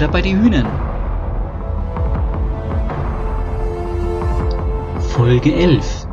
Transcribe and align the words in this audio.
Butter 0.00 0.12
bei 0.12 0.22
die 0.22 0.34
Hühnern. 0.34 0.64
Folge 5.10 5.52
11 5.52 6.06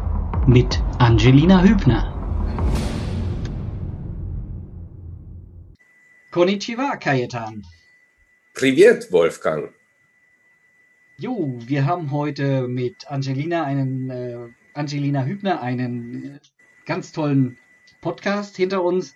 mit 0.46 0.84
Angelina 1.00 1.64
Hübner. 1.64 2.14
Konnichiwa, 6.32 6.98
Kajetan. 6.98 7.64
Privet, 8.54 9.10
Wolfgang. 9.14 9.74
Jo, 11.18 11.56
wir 11.66 11.86
haben 11.86 12.12
heute 12.12 12.68
mit 12.68 13.10
Angelina 13.10 13.64
einen 13.64 14.10
äh, 14.10 14.50
Angelina 14.74 15.24
Hübner 15.24 15.62
einen 15.62 16.36
äh, 16.36 16.40
ganz 16.86 17.14
tollen 17.14 17.58
Podcast 18.02 18.58
hinter 18.58 18.84
uns 18.84 19.16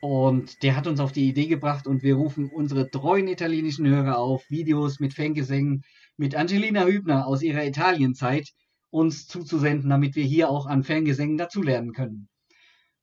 und 0.00 0.62
der 0.62 0.76
hat 0.76 0.86
uns 0.86 1.00
auf 1.00 1.12
die 1.12 1.28
Idee 1.28 1.46
gebracht 1.46 1.86
und 1.86 2.02
wir 2.02 2.14
rufen 2.14 2.48
unsere 2.48 2.90
treuen 2.90 3.28
italienischen 3.28 3.86
Hörer 3.88 4.18
auf, 4.18 4.48
Videos 4.48 5.00
mit 5.00 5.14
Fangesängen 5.14 5.82
mit 6.16 6.34
Angelina 6.34 6.84
Hübner 6.84 7.26
aus 7.26 7.42
ihrer 7.42 7.64
Italienzeit 7.64 8.50
uns 8.90 9.26
zuzusenden, 9.26 9.90
damit 9.90 10.16
wir 10.16 10.24
hier 10.24 10.50
auch 10.50 10.66
an 10.66 10.84
Fangesängen 10.84 11.38
dazulernen 11.38 11.92
können. 11.92 12.28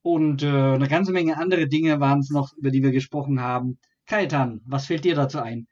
Und 0.01 0.43
äh, 0.43 0.47
eine 0.47 0.87
ganze 0.87 1.11
Menge 1.11 1.37
andere 1.37 1.67
Dinge 1.67 1.99
waren 1.99 2.19
es 2.19 2.29
noch, 2.29 2.55
über 2.57 2.71
die 2.71 2.83
wir 2.83 2.91
gesprochen 2.91 3.41
haben. 3.41 3.79
Kaitan, 4.05 4.61
was 4.65 4.85
fällt 4.85 5.03
dir 5.03 5.15
dazu 5.15 5.39
ein? 5.39 5.67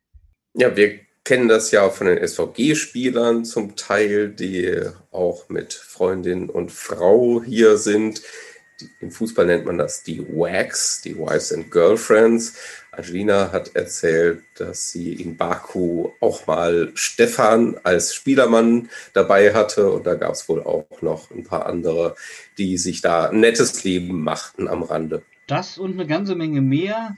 Ja, 0.55 0.75
wir 0.75 0.99
kennen 1.23 1.47
das 1.47 1.71
ja 1.71 1.89
von 1.89 2.07
den 2.07 2.27
SVG-Spielern 2.27 3.45
zum 3.45 3.75
Teil, 3.75 4.29
die 4.29 4.81
auch 5.11 5.49
mit 5.49 5.73
Freundin 5.73 6.49
und 6.49 6.71
Frau 6.71 7.43
hier 7.43 7.77
sind. 7.77 8.21
Im 8.99 9.11
Fußball 9.11 9.45
nennt 9.45 9.65
man 9.65 9.77
das 9.77 10.03
die 10.03 10.19
WAGs, 10.19 11.01
die 11.01 11.17
Wives 11.17 11.51
and 11.51 11.71
Girlfriends. 11.71 12.55
Angelina 12.91 13.51
hat 13.51 13.75
erzählt, 13.75 14.43
dass 14.55 14.91
sie 14.91 15.13
in 15.13 15.35
Baku 15.35 16.11
auch 16.19 16.45
mal 16.45 16.91
Stefan 16.93 17.75
als 17.83 18.13
Spielermann 18.13 18.89
dabei 19.13 19.53
hatte 19.53 19.89
und 19.91 20.05
da 20.05 20.13
gab 20.13 20.33
es 20.33 20.47
wohl 20.47 20.61
auch 20.63 21.01
noch 21.01 21.31
ein 21.31 21.43
paar 21.43 21.65
andere, 21.65 22.15
die 22.57 22.77
sich 22.77 23.01
da 23.01 23.29
ein 23.29 23.39
nettes 23.39 23.83
Leben 23.83 24.23
machten 24.23 24.67
am 24.67 24.83
Rande. 24.83 25.23
Das 25.47 25.77
und 25.77 25.93
eine 25.93 26.05
ganze 26.05 26.35
Menge 26.35 26.61
mehr 26.61 27.17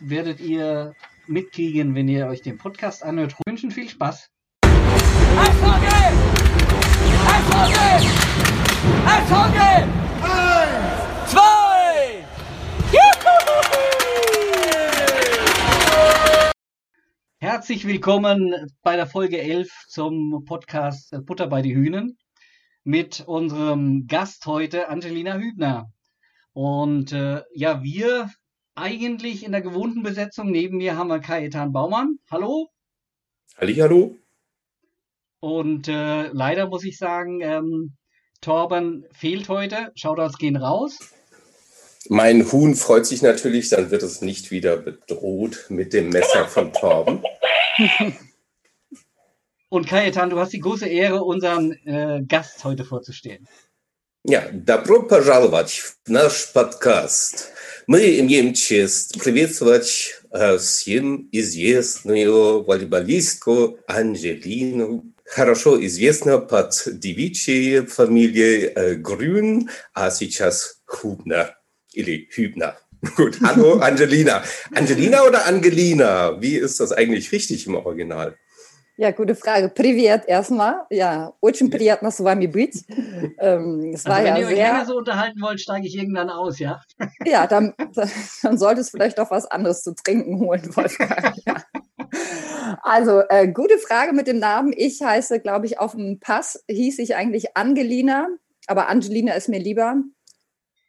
werdet 0.00 0.40
ihr 0.40 0.94
mitkriegen, 1.26 1.94
wenn 1.94 2.08
ihr 2.08 2.26
euch 2.26 2.42
den 2.42 2.58
Podcast 2.58 3.02
anhört. 3.02 3.34
Ich 3.38 3.50
wünschen 3.50 3.70
viel 3.70 3.88
Spaß. 3.88 4.28
Eishockey! 4.64 6.12
Eishockey! 7.28 8.08
Eishockey! 9.06 10.61
Herzlich 17.42 17.88
willkommen 17.88 18.70
bei 18.84 18.94
der 18.94 19.08
Folge 19.08 19.40
11 19.40 19.68
zum 19.88 20.44
Podcast 20.44 21.12
Butter 21.26 21.48
bei 21.48 21.60
die 21.60 21.74
Hühnen 21.74 22.16
mit 22.84 23.24
unserem 23.26 24.06
Gast 24.06 24.46
heute, 24.46 24.88
Angelina 24.88 25.34
Hübner. 25.34 25.90
Und 26.52 27.10
äh, 27.10 27.42
ja, 27.52 27.82
wir 27.82 28.30
eigentlich 28.76 29.42
in 29.42 29.50
der 29.50 29.60
gewohnten 29.60 30.04
Besetzung. 30.04 30.52
Neben 30.52 30.76
mir 30.76 30.96
haben 30.96 31.08
wir 31.08 31.18
Kajetan 31.18 31.72
Baumann. 31.72 32.20
Hallo. 32.30 32.68
Halli, 33.58 33.74
hallo. 33.74 34.16
Und 35.40 35.88
äh, 35.88 36.28
leider 36.28 36.68
muss 36.68 36.84
ich 36.84 36.96
sagen, 36.96 37.40
ähm, 37.40 37.96
Torben 38.40 39.04
fehlt 39.10 39.48
heute. 39.48 39.90
Shoutouts 39.96 40.38
gehen 40.38 40.54
raus. 40.54 41.12
Mein 42.09 42.49
Huhn 42.51 42.75
freut 42.75 43.05
sich 43.05 43.21
natürlich, 43.21 43.69
dann 43.69 43.91
wird 43.91 44.03
es 44.03 44.21
nicht 44.21 44.51
wieder 44.51 44.77
bedroht 44.77 45.65
mit 45.69 45.93
dem 45.93 46.09
Messer 46.09 46.47
von 46.47 46.71
Torben. 46.71 47.21
Und 49.69 49.87
Kajetan, 49.87 50.29
du 50.29 50.39
hast 50.39 50.53
die 50.53 50.59
große 50.59 50.87
Ehre, 50.87 51.23
unseren 51.23 51.73
äh, 51.85 52.23
Gast 52.25 52.63
heute 52.63 52.85
vorzustellen. 52.85 53.47
Ja, 54.23 54.49
добро 54.51 55.03
пожаловать 55.03 55.71
в 55.71 56.09
наш 56.09 56.51
подкаст. 56.51 57.51
Мы 57.87 58.19
имеем 58.19 58.53
честь 58.53 59.19
приветствовать 59.21 60.21
э, 60.31 60.57
всем 60.57 61.29
известную 61.31 62.63
волейболистку 62.63 63.79
Анжелину, 63.87 65.05
хорошо 65.23 65.83
известна 65.85 66.39
под 66.39 66.73
девичьей 66.87 67.85
фамилией 67.85 68.71
э, 68.75 68.95
Grün, 68.95 69.69
а 69.93 70.11
сейчас 70.11 70.81
Hubner 70.87 71.57
или 71.93 72.27
Hübner. 72.31 72.77
Gut, 73.15 73.39
hallo 73.43 73.79
Angelina. 73.79 74.43
Angelina 74.73 75.23
oder 75.23 75.45
Angelina? 75.45 76.41
Wie 76.41 76.55
ist 76.55 76.79
das 76.79 76.91
eigentlich 76.91 77.31
richtig 77.31 77.67
im 77.67 77.75
Original? 77.75 78.35
Ja, 78.99 79.11
gute 79.11 79.35
Frage. 79.35 79.69
Привет 79.69 80.23
erstmal. 80.25 80.87
Ja, 80.89 81.31
очень 81.39 81.69
приятно 81.69 82.09
с 82.09 82.19
вами 82.19 82.47
быть. 82.47 82.83
Ähm, 83.39 83.91
es 83.93 84.07
also 84.07 84.09
war 84.09 84.23
wenn 84.23 84.25
ja 84.25 84.37
ihr 84.39 84.47
euch 84.47 84.55
sehr, 84.55 84.71
länger 84.71 84.85
so 84.87 84.97
unterhalten 84.97 85.39
wollt, 85.41 85.61
steige 85.61 85.85
ich 85.85 85.95
irgendwann 85.95 86.31
aus, 86.31 86.57
ja? 86.57 86.81
ja, 87.23 87.45
dann, 87.45 87.75
dann 88.41 88.57
solltest 88.57 88.91
du 88.91 88.97
vielleicht 88.97 89.19
doch 89.19 89.29
was 89.29 89.45
anderes 89.45 89.83
zu 89.83 89.93
trinken 89.93 90.39
holen, 90.39 90.75
Wolfgang. 90.75 91.35
Ja. 91.45 91.63
Also, 92.81 93.21
äh, 93.29 93.47
gute 93.47 93.77
Frage 93.77 94.13
mit 94.13 94.25
dem 94.25 94.39
Namen. 94.39 94.73
Ich 94.75 95.01
heiße, 95.01 95.39
glaube 95.41 95.67
ich, 95.67 95.79
auf 95.79 95.91
dem 95.91 96.19
Pass 96.19 96.63
hieß 96.67 96.97
ich 96.97 97.15
eigentlich 97.15 97.55
Angelina, 97.55 98.27
aber 98.65 98.87
Angelina 98.89 99.33
ist 99.33 99.49
mir 99.49 99.59
lieber. 99.59 100.01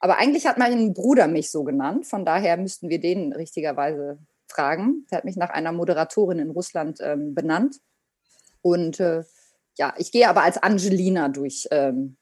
Aber 0.03 0.18
eigentlich 0.18 0.46
hat 0.46 0.58
mein 0.58 0.94
Bruder 0.94 1.30
mich 1.30 1.50
so 1.50 1.64
genannt, 1.64 2.06
von 2.06 2.25
daher 2.25 2.58
müssten 2.58 2.90
wir 2.90 3.00
den 3.00 3.31
richtigerweise 3.31 4.18
fragen. 4.50 5.08
Der 5.09 5.19
hat 5.19 5.24
mich 5.24 5.38
nach 5.38 5.50
einer 5.50 5.72
Moderatorin 5.72 6.40
in 6.40 6.50
Russland 6.50 7.00
ähm, 7.00 7.34
benannt. 7.34 7.78
Und 8.62 9.00
äh, 9.00 9.24
ja, 9.78 9.94
ich 9.97 10.12
gehe 10.12 10.28
aber 10.28 10.44
als 10.44 10.58
Angelina 10.58 11.30
durch, 11.30 11.69
ähm, 11.72 12.18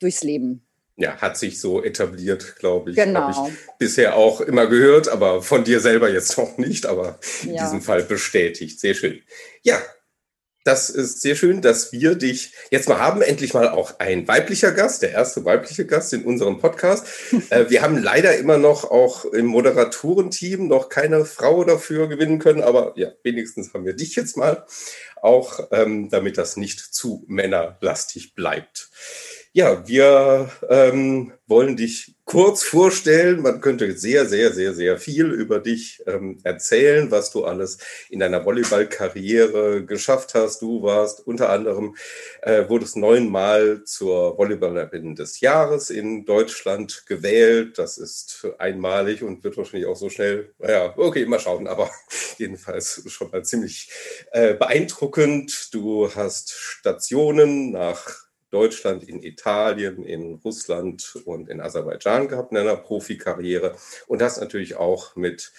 durchs 0.00 0.24
Leben. 0.24 0.66
Ja, 0.96 1.16
hat 1.18 1.36
sich 1.36 1.60
so 1.60 1.84
etabliert, 1.84 2.56
glaube 2.56 2.90
ich. 2.90 2.96
Genau. 2.96 3.20
Habe 3.20 3.48
ich 3.52 3.54
bisher 3.78 4.16
auch 4.16 4.40
immer 4.40 4.66
gehört, 4.66 5.06
aber 5.06 5.40
von 5.40 5.62
dir 5.62 5.78
selber 5.78 6.10
jetzt 6.10 6.36
noch 6.36 6.58
nicht, 6.58 6.84
aber 6.84 7.20
in 7.44 7.54
Ja. 7.54 7.62
diesem 7.62 7.80
Fall 7.80 8.02
bestätigt. 8.02 8.80
Sehr 8.80 8.94
schön. 8.94 9.22
Ja, 9.62 9.78
das 10.64 10.88
ist 10.88 11.20
sehr 11.20 11.36
schön, 11.36 11.60
dass 11.60 11.92
wir 11.92 12.14
dich 12.14 12.52
jetzt 12.70 12.88
mal 12.88 12.98
haben. 12.98 13.20
Endlich 13.20 13.52
mal 13.52 13.68
auch 13.68 13.98
ein 13.98 14.26
weiblicher 14.26 14.72
Gast, 14.72 15.02
der 15.02 15.12
erste 15.12 15.44
weibliche 15.44 15.86
Gast 15.86 16.12
in 16.14 16.24
unserem 16.24 16.58
Podcast. 16.58 17.06
äh, 17.50 17.68
wir 17.68 17.82
haben 17.82 18.02
leider 18.02 18.36
immer 18.36 18.56
noch 18.56 18.90
auch 18.90 19.26
im 19.26 19.46
Moderatorenteam 19.46 20.66
noch 20.66 20.88
keine 20.88 21.26
Frau 21.26 21.64
dafür 21.64 22.08
gewinnen 22.08 22.38
können, 22.38 22.62
aber 22.62 22.94
ja, 22.96 23.08
wenigstens 23.22 23.74
haben 23.74 23.84
wir 23.84 23.92
dich 23.92 24.16
jetzt 24.16 24.38
mal 24.38 24.64
auch, 25.20 25.68
ähm, 25.70 26.08
damit 26.10 26.38
das 26.38 26.56
nicht 26.56 26.80
zu 26.80 27.24
männerlastig 27.28 28.34
bleibt. 28.34 28.90
Ja, 29.56 29.86
wir 29.86 30.50
ähm, 30.68 31.32
wollen 31.46 31.76
dich 31.76 32.16
kurz 32.24 32.64
vorstellen. 32.64 33.40
Man 33.40 33.60
könnte 33.60 33.96
sehr, 33.96 34.26
sehr, 34.26 34.52
sehr, 34.52 34.74
sehr 34.74 34.98
viel 34.98 35.30
über 35.30 35.60
dich 35.60 36.02
ähm, 36.08 36.40
erzählen, 36.42 37.12
was 37.12 37.30
du 37.30 37.44
alles 37.44 37.78
in 38.10 38.18
deiner 38.18 38.44
Volleyballkarriere 38.44 39.84
geschafft 39.84 40.34
hast. 40.34 40.60
Du 40.60 40.82
warst 40.82 41.24
unter 41.24 41.50
anderem, 41.50 41.94
äh, 42.42 42.68
wurdest 42.68 42.96
neunmal 42.96 43.84
zur 43.84 44.36
Volleyballerin 44.36 45.14
des 45.14 45.38
Jahres 45.38 45.88
in 45.88 46.24
Deutschland 46.24 47.04
gewählt. 47.06 47.78
Das 47.78 47.96
ist 47.96 48.48
einmalig 48.58 49.22
und 49.22 49.44
wird 49.44 49.56
wahrscheinlich 49.56 49.88
auch 49.88 49.94
so 49.94 50.10
schnell, 50.10 50.52
naja, 50.58 50.94
okay, 50.96 51.26
mal 51.26 51.38
schauen, 51.38 51.68
aber 51.68 51.88
jedenfalls 52.38 53.04
schon 53.06 53.30
mal 53.30 53.44
ziemlich 53.44 53.88
äh, 54.32 54.54
beeindruckend. 54.54 55.68
Du 55.72 56.12
hast 56.12 56.50
Stationen 56.50 57.70
nach 57.70 58.23
Deutschland, 58.54 59.02
in 59.08 59.20
Italien, 59.22 60.04
in 60.04 60.34
Russland 60.44 61.18
und 61.24 61.48
in 61.48 61.60
Aserbaidschan 61.60 62.28
gehabt 62.28 62.52
in 62.52 62.56
deiner 62.56 62.76
Profikarriere. 62.76 63.76
Und 64.06 64.22
hast 64.22 64.40
natürlich 64.40 64.76
auch 64.76 65.16
mit 65.16 65.52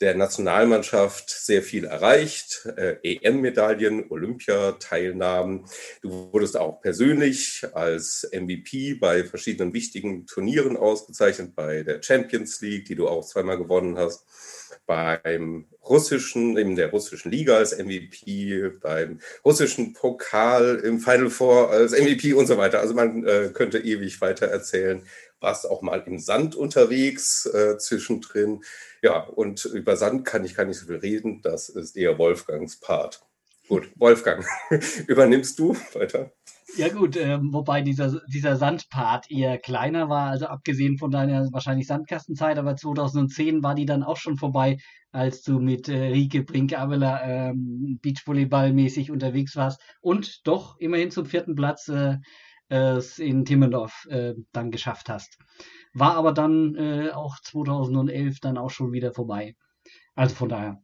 der 0.00 0.16
Nationalmannschaft 0.16 1.28
sehr 1.28 1.62
viel 1.62 1.84
erreicht, 1.84 2.66
äh, 2.76 2.96
EM-Medaillen, 3.02 4.10
Olympiateilnahmen. 4.10 5.66
Du 6.00 6.32
wurdest 6.32 6.56
auch 6.56 6.80
persönlich 6.80 7.64
als 7.74 8.28
MVP 8.32 8.94
bei 8.94 9.24
verschiedenen 9.24 9.74
wichtigen 9.74 10.26
Turnieren 10.26 10.76
ausgezeichnet, 10.76 11.54
bei 11.54 11.82
der 11.82 12.02
Champions 12.02 12.60
League, 12.62 12.86
die 12.86 12.94
du 12.94 13.08
auch 13.08 13.26
zweimal 13.26 13.58
gewonnen 13.58 13.98
hast, 13.98 14.24
beim 14.86 15.66
russischen, 15.88 16.56
in 16.56 16.76
der 16.76 16.90
russischen 16.90 17.30
Liga 17.30 17.56
als 17.56 17.76
MVP, 17.76 18.70
beim 18.80 19.20
russischen 19.44 19.92
Pokal 19.92 20.76
im 20.76 21.00
Final 21.00 21.30
Four 21.30 21.70
als 21.70 21.92
MVP 21.92 22.34
und 22.34 22.46
so 22.46 22.56
weiter. 22.56 22.80
Also 22.80 22.94
man 22.94 23.26
äh, 23.26 23.50
könnte 23.52 23.78
ewig 23.78 24.20
weiter 24.20 24.46
erzählen. 24.46 25.02
Warst 25.40 25.68
auch 25.68 25.82
mal 25.82 26.02
im 26.06 26.18
Sand 26.18 26.54
unterwegs 26.54 27.46
äh, 27.46 27.78
zwischendrin. 27.78 28.62
Ja, 29.02 29.20
und 29.20 29.64
über 29.64 29.96
Sand 29.96 30.26
kann 30.26 30.44
ich 30.44 30.54
gar 30.54 30.64
nicht 30.64 30.78
so 30.78 30.86
viel 30.86 30.96
reden. 30.96 31.40
Das 31.42 31.68
ist 31.68 31.96
eher 31.96 32.18
Wolfgangs 32.18 32.76
Part. 32.76 33.22
Gut, 33.70 33.88
Wolfgang, 34.00 34.44
übernimmst 35.06 35.56
du 35.60 35.76
weiter? 35.94 36.32
Ja 36.76 36.88
gut, 36.88 37.16
äh, 37.16 37.38
wobei 37.40 37.82
dieser, 37.82 38.20
dieser 38.26 38.56
Sandpart 38.56 39.30
eher 39.30 39.58
kleiner 39.58 40.08
war, 40.08 40.30
also 40.30 40.46
abgesehen 40.46 40.98
von 40.98 41.12
deiner 41.12 41.52
wahrscheinlich 41.52 41.86
Sandkastenzeit, 41.86 42.58
aber 42.58 42.74
2010 42.74 43.62
war 43.62 43.76
die 43.76 43.86
dann 43.86 44.02
auch 44.02 44.16
schon 44.16 44.36
vorbei, 44.36 44.78
als 45.12 45.42
du 45.42 45.60
mit 45.60 45.88
äh, 45.88 46.08
Rike 46.08 46.42
Brink-Aveler 46.42 47.22
ähm, 47.22 48.00
Beachvolleyball-mäßig 48.02 49.12
unterwegs 49.12 49.54
warst 49.54 49.80
und 50.00 50.44
doch 50.48 50.76
immerhin 50.78 51.12
zum 51.12 51.26
vierten 51.26 51.54
Platz 51.54 51.86
äh, 51.86 52.16
es 52.70 53.20
in 53.20 53.44
Timmendorf 53.44 54.04
äh, 54.10 54.34
dann 54.50 54.72
geschafft 54.72 55.08
hast. 55.08 55.38
War 55.94 56.16
aber 56.16 56.32
dann 56.32 56.74
äh, 56.74 57.10
auch 57.12 57.36
2011 57.40 58.40
dann 58.40 58.58
auch 58.58 58.70
schon 58.70 58.90
wieder 58.90 59.12
vorbei. 59.12 59.54
Also 60.16 60.34
von 60.34 60.48
daher, 60.48 60.82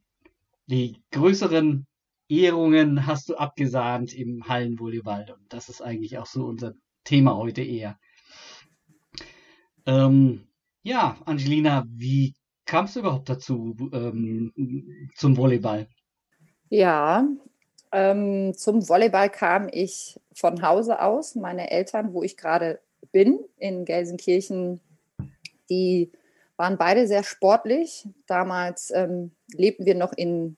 die 0.68 1.02
größeren 1.10 1.88
Ehrungen 2.28 3.06
hast 3.06 3.28
du 3.28 3.36
abgesahnt 3.36 4.12
im 4.14 4.48
Hallenvolleyball. 4.48 5.34
Und 5.38 5.52
das 5.52 5.68
ist 5.68 5.80
eigentlich 5.80 6.18
auch 6.18 6.26
so 6.26 6.44
unser 6.44 6.74
Thema 7.04 7.36
heute 7.36 7.62
eher. 7.62 7.98
Ähm, 9.86 10.48
ja, 10.82 11.16
Angelina, 11.24 11.84
wie 11.88 12.34
kamst 12.64 12.96
du 12.96 13.00
überhaupt 13.00 13.28
dazu 13.28 13.76
ähm, 13.92 14.52
zum 15.14 15.36
Volleyball? 15.36 15.88
Ja, 16.68 17.26
ähm, 17.92 18.54
zum 18.54 18.88
Volleyball 18.88 19.30
kam 19.30 19.68
ich 19.70 20.20
von 20.34 20.62
Hause 20.62 21.00
aus. 21.00 21.36
Meine 21.36 21.70
Eltern, 21.70 22.12
wo 22.12 22.22
ich 22.22 22.36
gerade 22.36 22.80
bin, 23.12 23.38
in 23.56 23.84
Gelsenkirchen, 23.84 24.80
die 25.70 26.10
waren 26.56 26.76
beide 26.78 27.06
sehr 27.06 27.22
sportlich. 27.22 28.08
Damals 28.26 28.90
ähm, 28.90 29.30
lebten 29.54 29.86
wir 29.86 29.94
noch 29.94 30.12
in 30.12 30.56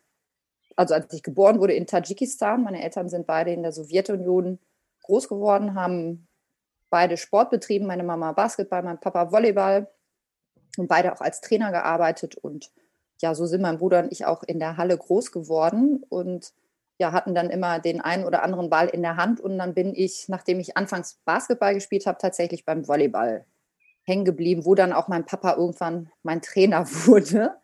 also 0.79 0.95
als 0.95 1.13
ich 1.13 1.25
geboren 1.25 1.59
wurde 1.59 1.73
in 1.73 1.89
Tadschikistan. 1.89 2.63
Meine 2.63 2.83
Eltern 2.83 3.09
sind 3.09 3.27
beide 3.27 3.51
in 3.53 3.63
der 3.63 3.73
Sowjetunion 3.73 4.61
groß 5.03 5.29
geworden, 5.29 5.75
haben 5.75 6.29
beide 6.89 7.17
Sport 7.17 7.51
betrieben. 7.51 7.87
Meine 7.87 8.05
Mama 8.05 8.31
Basketball, 8.31 8.85
mein 8.85 9.01
Papa 9.01 9.33
Volleyball 9.33 9.91
und 10.77 10.87
beide 10.87 11.13
auch 11.13 11.21
als 11.21 11.41
Trainer 11.41 11.73
gearbeitet. 11.73 12.37
Und 12.37 12.71
ja, 13.21 13.35
so 13.35 13.45
sind 13.47 13.61
mein 13.61 13.79
Bruder 13.79 14.05
und 14.05 14.13
ich 14.13 14.25
auch 14.25 14.45
in 14.45 14.61
der 14.61 14.77
Halle 14.77 14.97
groß 14.97 15.33
geworden 15.33 16.05
und 16.09 16.53
ja, 17.01 17.11
hatten 17.11 17.35
dann 17.35 17.51
immer 17.51 17.81
den 17.81 18.01
einen 18.01 18.25
oder 18.25 18.45
anderen 18.45 18.71
Ball 18.71 18.87
in 18.87 19.03
der 19.03 19.17
Hand. 19.17 19.41
Und 19.41 19.59
dann 19.59 19.75
bin 19.75 19.97
ich, 19.97 20.29
nachdem 20.29 20.61
ich 20.61 20.77
anfangs 20.77 21.19
Basketball 21.25 21.75
gespielt 21.75 22.07
habe, 22.07 22.19
tatsächlich 22.19 22.65
beim 22.65 22.87
Volleyball 22.87 23.47
hängen 24.05 24.25
geblieben, 24.25 24.65
wo 24.65 24.77
dann 24.77 24.93
auch 24.93 25.09
mein 25.09 25.27
Papa 25.27 25.55
irgendwann 25.55 26.13
mein 26.23 26.41
Trainer 26.41 26.87
wurde. 27.07 27.57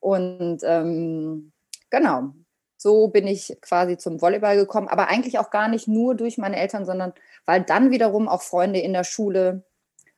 Und 0.00 0.60
ähm, 0.64 1.52
genau, 1.88 2.34
so 2.82 3.08
bin 3.08 3.26
ich 3.26 3.56
quasi 3.60 3.96
zum 3.96 4.20
Volleyball 4.20 4.56
gekommen, 4.56 4.88
aber 4.88 5.08
eigentlich 5.08 5.38
auch 5.38 5.50
gar 5.50 5.68
nicht 5.68 5.86
nur 5.86 6.16
durch 6.16 6.36
meine 6.36 6.56
Eltern, 6.56 6.84
sondern 6.84 7.12
weil 7.46 7.62
dann 7.62 7.90
wiederum 7.92 8.28
auch 8.28 8.42
Freunde 8.42 8.80
in 8.80 8.92
der 8.92 9.04
Schule 9.04 9.64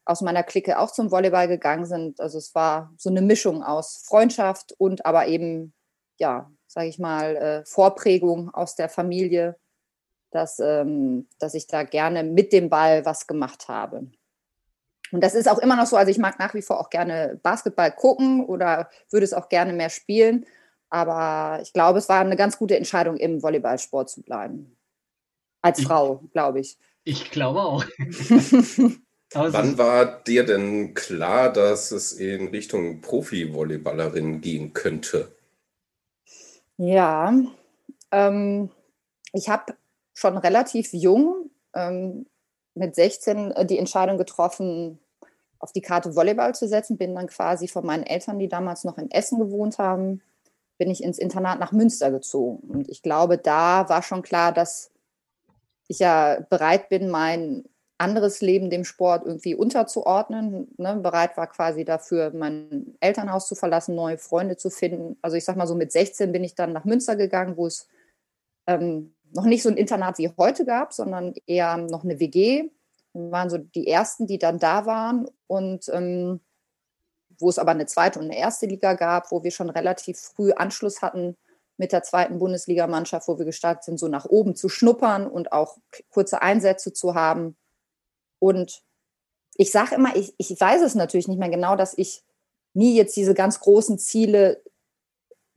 aus 0.06 0.22
meiner 0.22 0.42
Clique 0.42 0.78
auch 0.78 0.90
zum 0.90 1.10
Volleyball 1.10 1.46
gegangen 1.46 1.86
sind. 1.86 2.20
Also 2.20 2.38
es 2.38 2.54
war 2.54 2.92
so 2.96 3.10
eine 3.10 3.22
Mischung 3.22 3.62
aus 3.62 4.02
Freundschaft 4.06 4.74
und 4.78 5.06
aber 5.06 5.26
eben, 5.26 5.74
ja, 6.18 6.50
sage 6.66 6.88
ich 6.88 6.98
mal, 6.98 7.36
äh, 7.36 7.64
Vorprägung 7.66 8.52
aus 8.52 8.76
der 8.76 8.88
Familie, 8.88 9.56
dass, 10.30 10.58
ähm, 10.58 11.28
dass 11.38 11.54
ich 11.54 11.66
da 11.66 11.84
gerne 11.84 12.24
mit 12.24 12.52
dem 12.52 12.70
Ball 12.70 13.04
was 13.04 13.26
gemacht 13.26 13.68
habe. 13.68 14.08
Und 15.12 15.22
das 15.22 15.34
ist 15.34 15.48
auch 15.48 15.58
immer 15.58 15.76
noch 15.76 15.86
so, 15.86 15.96
also 15.96 16.10
ich 16.10 16.18
mag 16.18 16.38
nach 16.38 16.54
wie 16.54 16.62
vor 16.62 16.80
auch 16.80 16.90
gerne 16.90 17.38
Basketball 17.42 17.92
gucken 17.92 18.44
oder 18.44 18.88
würde 19.10 19.24
es 19.24 19.34
auch 19.34 19.48
gerne 19.48 19.72
mehr 19.72 19.90
spielen. 19.90 20.46
Aber 20.94 21.60
ich 21.60 21.72
glaube, 21.72 21.98
es 21.98 22.08
war 22.08 22.20
eine 22.20 22.36
ganz 22.36 22.56
gute 22.56 22.76
Entscheidung, 22.76 23.16
im 23.16 23.42
Volleyballsport 23.42 24.08
zu 24.08 24.22
bleiben. 24.22 24.76
Als 25.60 25.80
ich, 25.80 25.86
Frau, 25.86 26.22
glaube 26.32 26.60
ich. 26.60 26.78
Ich 27.02 27.32
glaube 27.32 27.62
auch. 27.62 27.84
Wann 29.34 29.76
war 29.76 30.22
dir 30.22 30.46
denn 30.46 30.94
klar, 30.94 31.52
dass 31.52 31.90
es 31.90 32.12
in 32.12 32.46
Richtung 32.46 33.00
Profi-Volleyballerin 33.00 34.40
gehen 34.40 34.72
könnte? 34.72 35.34
Ja, 36.76 37.34
ähm, 38.12 38.70
ich 39.32 39.48
habe 39.48 39.74
schon 40.12 40.38
relativ 40.38 40.92
jung 40.92 41.50
ähm, 41.74 42.26
mit 42.76 42.94
16 42.94 43.50
äh, 43.50 43.66
die 43.66 43.78
Entscheidung 43.78 44.16
getroffen, 44.16 45.00
auf 45.58 45.72
die 45.72 45.82
Karte 45.82 46.14
Volleyball 46.14 46.54
zu 46.54 46.68
setzen. 46.68 46.98
Bin 46.98 47.16
dann 47.16 47.26
quasi 47.26 47.66
von 47.66 47.84
meinen 47.84 48.04
Eltern, 48.04 48.38
die 48.38 48.48
damals 48.48 48.84
noch 48.84 48.96
in 48.96 49.10
Essen 49.10 49.40
gewohnt 49.40 49.78
haben, 49.78 50.22
bin 50.84 50.90
ich 50.90 51.02
ins 51.02 51.18
Internat 51.18 51.58
nach 51.60 51.72
Münster 51.72 52.10
gezogen. 52.10 52.68
Und 52.68 52.90
ich 52.90 53.00
glaube, 53.00 53.38
da 53.38 53.88
war 53.88 54.02
schon 54.02 54.20
klar, 54.20 54.52
dass 54.52 54.90
ich 55.88 55.98
ja 55.98 56.40
bereit 56.50 56.90
bin, 56.90 57.08
mein 57.08 57.64
anderes 57.96 58.42
Leben 58.42 58.68
dem 58.68 58.84
Sport 58.84 59.24
irgendwie 59.24 59.54
unterzuordnen. 59.54 60.68
Ne? 60.76 60.96
Bereit 60.96 61.38
war 61.38 61.46
quasi 61.46 61.86
dafür, 61.86 62.32
mein 62.34 62.98
Elternhaus 63.00 63.48
zu 63.48 63.54
verlassen, 63.54 63.94
neue 63.94 64.18
Freunde 64.18 64.58
zu 64.58 64.68
finden. 64.68 65.16
Also 65.22 65.38
ich 65.38 65.46
sag 65.46 65.56
mal 65.56 65.66
so, 65.66 65.74
mit 65.74 65.90
16 65.90 66.32
bin 66.32 66.44
ich 66.44 66.54
dann 66.54 66.74
nach 66.74 66.84
Münster 66.84 67.16
gegangen, 67.16 67.56
wo 67.56 67.66
es 67.66 67.88
ähm, 68.66 69.14
noch 69.32 69.46
nicht 69.46 69.62
so 69.62 69.70
ein 69.70 69.78
Internat 69.78 70.18
wie 70.18 70.30
heute 70.36 70.66
gab, 70.66 70.92
sondern 70.92 71.32
eher 71.46 71.78
noch 71.78 72.04
eine 72.04 72.20
WG. 72.20 72.68
Wir 73.14 73.30
waren 73.30 73.48
so 73.48 73.56
die 73.56 73.88
ersten, 73.88 74.26
die 74.26 74.38
dann 74.38 74.58
da 74.58 74.84
waren. 74.84 75.30
Und 75.46 75.88
ähm, 75.94 76.40
wo 77.38 77.48
es 77.48 77.58
aber 77.58 77.72
eine 77.72 77.86
zweite 77.86 78.18
und 78.18 78.26
eine 78.26 78.38
erste 78.38 78.66
Liga 78.66 78.94
gab, 78.94 79.30
wo 79.30 79.42
wir 79.42 79.50
schon 79.50 79.70
relativ 79.70 80.18
früh 80.18 80.52
Anschluss 80.52 81.02
hatten 81.02 81.36
mit 81.76 81.92
der 81.92 82.02
zweiten 82.02 82.38
Bundesligamannschaft, 82.38 83.26
wo 83.28 83.38
wir 83.38 83.44
gestartet 83.44 83.84
sind, 83.84 83.98
so 83.98 84.08
nach 84.08 84.26
oben 84.26 84.54
zu 84.54 84.68
schnuppern 84.68 85.26
und 85.26 85.52
auch 85.52 85.76
kurze 86.10 86.40
Einsätze 86.40 86.92
zu 86.92 87.14
haben. 87.14 87.56
Und 88.38 88.82
ich 89.56 89.72
sage 89.72 89.94
immer, 89.96 90.14
ich, 90.14 90.34
ich 90.38 90.58
weiß 90.58 90.82
es 90.82 90.94
natürlich 90.94 91.28
nicht 91.28 91.38
mehr 91.38 91.48
genau, 91.48 91.76
dass 91.76 91.96
ich 91.96 92.22
nie 92.74 92.96
jetzt 92.96 93.16
diese 93.16 93.34
ganz 93.34 93.60
großen 93.60 93.98
Ziele 93.98 94.62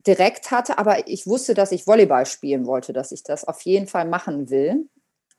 direkt 0.06 0.50
hatte, 0.50 0.78
aber 0.78 1.08
ich 1.08 1.26
wusste, 1.26 1.54
dass 1.54 1.72
ich 1.72 1.86
Volleyball 1.86 2.26
spielen 2.26 2.66
wollte, 2.66 2.92
dass 2.92 3.12
ich 3.12 3.22
das 3.22 3.44
auf 3.44 3.60
jeden 3.62 3.86
Fall 3.86 4.06
machen 4.06 4.50
will. 4.50 4.88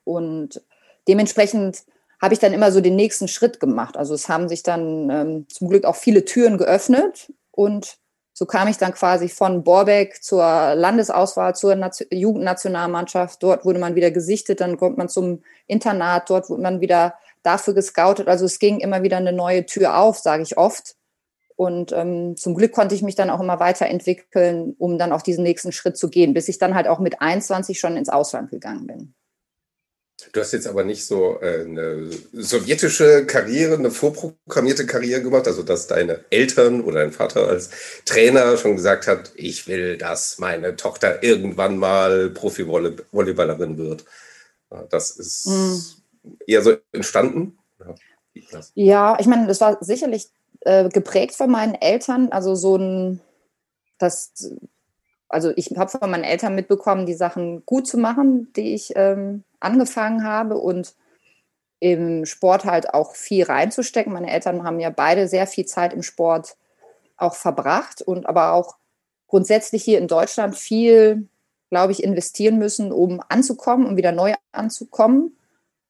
Und 0.03 0.61
dementsprechend 1.07 1.85
habe 2.21 2.33
ich 2.33 2.39
dann 2.39 2.53
immer 2.53 2.71
so 2.71 2.81
den 2.81 2.95
nächsten 2.95 3.27
Schritt 3.27 3.59
gemacht. 3.59 3.97
Also 3.97 4.13
es 4.13 4.27
haben 4.29 4.49
sich 4.49 4.63
dann 4.63 5.09
ähm, 5.09 5.47
zum 5.49 5.69
Glück 5.69 5.85
auch 5.85 5.95
viele 5.95 6.25
Türen 6.25 6.57
geöffnet 6.57 7.31
und 7.51 7.97
so 8.39 8.45
kam 8.45 8.69
ich 8.69 8.77
dann 8.77 8.93
quasi 8.93 9.27
von 9.27 9.65
Borbeck 9.65 10.23
zur 10.23 10.43
Landesauswahl, 10.73 11.55
zur 11.55 11.75
Nation 11.75 12.07
Jugendnationalmannschaft. 12.09 13.43
Dort 13.43 13.65
wurde 13.65 13.79
man 13.79 13.95
wieder 13.95 14.11
gesichtet, 14.11 14.61
dann 14.61 14.77
kommt 14.77 14.97
man 14.97 15.09
zum 15.09 15.43
Internat, 15.67 16.29
dort 16.29 16.49
wurde 16.49 16.61
man 16.61 16.79
wieder 16.79 17.15
dafür 17.43 17.73
gescoutet. 17.73 18.29
Also 18.29 18.45
es 18.45 18.59
ging 18.59 18.79
immer 18.79 19.03
wieder 19.03 19.17
eine 19.17 19.33
neue 19.33 19.65
Tür 19.65 19.97
auf, 19.97 20.19
sage 20.19 20.43
ich 20.43 20.57
oft. 20.57 20.95
Und 21.57 21.91
ähm, 21.91 22.37
zum 22.37 22.55
Glück 22.55 22.71
konnte 22.71 22.95
ich 22.95 23.01
mich 23.01 23.15
dann 23.15 23.29
auch 23.29 23.41
immer 23.41 23.59
weiterentwickeln, 23.59 24.73
um 24.77 24.97
dann 24.97 25.11
auch 25.11 25.21
diesen 25.21 25.43
nächsten 25.43 25.73
Schritt 25.73 25.97
zu 25.97 26.09
gehen, 26.09 26.33
bis 26.33 26.47
ich 26.47 26.57
dann 26.57 26.75
halt 26.75 26.87
auch 26.87 26.99
mit 26.99 27.19
21 27.19 27.77
schon 27.77 27.97
ins 27.97 28.07
Ausland 28.07 28.51
gegangen 28.51 28.87
bin. 28.87 29.13
Du 30.33 30.39
hast 30.41 30.51
jetzt 30.51 30.67
aber 30.67 30.83
nicht 30.83 31.05
so 31.05 31.39
äh, 31.41 31.61
eine 31.61 32.09
sowjetische 32.33 33.25
Karriere, 33.25 33.75
eine 33.75 33.91
vorprogrammierte 33.91 34.85
Karriere 34.85 35.21
gemacht, 35.21 35.47
also 35.47 35.63
dass 35.63 35.87
deine 35.87 36.25
Eltern 36.29 36.81
oder 36.81 36.99
dein 36.99 37.11
Vater 37.11 37.47
als 37.47 37.69
Trainer 38.05 38.57
schon 38.57 38.75
gesagt 38.75 39.07
hat, 39.07 39.31
ich 39.35 39.67
will, 39.67 39.97
dass 39.97 40.37
meine 40.37 40.75
Tochter 40.75 41.23
irgendwann 41.23 41.77
mal 41.77 42.29
Profi-Volleyballerin 42.31 43.77
wird. 43.77 44.05
Das 44.89 45.11
ist 45.11 45.47
mhm. 45.47 46.37
eher 46.45 46.63
so 46.63 46.75
entstanden. 46.91 47.57
Ja, 48.75 49.17
ich 49.19 49.25
meine, 49.25 49.47
das 49.47 49.61
war 49.61 49.77
sicherlich 49.81 50.27
äh, 50.61 50.89
geprägt 50.89 51.35
von 51.35 51.49
meinen 51.49 51.75
Eltern, 51.75 52.29
also 52.31 52.55
so 52.55 52.77
ein, 52.77 53.21
das 53.97 54.31
also 55.29 55.53
ich 55.55 55.69
habe 55.77 55.91
von 55.91 56.09
meinen 56.09 56.23
Eltern 56.23 56.55
mitbekommen, 56.55 57.05
die 57.05 57.13
Sachen 57.13 57.63
gut 57.65 57.87
zu 57.87 57.97
machen, 57.97 58.51
die 58.55 58.73
ich 58.73 58.93
ähm, 58.95 59.43
angefangen 59.59 60.23
habe 60.23 60.57
und 60.57 60.95
im 61.79 62.25
Sport 62.25 62.65
halt 62.65 62.93
auch 62.93 63.15
viel 63.15 63.45
reinzustecken. 63.45 64.11
Meine 64.13 64.31
Eltern 64.31 64.63
haben 64.63 64.79
ja 64.79 64.89
beide 64.89 65.27
sehr 65.27 65.47
viel 65.47 65.65
Zeit 65.65 65.93
im 65.93 66.03
Sport 66.03 66.57
auch 67.17 67.35
verbracht 67.35 68.01
und 68.01 68.27
aber 68.27 68.53
auch 68.53 68.75
grundsätzlich 69.27 69.83
hier 69.83 69.99
in 69.99 70.07
Deutschland 70.07 70.57
viel, 70.57 71.27
glaube 71.69 71.91
ich, 71.91 72.03
investieren 72.03 72.57
müssen, 72.57 72.91
um 72.91 73.21
anzukommen, 73.29 73.85
um 73.85 73.95
wieder 73.97 74.11
neu 74.11 74.33
anzukommen. 74.51 75.35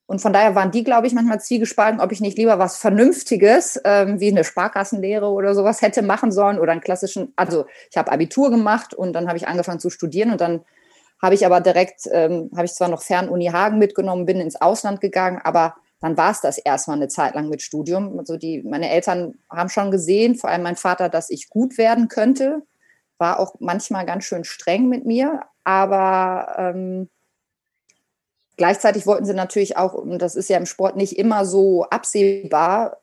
Und 0.06 0.22
von 0.22 0.34
daher 0.34 0.56
waren 0.56 0.72
die, 0.72 0.84
glaube 0.84 1.06
ich, 1.06 1.14
manchmal 1.14 1.40
zielgespalten, 1.40 2.02
ob 2.02 2.12
ich 2.12 2.20
nicht 2.20 2.38
lieber 2.38 2.58
was 2.58 2.78
Vernünftiges, 2.78 3.80
ähm, 3.86 4.20
wie 4.20 4.30
eine 4.30 4.44
Sparkassenlehre 4.44 5.28
oder 5.28 5.54
sowas 5.54 5.84
hätte 5.84 6.02
machen 6.02 6.32
sollen 6.32 6.60
oder 6.60 6.72
einen 6.72 6.82
klassischen, 6.82 7.32
also 7.36 7.66
ich 7.92 7.98
habe 7.98 8.12
Abitur 8.12 8.50
gemacht 8.50 8.96
und 8.96 9.14
dann 9.14 9.28
habe 9.28 9.38
ich 9.38 9.48
angefangen 9.48 9.80
zu 9.80 9.92
studieren 9.92 10.32
und 10.32 10.42
dann 10.42 10.66
habe 11.22 11.36
ich 11.36 11.46
aber 11.46 11.62
direkt, 11.62 12.08
ähm, 12.12 12.50
habe 12.56 12.66
ich 12.66 12.74
zwar 12.74 12.88
noch 12.88 13.02
Fern-Uni 13.02 13.48
Hagen 13.48 13.78
mitgenommen, 13.78 14.26
bin 14.26 14.40
ins 14.40 14.60
Ausland 14.60 15.02
gegangen, 15.02 15.40
aber 15.44 15.76
dann 16.02 16.16
war 16.18 16.32
es 16.32 16.42
das 16.42 16.58
erstmal 16.58 16.98
eine 16.98 17.10
Zeit 17.10 17.36
lang 17.36 17.50
mit 17.50 17.62
Studium. 17.62 18.18
Also 18.18 18.38
die, 18.38 18.64
meine 18.64 18.90
Eltern 18.90 19.36
haben 19.50 19.70
schon 19.70 19.92
gesehen, 19.92 20.36
vor 20.36 20.50
allem 20.50 20.64
mein 20.64 20.78
Vater, 20.78 21.10
dass 21.10 21.30
ich 21.30 21.50
gut 21.50 21.78
werden 21.78 22.08
könnte, 22.08 22.62
war 23.18 23.40
auch 23.40 23.56
manchmal 23.60 24.06
ganz 24.06 24.24
schön 24.24 24.46
streng 24.46 24.88
mit 24.88 25.06
mir, 25.06 25.42
aber 25.66 26.56
ähm, 26.58 27.10
gleichzeitig 28.56 29.06
wollten 29.06 29.26
sie 29.26 29.34
natürlich 29.34 29.76
auch, 29.76 29.94
und 29.94 30.22
das 30.22 30.36
ist 30.36 30.50
ja 30.50 30.58
im 30.58 30.66
Sport 30.66 30.96
nicht 30.96 31.18
immer 31.18 31.46
so 31.46 31.84
absehbar, 31.84 33.02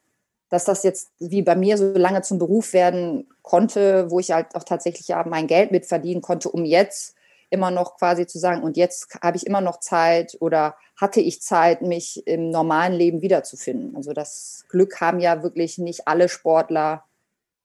dass 0.49 0.65
das 0.65 0.83
jetzt 0.85 1.11
wie 1.19 1.43
bei 1.43 1.55
mir 1.57 1.77
so 1.77 1.93
lange 1.93 2.23
zum 2.23 2.39
Beruf 2.39 2.73
werden 2.73 3.29
konnte, 3.43 4.11
wo 4.11 4.21
ich 4.21 4.31
halt 4.31 4.55
auch 4.55 4.65
tatsächlich 4.65 5.09
ja 5.09 5.23
mein 5.27 5.49
Geld 5.49 5.71
mit 5.71 5.85
verdienen 5.87 6.23
konnte, 6.23 6.49
um 6.51 6.65
jetzt 6.65 7.15
immer 7.51 7.71
noch 7.71 7.97
quasi 7.97 8.27
zu 8.27 8.39
sagen, 8.39 8.63
und 8.63 8.77
jetzt 8.77 9.19
habe 9.23 9.37
ich 9.37 9.47
immer 9.47 9.61
noch 9.61 9.81
Zeit 9.81 10.37
oder 10.41 10.77
hatte 11.01 11.21
ich 11.21 11.43
Zeit, 11.43 11.83
mich 11.83 12.27
im 12.27 12.51
normalen 12.51 12.95
Leben 12.95 13.23
wiederzufinden. 13.23 13.95
Also 13.97 14.13
das 14.13 14.65
Glück 14.69 15.01
haben 15.01 15.21
ja 15.21 15.43
wirklich 15.43 15.79
nicht 15.79 16.09
alle 16.09 16.29
Sportler 16.29 17.05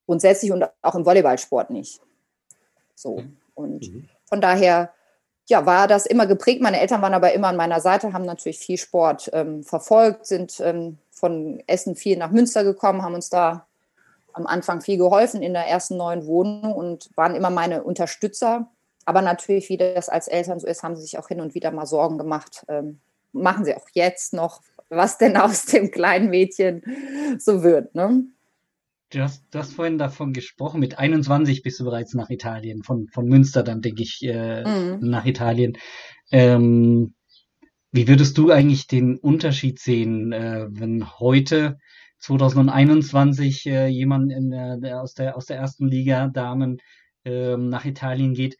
grundsätzlich 0.05 0.51
und 0.51 0.65
auch 0.81 0.95
im 0.95 1.05
Volleyballsport 1.05 1.69
nicht. 1.69 2.01
So. 2.95 3.17
Mhm. 3.17 3.37
Und 3.53 3.93
mhm. 3.93 4.09
von 4.25 4.41
daher, 4.41 4.93
ja, 5.47 5.65
war 5.65 5.87
das 5.87 6.05
immer 6.05 6.27
geprägt. 6.27 6.61
Meine 6.61 6.79
Eltern 6.79 7.01
waren 7.01 7.13
aber 7.13 7.33
immer 7.33 7.47
an 7.47 7.57
meiner 7.57 7.79
Seite, 7.81 8.13
haben 8.13 8.25
natürlich 8.25 8.59
viel 8.59 8.77
Sport 8.77 9.29
ähm, 9.33 9.63
verfolgt, 9.63 10.25
sind 10.25 10.59
ähm, 10.59 10.97
von 11.11 11.61
Essen 11.67 11.95
viel 11.95 12.17
nach 12.17 12.31
Münster 12.31 12.63
gekommen, 12.63 13.03
haben 13.03 13.15
uns 13.15 13.29
da 13.29 13.67
am 14.33 14.47
Anfang 14.47 14.81
viel 14.81 14.97
geholfen 14.97 15.41
in 15.41 15.53
der 15.53 15.67
ersten 15.67 15.97
neuen 15.97 16.25
Wohnung 16.25 16.73
und 16.73 17.09
waren 17.15 17.35
immer 17.35 17.49
meine 17.49 17.83
Unterstützer. 17.83 18.69
Aber 19.05 19.21
natürlich, 19.21 19.69
wie 19.69 19.77
das 19.77 20.09
als 20.09 20.27
Eltern 20.27 20.59
so 20.59 20.67
ist, 20.67 20.83
haben 20.83 20.95
sie 20.95 21.01
sich 21.01 21.17
auch 21.17 21.27
hin 21.27 21.41
und 21.41 21.55
wieder 21.55 21.71
mal 21.71 21.85
Sorgen 21.85 22.17
gemacht. 22.17 22.65
Ähm, 22.67 22.99
machen 23.33 23.65
sie 23.65 23.75
auch 23.75 23.87
jetzt 23.93 24.33
noch, 24.33 24.61
was 24.89 25.17
denn 25.17 25.37
aus 25.37 25.65
dem 25.65 25.91
kleinen 25.91 26.29
Mädchen 26.29 26.83
so 27.39 27.63
wird. 27.63 27.95
Ne? 27.95 28.25
Du 29.09 29.19
hast, 29.19 29.43
du 29.51 29.59
hast 29.59 29.73
vorhin 29.73 29.97
davon 29.97 30.31
gesprochen, 30.31 30.79
mit 30.79 30.97
21 30.97 31.63
bist 31.63 31.79
du 31.79 31.83
bereits 31.83 32.13
nach 32.13 32.29
Italien, 32.29 32.81
von, 32.83 33.07
von 33.09 33.27
Münster 33.27 33.61
dann, 33.61 33.81
denke 33.81 34.03
ich, 34.03 34.19
äh, 34.23 34.63
mhm. 34.63 34.99
nach 35.01 35.25
Italien. 35.25 35.77
Ähm, 36.31 37.13
wie 37.91 38.07
würdest 38.07 38.37
du 38.37 38.51
eigentlich 38.51 38.87
den 38.87 39.17
Unterschied 39.17 39.79
sehen, 39.79 40.31
äh, 40.31 40.67
wenn 40.69 41.19
heute 41.19 41.77
2021 42.19 43.65
äh, 43.65 43.87
jemand 43.87 44.31
in, 44.31 44.53
äh, 44.53 44.93
aus, 44.93 45.13
der, 45.13 45.35
aus 45.35 45.45
der 45.45 45.57
ersten 45.57 45.87
Liga 45.87 46.29
Damen 46.29 46.77
äh, 47.25 47.57
nach 47.57 47.83
Italien 47.83 48.33
geht? 48.33 48.55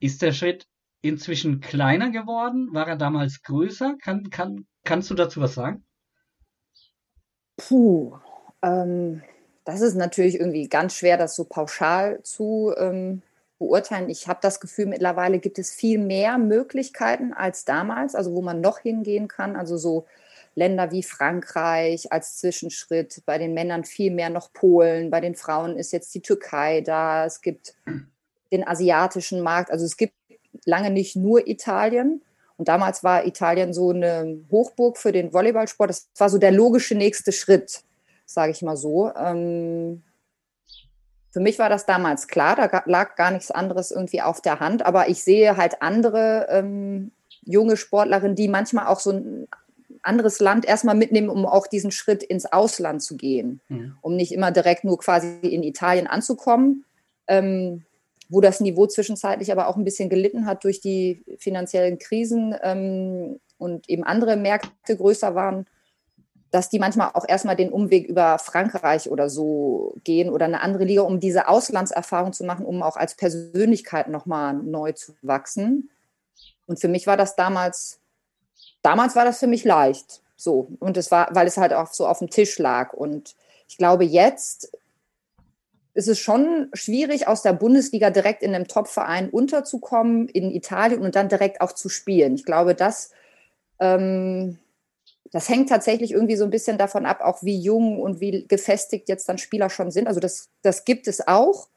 Ist 0.00 0.22
der 0.22 0.32
Schritt 0.32 0.66
inzwischen 1.02 1.60
kleiner 1.60 2.10
geworden? 2.10 2.68
War 2.72 2.88
er 2.88 2.96
damals 2.96 3.42
größer? 3.42 3.96
Kann, 4.02 4.30
kann, 4.30 4.66
kannst 4.84 5.10
du 5.10 5.14
dazu 5.14 5.40
was 5.40 5.54
sagen? 5.54 5.84
Puh, 7.56 8.16
ähm, 8.62 9.22
das 9.64 9.82
ist 9.82 9.94
natürlich 9.94 10.36
irgendwie 10.36 10.68
ganz 10.68 10.94
schwer, 10.94 11.16
das 11.16 11.36
so 11.36 11.44
pauschal 11.44 12.22
zu 12.22 12.72
ähm, 12.76 13.22
beurteilen. 13.58 14.08
Ich 14.08 14.26
habe 14.26 14.40
das 14.42 14.58
Gefühl, 14.58 14.86
mittlerweile 14.86 15.38
gibt 15.38 15.58
es 15.58 15.72
viel 15.72 15.98
mehr 15.98 16.38
Möglichkeiten 16.38 17.32
als 17.32 17.64
damals, 17.64 18.14
also 18.14 18.32
wo 18.32 18.40
man 18.40 18.60
noch 18.60 18.78
hingehen 18.78 19.28
kann. 19.28 19.54
Also 19.54 19.76
so 19.76 20.06
Länder 20.54 20.90
wie 20.90 21.02
Frankreich 21.02 22.10
als 22.10 22.38
Zwischenschritt, 22.38 23.22
bei 23.26 23.38
den 23.38 23.54
Männern 23.54 23.84
viel 23.84 24.12
mehr 24.12 24.30
noch 24.30 24.52
Polen, 24.52 25.10
bei 25.10 25.20
den 25.20 25.34
Frauen 25.34 25.76
ist 25.76 25.92
jetzt 25.92 26.14
die 26.14 26.22
Türkei 26.22 26.80
da, 26.80 27.26
es 27.26 27.42
gibt 27.42 27.74
den 28.52 28.66
asiatischen 28.66 29.40
Markt, 29.40 29.70
also 29.70 29.84
es 29.84 29.96
gibt 29.96 30.14
lange 30.64 30.90
nicht 30.90 31.16
nur 31.16 31.46
Italien. 31.46 32.22
Und 32.56 32.68
damals 32.68 33.02
war 33.02 33.26
Italien 33.26 33.72
so 33.72 33.90
eine 33.90 34.44
Hochburg 34.50 34.98
für 34.98 35.12
den 35.12 35.32
Volleyballsport. 35.32 35.88
Das 35.88 36.08
war 36.18 36.28
so 36.28 36.36
der 36.36 36.52
logische 36.52 36.94
nächste 36.94 37.32
Schritt 37.32 37.82
sage 38.30 38.52
ich 38.52 38.62
mal 38.62 38.76
so. 38.76 39.12
Ähm, 39.14 40.02
für 41.30 41.40
mich 41.40 41.58
war 41.58 41.68
das 41.68 41.86
damals 41.86 42.28
klar, 42.28 42.56
da 42.56 42.82
lag 42.86 43.16
gar 43.16 43.30
nichts 43.30 43.50
anderes 43.50 43.90
irgendwie 43.90 44.22
auf 44.22 44.40
der 44.40 44.60
Hand, 44.60 44.84
aber 44.84 45.08
ich 45.08 45.22
sehe 45.22 45.56
halt 45.56 45.82
andere 45.82 46.46
ähm, 46.50 47.12
junge 47.42 47.76
Sportlerinnen, 47.76 48.36
die 48.36 48.48
manchmal 48.48 48.86
auch 48.86 49.00
so 49.00 49.10
ein 49.10 49.48
anderes 50.02 50.40
Land 50.40 50.64
erstmal 50.64 50.94
mitnehmen, 50.94 51.28
um 51.28 51.44
auch 51.44 51.66
diesen 51.66 51.90
Schritt 51.90 52.22
ins 52.22 52.46
Ausland 52.46 53.02
zu 53.02 53.16
gehen, 53.16 53.60
mhm. 53.68 53.96
um 54.00 54.16
nicht 54.16 54.32
immer 54.32 54.50
direkt 54.50 54.84
nur 54.84 54.98
quasi 54.98 55.38
in 55.42 55.62
Italien 55.62 56.06
anzukommen, 56.06 56.84
ähm, 57.26 57.84
wo 58.30 58.40
das 58.40 58.60
Niveau 58.60 58.86
zwischenzeitlich 58.86 59.52
aber 59.52 59.68
auch 59.68 59.76
ein 59.76 59.84
bisschen 59.84 60.08
gelitten 60.08 60.46
hat 60.46 60.64
durch 60.64 60.80
die 60.80 61.22
finanziellen 61.38 61.98
Krisen 61.98 62.54
ähm, 62.62 63.40
und 63.58 63.88
eben 63.90 64.04
andere 64.04 64.36
Märkte 64.36 64.96
größer 64.96 65.34
waren 65.34 65.66
dass 66.50 66.68
die 66.68 66.78
manchmal 66.78 67.10
auch 67.14 67.24
erstmal 67.26 67.56
den 67.56 67.70
Umweg 67.70 68.08
über 68.08 68.38
Frankreich 68.38 69.10
oder 69.10 69.30
so 69.30 69.94
gehen 70.02 70.30
oder 70.30 70.46
eine 70.46 70.62
andere 70.62 70.84
Liga, 70.84 71.02
um 71.02 71.20
diese 71.20 71.48
Auslandserfahrung 71.48 72.32
zu 72.32 72.44
machen, 72.44 72.66
um 72.66 72.82
auch 72.82 72.96
als 72.96 73.14
Persönlichkeit 73.14 74.08
nochmal 74.08 74.54
neu 74.54 74.92
zu 74.92 75.14
wachsen. 75.22 75.90
Und 76.66 76.80
für 76.80 76.88
mich 76.88 77.06
war 77.06 77.16
das 77.16 77.36
damals, 77.36 78.00
damals 78.82 79.14
war 79.14 79.24
das 79.24 79.38
für 79.38 79.46
mich 79.46 79.64
leicht. 79.64 80.22
So. 80.36 80.68
Und 80.80 80.96
es 80.96 81.10
war, 81.10 81.28
weil 81.32 81.46
es 81.46 81.56
halt 81.56 81.72
auch 81.72 81.92
so 81.92 82.06
auf 82.06 82.18
dem 82.18 82.30
Tisch 82.30 82.58
lag. 82.58 82.94
Und 82.94 83.36
ich 83.68 83.76
glaube, 83.76 84.04
jetzt 84.04 84.72
ist 86.00 86.08
es 86.08 86.18
schon 86.18 86.68
schwierig, 86.72 87.28
aus 87.28 87.42
der 87.42 87.52
Bundesliga 87.52 88.10
direkt 88.10 88.42
in 88.42 88.54
einem 88.54 88.66
Top-Verein 88.66 89.30
unterzukommen, 89.30 90.28
in 90.28 90.50
Italien 90.50 91.02
und 91.02 91.14
dann 91.14 91.28
direkt 91.28 91.60
auch 91.60 91.72
zu 91.72 91.88
spielen. 91.88 92.34
Ich 92.34 92.44
glaube, 92.44 92.74
das 92.74 93.10
ähm, 93.78 94.58
das 95.32 95.48
hängt 95.48 95.68
tatsächlich 95.68 96.12
irgendwie 96.12 96.36
so 96.36 96.44
ein 96.44 96.50
bisschen 96.50 96.76
davon 96.76 97.06
ab, 97.06 97.20
auch 97.20 97.42
wie 97.42 97.56
jung 97.56 98.00
und 98.00 98.20
wie 98.20 98.46
gefestigt 98.48 99.08
jetzt 99.08 99.28
dann 99.28 99.38
Spieler 99.38 99.70
schon 99.70 99.90
sind. 99.90 100.08
Also 100.08 100.18
das, 100.18 100.48
das 100.62 100.84
gibt 100.84 101.06
es 101.06 101.26
auch. 101.26 101.68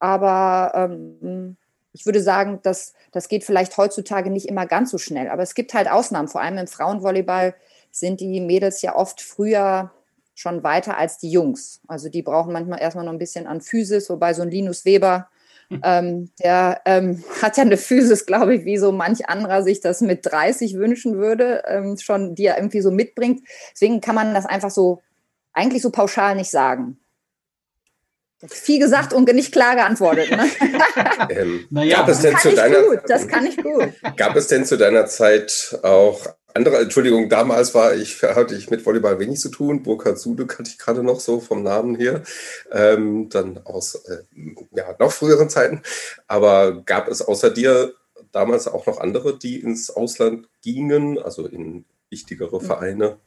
Aber 0.00 0.72
ähm, 0.74 1.56
ich 1.92 2.04
würde 2.04 2.20
sagen, 2.20 2.58
dass, 2.62 2.94
das 3.12 3.28
geht 3.28 3.44
vielleicht 3.44 3.76
heutzutage 3.76 4.30
nicht 4.30 4.48
immer 4.48 4.66
ganz 4.66 4.90
so 4.90 4.98
schnell. 4.98 5.28
Aber 5.28 5.42
es 5.42 5.54
gibt 5.54 5.72
halt 5.72 5.88
Ausnahmen. 5.88 6.28
Vor 6.28 6.40
allem 6.40 6.58
im 6.58 6.66
Frauenvolleyball 6.66 7.54
sind 7.92 8.20
die 8.20 8.40
Mädels 8.40 8.82
ja 8.82 8.96
oft 8.96 9.20
früher 9.20 9.92
schon 10.34 10.62
weiter 10.62 10.98
als 10.98 11.18
die 11.18 11.30
Jungs. 11.30 11.80
Also 11.86 12.08
die 12.08 12.22
brauchen 12.22 12.52
manchmal 12.52 12.80
erstmal 12.80 13.04
noch 13.04 13.12
ein 13.12 13.18
bisschen 13.18 13.46
an 13.46 13.60
Physis, 13.60 14.10
wobei 14.10 14.34
so 14.34 14.42
ein 14.42 14.50
Linus 14.50 14.84
Weber 14.84 15.28
ähm, 15.82 16.30
der 16.42 16.82
ähm, 16.84 17.22
hat 17.42 17.56
ja 17.56 17.62
eine 17.62 17.76
Physis, 17.76 18.26
glaube 18.26 18.54
ich, 18.54 18.64
wie 18.64 18.78
so 18.78 18.92
manch 18.92 19.28
anderer 19.28 19.62
sich 19.62 19.80
das 19.80 20.00
mit 20.00 20.26
30 20.26 20.74
wünschen 20.74 21.16
würde, 21.16 21.62
ähm, 21.66 21.96
schon 21.98 22.34
die 22.34 22.46
er 22.46 22.58
irgendwie 22.58 22.80
so 22.80 22.90
mitbringt. 22.90 23.46
Deswegen 23.72 24.00
kann 24.00 24.14
man 24.14 24.34
das 24.34 24.46
einfach 24.46 24.70
so 24.70 25.02
eigentlich 25.52 25.82
so 25.82 25.90
pauschal 25.90 26.34
nicht 26.34 26.50
sagen. 26.50 26.98
Viel 28.46 28.78
gesagt 28.78 29.14
und 29.14 29.32
nicht 29.32 29.52
klar 29.52 29.74
geantwortet. 29.74 30.30
Ne? 30.30 30.46
ähm, 31.30 31.66
naja, 31.70 31.98
gab 31.98 32.08
es 32.08 32.20
denn 32.20 32.36
zu 32.36 32.54
deiner, 32.54 32.82
gut, 32.82 33.00
das 33.06 33.26
kann 33.26 33.46
ich 33.46 33.56
gut. 33.56 33.94
Gab 34.16 34.36
es 34.36 34.48
denn 34.48 34.66
zu 34.66 34.76
deiner 34.76 35.06
Zeit 35.06 35.78
auch 35.82 36.20
andere, 36.54 36.78
Entschuldigung, 36.78 37.28
damals 37.28 37.74
war 37.74 37.94
ich, 37.94 38.22
hatte 38.22 38.54
ich 38.54 38.70
mit 38.70 38.86
Volleyball 38.86 39.18
wenig 39.18 39.40
zu 39.40 39.48
tun. 39.48 39.82
Burkhard 39.82 40.18
Sude 40.18 40.46
kannte 40.46 40.70
ich 40.70 40.78
gerade 40.78 41.02
noch 41.02 41.18
so 41.18 41.40
vom 41.40 41.64
Namen 41.64 41.96
her. 41.96 42.22
Ähm, 42.70 43.28
dann 43.28 43.58
aus 43.64 43.96
äh, 44.06 44.22
ja, 44.72 44.94
noch 44.98 45.10
früheren 45.10 45.50
Zeiten. 45.50 45.82
Aber 46.28 46.82
gab 46.82 47.08
es 47.08 47.22
außer 47.22 47.50
dir 47.50 47.94
damals 48.30 48.68
auch 48.68 48.86
noch 48.86 49.00
andere, 49.00 49.36
die 49.36 49.60
ins 49.60 49.90
Ausland 49.90 50.48
gingen, 50.62 51.18
also 51.18 51.46
in 51.46 51.84
wichtigere 52.08 52.60
hm. 52.60 52.66
Vereine? 52.66 53.18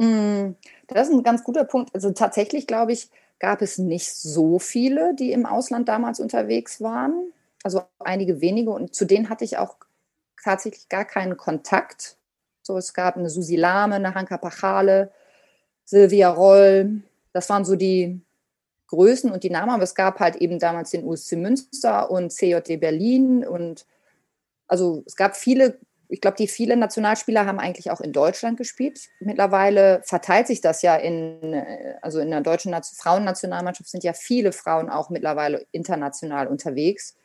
Hm, 0.00 0.56
das 0.88 1.08
ist 1.08 1.14
ein 1.14 1.22
ganz 1.22 1.44
guter 1.44 1.64
Punkt. 1.64 1.94
Also 1.94 2.10
tatsächlich, 2.12 2.66
glaube 2.66 2.92
ich, 2.92 3.10
gab 3.38 3.60
es 3.60 3.76
nicht 3.76 4.14
so 4.14 4.58
viele, 4.58 5.14
die 5.14 5.32
im 5.32 5.44
Ausland 5.44 5.88
damals 5.88 6.20
unterwegs 6.20 6.80
waren. 6.80 7.32
Also 7.62 7.82
einige 7.98 8.40
wenige. 8.40 8.70
Und 8.70 8.94
zu 8.94 9.04
denen 9.04 9.28
hatte 9.28 9.44
ich 9.44 9.58
auch 9.58 9.76
tatsächlich 10.42 10.88
gar 10.88 11.04
keinen 11.04 11.36
Kontakt. 11.36 12.16
So, 12.62 12.76
es 12.76 12.94
gab 12.94 13.16
eine 13.16 13.30
Susi 13.30 13.56
Lahme, 13.56 13.96
eine 13.96 14.14
Hanka 14.14 14.36
Pachale, 14.36 15.10
Silvia 15.84 16.30
Roll. 16.30 17.02
Das 17.32 17.48
waren 17.48 17.64
so 17.64 17.76
die 17.76 18.20
Größen 18.88 19.30
und 19.30 19.42
die 19.42 19.50
Namen, 19.50 19.70
aber 19.70 19.84
es 19.84 19.94
gab 19.94 20.20
halt 20.20 20.36
eben 20.36 20.58
damals 20.58 20.90
den 20.90 21.04
USC 21.04 21.36
Münster 21.36 22.10
und 22.10 22.30
CJD 22.30 22.78
Berlin 22.78 23.44
und 23.44 23.86
also 24.66 25.02
es 25.06 25.16
gab 25.16 25.34
viele, 25.34 25.78
ich 26.08 26.20
glaube, 26.20 26.36
die 26.36 26.46
viele 26.46 26.76
Nationalspieler 26.76 27.46
haben 27.46 27.58
eigentlich 27.58 27.90
auch 27.90 28.02
in 28.02 28.12
Deutschland 28.12 28.58
gespielt. 28.58 29.00
Mittlerweile 29.20 30.02
verteilt 30.04 30.46
sich 30.46 30.60
das 30.60 30.82
ja 30.82 30.96
in, 30.96 31.62
also 32.02 32.20
in 32.20 32.30
der 32.30 32.42
deutschen 32.42 32.74
Frauennationalmannschaft 32.74 33.88
sind 33.88 34.04
ja 34.04 34.12
viele 34.12 34.52
Frauen 34.52 34.90
auch 34.90 35.08
mittlerweile 35.08 35.66
international 35.72 36.46
unterwegs. 36.46 37.16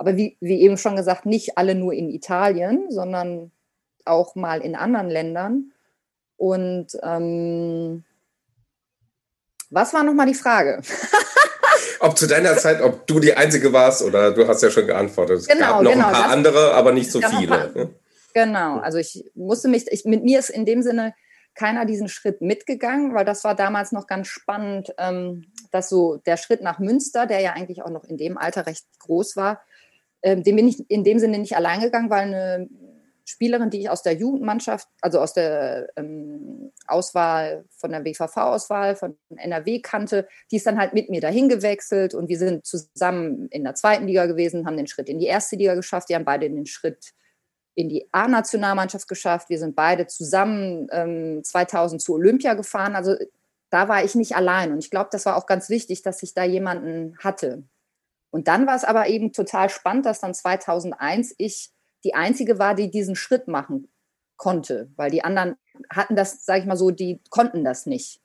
Aber 0.00 0.16
wie, 0.16 0.38
wie 0.40 0.62
eben 0.62 0.78
schon 0.78 0.96
gesagt, 0.96 1.26
nicht 1.26 1.58
alle 1.58 1.74
nur 1.74 1.92
in 1.92 2.08
Italien, 2.08 2.90
sondern 2.90 3.52
auch 4.06 4.34
mal 4.34 4.62
in 4.62 4.74
anderen 4.74 5.10
Ländern. 5.10 5.72
Und 6.38 6.86
ähm, 7.02 8.02
was 9.68 9.92
war 9.92 10.02
nochmal 10.02 10.24
die 10.24 10.32
Frage? 10.32 10.80
ob 12.00 12.16
zu 12.16 12.26
deiner 12.26 12.56
Zeit, 12.56 12.80
ob 12.80 13.06
du 13.06 13.20
die 13.20 13.34
Einzige 13.34 13.74
warst 13.74 14.00
oder 14.00 14.32
du 14.32 14.48
hast 14.48 14.62
ja 14.62 14.70
schon 14.70 14.86
geantwortet. 14.86 15.40
Es 15.40 15.46
genau, 15.46 15.66
gab 15.66 15.82
noch 15.82 15.92
genau, 15.92 16.06
ein 16.06 16.12
paar 16.14 16.22
das, 16.22 16.32
andere, 16.32 16.72
aber 16.72 16.92
nicht 16.92 17.12
so 17.12 17.20
viele. 17.20 17.68
Paar, 17.68 17.90
genau, 18.32 18.78
also 18.78 18.96
ich 18.96 19.30
musste 19.34 19.68
mich, 19.68 19.86
ich, 19.90 20.06
mit 20.06 20.24
mir 20.24 20.38
ist 20.38 20.48
in 20.48 20.64
dem 20.64 20.80
Sinne 20.80 21.14
keiner 21.54 21.84
diesen 21.84 22.08
Schritt 22.08 22.40
mitgegangen, 22.40 23.14
weil 23.14 23.26
das 23.26 23.44
war 23.44 23.54
damals 23.54 23.92
noch 23.92 24.06
ganz 24.06 24.28
spannend, 24.28 24.94
ähm, 24.96 25.44
dass 25.72 25.90
so 25.90 26.16
der 26.24 26.38
Schritt 26.38 26.62
nach 26.62 26.78
Münster, 26.78 27.26
der 27.26 27.40
ja 27.40 27.52
eigentlich 27.52 27.82
auch 27.82 27.90
noch 27.90 28.04
in 28.04 28.16
dem 28.16 28.38
Alter 28.38 28.66
recht 28.66 28.86
groß 28.98 29.36
war, 29.36 29.60
ähm, 30.22 30.42
den 30.42 30.56
bin 30.56 30.68
ich 30.68 30.88
in 30.90 31.04
dem 31.04 31.18
Sinne 31.18 31.38
nicht 31.38 31.56
allein 31.56 31.80
gegangen, 31.80 32.10
weil 32.10 32.34
eine 32.34 32.68
Spielerin, 33.24 33.70
die 33.70 33.80
ich 33.80 33.90
aus 33.90 34.02
der 34.02 34.14
Jugendmannschaft, 34.14 34.88
also 35.00 35.20
aus 35.20 35.32
der 35.34 35.88
ähm, 35.96 36.72
Auswahl, 36.86 37.64
von 37.76 37.92
der 37.92 38.04
WVV-Auswahl, 38.04 38.96
von 38.96 39.16
NRW 39.36 39.80
kannte, 39.80 40.26
die 40.50 40.56
ist 40.56 40.66
dann 40.66 40.78
halt 40.78 40.94
mit 40.94 41.10
mir 41.10 41.20
dahin 41.20 41.48
gewechselt 41.48 42.12
und 42.14 42.28
wir 42.28 42.38
sind 42.38 42.66
zusammen 42.66 43.46
in 43.50 43.62
der 43.62 43.74
zweiten 43.74 44.06
Liga 44.06 44.26
gewesen, 44.26 44.66
haben 44.66 44.76
den 44.76 44.88
Schritt 44.88 45.08
in 45.08 45.20
die 45.20 45.26
erste 45.26 45.56
Liga 45.56 45.74
geschafft, 45.74 46.08
die 46.08 46.16
haben 46.16 46.24
beide 46.24 46.50
den 46.50 46.66
Schritt 46.66 47.12
in 47.74 47.88
die 47.88 48.08
A-Nationalmannschaft 48.12 49.08
geschafft. 49.08 49.48
Wir 49.48 49.58
sind 49.58 49.76
beide 49.76 50.06
zusammen 50.06 50.88
ähm, 50.90 51.42
2000 51.44 52.02
zu 52.02 52.14
Olympia 52.14 52.54
gefahren. 52.54 52.96
Also 52.96 53.14
da 53.70 53.88
war 53.88 54.04
ich 54.04 54.14
nicht 54.14 54.34
allein. 54.34 54.72
Und 54.72 54.78
ich 54.78 54.90
glaube, 54.90 55.08
das 55.12 55.24
war 55.24 55.36
auch 55.36 55.46
ganz 55.46 55.70
wichtig, 55.70 56.02
dass 56.02 56.22
ich 56.22 56.34
da 56.34 56.44
jemanden 56.44 57.16
hatte. 57.18 57.62
Und 58.30 58.48
dann 58.48 58.66
war 58.66 58.76
es 58.76 58.84
aber 58.84 59.08
eben 59.08 59.32
total 59.32 59.70
spannend, 59.70 60.06
dass 60.06 60.20
dann 60.20 60.34
2001 60.34 61.34
ich 61.38 61.70
die 62.04 62.14
einzige 62.14 62.58
war, 62.58 62.74
die 62.74 62.90
diesen 62.90 63.16
Schritt 63.16 63.48
machen 63.48 63.88
konnte, 64.36 64.90
weil 64.96 65.10
die 65.10 65.22
anderen 65.22 65.56
hatten 65.90 66.16
das, 66.16 66.44
sage 66.44 66.60
ich 66.60 66.66
mal 66.66 66.76
so, 66.76 66.90
die 66.90 67.20
konnten 67.28 67.64
das 67.64 67.86
nicht. 67.86 68.20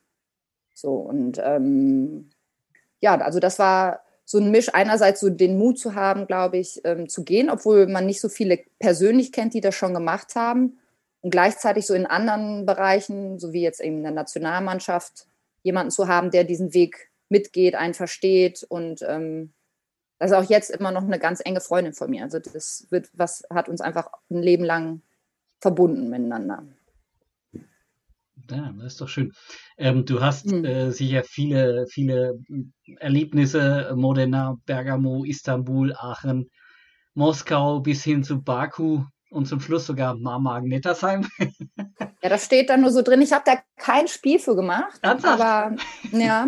So 0.74 0.94
und 0.94 1.40
ähm, 1.44 2.30
ja, 3.02 3.18
also 3.18 3.40
das 3.40 3.60
war 3.60 4.02
so 4.26 4.40
ein 4.40 4.50
Misch, 4.50 4.74
einerseits 4.74 5.20
so 5.20 5.30
den 5.30 5.58
Mut 5.58 5.78
zu 5.78 5.94
haben, 5.94 6.26
glaube 6.26 6.58
ich, 6.58 6.82
ähm, 6.84 7.08
zu 7.08 7.24
gehen, 7.24 7.50
obwohl 7.50 7.88
man 7.88 8.06
nicht 8.06 8.20
so 8.20 8.28
viele 8.28 8.60
persönlich 8.80 9.32
kennt, 9.32 9.54
die 9.54 9.62
das 9.62 9.76
schon 9.76 9.94
gemacht 9.94 10.36
haben. 10.36 10.80
Und 11.22 11.32
gleichzeitig 11.32 11.86
so 11.86 11.94
in 11.94 12.06
anderen 12.06 12.66
Bereichen, 12.66 13.40
so 13.40 13.54
wie 13.54 13.62
jetzt 13.62 13.82
eben 13.82 13.98
in 13.98 14.04
der 14.04 14.12
Nationalmannschaft, 14.12 15.28
jemanden 15.64 15.92
zu 15.92 16.08
haben, 16.08 16.32
der 16.32 16.44
diesen 16.44 16.74
Weg 16.74 17.12
mitgeht, 17.30 17.76
einen 17.76 17.94
versteht 17.94 18.64
und 18.68 19.02
ähm, 19.08 19.54
das 20.20 20.32
ist 20.32 20.38
auch 20.38 20.50
jetzt 20.50 20.72
immer 20.72 20.92
noch 20.92 21.04
eine 21.04 21.20
ganz 21.20 21.42
enge 21.44 21.62
Freundin 21.62 21.94
von 21.94 22.10
mir. 22.10 22.24
Also 22.24 22.40
das 22.40 22.88
wird, 22.90 23.10
was 23.14 23.44
hat 23.50 23.70
uns 23.70 23.82
einfach 23.82 24.10
ein 24.30 24.42
Leben 24.42 24.64
lang 24.64 25.02
verbunden 25.60 26.10
miteinander. 26.10 26.64
Ja, 28.50 28.74
das 28.78 28.94
ist 28.94 29.02
doch 29.02 29.10
schön. 29.10 29.34
Ähm, 29.78 30.06
du 30.06 30.22
hast 30.22 30.46
mhm. 30.46 30.66
äh, 30.66 30.92
sicher 30.92 31.24
viele, 31.24 31.88
viele 31.88 32.40
Erlebnisse, 33.00 33.92
Modena, 33.96 34.58
Bergamo, 34.66 35.24
Istanbul, 35.26 35.96
Aachen, 35.96 36.50
Moskau 37.16 37.80
bis 37.80 38.04
hin 38.04 38.24
zu 38.24 38.42
Baku 38.42 39.04
und 39.32 39.48
zum 39.48 39.60
Schluss 39.60 39.88
sogar 39.88 40.16
Marmagen 40.16 40.70
Nettersheim. 40.70 41.28
ja, 42.22 42.30
das 42.30 42.46
steht 42.46 42.70
da 42.70 42.78
nur 42.78 42.92
so 42.92 43.02
drin. 43.02 43.22
Ich 43.22 43.34
habe 43.34 43.44
da 43.46 43.58
kein 43.78 44.08
Spiel 44.08 44.38
für 44.38 44.56
gemacht, 44.56 45.00
Ernsthaft? 45.02 45.42
aber 45.42 45.76
ja, 46.12 46.48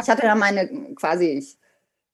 ich 0.00 0.08
hatte 0.08 0.22
da 0.22 0.34
meine 0.36 0.94
quasi, 0.94 1.26
ich 1.26 1.59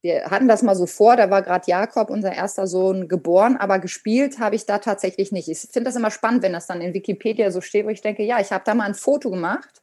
wir 0.02 0.26
hatten 0.26 0.48
das 0.48 0.62
mal 0.62 0.76
so 0.76 0.86
vor, 0.86 1.16
da 1.16 1.30
war 1.30 1.42
gerade 1.42 1.64
Jakob, 1.66 2.10
unser 2.10 2.32
erster 2.32 2.66
Sohn, 2.66 3.08
geboren, 3.08 3.56
aber 3.56 3.78
gespielt 3.78 4.38
habe 4.38 4.54
ich 4.54 4.66
da 4.66 4.78
tatsächlich 4.78 5.32
nicht. 5.32 5.48
Ich 5.48 5.58
finde 5.58 5.88
das 5.88 5.96
immer 5.96 6.10
spannend, 6.10 6.42
wenn 6.42 6.52
das 6.52 6.66
dann 6.66 6.80
in 6.80 6.94
Wikipedia 6.94 7.50
so 7.50 7.60
steht, 7.60 7.86
wo 7.86 7.90
ich 7.90 8.02
denke, 8.02 8.22
ja, 8.22 8.40
ich 8.40 8.52
habe 8.52 8.64
da 8.64 8.74
mal 8.74 8.84
ein 8.84 8.94
Foto 8.94 9.30
gemacht 9.30 9.82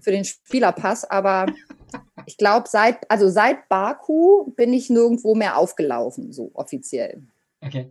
für 0.00 0.10
den 0.10 0.24
Spielerpass, 0.24 1.04
aber 1.04 1.46
ich 2.26 2.36
glaube, 2.36 2.68
seit, 2.68 3.10
also 3.10 3.28
seit 3.28 3.68
Baku 3.68 4.52
bin 4.52 4.72
ich 4.72 4.90
nirgendwo 4.90 5.34
mehr 5.34 5.56
aufgelaufen, 5.56 6.32
so 6.32 6.50
offiziell. 6.54 7.22
Okay. 7.60 7.90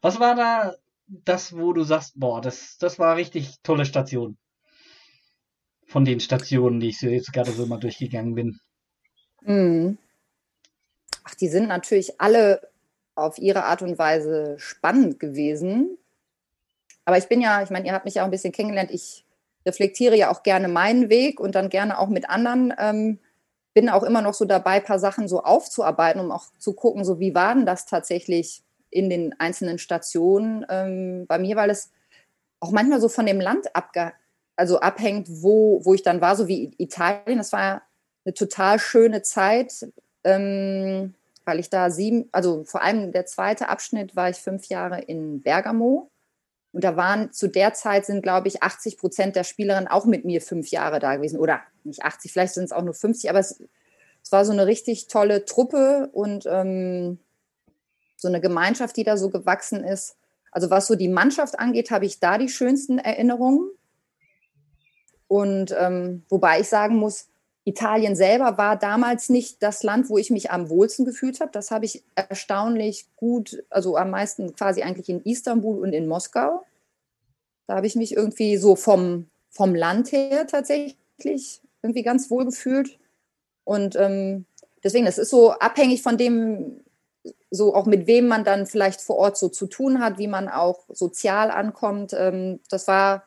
Was 0.00 0.20
war 0.20 0.34
da 0.34 0.76
das, 1.08 1.56
wo 1.56 1.72
du 1.72 1.82
sagst, 1.82 2.18
boah, 2.18 2.40
das, 2.40 2.78
das 2.78 2.98
war 2.98 3.16
richtig 3.16 3.56
tolle 3.62 3.84
Station? 3.84 4.36
Von 5.86 6.04
den 6.04 6.20
Stationen, 6.20 6.80
die 6.80 6.88
ich 6.88 7.00
jetzt 7.00 7.32
gerade 7.32 7.52
so 7.52 7.66
mal 7.66 7.78
durchgegangen 7.78 8.34
bin. 8.34 8.58
Mhm 9.42 9.98
ach, 11.26 11.34
die 11.34 11.48
sind 11.48 11.66
natürlich 11.66 12.20
alle 12.20 12.68
auf 13.16 13.38
ihre 13.38 13.64
Art 13.64 13.82
und 13.82 13.98
Weise 13.98 14.54
spannend 14.58 15.18
gewesen. 15.18 15.98
Aber 17.04 17.18
ich 17.18 17.28
bin 17.28 17.40
ja, 17.40 17.62
ich 17.62 17.70
meine, 17.70 17.86
ihr 17.86 17.92
habt 17.92 18.04
mich 18.04 18.14
ja 18.14 18.22
auch 18.22 18.26
ein 18.26 18.30
bisschen 18.30 18.52
kennengelernt. 18.52 18.90
Ich 18.92 19.24
reflektiere 19.66 20.16
ja 20.16 20.30
auch 20.30 20.42
gerne 20.42 20.68
meinen 20.68 21.08
Weg 21.08 21.40
und 21.40 21.54
dann 21.54 21.68
gerne 21.68 21.98
auch 21.98 22.08
mit 22.08 22.30
anderen. 22.30 22.72
Ähm, 22.78 23.18
bin 23.74 23.88
auch 23.88 24.04
immer 24.04 24.22
noch 24.22 24.34
so 24.34 24.44
dabei, 24.44 24.76
ein 24.76 24.84
paar 24.84 24.98
Sachen 24.98 25.28
so 25.28 25.42
aufzuarbeiten, 25.42 26.20
um 26.20 26.30
auch 26.30 26.44
zu 26.58 26.72
gucken, 26.72 27.04
so 27.04 27.18
wie 27.18 27.34
war 27.34 27.54
denn 27.54 27.66
das 27.66 27.86
tatsächlich 27.86 28.62
in 28.90 29.10
den 29.10 29.38
einzelnen 29.38 29.78
Stationen 29.78 30.64
ähm, 30.68 31.26
bei 31.26 31.38
mir, 31.38 31.56
weil 31.56 31.70
es 31.70 31.90
auch 32.60 32.70
manchmal 32.70 33.00
so 33.00 33.08
von 33.08 33.26
dem 33.26 33.40
Land 33.40 33.74
abge 33.74 34.12
also 34.58 34.80
abhängt, 34.80 35.28
wo, 35.28 35.84
wo 35.84 35.92
ich 35.92 36.02
dann 36.02 36.22
war, 36.22 36.34
so 36.34 36.48
wie 36.48 36.74
Italien. 36.78 37.36
Das 37.36 37.52
war 37.52 37.82
eine 38.24 38.32
total 38.32 38.78
schöne 38.78 39.20
Zeit, 39.20 39.86
ähm, 40.26 41.14
weil 41.44 41.60
ich 41.60 41.70
da 41.70 41.90
sieben, 41.90 42.28
also 42.32 42.64
vor 42.64 42.82
allem 42.82 43.12
der 43.12 43.24
zweite 43.24 43.68
Abschnitt 43.68 44.16
war 44.16 44.28
ich 44.28 44.36
fünf 44.36 44.66
Jahre 44.66 45.00
in 45.00 45.40
Bergamo. 45.40 46.10
Und 46.72 46.84
da 46.84 46.96
waren 46.96 47.32
zu 47.32 47.48
der 47.48 47.72
Zeit 47.72 48.04
sind, 48.04 48.22
glaube 48.22 48.48
ich, 48.48 48.62
80 48.62 48.98
Prozent 48.98 49.36
der 49.36 49.44
Spielerinnen 49.44 49.88
auch 49.88 50.04
mit 50.04 50.24
mir 50.24 50.42
fünf 50.42 50.68
Jahre 50.70 50.98
da 50.98 51.14
gewesen. 51.16 51.38
Oder 51.38 51.60
nicht 51.84 52.02
80, 52.02 52.32
vielleicht 52.32 52.54
sind 52.54 52.64
es 52.64 52.72
auch 52.72 52.82
nur 52.82 52.92
50, 52.92 53.30
aber 53.30 53.38
es, 53.38 53.62
es 54.22 54.32
war 54.32 54.44
so 54.44 54.52
eine 54.52 54.66
richtig 54.66 55.06
tolle 55.06 55.44
Truppe 55.44 56.10
und 56.12 56.44
ähm, 56.46 57.20
so 58.16 58.28
eine 58.28 58.40
Gemeinschaft, 58.40 58.96
die 58.96 59.04
da 59.04 59.16
so 59.16 59.30
gewachsen 59.30 59.84
ist. 59.84 60.16
Also 60.50 60.68
was 60.68 60.88
so 60.88 60.96
die 60.96 61.08
Mannschaft 61.08 61.58
angeht, 61.58 61.90
habe 61.92 62.06
ich 62.06 62.18
da 62.18 62.36
die 62.36 62.48
schönsten 62.48 62.98
Erinnerungen. 62.98 63.70
Und 65.28 65.74
ähm, 65.78 66.24
wobei 66.28 66.60
ich 66.60 66.68
sagen 66.68 66.96
muss, 66.96 67.28
Italien 67.66 68.14
selber 68.14 68.58
war 68.58 68.76
damals 68.76 69.28
nicht 69.28 69.60
das 69.60 69.82
Land, 69.82 70.08
wo 70.08 70.18
ich 70.18 70.30
mich 70.30 70.52
am 70.52 70.70
wohlsten 70.70 71.04
gefühlt 71.04 71.40
habe. 71.40 71.50
Das 71.50 71.72
habe 71.72 71.84
ich 71.84 72.04
erstaunlich 72.14 73.06
gut, 73.16 73.64
also 73.70 73.96
am 73.96 74.10
meisten 74.10 74.54
quasi 74.54 74.82
eigentlich 74.82 75.08
in 75.08 75.20
Istanbul 75.22 75.80
und 75.80 75.92
in 75.92 76.06
Moskau. 76.06 76.64
Da 77.66 77.74
habe 77.74 77.88
ich 77.88 77.96
mich 77.96 78.14
irgendwie 78.14 78.56
so 78.56 78.76
vom, 78.76 79.26
vom 79.50 79.74
Land 79.74 80.12
her 80.12 80.46
tatsächlich 80.46 81.60
irgendwie 81.82 82.04
ganz 82.04 82.30
wohl 82.30 82.44
gefühlt. 82.44 83.00
Und 83.64 83.96
ähm, 83.96 84.46
deswegen, 84.84 85.08
es 85.08 85.18
ist 85.18 85.30
so 85.30 85.50
abhängig 85.50 86.02
von 86.02 86.16
dem, 86.16 86.84
so 87.50 87.74
auch 87.74 87.86
mit 87.86 88.06
wem 88.06 88.28
man 88.28 88.44
dann 88.44 88.66
vielleicht 88.66 89.00
vor 89.00 89.16
Ort 89.16 89.36
so 89.36 89.48
zu 89.48 89.66
tun 89.66 90.00
hat, 90.00 90.18
wie 90.18 90.28
man 90.28 90.48
auch 90.48 90.84
sozial 90.88 91.50
ankommt. 91.50 92.12
Ähm, 92.16 92.60
das 92.70 92.86
war 92.86 93.24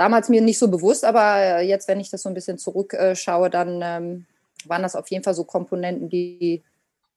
damals 0.00 0.30
mir 0.30 0.40
nicht 0.40 0.58
so 0.58 0.68
bewusst, 0.68 1.04
aber 1.04 1.36
äh, 1.36 1.68
jetzt, 1.68 1.86
wenn 1.86 2.00
ich 2.00 2.08
das 2.08 2.22
so 2.22 2.30
ein 2.30 2.34
bisschen 2.34 2.56
zurückschaue, 2.56 3.50
dann 3.50 3.82
ähm, 3.84 4.26
waren 4.64 4.82
das 4.82 4.96
auf 4.96 5.08
jeden 5.08 5.22
Fall 5.22 5.34
so 5.34 5.44
Komponenten, 5.44 6.08
die, 6.08 6.62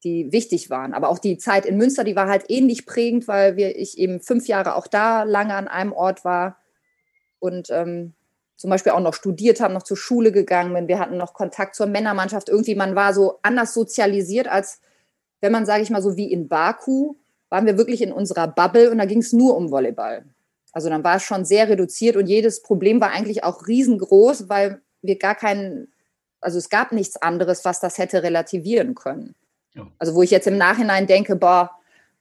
die 0.04 0.34
wichtig 0.34 0.70
waren. 0.70 0.94
Aber 0.94 1.08
auch 1.08 1.20
die 1.20 1.38
Zeit 1.38 1.66
in 1.66 1.78
Münster, 1.78 2.04
die 2.04 2.18
war 2.18 2.28
halt 2.28 2.44
ähnlich 2.50 2.86
prägend, 2.86 3.30
weil 3.30 3.56
wir, 3.56 3.80
ich 3.80 3.98
eben 3.98 4.20
fünf 4.20 4.48
Jahre 4.48 4.76
auch 4.76 4.88
da 4.88 5.24
lange 5.24 5.56
an 5.56 5.70
einem 5.70 5.94
Ort 5.94 6.26
war 6.26 6.58
und 7.40 7.70
ähm, 7.70 8.16
zum 8.58 8.70
Beispiel 8.70 8.92
auch 8.92 9.00
noch 9.00 9.14
studiert 9.14 9.62
haben, 9.62 9.74
noch 9.74 9.84
zur 9.84 9.96
Schule 9.96 10.34
gegangen 10.34 10.74
bin. 10.74 10.90
Wir 10.90 11.00
hatten 11.00 11.16
noch 11.16 11.34
Kontakt 11.34 11.76
zur 11.76 11.86
Männermannschaft. 11.86 12.50
Irgendwie, 12.50 12.76
man 12.76 12.96
war 12.96 13.14
so 13.14 13.40
anders 13.44 13.74
sozialisiert, 13.74 14.50
als 14.50 14.82
wenn 15.40 15.54
man, 15.54 15.66
sage 15.66 15.84
ich 15.84 15.90
mal, 15.90 16.02
so 16.02 16.18
wie 16.18 16.30
in 16.30 16.50
Baku, 16.50 17.16
waren 17.48 17.66
wir 17.66 17.78
wirklich 17.78 18.02
in 18.02 18.12
unserer 18.12 18.50
Bubble 18.50 18.92
und 18.92 18.98
da 18.98 19.06
ging 19.06 19.20
es 19.20 19.32
nur 19.32 19.56
um 19.56 19.72
Volleyball. 19.72 20.26
Also 20.74 20.90
dann 20.90 21.04
war 21.04 21.18
es 21.18 21.24
schon 21.24 21.46
sehr 21.46 21.70
reduziert 21.70 22.18
und 22.18 22.28
jedes 22.28 22.62
Problem 22.62 23.00
war 23.00 23.12
eigentlich 23.12 23.44
auch 23.44 23.68
riesengroß, 23.68 24.50
weil 24.50 24.82
wir 25.02 25.18
gar 25.18 25.36
keinen, 25.36 25.94
also 26.42 26.58
es 26.58 26.70
gab 26.70 26.92
nichts 26.92 27.16
anderes, 27.16 27.64
was 27.64 27.80
das 27.80 28.00
hätte 28.00 28.24
relativieren 28.24 28.96
können. 28.96 29.36
Ja. 29.76 29.88
Also 30.00 30.16
wo 30.16 30.24
ich 30.24 30.32
jetzt 30.32 30.48
im 30.48 30.58
Nachhinein 30.58 31.08
denke, 31.08 31.36
boah, 31.36 31.72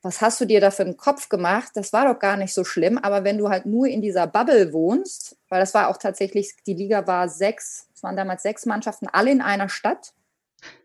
was 0.03 0.21
hast 0.21 0.41
du 0.41 0.45
dir 0.45 0.61
da 0.61 0.71
für 0.71 0.83
einen 0.83 0.97
Kopf 0.97 1.29
gemacht? 1.29 1.73
Das 1.75 1.93
war 1.93 2.13
doch 2.13 2.19
gar 2.19 2.37
nicht 2.37 2.53
so 2.53 2.65
schlimm. 2.65 2.99
Aber 2.99 3.25
wenn 3.25 3.39
du 3.39 3.49
halt 3.49 3.67
nur 3.67 3.87
in 3.87 4.03
dieser 4.03 4.27
Bubble 4.27 4.73
wohnst, 4.73 5.37
weil 5.49 5.61
das 5.61 5.75
war 5.75 5.89
auch 5.89 5.97
tatsächlich, 5.97 6.55
die 6.67 6.75
Liga 6.75 7.07
war 7.07 7.29
sechs, 7.29 7.87
es 7.95 8.03
waren 8.03 8.17
damals 8.17 8.43
sechs 8.43 8.67
Mannschaften, 8.67 9.07
alle 9.07 9.31
in 9.31 9.41
einer 9.41 9.69
Stadt. 9.69 10.13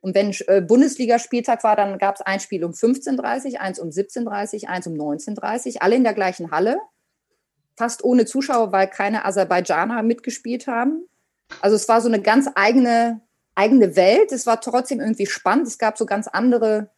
Und 0.01 0.15
wenn 0.15 0.36
äh, 0.47 0.62
Bundesligaspieltag 0.62 1.63
war, 1.63 1.75
dann 1.75 1.97
gab 1.97 2.15
es 2.15 2.21
ein 2.21 2.39
Spiel 2.39 2.63
um 2.63 2.71
15.30 2.71 3.53
Uhr, 3.53 3.62
eins 3.62 3.80
um 3.80 3.89
17.30 3.89 4.63
Uhr, 4.63 4.69
eins 4.69 4.88
um 4.88 4.93
19.30 4.93 5.75
Uhr, 5.75 5.82
alle 5.82 5.95
in 5.95 6.03
der 6.03 6.13
gleichen 6.13 6.51
Halle 6.51 6.80
fast 7.78 8.04
ohne 8.04 8.26
Zuschauer, 8.26 8.72
weil 8.72 8.88
keine 8.88 9.24
Aserbaidschaner 9.24 10.04
mitgespielt 10.04 10.68
haben. 10.68 11.08
Also 11.62 11.76
es 11.76 11.88
war 11.88 12.02
so 12.02 12.08
eine 12.08 12.22
ganz 12.22 12.50
eigene, 12.56 13.22
eigene 13.56 13.96
Welt. 13.96 14.32
Es 14.32 14.46
war 14.46 14.60
trotzdem 14.60 15.00
irgendwie 15.00 15.28
spannend. 15.28 15.68
Es 15.68 15.78
gab 15.78 15.98
so 15.98 16.06
ganz 16.06 16.28
andere 16.28 16.90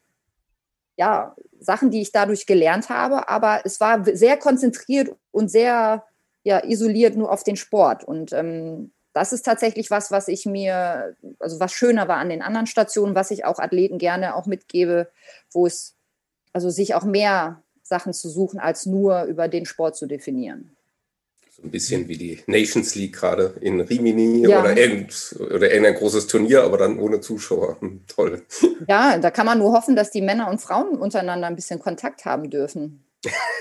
ja, 0.97 1.35
Sachen, 1.59 1.91
die 1.91 2.01
ich 2.01 2.11
dadurch 2.11 2.45
gelernt 2.45 2.89
habe, 2.89 3.29
aber 3.29 3.61
es 3.63 3.79
war 3.79 4.03
sehr 4.05 4.37
konzentriert 4.37 5.15
und 5.31 5.49
sehr 5.49 6.03
ja, 6.43 6.63
isoliert 6.63 7.15
nur 7.15 7.31
auf 7.31 7.43
den 7.43 7.55
Sport. 7.55 8.03
Und 8.03 8.33
ähm, 8.33 8.91
das 9.13 9.33
ist 9.33 9.43
tatsächlich 9.43 9.91
was, 9.91 10.11
was 10.11 10.27
ich 10.27 10.45
mir, 10.45 11.15
also 11.39 11.59
was 11.59 11.73
schöner 11.73 12.07
war 12.07 12.17
an 12.17 12.29
den 12.29 12.41
anderen 12.41 12.67
Stationen, 12.67 13.15
was 13.15 13.31
ich 13.31 13.45
auch 13.45 13.59
Athleten 13.59 13.97
gerne 13.97 14.35
auch 14.35 14.45
mitgebe, 14.45 15.09
wo 15.51 15.65
es 15.65 15.95
also 16.53 16.69
sich 16.69 16.95
auch 16.95 17.03
mehr 17.03 17.63
Sachen 17.89 18.13
zu 18.13 18.29
suchen, 18.29 18.59
als 18.59 18.85
nur 18.85 19.23
über 19.23 19.47
den 19.47 19.65
Sport 19.65 19.97
zu 19.97 20.05
definieren. 20.05 20.71
So 21.51 21.63
ein 21.63 21.71
bisschen 21.71 22.07
wie 22.07 22.17
die 22.17 22.39
Nations 22.47 22.95
League 22.95 23.13
gerade 23.13 23.55
in 23.59 23.81
Rimini 23.81 24.47
ja. 24.47 24.61
oder, 24.61 24.77
irgend, 24.77 25.35
oder 25.39 25.69
irgendein 25.69 25.95
großes 25.95 26.27
Turnier, 26.27 26.63
aber 26.63 26.77
dann 26.77 26.97
ohne 26.99 27.19
Zuschauer. 27.19 27.81
Hm, 27.81 28.01
toll. 28.07 28.43
Ja, 28.87 29.17
da 29.17 29.29
kann 29.29 29.45
man 29.45 29.59
nur 29.59 29.73
hoffen, 29.73 29.97
dass 29.97 30.11
die 30.11 30.21
Männer 30.21 30.49
und 30.49 30.61
Frauen 30.61 30.97
untereinander 30.97 31.47
ein 31.47 31.55
bisschen 31.57 31.79
Kontakt 31.79 32.23
haben 32.23 32.49
dürfen. 32.49 33.03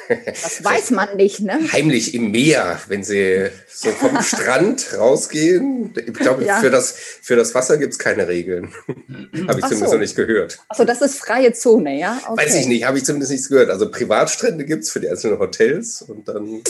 Das 0.09 0.62
weiß 0.64 0.92
man 0.92 1.16
nicht, 1.16 1.40
ne? 1.40 1.59
Heimlich 1.73 2.14
im 2.14 2.31
Meer, 2.31 2.81
wenn 2.87 3.03
sie 3.03 3.51
so 3.68 3.90
vom 3.90 4.23
Strand 4.23 4.97
rausgehen. 4.97 5.92
Ich 5.97 6.14
glaube, 6.14 6.44
ja. 6.44 6.61
für, 6.61 6.71
das, 6.71 6.92
für 6.92 7.35
das 7.35 7.55
Wasser 7.55 7.77
gibt 7.77 7.94
es 7.94 7.99
keine 7.99 8.29
Regeln. 8.29 8.73
habe 8.87 8.99
ich 8.99 9.64
Ach 9.64 9.68
zumindest 9.68 9.79
so. 9.79 9.92
noch 9.92 9.99
nicht 9.99 10.16
gehört. 10.16 10.61
Achso, 10.68 10.85
das 10.85 11.03
ist 11.03 11.18
freie 11.18 11.53
Zone, 11.53 11.99
ja? 11.99 12.21
Okay. 12.29 12.44
Weiß 12.44 12.55
ich 12.55 12.66
nicht, 12.66 12.85
habe 12.85 12.99
ich 12.99 13.05
zumindest 13.05 13.33
nichts 13.33 13.49
gehört. 13.49 13.71
Also 13.71 13.90
Privatstrände 13.90 14.64
gibt 14.64 14.85
es 14.85 14.90
für 14.90 15.01
die 15.01 15.09
einzelnen 15.09 15.40
Hotels 15.40 16.03
und 16.03 16.29
dann 16.29 16.62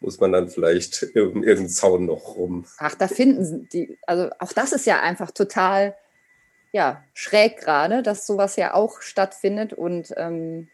muss 0.00 0.20
man 0.20 0.32
dann 0.32 0.48
vielleicht 0.48 1.02
um 1.14 1.42
irgendeinen 1.42 1.68
Zaun 1.68 2.06
noch 2.06 2.36
rum. 2.36 2.66
Ach, 2.78 2.94
da 2.94 3.08
finden 3.08 3.68
die, 3.72 3.98
also 4.06 4.30
auch 4.38 4.52
das 4.52 4.72
ist 4.72 4.86
ja 4.86 5.00
einfach 5.00 5.30
total 5.30 5.96
ja, 6.72 7.02
schräg 7.14 7.58
gerade, 7.58 8.02
dass 8.02 8.26
sowas 8.26 8.56
ja 8.56 8.74
auch 8.74 9.02
stattfindet 9.02 9.72
und 9.72 10.14
ähm, 10.16 10.68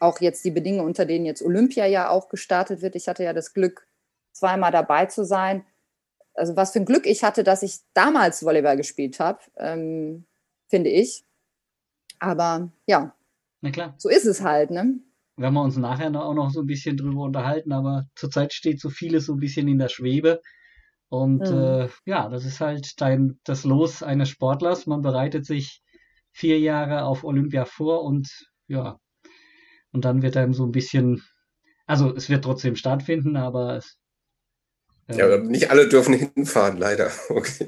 auch 0.00 0.20
jetzt 0.20 0.44
die 0.44 0.50
Bedingungen, 0.50 0.86
unter 0.86 1.04
denen 1.04 1.26
jetzt 1.26 1.42
Olympia 1.42 1.86
ja 1.86 2.08
auch 2.08 2.28
gestartet 2.28 2.82
wird. 2.82 2.96
Ich 2.96 3.06
hatte 3.06 3.22
ja 3.22 3.32
das 3.32 3.52
Glück, 3.52 3.86
zweimal 4.32 4.72
dabei 4.72 5.06
zu 5.06 5.24
sein. 5.24 5.64
Also 6.34 6.56
was 6.56 6.72
für 6.72 6.80
ein 6.80 6.86
Glück 6.86 7.06
ich 7.06 7.22
hatte, 7.22 7.44
dass 7.44 7.62
ich 7.62 7.80
damals 7.92 8.44
Volleyball 8.44 8.76
gespielt 8.76 9.20
habe, 9.20 9.40
ähm, 9.56 10.24
finde 10.68 10.90
ich. 10.90 11.24
Aber 12.18 12.70
ja, 12.86 13.14
Na 13.60 13.70
klar. 13.70 13.94
so 13.98 14.08
ist 14.08 14.26
es 14.26 14.42
halt, 14.42 14.70
ne? 14.70 15.00
Werden 15.36 15.54
wir 15.54 15.62
uns 15.62 15.76
nachher 15.76 16.14
auch 16.14 16.34
noch 16.34 16.50
so 16.50 16.60
ein 16.60 16.66
bisschen 16.66 16.96
drüber 16.96 17.22
unterhalten, 17.22 17.72
aber 17.72 18.06
zurzeit 18.14 18.52
steht 18.52 18.80
so 18.80 18.90
vieles 18.90 19.26
so 19.26 19.34
ein 19.34 19.40
bisschen 19.40 19.68
in 19.68 19.78
der 19.78 19.88
Schwebe. 19.88 20.40
Und 21.08 21.50
mhm. 21.50 21.58
äh, 21.58 21.88
ja, 22.04 22.28
das 22.28 22.44
ist 22.44 22.60
halt 22.60 23.00
dein, 23.00 23.40
das 23.44 23.64
Los 23.64 24.02
eines 24.02 24.28
Sportlers. 24.28 24.86
Man 24.86 25.02
bereitet 25.02 25.44
sich 25.44 25.82
vier 26.32 26.58
Jahre 26.58 27.04
auf 27.04 27.24
Olympia 27.24 27.64
vor 27.64 28.04
und 28.04 28.48
ja, 28.68 28.98
und 29.92 30.04
dann 30.04 30.22
wird 30.22 30.36
einem 30.36 30.54
so 30.54 30.64
ein 30.64 30.72
bisschen, 30.72 31.22
also 31.86 32.14
es 32.16 32.30
wird 32.30 32.44
trotzdem 32.44 32.76
stattfinden, 32.76 33.36
aber 33.36 33.76
es, 33.76 33.99
ja, 35.16 35.36
nicht 35.38 35.70
alle 35.70 35.88
dürfen 35.88 36.14
hinfahren, 36.14 36.78
leider. 36.78 37.10
Okay. 37.30 37.66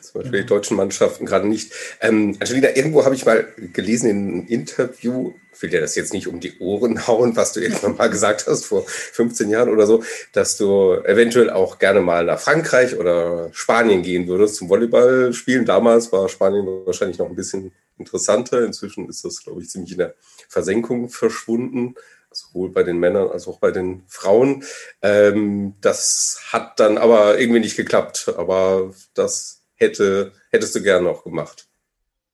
Zum 0.00 0.20
Beispiel 0.20 0.42
die 0.42 0.46
deutschen 0.46 0.76
Mannschaften 0.76 1.26
gerade 1.26 1.48
nicht. 1.48 1.72
Ähm, 2.00 2.36
Angelina, 2.40 2.76
irgendwo 2.76 3.04
habe 3.04 3.14
ich 3.14 3.24
mal 3.24 3.46
gelesen 3.72 4.10
in 4.10 4.16
einem 4.16 4.46
Interview, 4.46 5.32
ich 5.52 5.62
will 5.62 5.70
dir 5.70 5.80
das 5.80 5.96
jetzt 5.96 6.12
nicht 6.12 6.28
um 6.28 6.40
die 6.40 6.58
Ohren 6.60 7.06
hauen, 7.06 7.36
was 7.36 7.52
du 7.52 7.60
irgendwann 7.60 7.96
mal 7.96 8.10
gesagt 8.10 8.46
hast 8.46 8.66
vor 8.66 8.84
15 8.86 9.50
Jahren 9.50 9.70
oder 9.70 9.86
so, 9.86 10.04
dass 10.32 10.56
du 10.56 10.94
eventuell 11.04 11.50
auch 11.50 11.78
gerne 11.78 12.00
mal 12.00 12.24
nach 12.24 12.38
Frankreich 12.38 12.96
oder 12.96 13.48
Spanien 13.52 14.02
gehen 14.02 14.28
würdest 14.28 14.56
zum 14.56 14.68
Volleyball 14.68 15.32
spielen. 15.32 15.64
Damals 15.64 16.12
war 16.12 16.28
Spanien 16.28 16.66
wahrscheinlich 16.84 17.18
noch 17.18 17.28
ein 17.28 17.36
bisschen 17.36 17.72
interessanter. 17.98 18.64
Inzwischen 18.64 19.08
ist 19.08 19.24
das, 19.24 19.42
glaube 19.42 19.62
ich, 19.62 19.68
ziemlich 19.68 19.92
in 19.92 19.98
der 19.98 20.14
Versenkung 20.48 21.08
verschwunden, 21.08 21.94
sowohl 22.30 22.70
bei 22.70 22.82
den 22.82 22.98
Männern 22.98 23.28
als 23.28 23.48
auch 23.48 23.58
bei 23.58 23.70
den 23.70 24.04
Frauen. 24.06 24.64
Ähm, 25.02 25.74
das 25.80 26.40
hat 26.52 26.78
dann 26.80 26.98
aber 26.98 27.38
irgendwie 27.38 27.60
nicht 27.60 27.76
geklappt. 27.76 28.32
Aber 28.36 28.92
das 29.14 29.62
hätte, 29.74 30.32
hättest 30.50 30.74
du 30.74 30.82
gerne 30.82 31.06
noch 31.06 31.24
gemacht. 31.24 31.68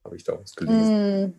Habe 0.04 0.16
ich 0.16 0.24
daraus 0.24 0.54
gelesen. 0.54 1.26
Mm. 1.26 1.34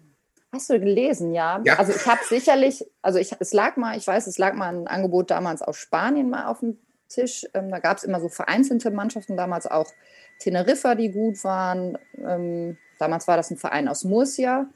Hast 0.52 0.70
du 0.70 0.80
gelesen, 0.80 1.34
ja? 1.34 1.62
ja. 1.65 1.78
Also 1.78 1.91
ich 1.91 2.06
habe 2.06 2.22
sicherlich, 2.30 2.86
also 3.02 3.20
ich, 3.20 3.36
es 3.38 3.52
lag 3.52 3.76
mal, 3.76 3.98
ich 3.98 4.08
weiß, 4.08 4.26
es 4.26 4.38
lag 4.38 4.54
mal 4.54 4.74
ein 4.74 4.88
Angebot 4.88 5.30
damals 5.30 5.62
aus 5.62 5.76
Spanien 5.76 6.30
mal 6.30 6.46
auf 6.46 6.62
dem 6.62 6.78
Tisch. 7.10 7.46
Ähm, 7.54 7.70
da 7.70 7.80
gab 7.80 7.98
es 7.98 8.06
immer 8.06 8.22
so 8.22 8.30
vereinzelte 8.30 8.89
Mannschaften, 8.89 9.36
damals 9.36 9.68
auch 9.68 9.91
Teneriffa, 10.39 10.96
die 10.96 11.12
gut 11.12 11.44
waren. 11.44 11.98
Ähm, 12.18 12.78
damals 13.00 13.28
war 13.28 13.36
das 13.36 13.52
ein 13.52 13.58
Verein 13.58 13.89
aus 13.89 14.06
Murcia. 14.06 14.70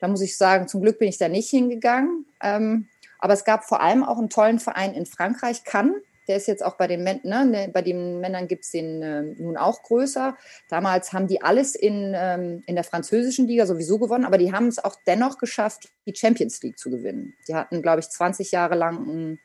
Da 0.00 0.08
muss 0.08 0.20
ich 0.20 0.36
sagen, 0.36 0.66
zum 0.66 0.80
Glück 0.80 0.98
bin 0.98 1.08
ich 1.08 1.18
da 1.18 1.28
nicht 1.28 1.50
hingegangen. 1.50 2.26
Ähm, 2.42 2.88
aber 3.20 3.34
es 3.34 3.44
gab 3.44 3.64
vor 3.64 3.80
allem 3.80 4.04
auch 4.04 4.18
einen 4.18 4.30
tollen 4.30 4.58
Verein 4.58 4.94
in 4.94 5.06
Frankreich, 5.06 5.64
Cannes. 5.64 5.96
Der 6.28 6.36
ist 6.36 6.46
jetzt 6.46 6.64
auch 6.64 6.76
bei 6.76 6.86
den, 6.86 7.02
Männern, 7.02 7.50
ne, 7.50 7.70
bei 7.72 7.82
den 7.82 8.20
Männern 8.20 8.46
gibt 8.46 8.64
es 8.64 8.70
den 8.70 9.02
äh, 9.02 9.22
nun 9.22 9.56
auch 9.56 9.82
größer. 9.82 10.36
Damals 10.68 11.12
haben 11.12 11.26
die 11.26 11.42
alles 11.42 11.74
in, 11.74 12.12
ähm, 12.14 12.62
in 12.66 12.76
der 12.76 12.84
französischen 12.84 13.48
Liga 13.48 13.66
sowieso 13.66 13.98
gewonnen, 13.98 14.24
aber 14.24 14.38
die 14.38 14.52
haben 14.52 14.68
es 14.68 14.78
auch 14.78 14.94
dennoch 15.06 15.38
geschafft, 15.38 15.88
die 16.06 16.14
Champions 16.14 16.62
League 16.62 16.78
zu 16.78 16.90
gewinnen. 16.90 17.34
Die 17.48 17.54
hatten, 17.54 17.82
glaube 17.82 18.00
ich, 18.00 18.08
20 18.08 18.52
Jahre 18.52 18.76
lang 18.76 19.08
einen 19.08 19.40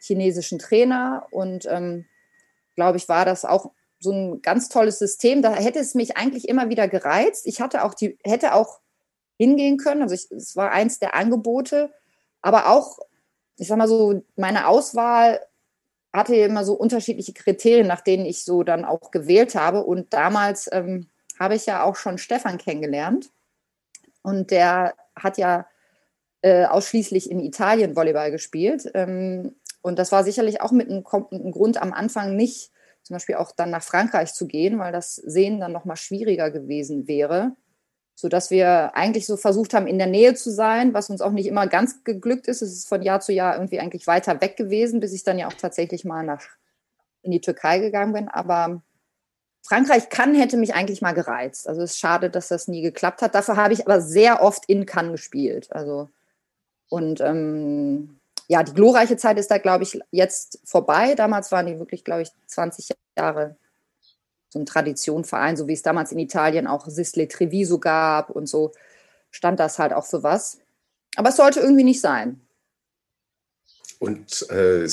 chinesischen 0.00 0.58
Trainer 0.58 1.28
und, 1.30 1.66
ähm, 1.70 2.06
glaube 2.74 2.98
ich, 2.98 3.08
war 3.08 3.24
das 3.24 3.44
auch 3.44 3.70
so 4.00 4.12
ein 4.12 4.42
ganz 4.42 4.68
tolles 4.68 4.98
System. 4.98 5.42
Da 5.42 5.54
hätte 5.54 5.78
es 5.78 5.94
mich 5.94 6.16
eigentlich 6.16 6.48
immer 6.48 6.68
wieder 6.68 6.88
gereizt. 6.88 7.46
Ich 7.46 7.60
hatte 7.60 7.84
auch 7.84 7.94
die, 7.94 8.18
hätte 8.24 8.54
auch 8.54 8.80
hingehen 9.36 9.78
können. 9.78 10.02
Also 10.02 10.14
ich, 10.14 10.30
es 10.30 10.56
war 10.56 10.70
eins 10.70 10.98
der 10.98 11.14
Angebote, 11.14 11.92
aber 12.42 12.68
auch, 12.68 12.98
ich 13.56 13.68
sag 13.68 13.78
mal 13.78 13.88
so, 13.88 14.22
meine 14.36 14.66
Auswahl 14.68 15.40
hatte 16.12 16.36
immer 16.36 16.64
so 16.64 16.74
unterschiedliche 16.74 17.32
Kriterien, 17.32 17.86
nach 17.86 18.00
denen 18.00 18.24
ich 18.24 18.44
so 18.44 18.62
dann 18.62 18.84
auch 18.84 19.10
gewählt 19.10 19.54
habe. 19.54 19.82
Und 19.82 20.12
damals 20.12 20.68
ähm, 20.72 21.08
habe 21.38 21.56
ich 21.56 21.66
ja 21.66 21.82
auch 21.82 21.96
schon 21.96 22.18
Stefan 22.18 22.58
kennengelernt. 22.58 23.30
Und 24.22 24.50
der 24.50 24.94
hat 25.16 25.38
ja 25.38 25.66
äh, 26.42 26.66
ausschließlich 26.66 27.30
in 27.30 27.40
Italien 27.40 27.96
Volleyball 27.96 28.30
gespielt. 28.30 28.90
Ähm, 28.94 29.56
und 29.82 29.98
das 29.98 30.12
war 30.12 30.24
sicherlich 30.24 30.60
auch 30.60 30.72
mit 30.72 30.88
einem, 30.88 31.04
einem 31.06 31.52
Grund 31.52 31.82
am 31.82 31.92
Anfang 31.92 32.36
nicht, 32.36 32.70
zum 33.02 33.14
Beispiel 33.14 33.34
auch 33.34 33.52
dann 33.52 33.70
nach 33.70 33.82
Frankreich 33.82 34.32
zu 34.32 34.46
gehen, 34.46 34.78
weil 34.78 34.92
das 34.92 35.16
Sehen 35.16 35.60
dann 35.60 35.72
nochmal 35.72 35.96
schwieriger 35.96 36.50
gewesen 36.50 37.06
wäre 37.06 37.54
so 38.14 38.28
dass 38.28 38.50
wir 38.50 38.94
eigentlich 38.94 39.26
so 39.26 39.36
versucht 39.36 39.74
haben, 39.74 39.86
in 39.86 39.98
der 39.98 40.06
Nähe 40.06 40.34
zu 40.34 40.50
sein, 40.50 40.94
was 40.94 41.10
uns 41.10 41.20
auch 41.20 41.32
nicht 41.32 41.46
immer 41.46 41.66
ganz 41.66 42.04
geglückt 42.04 42.46
ist. 42.46 42.62
Es 42.62 42.72
ist 42.72 42.88
von 42.88 43.02
Jahr 43.02 43.20
zu 43.20 43.32
Jahr 43.32 43.54
irgendwie 43.54 43.80
eigentlich 43.80 44.06
weiter 44.06 44.40
weg 44.40 44.56
gewesen, 44.56 45.00
bis 45.00 45.12
ich 45.12 45.24
dann 45.24 45.38
ja 45.38 45.48
auch 45.48 45.54
tatsächlich 45.54 46.04
mal 46.04 46.24
nach 46.24 46.42
in 47.22 47.32
die 47.32 47.40
Türkei 47.40 47.78
gegangen 47.80 48.12
bin. 48.12 48.28
Aber 48.28 48.82
Frankreich 49.62 50.10
kann 50.10 50.34
hätte 50.34 50.56
mich 50.56 50.74
eigentlich 50.74 51.02
mal 51.02 51.12
gereizt. 51.12 51.68
Also 51.68 51.82
es 51.82 51.92
ist 51.92 51.98
schade, 51.98 52.30
dass 52.30 52.48
das 52.48 52.68
nie 52.68 52.82
geklappt 52.82 53.22
hat. 53.22 53.34
Dafür 53.34 53.56
habe 53.56 53.74
ich 53.74 53.84
aber 53.86 54.00
sehr 54.00 54.42
oft 54.42 54.64
in 54.66 54.86
Cannes 54.86 55.12
gespielt. 55.12 55.72
Also 55.72 56.08
und 56.88 57.20
ähm, 57.20 58.20
ja, 58.46 58.62
die 58.62 58.74
glorreiche 58.74 59.16
Zeit 59.16 59.38
ist 59.38 59.50
da, 59.50 59.58
glaube 59.58 59.84
ich, 59.84 59.98
jetzt 60.10 60.60
vorbei. 60.64 61.14
Damals 61.14 61.50
waren 61.50 61.66
die 61.66 61.78
wirklich, 61.78 62.04
glaube 62.04 62.22
ich, 62.22 62.30
20 62.46 62.90
Jahre 63.16 63.56
so 64.54 64.60
ein 64.60 64.66
Traditionverein, 64.66 65.56
so 65.56 65.66
wie 65.66 65.72
es 65.72 65.82
damals 65.82 66.12
in 66.12 66.18
Italien 66.18 66.66
auch 66.68 66.86
Sisle 66.86 67.28
Treviso 67.28 67.78
gab 67.78 68.30
und 68.30 68.48
so, 68.48 68.72
stand 69.30 69.58
das 69.58 69.78
halt 69.80 69.92
auch 69.92 70.06
für 70.06 70.22
was. 70.22 70.58
Aber 71.16 71.28
es 71.28 71.36
sollte 71.36 71.60
irgendwie 71.60 71.84
nicht 71.84 72.00
sein. 72.00 72.40
Und 73.98 74.48
äh, 74.50 74.86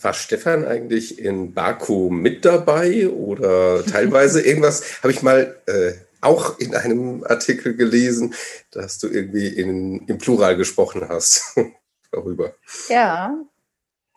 war 0.00 0.12
Stefan 0.12 0.66
eigentlich 0.66 1.18
in 1.18 1.54
Baku 1.54 2.10
mit 2.10 2.44
dabei 2.44 3.08
oder 3.08 3.84
teilweise 3.90 4.42
irgendwas? 4.42 5.02
Habe 5.02 5.12
ich 5.12 5.22
mal 5.22 5.56
äh, 5.66 5.92
auch 6.20 6.58
in 6.58 6.74
einem 6.74 7.24
Artikel 7.24 7.74
gelesen, 7.74 8.34
dass 8.70 8.98
du 8.98 9.08
irgendwie 9.08 9.48
in, 9.48 10.06
im 10.06 10.18
Plural 10.18 10.56
gesprochen 10.56 11.08
hast 11.08 11.56
darüber. 12.12 12.54
Ja. 12.88 13.38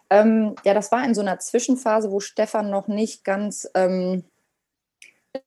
Ähm, 0.09 0.55
ja, 0.65 0.73
das 0.73 0.91
war 0.91 1.03
in 1.05 1.15
so 1.15 1.21
einer 1.21 1.39
Zwischenphase, 1.39 2.11
wo 2.11 2.19
Stefan 2.19 2.69
noch 2.69 2.88
nicht 2.88 3.23
ganz 3.23 3.69
ähm, 3.73 4.25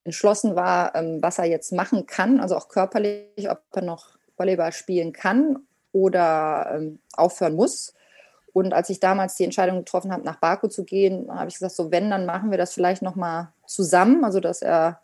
entschlossen 0.05 0.57
war, 0.57 0.94
ähm, 0.94 1.22
was 1.22 1.38
er 1.38 1.46
jetzt 1.46 1.72
machen 1.72 2.07
kann, 2.07 2.40
also 2.40 2.57
auch 2.57 2.68
körperlich, 2.68 3.51
ob 3.51 3.61
er 3.72 3.83
noch 3.83 4.18
Volleyball 4.37 4.72
spielen 4.72 5.12
kann 5.12 5.59
oder 5.92 6.72
ähm, 6.74 6.98
aufhören 7.14 7.55
muss. 7.55 7.94
Und 8.53 8.72
als 8.72 8.90
ich 8.90 8.98
damals 8.98 9.35
die 9.37 9.44
Entscheidung 9.44 9.79
getroffen 9.79 10.12
habe, 10.12 10.24
nach 10.24 10.37
Baku 10.37 10.68
zu 10.68 10.85
gehen, 10.85 11.29
habe 11.33 11.48
ich 11.48 11.55
gesagt, 11.55 11.74
so 11.74 11.90
wenn, 11.90 12.11
dann 12.11 12.27
machen 12.27 12.51
wir 12.51 12.59
das 12.59 12.72
vielleicht 12.72 13.03
nochmal 13.03 13.48
zusammen, 13.66 14.24
also 14.24 14.40
dass 14.40 14.62
er 14.62 15.01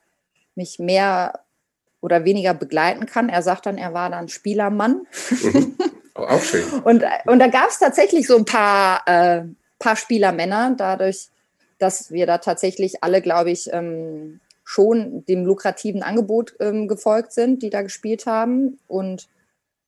mich 0.55 0.79
mehr 0.79 1.41
oder 2.01 2.25
weniger 2.25 2.55
begleiten 2.55 3.07
kann. 3.07 3.29
Er 3.29 3.43
sagt 3.43 3.67
dann, 3.67 3.79
er 3.79 3.95
war 3.95 4.11
dann 4.11 4.29
Spielermann. 4.29 5.07
Mhm. 5.31 5.77
Auch 6.15 6.43
schön. 6.43 6.65
und, 6.85 7.05
und 7.27 7.39
da 7.39 7.47
gab 7.49 7.69
es 7.69 7.79
tatsächlich 7.79 8.27
so 8.27 8.37
ein 8.37 8.45
paar, 8.45 9.03
äh, 9.07 9.45
paar 9.79 9.97
Spielermänner, 9.97 10.75
dadurch, 10.77 11.29
dass 11.79 12.11
wir 12.11 12.27
da 12.27 12.39
tatsächlich 12.39 13.03
alle, 13.03 13.21
glaube 13.21 13.51
ich, 13.51 13.73
ähm, 13.73 14.41
schon 14.75 15.25
dem 15.27 15.45
lukrativen 15.45 16.03
Angebot 16.03 16.55
ähm, 16.59 16.89
gefolgt 16.89 17.33
sind, 17.33 17.63
die 17.63 17.71
da 17.71 17.83
gespielt 17.83 18.27
haben. 18.27 18.81
Und 18.89 19.29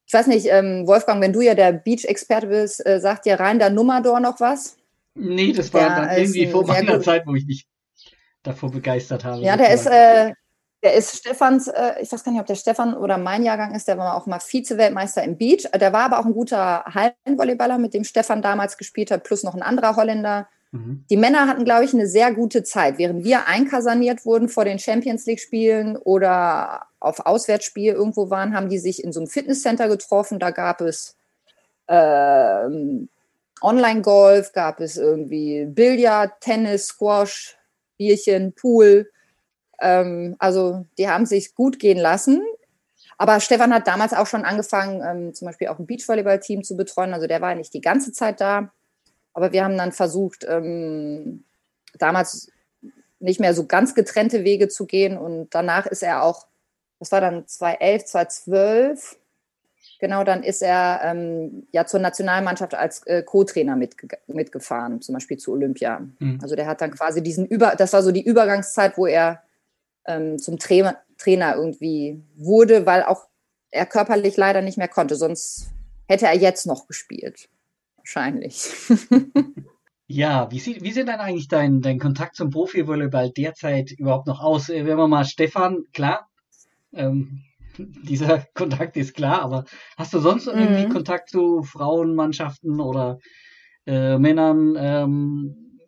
ich 0.07 0.15
weiß 0.15 0.29
nicht, 0.29 0.47
ähm, 0.47 0.87
Wolfgang, 0.87 1.21
wenn 1.21 1.33
du 1.33 1.41
ja 1.41 1.55
der 1.55 1.73
Beach-Experte 1.73 2.47
bist, 2.47 2.87
äh, 2.87 3.01
sagt 3.01 3.27
dir 3.27 3.41
rein 3.41 3.59
der 3.59 3.71
Nummerdor 3.71 4.21
noch 4.21 4.39
was? 4.39 4.77
Nee, 5.15 5.53
das 5.53 5.75
war 5.75 5.81
der 5.81 5.97
dann 5.97 6.17
irgendwie 6.17 6.47
vor 6.47 6.65
meiner 6.67 7.01
Zeit, 7.01 7.27
wo 7.27 7.35
ich 7.35 7.47
mich 7.47 7.67
davor 8.45 8.71
begeistert 8.71 9.25
habe. 9.25 9.43
Ja, 9.43 9.57
der 9.57 9.75
ist, 9.75 9.87
äh, 9.87 10.33
der 10.85 10.95
ist 10.95 11.17
Stefans, 11.17 11.67
äh, 11.67 11.95
ich 12.01 12.13
weiß 12.13 12.23
gar 12.23 12.31
nicht, 12.31 12.41
ob 12.41 12.47
der 12.47 12.55
Stefan 12.55 12.95
oder 12.95 13.19
mein 13.19 13.43
Jahrgang 13.43 13.75
ist, 13.75 13.89
der 13.89 13.99
war 13.99 14.15
auch 14.15 14.27
mal 14.27 14.39
Vize-Weltmeister 14.39 15.25
im 15.25 15.37
Beach. 15.37 15.69
Der 15.75 15.93
war 15.93 16.05
aber 16.05 16.21
auch 16.21 16.27
ein 16.27 16.35
guter 16.35 16.85
Hallenvolleyballer, 16.85 17.79
mit 17.79 17.93
dem 17.93 18.05
Stefan 18.05 18.41
damals 18.41 18.77
gespielt 18.77 19.11
hat, 19.11 19.25
plus 19.25 19.43
noch 19.43 19.55
ein 19.57 19.63
anderer 19.63 19.97
Holländer, 19.97 20.49
Mhm. 20.73 21.05
Die 21.11 21.17
Männer 21.17 21.47
hatten, 21.47 21.65
glaube 21.65 21.85
ich, 21.85 21.95
eine 21.95 22.07
sehr 22.07 22.33
gute 22.33 22.63
Zeit. 22.63 22.99
Während 22.99 23.25
wir 23.25 23.47
einkaserniert 23.47 24.25
wurden 24.25 24.49
vor 24.49 24.65
den 24.65 24.79
Champions 24.79 25.27
League-Spielen 25.27 25.97
oder 25.97 26.87
auf 27.01 27.25
Auswärtsspiel 27.25 27.93
irgendwo 27.93 28.31
waren, 28.31 28.55
haben 28.55 28.69
die 28.69 28.79
sich 28.79 29.03
in 29.03 29.13
so 29.13 29.21
einem 29.21 29.29
Fitnesscenter 29.29 29.89
getroffen. 29.89 30.39
Da 30.39 30.51
gab 30.51 30.81
es 30.81 31.17
ähm, 31.89 33.09
Online-Golf, 33.63 34.53
gab 34.53 34.81
es 34.81 34.97
irgendwie 34.97 35.65
Billard, 35.67 36.41
Tennis, 36.41 36.89
Squash, 36.89 37.57
Bierchen, 37.97 38.53
Pool. 38.53 39.11
Ähm, 39.81 40.37
also 40.39 40.87
die 40.99 41.09
haben 41.09 41.27
sich 41.27 41.55
gut 41.55 41.79
gehen 41.79 41.99
lassen. 41.99 42.43
Aber 43.19 43.41
Stefan 43.41 43.73
hat 43.73 43.87
damals 43.87 44.13
auch 44.13 44.27
schon 44.27 44.45
angefangen, 44.45 45.03
ähm, 45.03 45.35
zum 45.35 45.47
Beispiel 45.47 45.69
auch 45.69 45.79
ein 45.79 45.87
Beachvolleyball-Team 45.87 46.65
zu 46.65 46.77
betreuen. 46.77 47.15
Also 47.15 47.27
der 47.27 47.41
war 47.41 47.55
nicht 47.55 47.73
die 47.73 47.81
ganze 47.81 48.13
Zeit 48.13 48.41
da. 48.41 48.73
Aber 49.37 49.53
wir 49.53 49.63
haben 49.63 49.77
dann 49.77 49.93
versucht, 49.93 50.47
ähm, 50.49 51.45
damals 51.99 52.51
nicht 53.19 53.39
mehr 53.39 53.53
so 53.53 53.67
ganz 53.67 53.95
getrennte 53.95 54.45
Wege 54.45 54.69
zu 54.69 54.87
gehen. 54.87 55.19
Und 55.19 55.55
danach 55.55 55.85
ist 55.85 56.03
er 56.03 56.23
auch, 56.23 56.47
das 56.99 57.13
war 57.13 57.21
dann 57.21 57.47
2011, 57.47 58.05
2012, 58.07 59.19
genau, 60.01 60.25
dann 60.25 60.43
ist 60.43 60.63
er 60.63 61.03
ähm, 61.05 61.67
ja 61.71 61.85
zur 61.85 62.01
Nationalmannschaft 62.01 62.75
als 62.75 63.07
äh, 63.07 63.23
Co-Trainer 63.23 63.77
mitge 63.77 64.09
mitgefahren, 64.27 65.03
zum 65.03 65.13
Beispiel 65.13 65.37
zu 65.37 65.53
Olympia. 65.53 66.01
Mhm. 66.19 66.39
Also 66.41 66.57
der 66.57 66.67
hat 66.67 66.81
dann 66.81 66.93
quasi 66.93 67.23
diesen 67.23 67.45
Über, 67.45 67.75
das 67.77 67.93
war 67.93 68.03
so 68.03 68.13
die 68.13 68.25
Übergangszeit, 68.25 68.97
wo 68.97 69.05
er 69.05 69.43
ähm, 70.07 70.39
zum 70.39 70.59
Tra 70.59 70.97
Trainer 71.19 71.57
irgendwie 71.57 72.23
wurde, 72.37 72.87
weil 72.87 73.03
auch 73.03 73.27
er 73.71 73.85
körperlich 73.85 74.39
leider 74.39 74.63
nicht 74.63 74.79
mehr 74.79 74.89
konnte. 74.89 75.15
Sonst 75.15 75.67
hätte 76.09 76.25
er 76.25 76.37
jetzt 76.37 76.65
noch 76.65 76.87
gespielt 76.87 77.51
wahrscheinlich. 78.07 78.71
Ja, 80.09 80.49
wie 80.53 80.61
sieht, 80.61 80.85
wie 80.85 80.93
sieht 80.93 81.09
dann 81.09 81.19
eigentlich 81.19 81.49
dein, 81.49 81.81
dein 81.81 81.99
Kontakt 81.99 82.37
zum 82.37 82.51
Profivolleyball 82.51 83.33
derzeit 83.33 83.91
überhaupt 83.91 84.29
noch 84.29 84.41
aus? 84.41 84.69
Äh, 84.69 84.87
wenn 84.87 84.99
wir 84.99 85.09
mal 85.09 85.25
Stefan, 85.25 85.83
klar, 85.93 86.29
ähm, 86.95 87.43
dieser 87.79 88.47
Kontakt 88.55 88.97
ist 88.97 89.15
klar, 89.15 89.43
aber 89.43 89.65
hast 89.97 90.15
du 90.15 90.21
sonst 90.21 90.47
irgendwie 90.47 90.87
mhm. 90.87 90.93
Kontakt 90.93 91.31
zu 91.31 91.65
Frauenmannschaften 91.65 92.81
oder 92.81 93.19
äh, 93.85 94.17
Männern? 94.17 94.77
Ähm? 94.79 95.79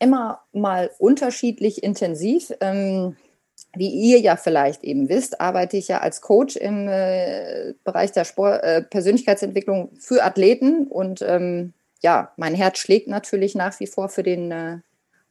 Immer 0.00 0.40
mal 0.52 0.90
unterschiedlich 0.98 1.84
intensiv. 1.84 2.50
Ähm, 2.60 3.14
wie 3.78 3.88
ihr 3.88 4.18
ja 4.18 4.36
vielleicht 4.36 4.82
eben 4.82 5.08
wisst, 5.08 5.40
arbeite 5.40 5.76
ich 5.76 5.88
ja 5.88 5.98
als 5.98 6.20
Coach 6.20 6.56
im 6.56 6.88
äh, 6.88 7.74
Bereich 7.84 8.12
der 8.12 8.24
Sport, 8.24 8.62
äh, 8.62 8.82
Persönlichkeitsentwicklung 8.82 9.90
für 9.98 10.24
Athleten 10.24 10.86
und 10.88 11.22
ähm, 11.22 11.72
ja, 12.00 12.32
mein 12.36 12.54
Herz 12.54 12.78
schlägt 12.78 13.08
natürlich 13.08 13.54
nach 13.54 13.78
wie 13.80 13.86
vor 13.86 14.08
für 14.08 14.22
den 14.22 14.50
äh, 14.50 14.78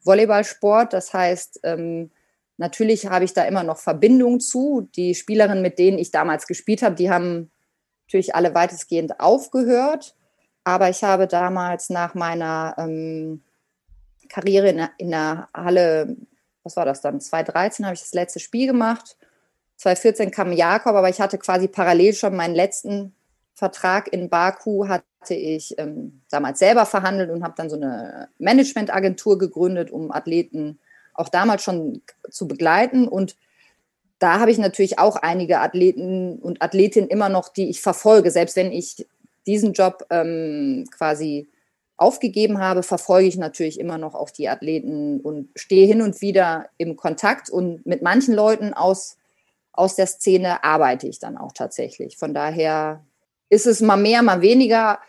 Volleyballsport. 0.04 0.94
Das 0.94 1.14
heißt, 1.14 1.62
ähm, 1.64 2.12
natürlich 2.58 3.08
habe 3.08 3.26
ich 3.26 3.34
da 3.34 3.44
immer 3.44 3.64
noch 3.64 3.78
Verbindung 3.78 4.40
zu. 4.40 4.88
Die 4.96 5.16
Spielerinnen, 5.16 5.62
mit 5.62 5.80
denen 5.80 5.98
ich 5.98 6.12
damals 6.12 6.48
gespielt 6.48 6.82
habe, 6.82 6.96
die 6.96 7.10
haben 7.10 7.52
natürlich 8.06 8.36
alle 8.36 8.54
weitestgehend 8.54 9.20
aufgehört. 9.20 10.16
Aber 10.64 10.90
ich 10.90 11.04
habe 11.04 11.28
damals 11.28 11.90
nach 11.90 12.16
meiner 12.16 12.76
ähm, 12.78 13.42
Karriere 14.30 14.70
in 14.70 14.88
in 14.98 15.12
der 15.12 15.48
Halle 15.54 16.18
was 16.68 16.76
war 16.76 16.86
das 16.86 17.02
dann? 17.02 17.20
2013 17.20 17.86
habe 17.86 17.96
ich 17.96 18.02
das 18.02 18.14
letzte 18.14 18.40
Spiel 18.40 18.68
gemacht. 18.68 19.18
2014 19.78 20.32
kam 20.32 20.52
Jakob, 20.52 20.96
aber 20.96 21.10
ich 21.10 21.22
hatte 21.22 21.38
quasi 21.38 21.68
parallel 21.68 22.14
schon 22.14 22.36
meinen 22.36 22.56
letzten 22.56 23.16
Vertrag 23.56 24.12
in 24.12 24.30
Baku, 24.30 24.88
hatte 24.88 25.34
ich 25.34 25.78
ähm, 25.78 26.22
damals 26.30 26.60
selber 26.60 26.86
verhandelt 26.86 27.32
und 27.32 27.44
habe 27.44 27.54
dann 27.58 27.70
so 27.70 27.76
eine 27.76 28.30
Managementagentur 28.38 29.38
gegründet, 29.38 29.92
um 29.92 30.12
Athleten 30.12 30.80
auch 31.14 31.30
damals 31.30 31.64
schon 31.64 32.02
zu 32.30 32.48
begleiten. 32.48 33.08
Und 33.08 33.36
da 34.20 34.40
habe 34.40 34.52
ich 34.52 34.58
natürlich 34.58 35.00
auch 35.00 35.16
einige 35.16 35.60
Athleten 35.60 36.38
und 36.40 36.62
Athletinnen 36.62 37.10
immer 37.10 37.30
noch, 37.30 37.50
die 37.50 37.70
ich 37.70 37.82
verfolge, 37.82 38.30
selbst 38.30 38.56
wenn 38.56 38.72
ich 38.72 39.08
diesen 39.46 39.74
Job 39.74 40.06
ähm, 40.10 40.86
quasi 40.96 41.48
aufgegeben 41.98 42.60
habe, 42.60 42.84
verfolge 42.84 43.28
ich 43.28 43.38
natürlich 43.38 43.80
immer 43.80 43.98
noch 43.98 44.14
auch 44.14 44.30
die 44.30 44.48
Athleten 44.48 45.20
und 45.20 45.50
stehe 45.56 45.88
hin 45.88 46.02
und 46.02 46.22
wieder 46.22 46.70
im 46.78 46.96
Kontakt 46.96 47.50
und 47.50 47.86
mit 47.86 48.04
manchen 48.04 48.36
Leuten 48.36 48.74
aus, 48.74 49.18
aus 49.74 49.96
der 49.96 50.06
Szene 50.06 50.64
arbeite 50.64 51.08
ich 51.08 51.20
dann 51.20 51.38
auch 51.38 51.54
tatsächlich. 51.54 52.18
Von 52.18 52.36
daher 52.36 53.04
ist 53.50 53.66
es 53.66 53.82
mal 53.82 53.98
mehr, 53.98 54.22
mal 54.22 54.42
weniger. 54.42 55.00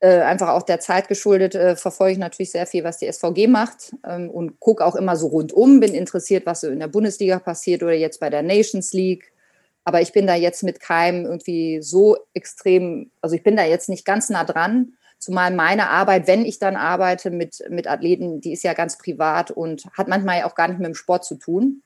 Äh, 0.00 0.22
einfach 0.22 0.48
auch 0.48 0.62
der 0.62 0.80
Zeit 0.80 1.06
geschuldet, 1.06 1.54
äh, 1.54 1.76
verfolge 1.76 2.14
ich 2.14 2.18
natürlich 2.18 2.50
sehr 2.50 2.66
viel, 2.66 2.82
was 2.82 2.98
die 2.98 3.06
SVG 3.06 3.46
macht 3.46 3.94
ähm, 4.04 4.30
und 4.30 4.58
gucke 4.58 4.84
auch 4.84 4.96
immer 4.96 5.14
so 5.14 5.28
rundum, 5.28 5.78
bin 5.78 5.94
interessiert, 5.94 6.44
was 6.44 6.62
so 6.62 6.68
in 6.68 6.80
der 6.80 6.88
Bundesliga 6.88 7.38
passiert 7.38 7.84
oder 7.84 7.92
jetzt 7.92 8.18
bei 8.18 8.28
der 8.28 8.42
Nations 8.42 8.92
League. 8.92 9.32
Aber 9.84 10.00
ich 10.00 10.12
bin 10.12 10.26
da 10.26 10.34
jetzt 10.34 10.64
mit 10.64 10.80
keinem 10.80 11.24
irgendwie 11.24 11.82
so 11.82 12.16
extrem, 12.34 13.12
also 13.20 13.36
ich 13.36 13.44
bin 13.44 13.54
da 13.54 13.64
jetzt 13.64 13.88
nicht 13.88 14.04
ganz 14.04 14.28
nah 14.28 14.42
dran. 14.42 14.94
Zumal 15.22 15.52
meine 15.52 15.88
Arbeit, 15.88 16.26
wenn 16.26 16.44
ich 16.44 16.58
dann 16.58 16.74
arbeite 16.74 17.30
mit, 17.30 17.62
mit 17.70 17.86
Athleten, 17.86 18.40
die 18.40 18.52
ist 18.52 18.64
ja 18.64 18.74
ganz 18.74 18.98
privat 18.98 19.52
und 19.52 19.86
hat 19.92 20.08
manchmal 20.08 20.40
ja 20.40 20.46
auch 20.46 20.56
gar 20.56 20.66
nicht 20.66 20.78
mit 20.78 20.86
dem 20.88 20.96
Sport 20.96 21.24
zu 21.24 21.36
tun. 21.36 21.84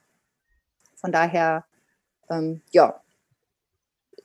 Von 0.95 1.11
daher, 1.11 1.63
ähm, 2.31 2.61
ja, 2.71 2.99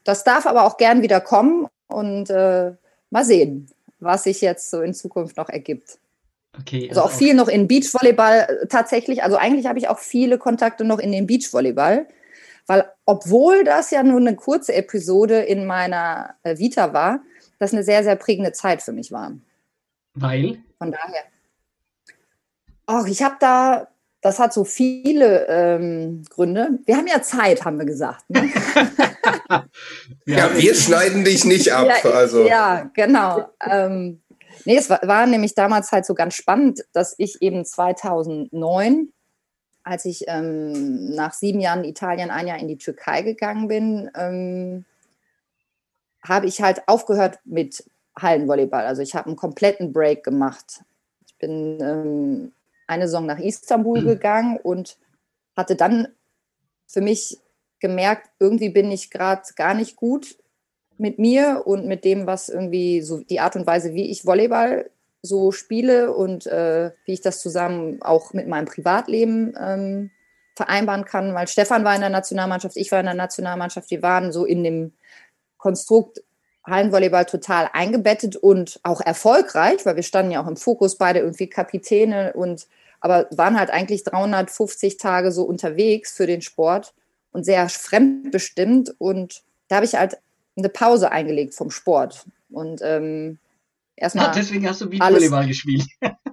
das 0.03 0.23
darf 0.23 0.47
aber 0.47 0.63
auch 0.63 0.77
gern 0.77 1.03
wieder 1.03 1.21
kommen 1.21 1.67
und 1.85 2.31
äh, 2.31 2.71
mal 3.11 3.23
sehen, 3.23 3.69
was 3.99 4.23
sich 4.23 4.41
jetzt 4.41 4.71
so 4.71 4.81
in 4.81 4.95
Zukunft 4.95 5.37
noch 5.37 5.49
ergibt. 5.49 5.99
Okay, 6.59 6.89
also, 6.89 7.01
also 7.01 7.13
auch 7.13 7.15
viel 7.15 7.35
noch 7.35 7.49
in 7.49 7.67
Beachvolleyball 7.67 8.47
äh, 8.63 8.65
tatsächlich. 8.65 9.21
Also 9.21 9.37
eigentlich 9.37 9.67
habe 9.67 9.77
ich 9.77 9.89
auch 9.89 9.99
viele 9.99 10.39
Kontakte 10.39 10.85
noch 10.85 10.97
in 10.97 11.11
den 11.11 11.27
Beachvolleyball, 11.27 12.07
weil 12.65 12.89
obwohl 13.05 13.63
das 13.63 13.91
ja 13.91 14.01
nur 14.01 14.19
eine 14.19 14.35
kurze 14.35 14.73
Episode 14.73 15.41
in 15.41 15.67
meiner 15.67 16.33
äh, 16.41 16.57
Vita 16.57 16.93
war, 16.93 17.19
das 17.63 17.73
eine 17.73 17.83
sehr, 17.83 18.03
sehr 18.03 18.15
prägende 18.15 18.51
Zeit 18.51 18.81
für 18.81 18.91
mich 18.91 19.11
war. 19.11 19.33
Weil? 20.13 20.59
Von 20.77 20.91
daher. 20.91 21.23
Ach, 22.85 23.07
ich 23.07 23.23
habe 23.23 23.35
da, 23.39 23.87
das 24.21 24.39
hat 24.39 24.53
so 24.53 24.63
viele 24.63 25.47
ähm, 25.47 26.23
Gründe. 26.29 26.79
Wir 26.85 26.97
haben 26.97 27.07
ja 27.07 27.21
Zeit, 27.21 27.65
haben 27.65 27.79
wir 27.79 27.85
gesagt. 27.85 28.29
Ne? 28.29 28.49
ja, 30.25 30.55
wir 30.55 30.75
schneiden 30.75 31.23
dich 31.23 31.45
nicht 31.45 31.71
ab. 31.71 31.87
Ja, 31.87 32.11
also. 32.11 32.45
ja 32.45 32.91
genau. 32.93 33.49
Ähm, 33.65 34.21
nee, 34.65 34.77
es 34.77 34.89
war, 34.89 34.99
war 35.03 35.25
nämlich 35.25 35.55
damals 35.55 35.91
halt 35.91 36.05
so 36.05 36.13
ganz 36.13 36.35
spannend, 36.35 36.83
dass 36.91 37.15
ich 37.17 37.41
eben 37.41 37.65
2009 37.65 39.13
als 39.83 40.05
ich 40.05 40.23
ähm, 40.27 41.13
nach 41.13 41.33
sieben 41.33 41.59
Jahren 41.59 41.83
Italien 41.83 42.31
ein 42.31 42.47
Jahr 42.47 42.57
in 42.57 42.67
die 42.67 42.77
Türkei 42.77 43.21
gegangen 43.21 43.67
bin, 43.67 44.09
ähm, 44.15 44.85
habe 46.23 46.47
ich 46.47 46.61
halt 46.61 46.87
aufgehört 46.87 47.39
mit 47.45 47.83
Hallenvolleyball. 48.19 48.85
Also 48.85 49.01
ich 49.01 49.15
habe 49.15 49.27
einen 49.27 49.35
kompletten 49.35 49.91
Break 49.91 50.23
gemacht. 50.23 50.81
Ich 51.25 51.37
bin 51.37 51.79
ähm, 51.81 52.53
eine 52.87 53.07
Saison 53.07 53.25
nach 53.25 53.39
Istanbul 53.39 54.01
mhm. 54.01 54.07
gegangen 54.07 54.59
und 54.61 54.97
hatte 55.55 55.75
dann 55.75 56.07
für 56.87 57.01
mich 57.01 57.39
gemerkt, 57.79 58.29
irgendwie 58.39 58.69
bin 58.69 58.91
ich 58.91 59.11
gerade 59.11 59.43
gar 59.55 59.73
nicht 59.73 59.95
gut 59.95 60.37
mit 60.97 61.19
mir 61.19 61.63
und 61.65 61.87
mit 61.87 62.05
dem, 62.05 62.27
was 62.27 62.49
irgendwie 62.49 63.01
so 63.01 63.19
die 63.19 63.39
Art 63.39 63.55
und 63.55 63.67
Weise, 63.67 63.93
wie 63.93 64.09
ich 64.09 64.25
Volleyball 64.25 64.89
so 65.21 65.51
spiele 65.51 66.13
und 66.13 66.45
äh, 66.47 66.91
wie 67.05 67.13
ich 67.13 67.21
das 67.21 67.41
zusammen 67.41 68.01
auch 68.01 68.33
mit 68.33 68.47
meinem 68.47 68.65
Privatleben 68.65 69.55
ähm, 69.59 70.11
vereinbaren 70.55 71.05
kann, 71.05 71.33
weil 71.33 71.47
Stefan 71.47 71.83
war 71.83 71.95
in 71.95 72.01
der 72.01 72.09
Nationalmannschaft, 72.09 72.77
ich 72.77 72.91
war 72.91 72.99
in 72.99 73.05
der 73.05 73.15
Nationalmannschaft, 73.15 73.89
wir 73.89 74.01
waren 74.01 74.31
so 74.31 74.45
in 74.45 74.63
dem 74.63 74.93
Konstrukt 75.63 76.21
Hallenvolleyball 76.65 77.25
total 77.25 77.69
eingebettet 77.71 78.35
und 78.35 78.81
auch 78.83 78.99
erfolgreich, 78.99 79.85
weil 79.85 79.95
wir 79.95 80.03
standen 80.03 80.33
ja 80.33 80.43
auch 80.43 80.47
im 80.47 80.57
Fokus, 80.57 80.97
beide 80.97 81.19
irgendwie 81.19 81.47
Kapitäne 81.47 82.33
und 82.33 82.67
aber 82.99 83.27
waren 83.31 83.57
halt 83.57 83.69
eigentlich 83.69 84.03
350 84.03 84.97
Tage 84.97 85.31
so 85.31 85.43
unterwegs 85.43 86.11
für 86.11 86.27
den 86.27 86.41
Sport 86.41 86.93
und 87.31 87.45
sehr 87.45 87.69
fremdbestimmt 87.69 88.93
und 88.97 89.43
da 89.69 89.77
habe 89.77 89.85
ich 89.85 89.95
halt 89.95 90.17
eine 90.57 90.67
Pause 90.67 91.13
eingelegt 91.13 91.53
vom 91.53 91.71
Sport 91.71 92.25
und 92.51 92.81
ähm, 92.83 93.39
erstmal. 93.95 94.25
Ja, 94.25 94.33
deswegen 94.33 94.67
hast 94.67 94.81
du 94.81 94.89
Beachvolleyball 94.89 95.47
gespielt. 95.47 95.85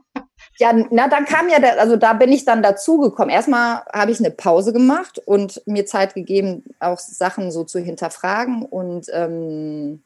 Ja, 0.60 0.74
na, 0.90 1.08
dann 1.08 1.24
kam 1.24 1.48
ja, 1.48 1.58
der, 1.58 1.80
also 1.80 1.96
da 1.96 2.12
bin 2.12 2.30
ich 2.30 2.44
dann 2.44 2.62
dazugekommen. 2.62 3.30
Erstmal 3.30 3.82
habe 3.94 4.10
ich 4.10 4.18
eine 4.18 4.30
Pause 4.30 4.74
gemacht 4.74 5.18
und 5.18 5.62
mir 5.64 5.86
Zeit 5.86 6.12
gegeben, 6.12 6.64
auch 6.80 6.98
Sachen 6.98 7.50
so 7.50 7.64
zu 7.64 7.78
hinterfragen 7.78 8.66
und 8.66 9.06
ähm, 9.10 10.02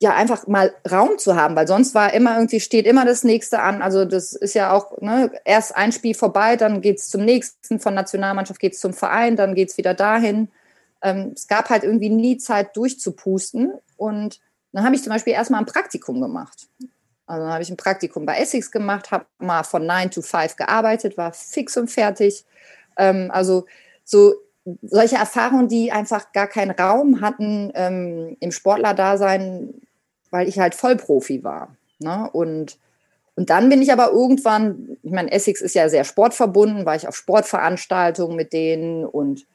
ja, 0.00 0.14
einfach 0.14 0.46
mal 0.46 0.72
Raum 0.90 1.18
zu 1.18 1.36
haben, 1.36 1.54
weil 1.54 1.68
sonst 1.68 1.94
war 1.94 2.14
immer 2.14 2.36
irgendwie, 2.36 2.60
steht 2.60 2.86
immer 2.86 3.04
das 3.04 3.24
nächste 3.24 3.60
an. 3.60 3.82
Also 3.82 4.06
das 4.06 4.32
ist 4.32 4.54
ja 4.54 4.72
auch, 4.72 4.98
ne, 5.02 5.30
erst 5.44 5.76
ein 5.76 5.92
Spiel 5.92 6.14
vorbei, 6.14 6.56
dann 6.56 6.80
geht 6.80 6.98
es 7.00 7.10
zum 7.10 7.22
nächsten, 7.22 7.78
von 7.78 7.92
Nationalmannschaft 7.92 8.58
geht 8.58 8.72
es 8.72 8.80
zum 8.80 8.94
Verein, 8.94 9.36
dann 9.36 9.54
geht 9.54 9.68
es 9.68 9.76
wieder 9.76 9.92
dahin. 9.92 10.48
Ähm, 11.02 11.32
es 11.36 11.46
gab 11.46 11.68
halt 11.68 11.84
irgendwie 11.84 12.08
nie 12.08 12.38
Zeit 12.38 12.74
durchzupusten 12.74 13.74
und 13.98 14.40
dann 14.72 14.84
habe 14.84 14.94
ich 14.94 15.02
zum 15.02 15.12
Beispiel 15.12 15.34
erstmal 15.34 15.60
ein 15.60 15.66
Praktikum 15.66 16.22
gemacht 16.22 16.68
Also 17.26 17.44
dann 17.44 17.52
habe 17.52 17.62
ich 17.62 17.70
ein 17.70 17.76
Praktikum 17.76 18.26
bei 18.26 18.36
Essex 18.36 18.70
gemacht, 18.70 19.10
habe 19.10 19.26
mal 19.38 19.62
von 19.62 19.86
9 19.86 20.10
to 20.10 20.22
5 20.22 20.56
gearbeitet, 20.56 21.16
war 21.16 21.32
fix 21.32 21.76
und 21.76 21.90
fertig. 21.90 22.44
Ähm, 22.96 23.30
also 23.32 23.66
so 24.04 24.34
solche 24.82 25.16
Erfahrungen, 25.16 25.68
die 25.68 25.92
einfach 25.92 26.32
gar 26.32 26.46
keinen 26.46 26.70
Raum 26.72 27.20
hatten 27.20 27.72
ähm, 27.74 28.36
im 28.40 28.52
Sportlerdasein, 28.52 29.74
weil 30.30 30.48
ich 30.48 30.58
halt 30.58 30.74
Vollprofi 30.74 31.42
war. 31.42 31.76
Ne? 31.98 32.28
Und, 32.32 32.78
und 33.34 33.50
dann 33.50 33.68
bin 33.68 33.82
ich 33.82 33.92
aber 33.92 34.10
irgendwann, 34.12 34.96
ich 35.02 35.12
meine, 35.12 35.32
Essex 35.32 35.60
ist 35.60 35.74
ja 35.74 35.88
sehr 35.88 36.04
sportverbunden, 36.04 36.86
war 36.86 36.96
ich 36.96 37.08
auf 37.08 37.16
Sportveranstaltungen 37.16 38.36
mit 38.36 38.52
denen 38.52 39.04
und 39.04 39.46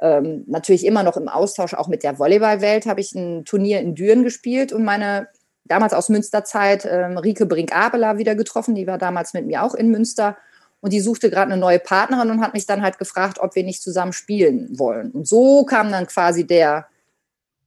ähm, 0.00 0.44
natürlich 0.46 0.84
immer 0.84 1.02
noch 1.02 1.16
im 1.16 1.28
Austausch 1.28 1.74
auch 1.74 1.88
mit 1.88 2.02
der 2.02 2.18
Volleyballwelt, 2.18 2.86
habe 2.86 3.00
ich 3.00 3.14
ein 3.14 3.44
Turnier 3.44 3.80
in 3.80 3.94
Düren 3.94 4.22
gespielt 4.22 4.72
und 4.72 4.84
meine 4.84 5.28
damals 5.64 5.92
aus 5.92 6.08
Münsterzeit 6.08 6.86
ähm, 6.90 7.18
Rike 7.18 7.46
Brink-Abela 7.46 8.18
wieder 8.18 8.34
getroffen, 8.34 8.74
die 8.74 8.86
war 8.86 8.98
damals 8.98 9.34
mit 9.34 9.46
mir 9.46 9.62
auch 9.62 9.74
in 9.74 9.90
Münster 9.90 10.36
und 10.84 10.92
die 10.92 11.00
suchte 11.00 11.30
gerade 11.30 11.50
eine 11.50 11.58
neue 11.58 11.78
Partnerin 11.78 12.30
und 12.30 12.42
hat 12.42 12.52
mich 12.52 12.66
dann 12.66 12.82
halt 12.82 12.98
gefragt, 12.98 13.38
ob 13.38 13.54
wir 13.54 13.64
nicht 13.64 13.82
zusammen 13.82 14.12
spielen 14.12 14.78
wollen. 14.78 15.12
Und 15.12 15.26
so 15.26 15.64
kam 15.64 15.90
dann 15.90 16.06
quasi 16.06 16.46
der, 16.46 16.88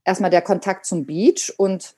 erstmal 0.04 0.30
der 0.30 0.40
Kontakt 0.40 0.86
zum 0.86 1.04
Beach. 1.04 1.52
Und 1.56 1.96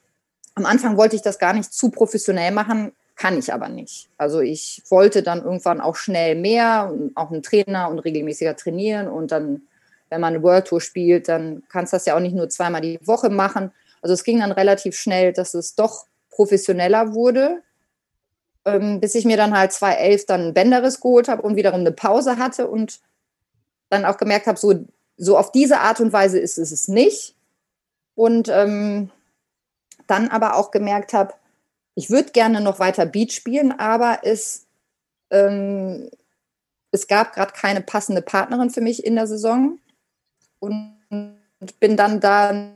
am 0.54 0.64
Anfang 0.64 0.96
wollte 0.96 1.16
ich 1.16 1.20
das 1.20 1.38
gar 1.38 1.52
nicht 1.52 1.74
zu 1.74 1.90
professionell 1.90 2.52
machen, 2.52 2.92
kann 3.16 3.38
ich 3.38 3.52
aber 3.52 3.68
nicht. 3.68 4.08
Also 4.16 4.40
ich 4.40 4.82
wollte 4.88 5.22
dann 5.22 5.44
irgendwann 5.44 5.82
auch 5.82 5.96
schnell 5.96 6.36
mehr, 6.36 6.90
auch 7.14 7.30
ein 7.30 7.42
Trainer 7.42 7.90
und 7.90 7.98
regelmäßiger 7.98 8.56
trainieren. 8.56 9.06
Und 9.06 9.30
dann, 9.30 9.60
wenn 10.08 10.22
man 10.22 10.32
eine 10.32 10.42
World 10.42 10.68
Tour 10.68 10.80
spielt, 10.80 11.28
dann 11.28 11.62
kannst 11.68 11.92
du 11.92 11.96
das 11.96 12.06
ja 12.06 12.16
auch 12.16 12.20
nicht 12.20 12.34
nur 12.34 12.48
zweimal 12.48 12.80
die 12.80 12.98
Woche 13.06 13.28
machen. 13.28 13.72
Also 14.02 14.14
es 14.14 14.24
ging 14.24 14.40
dann 14.40 14.52
relativ 14.52 14.96
schnell, 14.96 15.32
dass 15.32 15.54
es 15.54 15.74
doch 15.74 16.06
professioneller 16.30 17.14
wurde 17.14 17.62
ähm, 18.64 19.00
bis 19.00 19.14
ich 19.14 19.24
mir 19.24 19.36
dann 19.36 19.56
halt 19.56 19.72
2011 19.72 20.26
dann 20.26 20.48
ein 20.48 20.54
Bänderriss 20.54 21.00
geholt 21.00 21.28
habe 21.28 21.42
und 21.42 21.56
wiederum 21.56 21.80
eine 21.80 21.92
Pause 21.92 22.38
hatte 22.38 22.68
und 22.68 23.00
dann 23.88 24.04
auch 24.04 24.16
gemerkt 24.16 24.46
habe, 24.46 24.58
so, 24.58 24.84
so 25.16 25.36
auf 25.36 25.52
diese 25.52 25.80
Art 25.80 26.00
und 26.00 26.12
Weise 26.12 26.38
ist 26.38 26.58
es 26.58 26.70
es 26.70 26.88
nicht. 26.88 27.34
Und 28.14 28.48
ähm, 28.48 29.10
dann 30.06 30.28
aber 30.28 30.56
auch 30.56 30.70
gemerkt 30.70 31.12
habe, 31.12 31.34
ich 31.94 32.10
würde 32.10 32.32
gerne 32.32 32.60
noch 32.60 32.78
weiter 32.78 33.06
Beat 33.06 33.32
spielen, 33.32 33.72
aber 33.72 34.20
es, 34.22 34.66
ähm, 35.30 36.10
es 36.90 37.06
gab 37.06 37.32
gerade 37.32 37.52
keine 37.52 37.80
passende 37.80 38.22
Partnerin 38.22 38.70
für 38.70 38.80
mich 38.80 39.04
in 39.04 39.14
der 39.14 39.26
Saison 39.26 39.78
und 40.58 40.98
bin 41.78 41.96
dann 41.96 42.20
da 42.20 42.72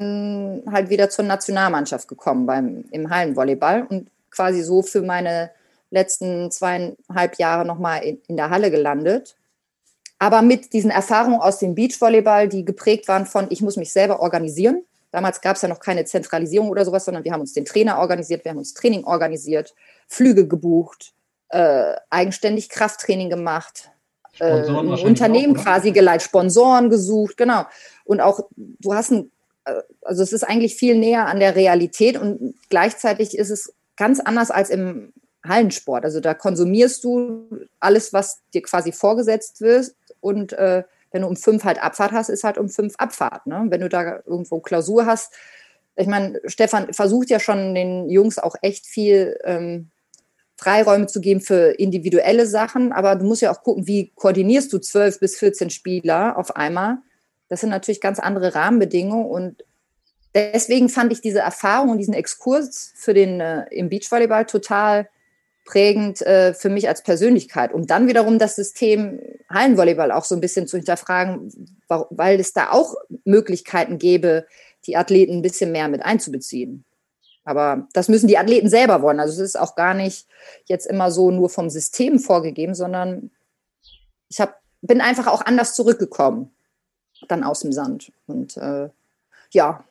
halt 0.00 0.88
wieder 0.88 1.10
zur 1.10 1.24
Nationalmannschaft 1.24 2.08
gekommen 2.08 2.46
beim, 2.46 2.84
im 2.90 3.10
Hallenvolleyball 3.10 3.86
und 3.88 4.10
quasi 4.30 4.62
so 4.62 4.82
für 4.82 5.02
meine 5.02 5.50
letzten 5.90 6.50
zweieinhalb 6.50 7.36
Jahre 7.38 7.66
nochmal 7.66 8.02
in, 8.02 8.20
in 8.28 8.36
der 8.36 8.50
Halle 8.50 8.70
gelandet. 8.70 9.36
Aber 10.18 10.42
mit 10.42 10.72
diesen 10.72 10.90
Erfahrungen 10.90 11.40
aus 11.40 11.58
dem 11.58 11.74
Beachvolleyball, 11.74 12.48
die 12.48 12.64
geprägt 12.64 13.08
waren 13.08 13.26
von, 13.26 13.46
ich 13.50 13.62
muss 13.62 13.76
mich 13.76 13.92
selber 13.92 14.20
organisieren. 14.20 14.84
Damals 15.10 15.40
gab 15.40 15.56
es 15.56 15.62
ja 15.62 15.68
noch 15.68 15.80
keine 15.80 16.04
Zentralisierung 16.04 16.68
oder 16.68 16.84
sowas, 16.84 17.04
sondern 17.04 17.24
wir 17.24 17.32
haben 17.32 17.40
uns 17.40 17.52
den 17.52 17.64
Trainer 17.64 17.98
organisiert, 17.98 18.44
wir 18.44 18.50
haben 18.50 18.58
uns 18.58 18.74
Training 18.74 19.04
organisiert, 19.04 19.74
Flüge 20.06 20.46
gebucht, 20.46 21.14
äh, 21.48 21.94
eigenständig 22.10 22.68
Krafttraining 22.68 23.28
gemacht, 23.28 23.90
äh, 24.38 24.70
Unternehmen 24.70 25.56
auch, 25.56 25.62
quasi 25.62 25.90
geleitet, 25.90 26.22
Sponsoren 26.22 26.90
gesucht, 26.90 27.36
genau. 27.36 27.64
Und 28.04 28.20
auch, 28.20 28.40
du 28.56 28.94
hast 28.94 29.10
ein, 29.10 29.32
also 30.02 30.22
es 30.22 30.32
ist 30.32 30.44
eigentlich 30.44 30.74
viel 30.74 30.96
näher 30.96 31.26
an 31.26 31.40
der 31.40 31.56
Realität 31.56 32.18
und 32.18 32.54
gleichzeitig 32.68 33.36
ist 33.36 33.50
es 33.50 33.72
ganz 33.96 34.20
anders 34.20 34.50
als 34.50 34.70
im 34.70 35.12
Hallensport. 35.44 36.04
Also 36.04 36.20
da 36.20 36.34
konsumierst 36.34 37.04
du 37.04 37.48
alles, 37.80 38.12
was 38.12 38.40
dir 38.52 38.62
quasi 38.62 38.92
vorgesetzt 38.92 39.60
wird 39.60 39.94
und 40.20 40.52
äh, 40.52 40.84
wenn 41.12 41.22
du 41.22 41.28
um 41.28 41.36
fünf 41.36 41.64
halt 41.64 41.82
Abfahrt 41.82 42.12
hast, 42.12 42.28
ist 42.28 42.44
halt 42.44 42.58
um 42.58 42.68
fünf 42.68 42.94
Abfahrt. 42.98 43.46
Ne? 43.46 43.66
Wenn 43.68 43.80
du 43.80 43.88
da 43.88 44.20
irgendwo 44.26 44.60
Klausur 44.60 45.06
hast, 45.06 45.32
ich 45.96 46.06
meine, 46.06 46.40
Stefan 46.46 46.92
versucht 46.92 47.30
ja 47.30 47.40
schon 47.40 47.74
den 47.74 48.08
Jungs 48.08 48.38
auch 48.38 48.54
echt 48.62 48.86
viel 48.86 49.38
ähm, 49.44 49.90
Freiräume 50.56 51.06
zu 51.06 51.20
geben 51.20 51.40
für 51.40 51.70
individuelle 51.78 52.46
Sachen, 52.46 52.92
aber 52.92 53.16
du 53.16 53.24
musst 53.24 53.42
ja 53.42 53.52
auch 53.52 53.62
gucken, 53.62 53.86
wie 53.86 54.12
koordinierst 54.14 54.72
du 54.72 54.78
zwölf 54.78 55.18
bis 55.18 55.38
14 55.38 55.70
Spieler 55.70 56.38
auf 56.38 56.56
einmal. 56.56 56.98
Das 57.50 57.60
sind 57.60 57.68
natürlich 57.68 58.00
ganz 58.00 58.18
andere 58.18 58.54
Rahmenbedingungen 58.54 59.26
und 59.26 59.64
deswegen 60.34 60.88
fand 60.88 61.12
ich 61.12 61.20
diese 61.20 61.40
Erfahrung 61.40 61.90
und 61.90 61.98
diesen 61.98 62.14
Exkurs 62.14 62.92
für 62.96 63.12
den 63.12 63.40
äh, 63.40 63.66
im 63.70 63.90
Beachvolleyball 63.90 64.46
total 64.46 65.08
prägend 65.66 66.22
äh, 66.22 66.54
für 66.54 66.70
mich 66.70 66.88
als 66.88 67.02
Persönlichkeit, 67.02 67.74
um 67.74 67.86
dann 67.86 68.08
wiederum 68.08 68.38
das 68.38 68.56
System 68.56 69.20
Hallenvolleyball 69.48 70.12
auch 70.12 70.24
so 70.24 70.34
ein 70.34 70.40
bisschen 70.40 70.66
zu 70.66 70.76
hinterfragen, 70.76 71.52
weil 71.88 72.40
es 72.40 72.52
da 72.52 72.70
auch 72.70 72.94
Möglichkeiten 73.24 73.98
gäbe, 73.98 74.46
die 74.86 74.96
Athleten 74.96 75.34
ein 75.34 75.42
bisschen 75.42 75.72
mehr 75.72 75.88
mit 75.88 76.02
einzubeziehen. 76.02 76.84
Aber 77.44 77.88
das 77.92 78.08
müssen 78.08 78.28
die 78.28 78.38
Athleten 78.38 78.68
selber 78.68 79.02
wollen. 79.02 79.18
Also 79.18 79.34
es 79.42 79.50
ist 79.50 79.58
auch 79.58 79.74
gar 79.74 79.94
nicht 79.94 80.26
jetzt 80.66 80.86
immer 80.86 81.10
so 81.10 81.30
nur 81.30 81.50
vom 81.50 81.68
System 81.68 82.18
vorgegeben, 82.18 82.74
sondern 82.74 83.30
ich 84.28 84.40
hab, 84.40 84.60
bin 84.82 85.00
einfach 85.00 85.26
auch 85.26 85.44
anders 85.44 85.74
zurückgekommen, 85.74 86.50
dann 87.28 87.44
aus 87.44 87.60
dem 87.60 87.72
Sand. 87.72 88.12
Und 88.26 88.56
äh, 88.56 88.88
ja, 89.50 89.84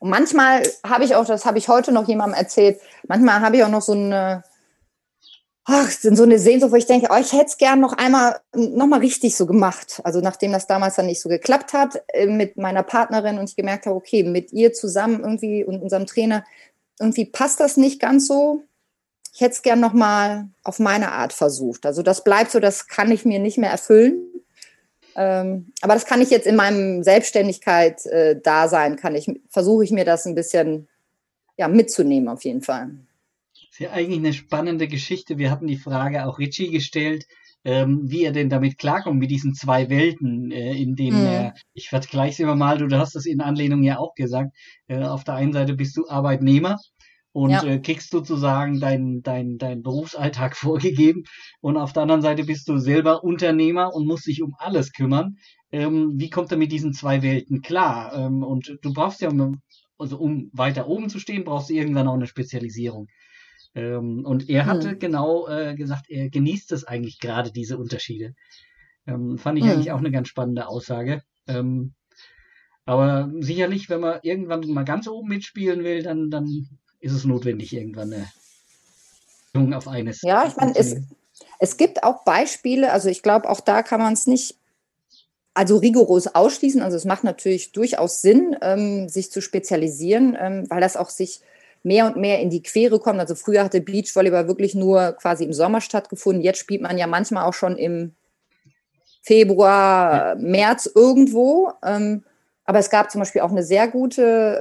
und 0.00 0.08
manchmal 0.08 0.62
habe 0.84 1.04
ich 1.04 1.14
auch, 1.14 1.26
das 1.26 1.44
habe 1.44 1.58
ich 1.58 1.68
heute 1.68 1.92
noch 1.92 2.08
jemandem 2.08 2.38
erzählt, 2.38 2.80
manchmal 3.06 3.40
habe 3.40 3.56
ich 3.56 3.64
auch 3.64 3.68
noch 3.68 3.82
so 3.82 3.92
eine, 3.92 4.42
ach, 5.64 5.90
so 5.90 6.22
eine 6.22 6.38
Sehnsucht, 6.38 6.72
wo 6.72 6.76
ich 6.76 6.86
denke, 6.86 7.08
oh, 7.10 7.20
ich 7.20 7.32
hätte 7.32 7.46
es 7.46 7.58
gern 7.58 7.80
noch 7.80 7.92
einmal, 7.92 8.40
noch 8.54 8.86
mal 8.86 9.00
richtig 9.00 9.36
so 9.36 9.46
gemacht. 9.46 10.00
Also 10.02 10.20
nachdem 10.20 10.52
das 10.52 10.66
damals 10.66 10.96
dann 10.96 11.06
nicht 11.06 11.20
so 11.20 11.28
geklappt 11.28 11.74
hat 11.74 12.02
äh, 12.08 12.26
mit 12.26 12.56
meiner 12.56 12.82
Partnerin 12.82 13.38
und 13.38 13.50
ich 13.50 13.56
gemerkt 13.56 13.86
habe, 13.86 13.94
okay, 13.94 14.22
mit 14.22 14.52
ihr 14.52 14.72
zusammen 14.72 15.20
irgendwie 15.20 15.64
und 15.64 15.82
unserem 15.82 16.06
Trainer, 16.06 16.44
irgendwie 16.98 17.26
passt 17.26 17.60
das 17.60 17.76
nicht 17.76 18.00
ganz 18.00 18.26
so. 18.26 18.62
Ich 19.34 19.42
hätte 19.42 19.52
es 19.52 19.62
gern 19.62 19.80
noch 19.80 19.92
mal 19.92 20.48
auf 20.64 20.78
meine 20.78 21.12
Art 21.12 21.34
versucht. 21.34 21.84
Also 21.84 22.02
das 22.02 22.24
bleibt 22.24 22.50
so, 22.50 22.58
das 22.58 22.88
kann 22.88 23.12
ich 23.12 23.26
mir 23.26 23.38
nicht 23.38 23.58
mehr 23.58 23.70
erfüllen. 23.70 24.22
Ähm, 25.16 25.72
aber 25.82 25.94
das 25.94 26.06
kann 26.06 26.20
ich 26.20 26.30
jetzt 26.30 26.46
in 26.46 26.56
meinem 26.56 27.02
Selbstständigkeit 27.02 28.04
äh, 28.06 28.40
da 28.42 28.68
sein, 28.68 28.96
kann 28.96 29.14
ich, 29.14 29.28
versuche 29.48 29.84
ich 29.84 29.90
mir 29.90 30.04
das 30.04 30.26
ein 30.26 30.34
bisschen 30.34 30.88
ja, 31.56 31.68
mitzunehmen 31.68 32.28
auf 32.28 32.44
jeden 32.44 32.62
Fall. 32.62 32.90
Das 33.52 33.62
ist 33.72 33.78
ja 33.78 33.90
eigentlich 33.90 34.18
eine 34.18 34.32
spannende 34.32 34.88
Geschichte. 34.88 35.38
Wir 35.38 35.50
hatten 35.50 35.66
die 35.66 35.76
Frage 35.76 36.26
auch 36.26 36.38
Richie 36.38 36.70
gestellt, 36.70 37.26
ähm, 37.64 38.10
wie 38.10 38.24
er 38.24 38.32
denn 38.32 38.48
damit 38.48 38.78
klarkommt, 38.78 39.18
mit 39.18 39.30
diesen 39.30 39.54
zwei 39.54 39.90
Welten, 39.90 40.50
äh, 40.50 40.72
in 40.74 40.96
denen 40.96 41.20
mhm. 41.20 41.26
er, 41.26 41.54
ich 41.74 41.88
vergleiche 41.88 42.32
es 42.32 42.38
immer 42.40 42.56
mal, 42.56 42.78
du 42.78 42.98
hast 42.98 43.14
das 43.14 43.26
in 43.26 43.40
Anlehnung 43.40 43.82
ja 43.82 43.98
auch 43.98 44.14
gesagt, 44.14 44.56
äh, 44.88 45.02
auf 45.02 45.24
der 45.24 45.34
einen 45.34 45.52
Seite 45.52 45.74
bist 45.74 45.96
du 45.96 46.08
Arbeitnehmer 46.08 46.78
und 47.32 47.50
ja. 47.50 47.62
äh, 47.64 47.78
kriegst 47.78 48.10
sozusagen 48.10 48.80
deinen 48.80 49.22
dein, 49.22 49.58
dein 49.58 49.82
Berufsalltag 49.82 50.56
vorgegeben 50.56 51.24
und 51.60 51.76
auf 51.76 51.92
der 51.92 52.02
anderen 52.02 52.22
Seite 52.22 52.44
bist 52.44 52.68
du 52.68 52.78
selber 52.78 53.22
Unternehmer 53.24 53.94
und 53.94 54.06
musst 54.06 54.26
dich 54.26 54.42
um 54.42 54.54
alles 54.58 54.92
kümmern. 54.92 55.36
Ähm, 55.72 56.14
wie 56.16 56.30
kommt 56.30 56.50
er 56.50 56.58
mit 56.58 56.72
diesen 56.72 56.92
zwei 56.92 57.22
Welten 57.22 57.62
klar? 57.62 58.12
Ähm, 58.14 58.42
und 58.42 58.78
du 58.82 58.92
brauchst 58.92 59.20
ja, 59.20 59.30
also 59.98 60.18
um 60.18 60.50
weiter 60.52 60.88
oben 60.88 61.08
zu 61.08 61.20
stehen, 61.20 61.44
brauchst 61.44 61.70
du 61.70 61.74
irgendwann 61.74 62.08
auch 62.08 62.14
eine 62.14 62.26
Spezialisierung. 62.26 63.06
Ähm, 63.74 64.24
und 64.24 64.48
er 64.48 64.66
hatte 64.66 64.90
hm. 64.90 64.98
genau 64.98 65.46
äh, 65.46 65.76
gesagt, 65.76 66.06
er 66.08 66.28
genießt 66.28 66.72
es 66.72 66.84
eigentlich 66.84 67.20
gerade 67.20 67.52
diese 67.52 67.78
Unterschiede. 67.78 68.34
Ähm, 69.06 69.38
fand 69.38 69.58
ich 69.58 69.64
hm. 69.64 69.70
eigentlich 69.70 69.92
auch 69.92 69.98
eine 69.98 70.10
ganz 70.10 70.28
spannende 70.28 70.66
Aussage. 70.66 71.22
Ähm, 71.46 71.94
aber 72.84 73.30
sicherlich, 73.38 73.88
wenn 73.88 74.00
man 74.00 74.18
irgendwann 74.22 74.68
mal 74.68 74.84
ganz 74.84 75.06
oben 75.06 75.28
mitspielen 75.28 75.84
will, 75.84 76.02
dann, 76.02 76.30
dann 76.30 76.66
ist 77.00 77.12
es 77.12 77.24
notwendig, 77.24 77.72
irgendwann 77.72 78.12
eine 79.54 79.76
auf 79.76 79.88
eines. 79.88 80.22
Ja, 80.22 80.46
ich 80.46 80.56
meine, 80.56 80.76
es, 80.76 80.96
es 81.58 81.76
gibt 81.76 82.04
auch 82.04 82.24
Beispiele, 82.24 82.92
also 82.92 83.08
ich 83.08 83.22
glaube, 83.22 83.48
auch 83.48 83.60
da 83.60 83.82
kann 83.82 84.00
man 84.00 84.12
es 84.12 84.26
nicht 84.26 84.56
also 85.54 85.76
rigoros 85.76 86.28
ausschließen. 86.28 86.80
Also 86.80 86.96
es 86.96 87.04
macht 87.04 87.24
natürlich 87.24 87.72
durchaus 87.72 88.22
Sinn, 88.22 88.56
ähm, 88.62 89.08
sich 89.08 89.30
zu 89.32 89.42
spezialisieren, 89.42 90.36
ähm, 90.40 90.70
weil 90.70 90.80
das 90.80 90.96
auch 90.96 91.10
sich 91.10 91.40
mehr 91.82 92.06
und 92.06 92.16
mehr 92.16 92.40
in 92.40 92.50
die 92.50 92.62
Quere 92.62 93.00
kommt. 93.00 93.20
Also 93.20 93.34
früher 93.34 93.64
hatte 93.64 93.80
Beachvolleyball 93.80 94.48
wirklich 94.48 94.74
nur 94.74 95.12
quasi 95.12 95.44
im 95.44 95.52
Sommer 95.52 95.80
stattgefunden. 95.80 96.42
Jetzt 96.42 96.58
spielt 96.58 96.82
man 96.82 96.98
ja 96.98 97.06
manchmal 97.06 97.44
auch 97.44 97.54
schon 97.54 97.76
im 97.76 98.14
Februar, 99.22 100.36
März 100.36 100.90
irgendwo. 100.94 101.72
Ähm, 101.84 102.24
aber 102.64 102.78
es 102.78 102.90
gab 102.90 103.10
zum 103.10 103.20
Beispiel 103.20 103.40
auch 103.42 103.50
eine 103.50 103.64
sehr 103.64 103.88
gute 103.88 104.58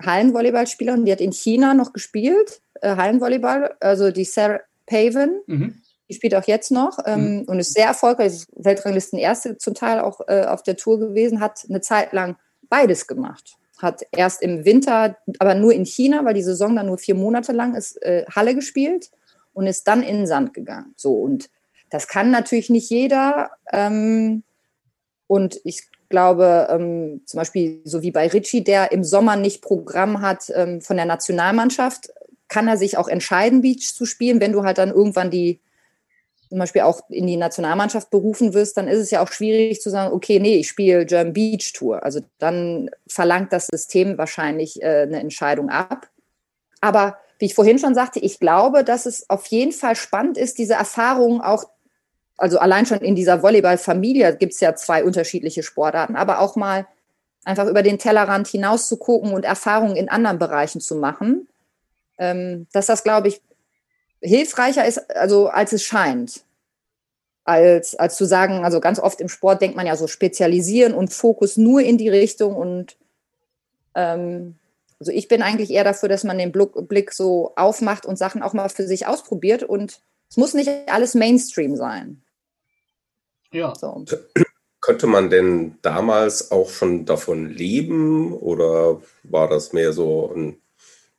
ähm, 0.00 0.06
Hallenvolleyballspielerin, 0.06 1.04
die 1.04 1.12
hat 1.12 1.20
in 1.20 1.32
China 1.32 1.74
noch 1.74 1.92
gespielt, 1.92 2.62
äh, 2.80 2.96
Hallenvolleyball, 2.96 3.76
also 3.80 4.10
die 4.10 4.24
Sarah 4.24 4.60
Paven. 4.86 5.40
Mhm. 5.46 5.82
Die 6.08 6.14
spielt 6.14 6.34
auch 6.34 6.46
jetzt 6.46 6.72
noch 6.72 6.98
ähm, 7.06 7.36
mhm. 7.36 7.42
und 7.44 7.60
ist 7.60 7.74
sehr 7.74 7.86
erfolgreich, 7.86 8.32
ist 8.32 8.48
Weltranglisten 8.56 9.18
erste 9.18 9.58
zum 9.58 9.74
Teil 9.74 10.00
auch 10.00 10.20
äh, 10.26 10.44
auf 10.44 10.64
der 10.64 10.76
Tour 10.76 10.98
gewesen, 10.98 11.38
hat 11.38 11.64
eine 11.68 11.80
Zeit 11.80 12.12
lang 12.12 12.36
beides 12.68 13.06
gemacht. 13.06 13.56
hat 13.78 14.02
erst 14.12 14.42
im 14.42 14.64
Winter, 14.64 15.16
aber 15.38 15.54
nur 15.54 15.72
in 15.72 15.86
China, 15.86 16.24
weil 16.24 16.34
die 16.34 16.42
Saison 16.42 16.76
dann 16.76 16.86
nur 16.86 16.98
vier 16.98 17.14
Monate 17.14 17.52
lang 17.52 17.74
ist, 17.74 18.02
äh, 18.02 18.24
Halle 18.34 18.54
gespielt 18.54 19.10
und 19.52 19.66
ist 19.66 19.86
dann 19.86 20.02
in 20.02 20.16
den 20.16 20.26
Sand 20.26 20.52
gegangen. 20.52 20.92
So, 20.96 21.14
und 21.14 21.48
das 21.90 22.08
kann 22.08 22.30
natürlich 22.30 22.70
nicht 22.70 22.90
jeder. 22.90 23.52
Ähm, 23.72 24.42
und 25.26 25.60
ich 25.64 25.88
glaube, 26.10 26.68
ähm, 26.70 27.22
zum 27.24 27.38
Beispiel 27.38 27.80
so 27.84 28.02
wie 28.02 28.10
bei 28.10 28.28
Ritchie, 28.28 28.62
der 28.62 28.92
im 28.92 29.02
Sommer 29.02 29.36
nicht 29.36 29.62
Programm 29.62 30.20
hat 30.20 30.52
ähm, 30.54 30.82
von 30.82 30.96
der 30.96 31.06
Nationalmannschaft, 31.06 32.10
kann 32.48 32.68
er 32.68 32.76
sich 32.76 32.98
auch 32.98 33.08
entscheiden, 33.08 33.62
Beach 33.62 33.94
zu 33.94 34.04
spielen. 34.04 34.40
Wenn 34.40 34.52
du 34.52 34.64
halt 34.64 34.76
dann 34.76 34.90
irgendwann 34.90 35.30
die 35.30 35.60
zum 36.50 36.58
Beispiel 36.58 36.82
auch 36.82 37.08
in 37.08 37.28
die 37.28 37.36
Nationalmannschaft 37.36 38.10
berufen 38.10 38.54
wirst, 38.54 38.76
dann 38.76 38.88
ist 38.88 38.98
es 38.98 39.12
ja 39.12 39.22
auch 39.22 39.30
schwierig 39.30 39.80
zu 39.80 39.88
sagen, 39.88 40.12
okay, 40.12 40.40
nee, 40.40 40.56
ich 40.56 40.68
spiele 40.68 41.06
German 41.06 41.32
Beach 41.32 41.72
Tour. 41.72 42.02
Also 42.02 42.20
dann 42.38 42.90
verlangt 43.06 43.52
das 43.52 43.68
System 43.68 44.18
wahrscheinlich 44.18 44.82
äh, 44.82 45.02
eine 45.02 45.20
Entscheidung 45.20 45.70
ab. 45.70 46.10
Aber 46.80 47.18
wie 47.38 47.46
ich 47.46 47.54
vorhin 47.54 47.78
schon 47.78 47.94
sagte, 47.94 48.18
ich 48.18 48.40
glaube, 48.40 48.82
dass 48.82 49.06
es 49.06 49.30
auf 49.30 49.46
jeden 49.46 49.72
Fall 49.72 49.94
spannend 49.94 50.36
ist, 50.36 50.58
diese 50.58 50.74
Erfahrungen 50.74 51.40
auch, 51.40 51.64
also 52.40 52.58
allein 52.58 52.86
schon 52.86 53.00
in 53.00 53.14
dieser 53.14 53.42
Volleyball-Familie 53.42 54.34
gibt 54.36 54.54
es 54.54 54.60
ja 54.60 54.74
zwei 54.74 55.04
unterschiedliche 55.04 55.62
Sportarten, 55.62 56.16
aber 56.16 56.40
auch 56.40 56.56
mal 56.56 56.86
einfach 57.44 57.66
über 57.66 57.82
den 57.82 57.98
Tellerrand 57.98 58.48
hinaus 58.48 58.88
zu 58.88 58.96
gucken 58.96 59.32
und 59.32 59.44
Erfahrungen 59.44 59.94
in 59.94 60.08
anderen 60.08 60.38
Bereichen 60.38 60.80
zu 60.80 60.96
machen. 60.96 61.48
Ähm, 62.18 62.66
dass 62.72 62.86
das, 62.86 63.04
glaube 63.04 63.28
ich, 63.28 63.42
hilfreicher 64.22 64.86
ist, 64.86 65.14
also 65.14 65.48
als 65.48 65.72
es 65.72 65.82
scheint. 65.82 66.42
Als, 67.44 67.94
als 67.94 68.16
zu 68.16 68.24
sagen, 68.24 68.64
also 68.64 68.80
ganz 68.80 68.98
oft 68.98 69.20
im 69.20 69.28
Sport 69.28 69.60
denkt 69.60 69.76
man 69.76 69.86
ja 69.86 69.96
so 69.96 70.06
spezialisieren 70.06 70.94
und 70.94 71.12
Fokus 71.12 71.56
nur 71.56 71.80
in 71.80 71.98
die 71.98 72.10
Richtung 72.10 72.54
und 72.54 72.96
ähm, 73.94 74.56
also 74.98 75.12
ich 75.12 75.28
bin 75.28 75.42
eigentlich 75.42 75.70
eher 75.70 75.84
dafür, 75.84 76.08
dass 76.08 76.24
man 76.24 76.36
den 76.36 76.52
Blick 76.52 77.12
so 77.12 77.52
aufmacht 77.56 78.04
und 78.04 78.16
Sachen 78.16 78.42
auch 78.42 78.52
mal 78.52 78.68
für 78.68 78.86
sich 78.86 79.06
ausprobiert 79.06 79.62
und 79.62 80.00
es 80.28 80.36
muss 80.36 80.54
nicht 80.54 80.70
alles 80.86 81.14
Mainstream 81.14 81.74
sein. 81.74 82.22
Ja. 83.52 83.74
So. 83.74 84.04
Könnte 84.80 85.06
man 85.06 85.30
denn 85.30 85.78
damals 85.82 86.50
auch 86.50 86.70
schon 86.70 87.04
davon 87.04 87.50
leben 87.50 88.32
oder 88.32 89.02
war 89.24 89.48
das 89.48 89.72
mehr 89.72 89.92
so 89.92 90.32
ein 90.34 90.60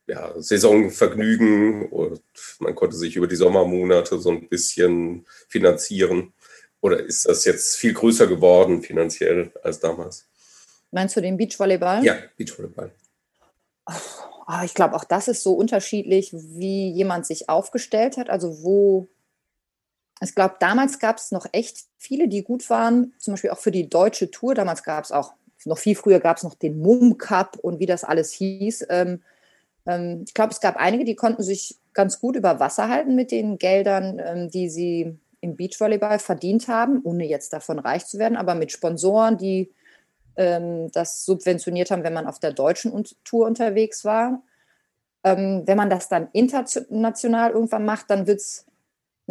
ja, 0.07 0.33
Saisonvergnügen 0.35 1.89
und 1.89 2.21
man 2.59 2.75
konnte 2.75 2.95
sich 2.95 3.15
über 3.15 3.27
die 3.27 3.35
Sommermonate 3.35 4.19
so 4.19 4.31
ein 4.31 4.49
bisschen 4.49 5.25
finanzieren. 5.47 6.33
Oder 6.81 6.99
ist 6.99 7.27
das 7.27 7.45
jetzt 7.45 7.77
viel 7.77 7.93
größer 7.93 8.27
geworden 8.27 8.81
finanziell 8.81 9.51
als 9.63 9.79
damals? 9.79 10.27
Meinst 10.89 11.15
du 11.15 11.21
den 11.21 11.37
Beachvolleyball? 11.37 12.03
Ja, 12.03 12.17
Beachvolleyball. 12.35 12.91
Oh, 13.87 14.63
ich 14.65 14.73
glaube, 14.73 14.95
auch 14.95 15.05
das 15.05 15.27
ist 15.27 15.43
so 15.43 15.53
unterschiedlich, 15.53 16.33
wie 16.33 16.91
jemand 16.91 17.25
sich 17.25 17.47
aufgestellt 17.47 18.17
hat. 18.17 18.29
Also 18.29 18.63
wo, 18.63 19.07
ich 20.23 20.35
glaube, 20.35 20.55
damals 20.59 20.99
gab 20.99 21.17
es 21.17 21.31
noch 21.31 21.47
echt 21.51 21.85
viele, 21.97 22.27
die 22.27 22.43
gut 22.43 22.69
waren, 22.69 23.13
zum 23.17 23.33
Beispiel 23.33 23.49
auch 23.49 23.57
für 23.57 23.71
die 23.71 23.89
deutsche 23.89 24.29
Tour. 24.29 24.53
Damals 24.53 24.83
gab 24.83 25.03
es 25.03 25.11
auch, 25.11 25.33
noch 25.65 25.79
viel 25.79 25.95
früher 25.95 26.19
gab 26.19 26.37
es 26.37 26.43
noch 26.43 26.55
den 26.55 26.79
Mum 26.79 27.17
Cup 27.17 27.57
und 27.61 27.79
wie 27.79 27.85
das 27.85 28.03
alles 28.03 28.31
hieß. 28.31 28.85
Ähm, 28.89 29.21
ähm, 29.85 30.23
ich 30.25 30.33
glaube, 30.33 30.51
es 30.51 30.61
gab 30.61 30.77
einige, 30.77 31.05
die 31.05 31.15
konnten 31.15 31.43
sich 31.43 31.77
ganz 31.93 32.19
gut 32.19 32.35
über 32.35 32.59
Wasser 32.59 32.89
halten 32.89 33.15
mit 33.15 33.31
den 33.31 33.57
Geldern, 33.57 34.21
ähm, 34.23 34.49
die 34.49 34.69
sie 34.69 35.17
im 35.41 35.55
Beachvolleyball 35.55 36.19
verdient 36.19 36.67
haben, 36.67 37.01
ohne 37.03 37.25
jetzt 37.25 37.51
davon 37.51 37.79
reich 37.79 38.05
zu 38.05 38.19
werden, 38.19 38.37
aber 38.37 38.53
mit 38.53 38.71
Sponsoren, 38.71 39.37
die 39.37 39.71
ähm, 40.35 40.91
das 40.91 41.25
subventioniert 41.25 41.89
haben, 41.89 42.03
wenn 42.03 42.13
man 42.13 42.27
auf 42.27 42.39
der 42.39 42.53
deutschen 42.53 42.93
Tour 43.23 43.47
unterwegs 43.47 44.05
war. 44.05 44.43
Ähm, 45.23 45.63
wenn 45.65 45.77
man 45.77 45.89
das 45.89 46.09
dann 46.09 46.29
international 46.31 47.51
irgendwann 47.51 47.85
macht, 47.85 48.09
dann 48.09 48.27
wird 48.27 48.39
es 48.39 48.65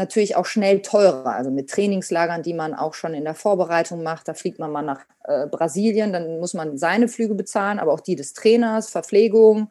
natürlich 0.01 0.37
auch 0.37 0.47
schnell 0.47 0.83
teurer. 0.83 1.35
Also 1.35 1.51
mit 1.51 1.71
Trainingslagern, 1.71 2.43
die 2.43 2.55
man 2.55 2.75
auch 2.75 2.95
schon 2.95 3.15
in 3.15 3.25
der 3.25 3.35
Vorbereitung 3.35 4.03
macht. 4.03 4.27
Da 4.27 4.35
fliegt 4.35 4.59
man 4.59 4.73
mal 4.73 4.83
nach 4.83 5.01
äh, 5.25 5.47
Brasilien, 5.47 6.13
dann 6.13 6.41
muss 6.41 6.55
man 6.55 6.79
seine 6.79 7.09
Flüge 7.09 7.35
bezahlen, 7.35 7.79
aber 7.79 7.93
auch 7.93 8.01
die 8.01 8.17
des 8.17 8.33
Trainers, 8.33 8.91
Verpflegung 8.91 9.71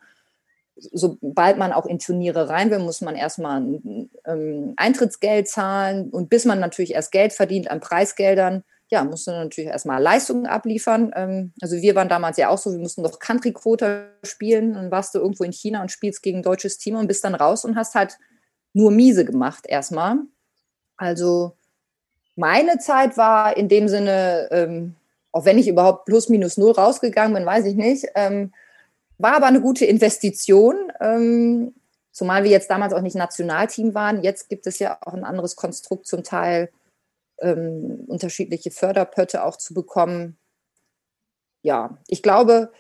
sobald 0.92 1.58
man 1.58 1.74
auch 1.74 1.86
in 1.86 2.00
Turniere 2.00 2.50
rein 2.50 2.72
will, 2.72 2.80
muss 2.80 3.02
man 3.02 3.16
erstmal 3.16 3.62
ein 3.62 4.10
ähm, 4.26 4.74
Eintrittsgeld 4.78 5.48
zahlen. 5.48 6.10
Und 6.10 6.30
bis 6.30 6.46
man 6.46 6.60
natürlich 6.60 6.94
erst 6.94 7.12
Geld 7.12 7.34
verdient 7.34 7.70
an 7.70 7.80
Preisgeldern, 7.80 8.64
ja, 8.92 9.04
musst 9.04 9.28
du 9.28 9.32
natürlich 9.32 9.70
erstmal 9.70 10.02
Leistungen 10.02 10.48
abliefern. 10.48 11.12
Ähm, 11.16 11.54
also 11.62 11.78
wir 11.78 11.96
waren 11.96 12.10
damals 12.10 12.38
ja 12.38 12.50
auch 12.50 12.58
so, 12.58 12.72
wir 12.72 12.80
mussten 12.80 13.04
doch 13.04 13.20
Country-Quota 13.20 14.06
spielen. 14.24 14.74
Dann 14.74 14.92
warst 14.92 15.14
du 15.14 15.20
irgendwo 15.20 15.44
in 15.44 15.52
China 15.52 15.82
und 15.82 15.92
spielst 15.92 16.24
gegen 16.24 16.40
ein 16.40 16.44
deutsches 16.44 16.78
Team 16.78 16.96
und 16.96 17.08
bist 17.08 17.24
dann 17.24 17.36
raus 17.36 17.66
und 17.66 17.76
hast 17.76 17.94
halt 17.94 18.18
nur 18.74 18.92
miese 18.92 19.26
gemacht 19.26 19.66
erstmal. 19.68 20.18
Also 20.98 21.54
meine 22.36 22.78
Zeit 22.80 23.18
war 23.18 23.58
in 23.58 23.68
dem 23.68 23.88
Sinne, 23.88 24.48
ähm, 24.52 24.96
auch 25.32 25.46
wenn 25.46 25.58
ich 25.58 25.68
überhaupt 25.68 26.06
plus 26.06 26.30
minus 26.30 26.58
null 26.58 26.72
rausgegangen 26.72 27.34
bin, 27.34 27.46
weiß 27.46 27.66
ich 27.66 27.76
nicht, 27.76 28.06
ähm, 28.16 28.54
war 29.18 29.36
aber 29.36 29.48
eine 29.48 29.62
gute 29.62 29.86
Investition, 29.86 30.92
ähm, 31.02 31.74
zumal 32.12 32.44
wir 32.44 32.52
jetzt 32.52 32.70
damals 32.70 32.94
auch 32.94 33.02
nicht 33.02 33.16
Nationalteam 33.16 33.94
waren. 33.94 34.24
Jetzt 34.24 34.50
gibt 34.50 34.66
es 34.68 34.80
ja 34.80 34.98
auch 35.02 35.14
ein 35.14 35.26
anderes 35.26 35.56
Konstrukt 35.56 36.08
zum 36.08 36.24
Teil, 36.24 36.70
ähm, 37.42 38.06
unterschiedliche 38.08 38.72
Förderpötte 38.72 39.44
auch 39.44 39.58
zu 39.58 39.74
bekommen. 39.74 40.38
Ja, 41.62 41.98
ich 42.08 42.24
glaube, 42.24 42.72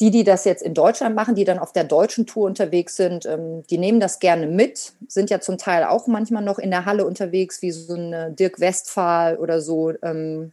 die, 0.00 0.10
die 0.10 0.24
das 0.24 0.44
jetzt 0.44 0.62
in 0.62 0.74
Deutschland 0.74 1.14
machen, 1.14 1.34
die 1.34 1.44
dann 1.44 1.58
auf 1.58 1.72
der 1.72 1.84
deutschen 1.84 2.26
Tour 2.26 2.46
unterwegs 2.46 2.96
sind, 2.96 3.26
ähm, 3.26 3.62
die 3.68 3.78
nehmen 3.78 4.00
das 4.00 4.20
gerne 4.20 4.46
mit, 4.46 4.92
sind 5.08 5.30
ja 5.30 5.40
zum 5.40 5.58
Teil 5.58 5.84
auch 5.84 6.06
manchmal 6.06 6.42
noch 6.42 6.58
in 6.58 6.70
der 6.70 6.84
Halle 6.84 7.06
unterwegs, 7.06 7.62
wie 7.62 7.72
so 7.72 7.94
ein 7.94 8.34
Dirk 8.36 8.60
Westphal 8.60 9.36
oder 9.36 9.60
so. 9.60 9.92
Ähm, 10.02 10.52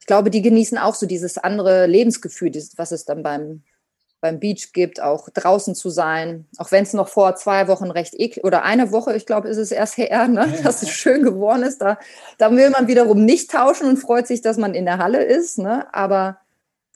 ich 0.00 0.06
glaube, 0.06 0.30
die 0.30 0.42
genießen 0.42 0.78
auch 0.78 0.94
so 0.94 1.06
dieses 1.06 1.38
andere 1.38 1.86
Lebensgefühl, 1.86 2.52
was 2.76 2.92
es 2.92 3.04
dann 3.04 3.22
beim 3.22 3.62
beim 4.20 4.40
Beach 4.40 4.72
gibt, 4.72 5.00
auch 5.00 5.28
draußen 5.28 5.74
zu 5.74 5.90
sein, 5.90 6.46
auch 6.58 6.72
wenn 6.72 6.82
es 6.82 6.92
noch 6.92 7.08
vor 7.08 7.36
zwei 7.36 7.68
Wochen 7.68 7.90
recht 7.90 8.14
eklig 8.14 8.44
oder 8.44 8.64
eine 8.64 8.90
Woche, 8.90 9.14
ich 9.14 9.26
glaube, 9.26 9.48
ist 9.48 9.58
es 9.58 9.70
erst 9.70 9.96
her, 9.96 10.26
ne, 10.28 10.52
dass 10.64 10.82
es 10.82 10.90
schön 10.90 11.22
geworden 11.22 11.62
ist. 11.62 11.80
Da, 11.80 11.98
da 12.36 12.50
will 12.50 12.70
man 12.70 12.88
wiederum 12.88 13.24
nicht 13.24 13.50
tauschen 13.50 13.86
und 13.86 13.98
freut 13.98 14.26
sich, 14.26 14.40
dass 14.40 14.56
man 14.56 14.74
in 14.74 14.86
der 14.86 14.98
Halle 14.98 15.22
ist. 15.22 15.58
Ne? 15.58 15.86
Aber 15.94 16.38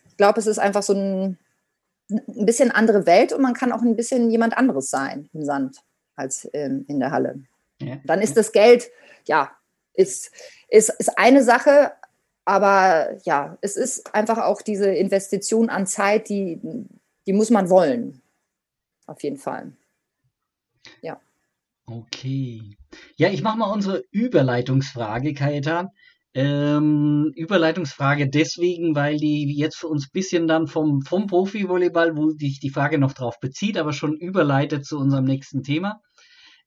ich 0.08 0.16
glaube, 0.16 0.40
es 0.40 0.46
ist 0.46 0.58
einfach 0.58 0.82
so 0.82 0.94
ein, 0.94 1.38
ein 2.12 2.46
bisschen 2.46 2.70
andere 2.70 3.06
Welt 3.06 3.32
und 3.32 3.42
man 3.42 3.54
kann 3.54 3.72
auch 3.72 3.82
ein 3.82 3.96
bisschen 3.96 4.30
jemand 4.30 4.56
anderes 4.56 4.90
sein 4.90 5.28
im 5.32 5.44
Sand 5.44 5.78
als 6.14 6.44
in, 6.44 6.84
in 6.86 7.00
der 7.00 7.10
Halle. 7.10 7.44
Ja. 7.80 7.96
Dann 8.04 8.20
ist 8.20 8.36
das 8.36 8.52
Geld, 8.52 8.90
ja, 9.26 9.50
ist, 9.94 10.30
ist, 10.68 10.90
ist 10.90 11.18
eine 11.18 11.42
Sache, 11.42 11.92
aber 12.44 13.18
ja, 13.24 13.58
es 13.60 13.76
ist 13.76 14.14
einfach 14.14 14.38
auch 14.38 14.62
diese 14.62 14.90
Investition 14.90 15.68
an 15.68 15.86
Zeit, 15.86 16.28
die, 16.28 16.60
die 17.26 17.32
muss 17.32 17.50
man 17.50 17.70
wollen. 17.70 18.20
Auf 19.06 19.22
jeden 19.22 19.38
Fall. 19.38 19.72
Ja. 21.00 21.20
Okay. 21.86 22.76
Ja, 23.16 23.28
ich 23.28 23.42
mache 23.42 23.58
mal 23.58 23.72
unsere 23.72 24.04
Überleitungsfrage, 24.10 25.34
Kajetan. 25.34 25.90
Ähm, 26.34 27.30
Überleitungsfrage 27.34 28.28
deswegen, 28.28 28.94
weil 28.94 29.18
die 29.18 29.54
jetzt 29.54 29.76
für 29.76 29.88
uns 29.88 30.06
ein 30.06 30.12
bisschen 30.12 30.48
dann 30.48 30.66
vom, 30.66 31.02
vom 31.02 31.26
Profi-Volleyball, 31.26 32.16
wo 32.16 32.30
sich 32.30 32.58
die 32.58 32.70
Frage 32.70 32.98
noch 32.98 33.12
drauf 33.12 33.38
bezieht, 33.38 33.76
aber 33.76 33.92
schon 33.92 34.16
überleitet 34.16 34.86
zu 34.86 34.98
unserem 34.98 35.24
nächsten 35.24 35.62
Thema. 35.62 36.00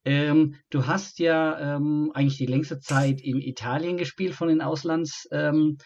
Ähm, 0.05 0.55
du 0.70 0.86
hast 0.86 1.18
ja 1.18 1.78
ähm, 1.78 2.11
eigentlich 2.13 2.38
die 2.38 2.45
längste 2.45 2.80
Zeit 2.80 3.22
in 3.22 3.41
Italien 3.41 3.97
gespielt 3.97 4.36
von 4.36 4.49
den 4.49 4.61
Auslandsreisen. 4.61 5.80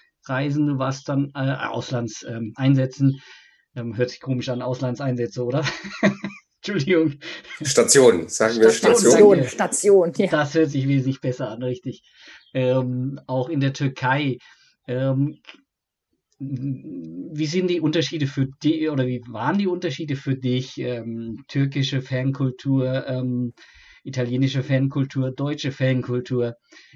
Ähm, 0.61 0.67
du 0.67 0.77
warst 0.77 1.07
dann 1.07 1.31
äh, 1.33 1.55
Auslandseinsätzen. 1.55 3.21
Ähm, 3.75 3.95
hört 3.95 4.09
sich 4.09 4.19
komisch 4.19 4.49
an, 4.49 4.61
Auslandseinsätze, 4.61 5.41
oder? 5.41 5.63
Entschuldigung. 6.61 7.13
Station, 7.61 8.27
sagen 8.27 8.59
wir 8.59 8.69
Station. 8.71 9.11
Station, 9.11 9.43
Station 9.47 10.13
ja. 10.17 10.27
Das 10.29 10.53
hört 10.53 10.69
sich 10.69 10.85
wesentlich 10.85 11.21
besser 11.21 11.49
an, 11.49 11.63
richtig. 11.63 12.03
Ähm, 12.53 13.19
auch 13.27 13.49
in 13.49 13.59
der 13.59 13.73
Türkei. 13.73 14.37
Ähm, 14.87 15.39
wie 16.39 17.45
sind 17.45 17.69
die 17.69 17.81
Unterschiede 17.81 18.25
für 18.25 18.47
dich 18.63 18.89
oder 18.89 19.05
wie 19.05 19.21
waren 19.27 19.57
die 19.57 19.67
Unterschiede 19.67 20.15
für 20.15 20.35
dich? 20.35 20.79
Ähm, 20.79 21.43
türkische 21.47 22.01
Fankultur, 22.01 23.05
ähm, 23.07 23.53
italienische 24.03 24.63
Fankultur, 24.63 25.31
deutsche 25.31 25.71
Fankultur. 25.71 26.55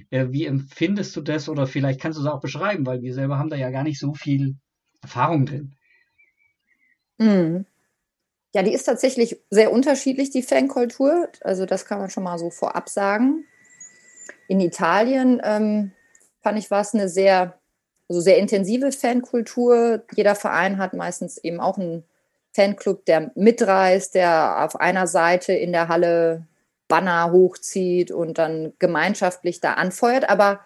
Äh, 0.09 0.27
wie 0.29 0.45
empfindest 0.45 1.15
du 1.15 1.21
das 1.21 1.49
oder 1.49 1.67
vielleicht 1.67 1.99
kannst 1.99 2.17
du 2.17 2.23
es 2.23 2.29
auch 2.29 2.39
beschreiben, 2.39 2.85
weil 2.85 3.01
wir 3.01 3.13
selber 3.13 3.37
haben 3.37 3.49
da 3.49 3.57
ja 3.57 3.69
gar 3.69 3.83
nicht 3.83 3.99
so 3.99 4.13
viel 4.13 4.55
Erfahrung 5.01 5.45
drin. 5.45 5.75
Mhm. 7.19 7.65
Ja, 8.53 8.63
die 8.63 8.73
ist 8.73 8.83
tatsächlich 8.85 9.41
sehr 9.49 9.71
unterschiedlich, 9.71 10.29
die 10.29 10.43
Fankultur. 10.43 11.29
Also 11.41 11.65
das 11.65 11.85
kann 11.85 11.99
man 11.99 12.09
schon 12.09 12.23
mal 12.23 12.37
so 12.37 12.49
vorab 12.49 12.87
sagen. 12.87 13.45
In 14.47 14.59
Italien 14.59 15.41
ähm, 15.43 15.91
fand 16.41 16.57
ich, 16.59 16.69
war 16.69 16.81
es 16.81 16.93
eine 16.93 17.09
sehr, 17.09 17.57
also 18.09 18.21
sehr 18.21 18.37
intensive 18.37 18.91
Fankultur. 18.91 20.03
Jeder 20.15 20.35
Verein 20.35 20.77
hat 20.77 20.93
meistens 20.93 21.37
eben 21.37 21.59
auch 21.59 21.77
ein 21.77 22.03
Fanclub, 22.53 23.05
der 23.05 23.31
mitreist, 23.35 24.15
der 24.15 24.63
auf 24.63 24.79
einer 24.79 25.07
Seite 25.07 25.53
in 25.53 25.71
der 25.71 25.87
Halle 25.87 26.45
Banner 26.87 27.31
hochzieht 27.31 28.11
und 28.11 28.37
dann 28.37 28.73
gemeinschaftlich 28.77 29.59
da 29.59 29.73
anfeuert, 29.73 30.29
aber 30.29 30.59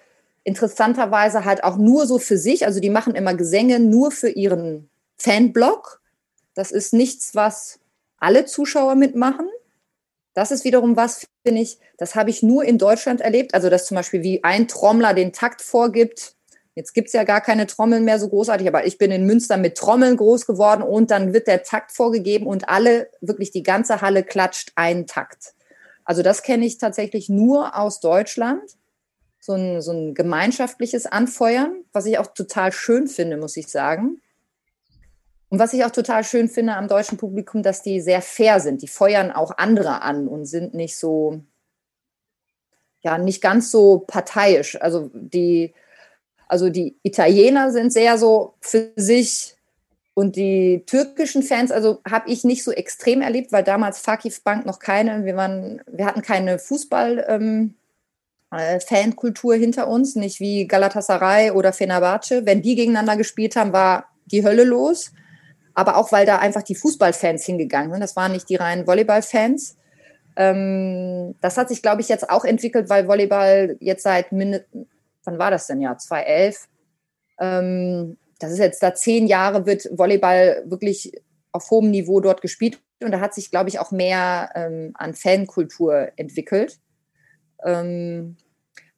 interessanterweise 0.44 1.46
halt 1.46 1.64
auch 1.64 1.78
nur 1.78 2.06
so 2.06 2.20
für 2.20 2.38
sich. 2.38 2.66
Also 2.66 2.80
die 2.80 2.90
machen 2.90 3.16
immer 3.16 3.34
Gesänge 3.34 3.80
nur 3.80 4.12
für 4.12 4.30
ihren 4.30 4.90
Fanblog. 5.18 6.02
Das 6.54 6.72
ist 6.72 6.94
nichts, 6.94 7.36
was 7.36 7.80
alle 8.20 8.46
Zuschauer 8.46 8.96
mitmachen. 8.96 9.48
Das 10.38 10.52
ist 10.52 10.66
wiederum 10.66 10.96
was, 10.96 11.26
finde 11.44 11.64
ich, 11.64 11.80
das 11.98 12.14
habe 12.14 12.30
ich 12.30 12.44
nur 12.44 12.64
in 12.64 12.78
Deutschland 12.78 13.22
erlebt. 13.22 13.56
Also, 13.56 13.72
dass 13.72 13.88
zum 13.88 13.96
Beispiel 13.96 14.22
wie 14.22 14.44
ein 14.44 14.68
Trommler 14.68 15.16
den 15.16 15.34
Takt 15.34 15.64
vorgibt. 15.64 16.36
Jetzt 16.76 16.94
gibt 16.94 17.08
es 17.08 17.14
ja 17.14 17.24
gar 17.24 17.42
keine 17.42 17.66
Trommeln 17.66 18.04
mehr 18.04 18.20
so 18.20 18.30
großartig, 18.30 18.68
aber 18.68 18.86
ich 18.86 19.00
bin 19.00 19.10
in 19.10 19.26
Münster 19.26 19.58
mit 19.58 19.80
Trommeln 19.80 20.16
groß 20.16 20.46
geworden 20.46 20.84
und 20.84 21.10
dann 21.10 21.34
wird 21.34 21.48
der 21.48 21.64
Takt 21.64 21.92
vorgegeben 21.92 22.46
und 22.46 22.70
alle, 22.70 23.10
wirklich 23.20 23.50
die 23.50 23.64
ganze 23.64 24.02
Halle 24.02 24.22
klatscht 24.22 24.74
einen 24.76 25.08
Takt. 25.08 25.56
Also 26.06 26.22
das 26.22 26.44
kenne 26.44 26.68
ich 26.68 26.78
tatsächlich 26.78 27.30
nur 27.30 27.76
aus 27.76 28.00
Deutschland. 28.00 28.62
So 29.40 29.54
ein, 29.54 29.82
so 29.82 29.92
ein 29.92 30.14
gemeinschaftliches 30.14 31.08
Anfeuern, 31.08 31.84
was 31.94 32.06
ich 32.06 32.20
auch 32.20 32.28
total 32.28 32.72
schön 32.72 33.08
finde, 33.08 33.38
muss 33.38 33.58
ich 33.58 33.70
sagen. 33.70 34.22
Und 35.50 35.60
was 35.60 35.74
ich 35.74 35.86
auch 35.86 35.92
total 35.92 36.24
schön 36.24 36.50
finde 36.50 36.76
am 36.76 36.88
deutschen 36.88 37.18
Publikum, 37.18 37.64
dass 37.64 37.82
die 37.82 38.02
sehr 38.02 38.22
fair 38.22 38.60
sind. 38.60 38.82
Die 38.82 38.88
feuern 38.88 39.32
auch 39.32 39.58
andere 39.58 40.02
an 40.02 40.28
und 40.28 40.46
sind 40.46 40.74
nicht 40.74 40.98
so, 40.98 41.42
ja, 43.02 43.18
nicht 43.18 43.42
ganz 43.42 43.72
so 43.72 44.00
parteiisch. 44.00 44.80
Also 44.82 45.10
die, 45.14 45.74
also 46.48 46.70
die 46.70 46.98
Italiener 47.04 47.72
sind 47.72 47.94
sehr 47.94 48.18
so 48.18 48.56
für 48.60 48.92
sich 48.98 49.56
und 50.14 50.36
die 50.36 50.84
türkischen 50.88 51.44
Fans, 51.44 51.72
also 51.72 52.02
habe 52.10 52.30
ich 52.30 52.44
nicht 52.44 52.64
so 52.64 52.72
extrem 52.72 53.22
erlebt, 53.22 53.52
weil 53.52 53.64
damals 53.64 54.00
Fakif 54.00 54.44
Bank 54.44 54.66
noch 54.66 54.80
keine, 54.80 55.26
wir 55.26 55.36
waren, 55.36 55.82
wir 55.86 56.06
hatten 56.06 56.24
keine 56.24 56.58
Fußball, 56.58 57.24
ähm, 57.30 57.76
äh, 58.52 58.80
Fankultur 58.80 59.56
hinter 59.56 59.88
uns, 59.88 60.16
nicht 60.16 60.40
wie 60.40 60.68
Galatasaray 60.68 61.52
oder 61.52 61.72
Fenerbahce. 61.72 62.46
Wenn 62.46 62.64
die 62.64 62.76
gegeneinander 62.76 63.16
gespielt 63.16 63.56
haben, 63.56 63.74
war 63.74 64.10
die 64.26 64.44
Hölle 64.44 64.64
los 64.64 65.12
aber 65.78 65.96
auch 65.96 66.12
weil 66.12 66.26
da 66.26 66.40
einfach 66.40 66.64
die 66.64 66.74
Fußballfans 66.74 67.46
hingegangen 67.46 67.92
sind. 67.92 68.02
Das 68.02 68.16
waren 68.16 68.32
nicht 68.32 68.50
die 68.50 68.56
reinen 68.56 68.88
Volleyballfans. 68.88 69.78
Ähm, 70.36 71.36
das 71.40 71.56
hat 71.56 71.70
sich, 71.70 71.84
glaube 71.84 72.02
ich, 72.02 72.10
jetzt 72.10 72.32
auch 72.32 72.46
entwickelt, 72.46 72.90
weil 72.90 73.08
Volleyball 73.08 73.78
jetzt 73.80 74.02
seit 74.02 74.32
mindestens, 74.32 74.88
wann 75.24 75.38
war 75.38 75.52
das 75.52 75.68
denn 75.68 75.80
ja? 75.80 75.96
2011. 75.96 76.68
Ähm, 77.40 78.18
das 78.40 78.54
ist 78.54 78.58
jetzt 78.58 78.82
da 78.82 78.96
zehn 78.96 79.28
Jahre, 79.28 79.68
wird 79.68 79.88
Volleyball 79.96 80.64
wirklich 80.66 81.12
auf 81.52 81.70
hohem 81.70 81.92
Niveau 81.92 82.22
dort 82.22 82.42
gespielt. 82.42 82.82
Und 83.04 83.12
da 83.12 83.20
hat 83.20 83.36
sich, 83.36 83.52
glaube 83.52 83.70
ich, 83.70 83.78
auch 83.78 83.92
mehr 83.92 84.50
ähm, 84.56 84.94
an 84.96 85.14
Fankultur 85.14 86.10
entwickelt. 86.16 86.80
Ähm, 87.64 88.36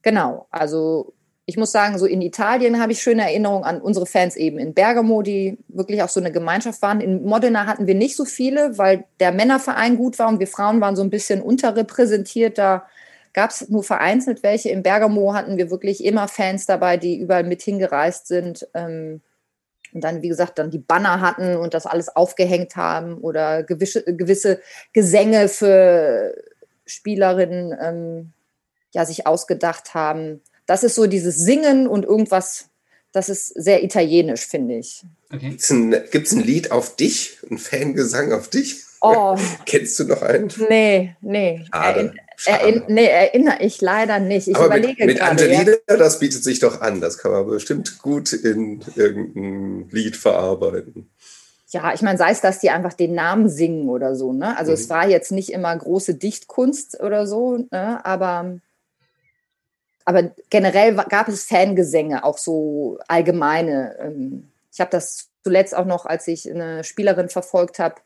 genau, 0.02 0.48
also 0.50 1.14
ich 1.50 1.58
muss 1.58 1.72
sagen, 1.72 1.98
so 1.98 2.06
in 2.06 2.22
Italien 2.22 2.80
habe 2.80 2.92
ich 2.92 3.02
schöne 3.02 3.24
Erinnerungen 3.24 3.64
an 3.64 3.82
unsere 3.82 4.06
Fans 4.06 4.36
eben 4.36 4.60
in 4.60 4.76
Bergamo, 4.76 5.24
die 5.24 5.58
wirklich 5.68 6.04
auch 6.04 6.10
so 6.10 6.20
eine 6.20 6.32
Gemeinschaft 6.32 6.84
waren. 6.84 7.02
In 7.02 7.24
Modena 7.24 7.66
hatten 7.66 7.88
wir 7.88 7.96
nicht 7.96 8.16
so 8.16 8.24
viele, 8.24 8.78
weil 8.78 9.06
der 9.20 9.32
Männerverein 9.32 9.98
gut 9.98 10.20
war 10.20 10.28
und 10.30 10.40
wir 10.40 10.46
Frauen 10.46 10.80
waren 10.80 10.96
so 10.96 11.02
ein 11.02 11.10
bisschen 11.10 11.42
unterrepräsentiert. 11.42 12.60
Da 12.60 12.86
gab 13.34 13.50
es 13.50 13.68
nur 13.68 13.84
vereinzelt 13.84 14.44
welche. 14.44 14.70
In 14.70 14.84
Bergamo 14.84 15.34
hatten 15.34 15.58
wir 15.58 15.72
wirklich 15.72 16.06
immer 16.06 16.28
Fans 16.28 16.68
dabei, 16.68 16.98
die 16.98 17.18
überall 17.18 17.46
mit 17.46 17.64
hingereist 17.64 18.28
sind. 18.28 18.68
Ähm, 18.76 19.22
und 19.92 20.04
dann, 20.04 20.22
wie 20.22 20.30
gesagt, 20.30 20.60
dann 20.60 20.70
die 20.70 20.78
Banner 20.78 21.20
hatten 21.20 21.56
und 21.56 21.74
das 21.74 21.88
alles 21.88 22.16
aufgehängt 22.16 22.76
haben 22.76 23.18
oder 23.18 23.64
gewisse, 23.64 24.04
gewisse 24.04 24.62
Gesänge 24.94 25.48
für 25.48 26.36
Spielerinnen 26.86 27.76
ähm, 27.82 28.34
ja, 28.94 29.04
sich 29.04 29.26
ausgedacht 29.26 29.96
haben 29.96 30.42
das 30.70 30.84
ist 30.84 30.94
so 30.94 31.08
dieses 31.08 31.36
Singen 31.36 31.88
und 31.88 32.06
irgendwas, 32.06 32.70
das 33.12 33.28
ist 33.28 33.48
sehr 33.48 33.84
italienisch, 33.84 34.46
finde 34.46 34.76
ich. 34.76 35.02
Okay. 35.34 35.50
Gibt 35.50 35.62
es 35.62 35.72
ein, 35.72 35.94
ein, 36.40 36.46
Lied 36.46 36.72
auf 36.72 36.96
dich, 36.96 37.40
ein 37.50 37.58
Fangesang 37.58 38.34
auf 38.34 38.50
dich? 38.50 38.84
Oh. 39.02 39.36
Kennst 39.66 39.98
du 40.00 40.04
noch 40.04 40.22
einen? 40.22 40.54
Nee, 40.70 41.16
nee. 41.22 41.66
Schade. 41.74 42.14
Erinn, 42.46 42.84
nee, 42.88 43.08
erinnere 43.08 43.64
ich 43.64 43.82
leider 43.82 44.20
nicht. 44.20 44.48
Ich 44.48 44.56
Aber 44.56 44.68
überlege 44.68 45.06
mit, 45.06 45.16
mit 45.16 45.18
gerade, 45.18 45.32
Angelina, 45.32 45.72
ja. 45.90 45.98
das 45.98 46.20
bietet 46.20 46.44
sich 46.44 46.60
doch 46.60 46.82
an. 46.82 47.02
Das 47.02 47.18
kann 47.18 47.32
man 47.32 47.48
bestimmt 47.48 47.98
gut 47.98 48.32
in 48.32 48.82
irgendein 48.96 49.90
Lied 49.90 50.16
verarbeiten. 50.16 51.10
Ja, 51.70 51.94
ich 51.96 52.04
meine, 52.04 52.20
sei 52.20 52.30
es, 52.30 52.42
dass 52.42 52.60
die 52.60 52.70
einfach 52.70 52.94
den 52.94 53.16
Namen 53.16 53.50
singen 53.50 53.90
oder 53.90 54.16
so. 54.16 54.34
Ne? 54.34 54.56
Also 54.56 54.70
mhm. 54.72 54.76
es 54.76 54.90
war 54.90 55.10
jetzt 55.10 55.32
nicht 55.32 55.52
immer 55.52 55.76
große 55.76 56.14
Dichtkunst 56.14 57.00
oder 57.00 57.26
so, 57.26 57.58
ne? 57.72 58.06
aber 58.06 58.60
aber 60.10 60.32
generell 60.50 60.96
gab 60.96 61.28
es 61.28 61.44
Fangesänge, 61.44 62.24
auch 62.24 62.40
so 62.40 62.98
allgemeine. 63.08 63.96
Ähm, 64.00 64.50
ich 64.74 64.80
habe 64.80 64.90
das 64.90 65.30
zuletzt 65.44 65.76
auch 65.76 65.86
noch, 65.86 66.08
als 66.08 66.28
ich 66.28 66.50
eine 66.50 66.84
Spielerin 66.84 67.30
verfolgt 67.30 67.78
habe, 67.78 67.98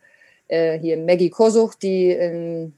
äh, 0.49 0.77
hier 0.77 0.97
Maggie 0.97 1.29
Kosuch, 1.29 1.75
die 1.75 2.11
in, 2.11 2.73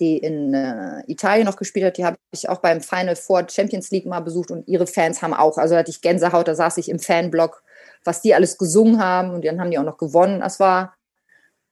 die 0.00 0.18
in 0.18 0.52
äh, 0.52 1.04
Italien 1.06 1.46
noch 1.46 1.54
gespielt 1.54 1.86
hat, 1.86 1.96
die 1.96 2.04
habe 2.04 2.16
ich 2.32 2.48
auch 2.48 2.58
beim 2.58 2.80
Final 2.80 3.14
Four 3.14 3.46
Champions 3.48 3.92
League 3.92 4.06
mal 4.06 4.18
besucht 4.18 4.50
und 4.50 4.66
ihre 4.66 4.88
Fans 4.88 5.22
haben 5.22 5.32
auch, 5.32 5.56
also 5.56 5.76
hatte 5.76 5.92
ich 5.92 6.00
Gänsehaut, 6.00 6.48
da 6.48 6.56
saß 6.56 6.76
ich 6.78 6.88
im 6.88 6.98
Fanblock, 6.98 7.62
was 8.02 8.20
die 8.20 8.34
alles 8.34 8.58
gesungen 8.58 9.00
haben 9.00 9.30
und 9.30 9.44
dann 9.44 9.60
haben 9.60 9.70
die 9.70 9.78
auch 9.78 9.84
noch 9.84 9.98
gewonnen. 9.98 10.40
Das 10.40 10.58
war, 10.58 10.96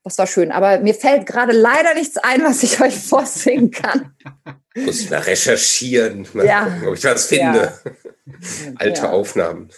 das 0.05 0.17
war 0.17 0.29
schön. 0.29 0.53
Aber 0.53 0.79
mir 0.79 0.95
fällt 0.95 1.27
gerade 1.27 1.55
leider 1.55 1.95
nichts 1.95 2.19
ein, 2.19 2.45
was 2.45 2.63
ich 2.63 2.81
euch 2.81 2.97
vorsingen 2.97 3.73
kann. 3.73 4.15
Muss 4.85 5.01
ich 5.01 5.11
mal 5.11 5.21
recherchieren, 5.21 6.27
mal 6.33 6.47
ja. 6.47 6.65
gucken, 6.65 6.89
ob 6.89 6.95
ich 6.97 7.05
was 7.05 7.27
finde. 7.27 7.73
Ja. 7.85 8.73
Alte 8.77 9.03
ja. 9.03 9.11
Aufnahmen. 9.11 9.69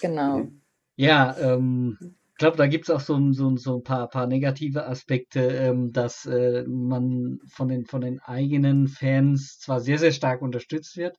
Genau. 0.00 0.48
Ja, 0.96 1.36
ähm, 1.38 1.96
ich 2.00 2.36
glaube, 2.38 2.56
da 2.56 2.66
gibt 2.66 2.88
es 2.88 2.90
auch 2.90 3.00
so, 3.00 3.32
so, 3.32 3.56
so 3.56 3.76
ein 3.78 3.82
paar, 3.82 4.08
paar 4.08 4.26
negative 4.26 4.86
Aspekte, 4.86 5.40
ähm, 5.40 5.92
dass 5.92 6.24
äh, 6.26 6.64
man 6.68 7.38
von 7.48 7.68
den, 7.68 7.86
von 7.86 8.00
den 8.00 8.20
eigenen 8.20 8.88
Fans 8.88 9.58
zwar 9.58 9.80
sehr, 9.80 9.98
sehr 9.98 10.12
stark 10.12 10.42
unterstützt 10.42 10.96
wird, 10.96 11.16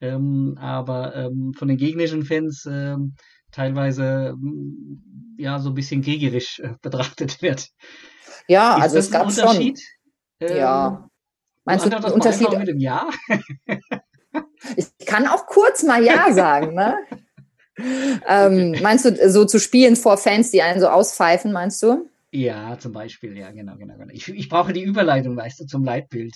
ähm, 0.00 0.56
aber 0.60 1.14
ähm, 1.16 1.52
von 1.56 1.68
den 1.68 1.76
gegnerischen 1.76 2.24
Fans 2.24 2.66
ähm, 2.70 3.14
teilweise 3.50 4.34
ja 5.36 5.58
so 5.58 5.70
ein 5.70 5.74
bisschen 5.74 6.02
kriegerisch 6.02 6.60
äh, 6.60 6.74
betrachtet 6.80 7.42
wird. 7.42 7.68
Ja, 8.48 8.76
Ist 8.76 8.82
also 8.82 8.98
es 8.98 9.10
gab 9.10 9.32
schon. 9.32 9.74
ja. 10.40 11.08
Meinst 11.64 11.86
du 11.86 11.90
den 11.90 12.04
Unterschied 12.04 12.50
mit 12.58 12.68
dem 12.68 12.78
Ja? 12.78 13.08
ich 14.76 15.06
kann 15.06 15.26
auch 15.26 15.46
kurz 15.46 15.82
mal 15.82 16.02
Ja 16.02 16.32
sagen, 16.32 16.74
ne? 16.74 16.96
ähm, 18.28 18.76
meinst 18.82 19.04
du, 19.04 19.30
so 19.30 19.44
zu 19.44 19.58
spielen 19.58 19.96
vor 19.96 20.18
Fans, 20.18 20.50
die 20.50 20.62
einen 20.62 20.80
so 20.80 20.88
auspfeifen, 20.88 21.52
meinst 21.52 21.82
du? 21.82 22.08
Ja, 22.30 22.78
zum 22.78 22.92
Beispiel, 22.92 23.36
ja, 23.36 23.50
genau, 23.50 23.76
genau, 23.76 23.94
genau. 23.96 24.12
Ich, 24.12 24.28
ich 24.28 24.48
brauche 24.48 24.72
die 24.72 24.82
Überleitung, 24.82 25.36
weißt 25.36 25.60
du, 25.60 25.66
zum 25.66 25.84
Leitbild. 25.84 26.34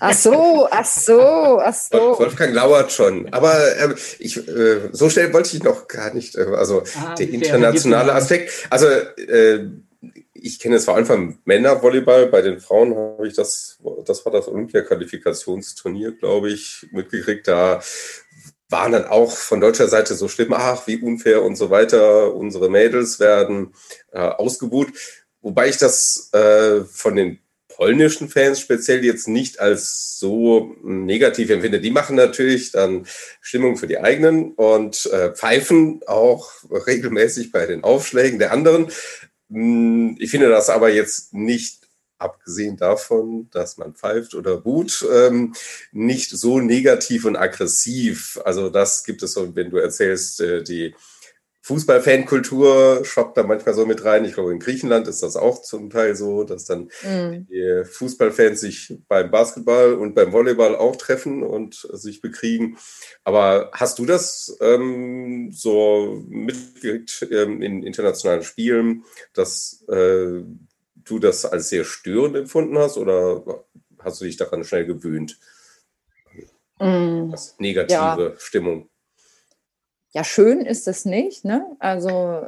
Ach 0.00 0.12
so, 0.12 0.68
ach 0.70 0.84
so, 0.84 1.60
ach 1.60 1.74
so. 1.74 2.18
Wolfgang 2.18 2.52
lauert 2.52 2.92
schon. 2.92 3.32
Aber 3.32 3.54
äh, 3.76 3.94
ich, 4.18 4.36
äh, 4.36 4.88
so 4.92 5.08
schnell 5.08 5.32
wollte 5.32 5.56
ich 5.56 5.62
noch 5.62 5.86
gar 5.86 6.12
nicht. 6.12 6.36
Äh, 6.36 6.46
also 6.56 6.82
ah, 7.00 7.14
der 7.14 7.30
internationale 7.30 8.12
Aspekt. 8.12 8.66
Also 8.70 8.86
äh, 8.86 9.68
ich 10.42 10.58
kenne 10.58 10.76
es 10.76 10.84
vor 10.84 10.94
allem 10.94 11.06
vom 11.06 11.38
Männervolleyball. 11.44 12.26
Bei 12.26 12.42
den 12.42 12.60
Frauen 12.60 12.94
habe 12.94 13.26
ich 13.26 13.34
das, 13.34 13.78
das 14.04 14.24
war 14.24 14.32
das 14.32 14.48
Olympia-Qualifikationsturnier, 14.48 16.12
glaube 16.12 16.50
ich, 16.50 16.86
mitgekriegt. 16.92 17.48
Da 17.48 17.80
waren 18.68 18.92
dann 18.92 19.06
auch 19.06 19.32
von 19.32 19.60
deutscher 19.60 19.88
Seite 19.88 20.14
so 20.14 20.28
schlimm, 20.28 20.52
ach, 20.52 20.86
wie 20.86 20.96
unfair 20.96 21.42
und 21.42 21.56
so 21.56 21.70
weiter. 21.70 22.34
Unsere 22.34 22.68
Mädels 22.68 23.20
werden 23.20 23.74
äh, 24.12 24.18
ausgebuht. 24.18 24.88
Wobei 25.40 25.68
ich 25.68 25.78
das 25.78 26.30
äh, 26.32 26.80
von 26.84 27.16
den 27.16 27.38
polnischen 27.76 28.28
Fans 28.28 28.58
speziell 28.58 29.04
jetzt 29.04 29.28
nicht 29.28 29.60
als 29.60 30.18
so 30.18 30.74
negativ 30.82 31.50
empfinde. 31.50 31.80
Die 31.80 31.90
machen 31.90 32.16
natürlich 32.16 32.72
dann 32.72 33.06
Stimmung 33.40 33.76
für 33.76 33.86
die 33.86 33.98
eigenen 33.98 34.52
und 34.52 35.06
äh, 35.06 35.32
pfeifen 35.32 36.00
auch 36.06 36.50
regelmäßig 36.70 37.52
bei 37.52 37.66
den 37.66 37.84
Aufschlägen 37.84 38.38
der 38.38 38.52
anderen. 38.52 38.90
Hm, 39.50 40.16
ich 40.18 40.30
finde 40.30 40.48
das 40.48 40.70
aber 40.70 40.90
jetzt 40.90 41.32
nicht 41.32 41.86
abgesehen 42.18 42.76
davon, 42.76 43.48
dass 43.50 43.76
man 43.76 43.94
pfeift 43.94 44.34
oder 44.34 44.56
buht, 44.56 45.06
ähm, 45.12 45.54
nicht 45.92 46.30
so 46.30 46.60
negativ 46.60 47.24
und 47.26 47.36
aggressiv. 47.36 48.40
Also 48.44 48.70
das 48.70 49.04
gibt 49.04 49.22
es 49.22 49.32
so, 49.34 49.54
wenn 49.54 49.70
du 49.70 49.76
erzählst, 49.76 50.40
äh, 50.40 50.62
die 50.62 50.94
Fußball-Fankultur 51.66 53.04
schwappt 53.04 53.36
da 53.36 53.42
manchmal 53.42 53.74
so 53.74 53.86
mit 53.86 54.04
rein. 54.04 54.24
Ich 54.24 54.34
glaube, 54.34 54.52
in 54.52 54.60
Griechenland 54.60 55.08
ist 55.08 55.24
das 55.24 55.34
auch 55.34 55.62
zum 55.62 55.90
Teil 55.90 56.14
so, 56.14 56.44
dass 56.44 56.64
dann 56.64 56.90
mhm. 57.02 57.48
die 57.50 57.82
Fußballfans 57.84 58.60
sich 58.60 58.96
beim 59.08 59.32
Basketball 59.32 59.94
und 59.94 60.14
beim 60.14 60.32
Volleyball 60.32 60.76
auch 60.76 60.94
treffen 60.94 61.42
und 61.42 61.74
sich 61.92 62.20
bekriegen. 62.20 62.78
Aber 63.24 63.72
hast 63.72 63.98
du 63.98 64.06
das 64.06 64.56
ähm, 64.60 65.50
so 65.50 66.24
mitgekriegt 66.28 67.26
ähm, 67.32 67.60
in 67.62 67.82
internationalen 67.82 68.44
Spielen, 68.44 69.02
dass 69.34 69.84
äh, 69.88 70.44
du 70.94 71.18
das 71.18 71.46
als 71.46 71.68
sehr 71.68 71.82
störend 71.82 72.36
empfunden 72.36 72.78
hast 72.78 72.96
oder 72.96 73.64
hast 73.98 74.20
du 74.20 74.24
dich 74.24 74.36
daran 74.36 74.62
schnell 74.62 74.86
gewöhnt? 74.86 75.36
Das 76.78 77.56
negative 77.58 78.34
ja. 78.34 78.34
Stimmung. 78.38 78.88
Ja, 80.16 80.24
schön 80.24 80.62
ist 80.62 80.88
es 80.88 81.04
nicht. 81.04 81.44
Ne? 81.44 81.76
Also 81.78 82.46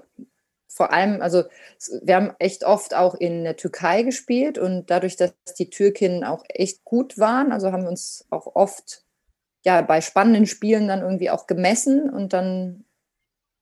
vor 0.68 0.90
allem, 0.90 1.20
also 1.20 1.44
wir 2.00 2.16
haben 2.16 2.32
echt 2.38 2.64
oft 2.64 2.94
auch 2.94 3.14
in 3.14 3.44
der 3.44 3.56
Türkei 3.56 4.04
gespielt 4.04 4.56
und 4.56 4.88
dadurch, 4.88 5.16
dass 5.16 5.34
die 5.58 5.68
Türkinnen 5.68 6.24
auch 6.24 6.44
echt 6.48 6.82
gut 6.86 7.18
waren, 7.18 7.52
also 7.52 7.70
haben 7.70 7.82
wir 7.82 7.90
uns 7.90 8.24
auch 8.30 8.54
oft 8.54 9.04
ja 9.66 9.82
bei 9.82 10.00
spannenden 10.00 10.46
Spielen 10.46 10.88
dann 10.88 11.02
irgendwie 11.02 11.28
auch 11.28 11.46
gemessen 11.46 12.08
und 12.08 12.32
dann 12.32 12.86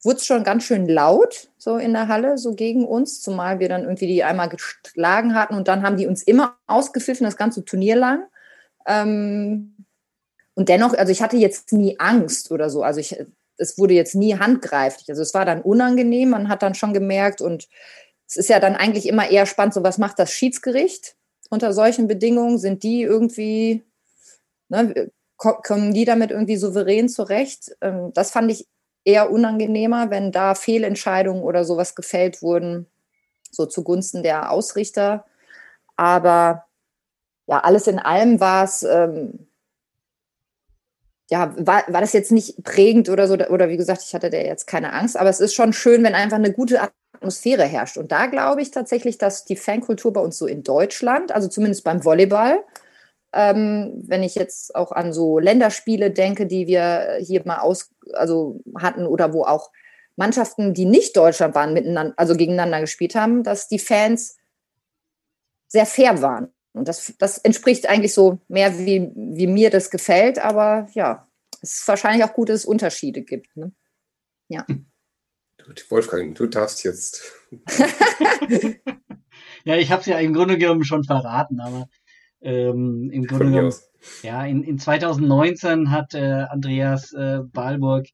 wurde 0.05 0.19
es 0.19 0.27
schon 0.27 0.45
ganz 0.45 0.63
schön 0.63 0.87
laut, 0.89 1.49
so 1.59 1.77
in 1.77 1.93
der 1.93 2.07
Halle, 2.07 2.39
so 2.39 2.55
gegen 2.55 2.87
uns, 2.87 3.21
zumal 3.21 3.59
wir 3.59 3.69
dann 3.69 3.83
irgendwie 3.83 4.07
die 4.07 4.23
einmal 4.23 4.49
geschlagen 4.49 5.35
hatten 5.35 5.57
und 5.57 5.67
dann 5.67 5.83
haben 5.83 5.97
die 5.97 6.07
uns 6.07 6.23
immer 6.23 6.57
ausgepfiffen, 6.69 7.25
das 7.25 7.37
ganze 7.37 7.65
Turnier 7.65 7.97
lang. 7.97 8.29
Ähm, 8.87 9.75
und 10.55 10.69
dennoch, 10.69 10.95
also 10.95 11.11
ich 11.11 11.23
hatte 11.23 11.39
jetzt 11.39 11.73
nie 11.73 11.99
Angst 11.99 12.53
oder 12.53 12.71
so. 12.71 12.85
Also 12.85 13.01
ich, 13.01 13.19
es 13.59 13.79
wurde 13.79 13.95
jetzt 13.95 14.15
nie 14.15 14.39
handgreiflich. 14.39 15.09
Also 15.09 15.23
es 15.23 15.35
war 15.35 15.45
dann 15.45 15.63
unangenehm, 15.63 16.31
man 16.31 16.49
hat 16.49 16.63
dann 16.63 16.75
schon 16.75 16.93
gemerkt 16.93 17.41
und 17.41 17.69
es 18.29 18.37
ist 18.37 18.49
ja 18.49 18.61
dann 18.61 18.77
eigentlich 18.77 19.07
immer 19.07 19.31
eher 19.31 19.47
spannend, 19.47 19.75
so 19.75 19.83
was 19.83 19.99
macht 19.99 20.19
das 20.19 20.33
Schiedsgericht 20.33 21.17
unter 21.51 21.73
solchen 21.73 22.09
Bedingungen? 22.09 22.59
Sind 22.59 22.83
die 22.83 23.03
irgendwie, 23.03 23.85
ne, 24.69 25.11
kommen 25.37 25.95
die 25.95 26.05
damit 26.05 26.31
irgendwie 26.31 26.57
souverän 26.57 27.09
zurecht? 27.09 27.77
Ähm, 27.81 28.13
das 28.15 28.31
fand 28.31 28.51
ich 28.51 28.67
eher 29.05 29.31
unangenehmer, 29.31 30.11
wenn 30.11 30.33
da 30.33 30.55
Fehlentscheidungen 30.55 31.43
oder 31.43 31.65
sowas 31.65 31.95
gefällt 31.95 32.43
wurden, 32.43 32.87
so 33.53 33.67
zugunsten 33.67 34.23
der 34.25 34.51
Ausrichter. 34.51 35.25
Aber 35.97 36.65
ja, 37.47 37.61
alles 37.61 37.87
in 37.87 38.01
allem 38.01 38.41
war 38.41 38.65
es, 38.65 38.83
ähm, 38.83 39.46
ja, 41.29 41.53
war, 41.59 41.83
war 41.89 42.01
das 42.01 42.13
jetzt 42.13 42.31
nicht 42.33 42.63
prägend 42.63 43.09
oder 43.09 43.27
so, 43.27 43.35
oder 43.35 43.69
wie 43.69 43.77
gesagt, 43.77 44.03
ich 44.05 44.15
hatte 44.15 44.31
da 44.31 44.39
jetzt 44.39 44.67
keine 44.67 44.93
Angst, 44.93 45.17
aber 45.17 45.29
es 45.29 45.41
ist 45.41 45.55
schon 45.55 45.73
schön, 45.73 46.05
wenn 46.05 46.15
einfach 46.15 46.37
eine 46.37 46.53
gute 46.53 46.81
Atmosphäre 47.17 47.65
herrscht. 47.65 47.97
Und 47.97 48.13
da 48.13 48.27
glaube 48.27 48.63
ich 48.63 48.71
tatsächlich, 48.71 49.19
dass 49.19 49.45
die 49.45 49.57
Fankultur 49.57 50.13
bei 50.13 50.21
uns 50.21 50.39
so 50.39 50.47
in 50.47 50.63
Deutschland, 50.63 51.33
also 51.33 51.49
zumindest 51.49 51.83
beim 51.83 52.05
Volleyball, 52.05 52.63
ähm, 53.33 54.05
wenn 54.07 54.23
ich 54.23 54.37
jetzt 54.37 54.75
auch 54.75 54.93
an 54.93 55.13
so 55.13 55.39
Länderspiele 55.39 56.11
denke, 56.11 56.47
die 56.47 56.67
wir 56.69 57.19
hier 57.21 57.43
mal 57.45 57.59
aus, 57.59 57.91
also 58.13 58.61
hatten 58.79 59.07
oder 59.07 59.33
wo 59.33 59.45
auch 59.45 59.71
Mannschaften, 60.15 60.75
die 60.75 60.87
nicht 60.87 61.17
Deutschland 61.17 61.55
waren, 61.55 61.75
miteinander, 61.75 62.15
also 62.17 62.35
gegeneinander 62.35 62.81
gespielt 62.81 63.15
haben, 63.15 63.43
dass 63.43 63.69
die 63.69 63.79
Fans 63.79 64.37
sehr 65.69 65.87
fair 65.87 66.23
waren. 66.23 66.53
Und 66.77 66.89
das, 66.89 67.15
das 67.19 67.39
entspricht 67.39 67.89
eigentlich 67.89 68.15
so 68.15 68.41
mehr, 68.49 68.79
wie, 68.79 69.11
wie 69.15 69.47
mir 69.47 69.71
das 69.71 69.91
gefällt, 69.91 70.39
aber 70.39 70.89
ja, 70.95 71.27
es 71.63 71.81
ist 71.81 71.89
wahrscheinlich 71.89 72.25
auch 72.25 72.35
gut, 72.35 72.49
dass 72.49 72.61
es 72.61 72.65
Unterschiede 72.67 73.23
gibt. 73.23 73.57
Ne? 73.57 73.73
Ja. 74.49 74.67
Wolfgang, 75.89 76.37
du 76.37 76.47
darfst 76.47 76.85
jetzt. 76.85 77.33
ja, 79.65 79.77
ich 79.77 79.91
habe 79.91 80.01
es 80.01 80.07
ja 80.07 80.19
im 80.19 80.33
Grunde 80.33 80.59
genommen 80.59 80.85
schon 80.85 81.03
verraten, 81.03 81.61
aber 81.61 81.89
ähm, 82.47 83.11
Im 83.11 83.27
Grunde 83.27 83.51
genommen, 83.51 83.75
ja, 84.23 84.45
in, 84.45 84.63
in 84.63 84.79
2019 84.79 85.91
hat 85.91 86.15
äh, 86.15 86.45
Andreas 86.49 87.13
äh, 87.13 87.41
Balburg 87.43 88.07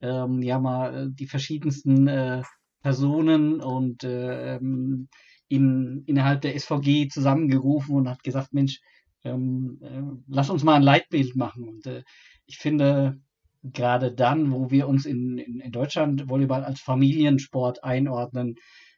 ähm, 0.00 0.42
ja 0.42 0.58
mal 0.58 0.94
äh, 0.94 1.08
die 1.10 1.26
verschiedensten 1.26 2.06
äh, 2.06 2.42
Personen 2.82 3.60
und 3.60 4.04
äh, 4.04 4.56
ähm, 4.56 5.08
in, 5.50 6.04
innerhalb 6.06 6.40
der 6.42 6.58
SVG 6.58 7.08
zusammengerufen 7.08 7.96
und 7.96 8.08
hat 8.08 8.22
gesagt, 8.22 8.52
Mensch, 8.52 8.80
ähm, 9.24 9.78
äh, 9.82 10.22
lass 10.28 10.48
uns 10.48 10.62
mal 10.62 10.76
ein 10.76 10.82
Leitbild 10.82 11.34
machen. 11.36 11.68
Und 11.68 11.86
äh, 11.86 12.04
ich 12.46 12.58
finde, 12.58 13.20
gerade 13.64 14.12
dann, 14.12 14.52
wo 14.52 14.70
wir 14.70 14.88
uns 14.88 15.06
in, 15.06 15.38
in, 15.38 15.60
in 15.60 15.72
Deutschland 15.72 16.28
Volleyball 16.28 16.64
als 16.64 16.80
Familiensport 16.80 17.82
einordnen, 17.82 18.54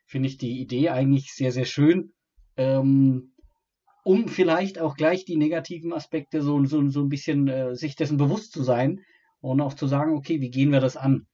finde 0.07 0.29
ich 0.29 0.37
die 0.37 0.61
Idee 0.61 0.91
eigentlich 0.91 1.33
sehr, 1.33 1.53
sehr 1.53 1.65
schön. 1.65 2.13
Ähm, 2.57 3.33
um 4.05 4.29
vielleicht 4.29 4.79
auch 4.79 4.95
gleich 4.95 5.25
die 5.25 5.37
negativen 5.37 5.93
Aspekte 5.95 6.43
so, 6.43 6.63
so, 6.67 6.87
so 6.91 7.01
ein 7.01 7.09
bisschen 7.09 7.49
äh, 7.49 7.75
sich 7.75 7.97
dessen 7.97 8.19
bewusst 8.19 8.53
zu 8.53 8.63
sein 8.63 9.01
und 9.41 9.63
auch 9.63 9.73
zu 9.73 9.87
sagen, 9.87 10.15
okay, 10.15 10.43
wie 10.43 10.51
gehen 10.51 10.71
wir 10.71 10.81
das 10.81 10.99
an? 10.99 11.27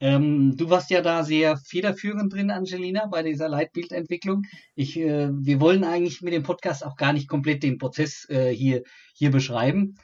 Ähm, 0.00 0.56
du 0.56 0.70
warst 0.70 0.90
ja 0.90 1.02
da 1.02 1.24
sehr 1.24 1.56
federführend 1.56 2.32
drin, 2.32 2.50
Angelina, 2.50 3.06
bei 3.06 3.22
dieser 3.22 3.48
Leitbildentwicklung. 3.48 4.42
Ich, 4.74 4.96
äh, 4.96 5.30
wir 5.32 5.60
wollen 5.60 5.84
eigentlich 5.84 6.22
mit 6.22 6.32
dem 6.32 6.44
Podcast 6.44 6.84
auch 6.84 6.96
gar 6.96 7.12
nicht 7.12 7.28
komplett 7.28 7.62
den 7.62 7.78
Prozess 7.78 8.26
äh, 8.28 8.50
hier, 8.50 8.82
hier 9.14 9.30
beschreiben. 9.30 9.96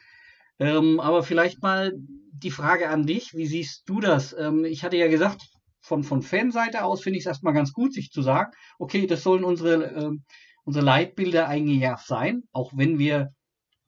Ähm, 0.58 1.00
aber 1.00 1.22
vielleicht 1.22 1.62
mal 1.62 1.92
die 1.96 2.50
Frage 2.50 2.88
an 2.88 3.06
dich, 3.06 3.34
wie 3.34 3.46
siehst 3.46 3.88
du 3.88 4.00
das? 4.00 4.34
Ähm, 4.38 4.64
ich 4.64 4.82
hatte 4.82 4.96
ja 4.96 5.08
gesagt, 5.08 5.42
von, 5.80 6.02
von 6.02 6.22
Fanseite 6.22 6.84
aus 6.84 7.02
finde 7.02 7.18
ich 7.18 7.24
es 7.24 7.28
erstmal 7.28 7.54
ganz 7.54 7.72
gut, 7.72 7.92
sich 7.92 8.10
zu 8.10 8.22
sagen, 8.22 8.52
okay, 8.78 9.06
das 9.06 9.22
sollen 9.22 9.44
unsere 9.44 9.84
ähm, 9.84 10.24
unsere 10.64 10.84
Leitbilder 10.84 11.46
eigentlich 11.46 11.80
ja 11.80 11.96
sein, 11.98 12.42
auch 12.52 12.72
wenn 12.74 12.98
wir 12.98 13.32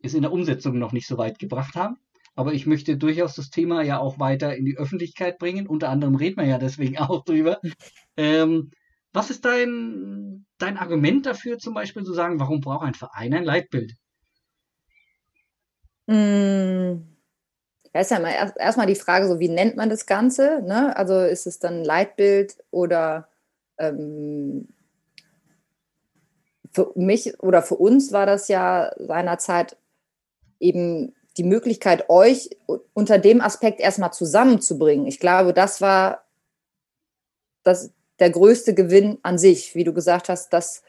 es 0.00 0.14
in 0.14 0.22
der 0.22 0.32
Umsetzung 0.32 0.78
noch 0.78 0.92
nicht 0.92 1.06
so 1.06 1.18
weit 1.18 1.38
gebracht 1.38 1.74
haben. 1.74 1.96
Aber 2.36 2.52
ich 2.52 2.66
möchte 2.66 2.96
durchaus 2.96 3.34
das 3.34 3.50
Thema 3.50 3.82
ja 3.82 3.98
auch 3.98 4.18
weiter 4.20 4.54
in 4.54 4.64
die 4.64 4.76
Öffentlichkeit 4.76 5.38
bringen. 5.38 5.66
Unter 5.66 5.88
anderem 5.88 6.14
reden 6.14 6.36
wir 6.36 6.46
ja 6.46 6.58
deswegen 6.58 6.98
auch 6.98 7.24
drüber. 7.24 7.60
Ähm, 8.16 8.70
was 9.12 9.30
ist 9.30 9.44
dein, 9.44 10.46
dein 10.58 10.76
Argument 10.76 11.26
dafür, 11.26 11.58
zum 11.58 11.74
Beispiel 11.74 12.04
zu 12.04 12.12
sagen, 12.12 12.38
warum 12.38 12.60
braucht 12.60 12.84
ein 12.84 12.94
Verein 12.94 13.34
ein 13.34 13.44
Leitbild? 13.44 13.94
Mmh. 16.06 17.00
Ja, 17.94 18.00
ist 18.00 18.10
ja 18.10 18.20
mal 18.20 18.32
erst, 18.32 18.58
erstmal 18.58 18.86
die 18.86 18.94
Frage, 18.94 19.26
so 19.26 19.40
wie 19.40 19.48
nennt 19.48 19.76
man 19.76 19.88
das 19.88 20.04
Ganze? 20.04 20.62
Ne? 20.62 20.94
Also 20.94 21.20
ist 21.20 21.46
es 21.46 21.58
dann 21.58 21.82
Leitbild 21.82 22.58
oder 22.70 23.28
ähm, 23.78 24.68
für 26.72 26.92
mich 26.94 27.40
oder 27.40 27.62
für 27.62 27.76
uns 27.76 28.12
war 28.12 28.26
das 28.26 28.48
ja 28.48 28.92
seinerzeit 28.98 29.78
eben 30.60 31.15
die 31.36 31.44
Möglichkeit, 31.44 32.08
euch 32.08 32.50
unter 32.94 33.18
dem 33.18 33.40
Aspekt 33.40 33.80
erstmal 33.80 34.12
zusammenzubringen. 34.12 35.06
Ich 35.06 35.20
glaube, 35.20 35.52
das 35.52 35.80
war 35.80 36.24
das, 37.62 37.90
der 38.18 38.30
größte 38.30 38.74
Gewinn 38.74 39.18
an 39.22 39.38
sich, 39.38 39.74
wie 39.74 39.84
du 39.84 39.92
gesagt 39.92 40.28
hast, 40.28 40.52
dass 40.52 40.82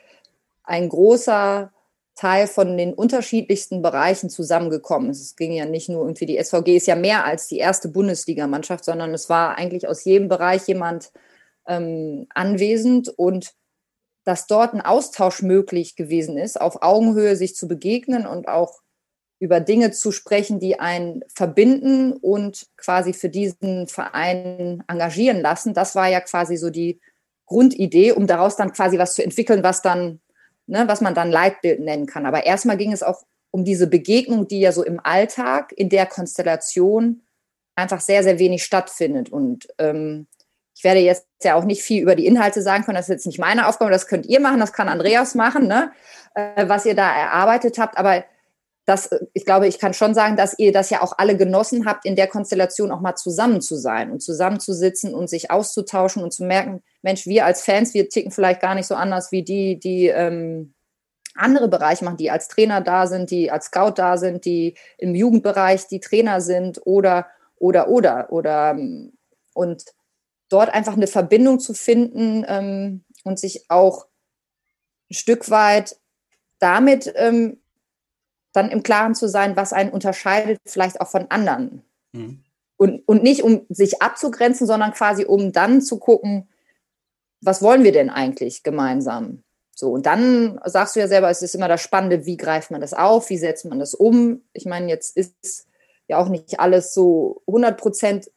ein 0.63 0.89
großer 0.89 1.71
Teil 2.15 2.47
von 2.47 2.77
den 2.77 2.93
unterschiedlichsten 2.93 3.81
Bereichen 3.81 4.29
zusammengekommen 4.29 5.11
ist. 5.11 5.21
Es 5.21 5.35
ging 5.35 5.51
ja 5.51 5.65
nicht 5.65 5.87
nur 5.87 6.01
irgendwie, 6.01 6.25
die 6.25 6.43
SVG 6.43 6.77
ist 6.77 6.87
ja 6.87 6.95
mehr 6.95 7.25
als 7.25 7.47
die 7.47 7.59
erste 7.59 7.89
Bundesligamannschaft, 7.89 8.83
sondern 8.83 9.13
es 9.13 9.29
war 9.29 9.57
eigentlich 9.57 9.87
aus 9.87 10.03
jedem 10.03 10.27
Bereich 10.27 10.67
jemand 10.67 11.11
ähm, 11.67 12.25
anwesend 12.33 13.09
und 13.09 13.53
dass 14.23 14.47
dort 14.47 14.73
ein 14.73 14.81
Austausch 14.81 15.41
möglich 15.41 15.95
gewesen 15.95 16.37
ist, 16.37 16.59
auf 16.59 16.81
Augenhöhe 16.81 17.35
sich 17.35 17.55
zu 17.55 17.67
begegnen 17.67 18.25
und 18.25 18.47
auch 18.47 18.79
über 19.39 19.59
Dinge 19.59 19.91
zu 19.91 20.11
sprechen, 20.11 20.59
die 20.59 20.79
einen 20.79 21.23
verbinden 21.33 22.13
und 22.13 22.67
quasi 22.75 23.13
für 23.13 23.29
diesen 23.29 23.87
Verein 23.87 24.83
engagieren 24.87 25.41
lassen. 25.41 25.73
Das 25.73 25.95
war 25.95 26.07
ja 26.07 26.21
quasi 26.21 26.57
so 26.57 26.69
die 26.69 26.99
Grundidee, 27.45 28.11
um 28.11 28.27
daraus 28.27 28.55
dann 28.55 28.73
quasi 28.73 28.97
was 28.97 29.13
zu 29.13 29.23
entwickeln, 29.23 29.63
was 29.63 29.81
dann, 29.81 30.19
ne, 30.65 30.87
was 30.87 31.01
man 31.01 31.13
dann 31.13 31.31
Leitbild 31.31 31.79
nennen 31.79 32.07
kann. 32.07 32.25
Aber 32.25 32.45
erstmal 32.45 32.77
ging 32.77 32.91
es 32.91 33.03
auch 33.03 33.23
um 33.51 33.63
diese 33.63 33.87
Begegnung, 33.87 34.47
die 34.47 34.59
ja 34.59 34.71
so 34.71 34.83
im 34.83 34.99
Alltag 35.01 35.71
in 35.75 35.89
der 35.89 36.05
Konstellation 36.05 37.21
einfach 37.75 38.01
sehr, 38.01 38.23
sehr 38.23 38.39
wenig 38.39 38.63
stattfindet. 38.63 39.29
Und 39.29 39.67
ähm, 39.77 40.27
ich 40.75 40.83
werde 40.83 40.99
jetzt 40.99 41.27
ja 41.43 41.55
auch 41.55 41.63
nicht 41.63 41.83
viel 41.83 42.01
über 42.01 42.15
die 42.15 42.25
Inhalte 42.25 42.61
sagen 42.61 42.83
können, 42.83 42.97
das 42.97 43.05
ist 43.05 43.13
jetzt 43.13 43.27
nicht 43.27 43.39
meine 43.39 43.67
Aufgabe, 43.67 43.91
das 43.91 44.07
könnt 44.07 44.25
ihr 44.25 44.39
machen, 44.39 44.59
das 44.59 44.73
kann 44.73 44.89
Andreas 44.89 45.35
machen, 45.35 45.67
ne? 45.67 45.91
Äh, 46.35 46.67
was 46.67 46.85
ihr 46.85 46.95
da 46.95 47.09
erarbeitet 47.09 47.77
habt. 47.77 47.97
Aber 47.97 48.23
das, 48.87 49.09
ich 49.33 49.43
glaube, 49.43 49.67
ich 49.67 49.79
kann 49.79 49.93
schon 49.93 50.13
sagen, 50.13 50.37
dass 50.37 50.57
ihr 50.57 50.71
das 50.71 50.89
ja 50.89 51.01
auch 51.01 51.17
alle 51.17 51.35
genossen 51.35 51.85
habt, 51.85 52.05
in 52.05 52.15
der 52.15 52.27
Konstellation 52.27 52.89
auch 52.89 53.01
mal 53.01 53.15
zusammen 53.15 53.59
zu 53.59 53.75
sein 53.75 54.11
und 54.11 54.21
zusammenzusitzen 54.21 55.13
und 55.13 55.29
sich 55.29 55.51
auszutauschen 55.51 56.23
und 56.23 56.31
zu 56.31 56.45
merken, 56.45 56.81
Mensch, 57.01 57.25
wir 57.25 57.45
als 57.45 57.63
Fans, 57.63 57.93
wir 57.93 58.07
ticken 58.07 58.31
vielleicht 58.31 58.61
gar 58.61 58.75
nicht 58.75 58.87
so 58.87 58.95
anders 58.95 59.33
wie 59.33 59.43
die, 59.43 59.77
die 59.77 60.07
ähm, 60.07 60.73
andere 61.35 61.67
Bereiche 61.67 62.05
machen, 62.05 62.15
die 62.15 62.31
als 62.31 62.47
Trainer 62.47 62.79
da 62.79 63.07
sind, 63.07 63.29
die 63.29 63.51
als 63.51 63.65
Scout 63.65 63.95
da 63.97 64.15
sind, 64.15 64.45
die 64.45 64.77
im 64.97 65.15
Jugendbereich 65.15 65.87
die 65.87 65.99
Trainer 65.99 66.39
sind 66.39 66.79
oder, 66.85 67.27
oder, 67.57 67.89
oder, 67.89 68.31
oder, 68.31 68.71
ähm, 68.71 69.17
und 69.53 69.83
dort 70.47 70.73
einfach 70.73 70.93
eine 70.93 71.07
Verbindung 71.07 71.59
zu 71.59 71.73
finden 71.73 72.45
ähm, 72.47 73.03
und 73.25 73.37
sich 73.37 73.65
auch 73.67 74.05
ein 75.11 75.15
Stück 75.15 75.49
weit 75.49 75.97
damit 76.59 77.11
ähm, 77.17 77.59
dann 78.57 78.69
im 78.69 78.83
Klaren 78.83 79.15
zu 79.15 79.29
sein, 79.29 79.55
was 79.55 79.71
einen 79.71 79.91
unterscheidet, 79.91 80.59
vielleicht 80.65 80.99
auch 80.99 81.07
von 81.07 81.29
anderen. 81.29 81.83
Mhm. 82.11 82.43
Und, 82.75 83.07
und 83.07 83.23
nicht 83.23 83.43
um 83.43 83.65
sich 83.69 84.01
abzugrenzen, 84.01 84.67
sondern 84.67 84.93
quasi 84.93 85.25
um 85.25 85.51
dann 85.51 85.81
zu 85.81 85.97
gucken, 85.97 86.49
was 87.41 87.61
wollen 87.61 87.83
wir 87.83 87.91
denn 87.91 88.09
eigentlich 88.09 88.63
gemeinsam? 88.63 89.43
So, 89.75 89.91
und 89.91 90.07
dann 90.07 90.59
sagst 90.65 90.95
du 90.95 90.99
ja 90.99 91.07
selber, 91.07 91.29
es 91.29 91.43
ist 91.43 91.53
immer 91.53 91.67
das 91.67 91.81
Spannende, 91.81 92.25
wie 92.25 92.37
greift 92.37 92.71
man 92.71 92.81
das 92.81 92.95
auf, 92.95 93.29
wie 93.29 93.37
setzt 93.37 93.65
man 93.65 93.79
das 93.79 93.93
um? 93.93 94.41
Ich 94.53 94.65
meine, 94.65 94.89
jetzt 94.89 95.15
ist 95.15 95.67
ja 96.07 96.17
auch 96.17 96.29
nicht 96.29 96.59
alles 96.59 96.95
so 96.95 97.43
100 97.47 97.77
Prozent, 97.77 98.31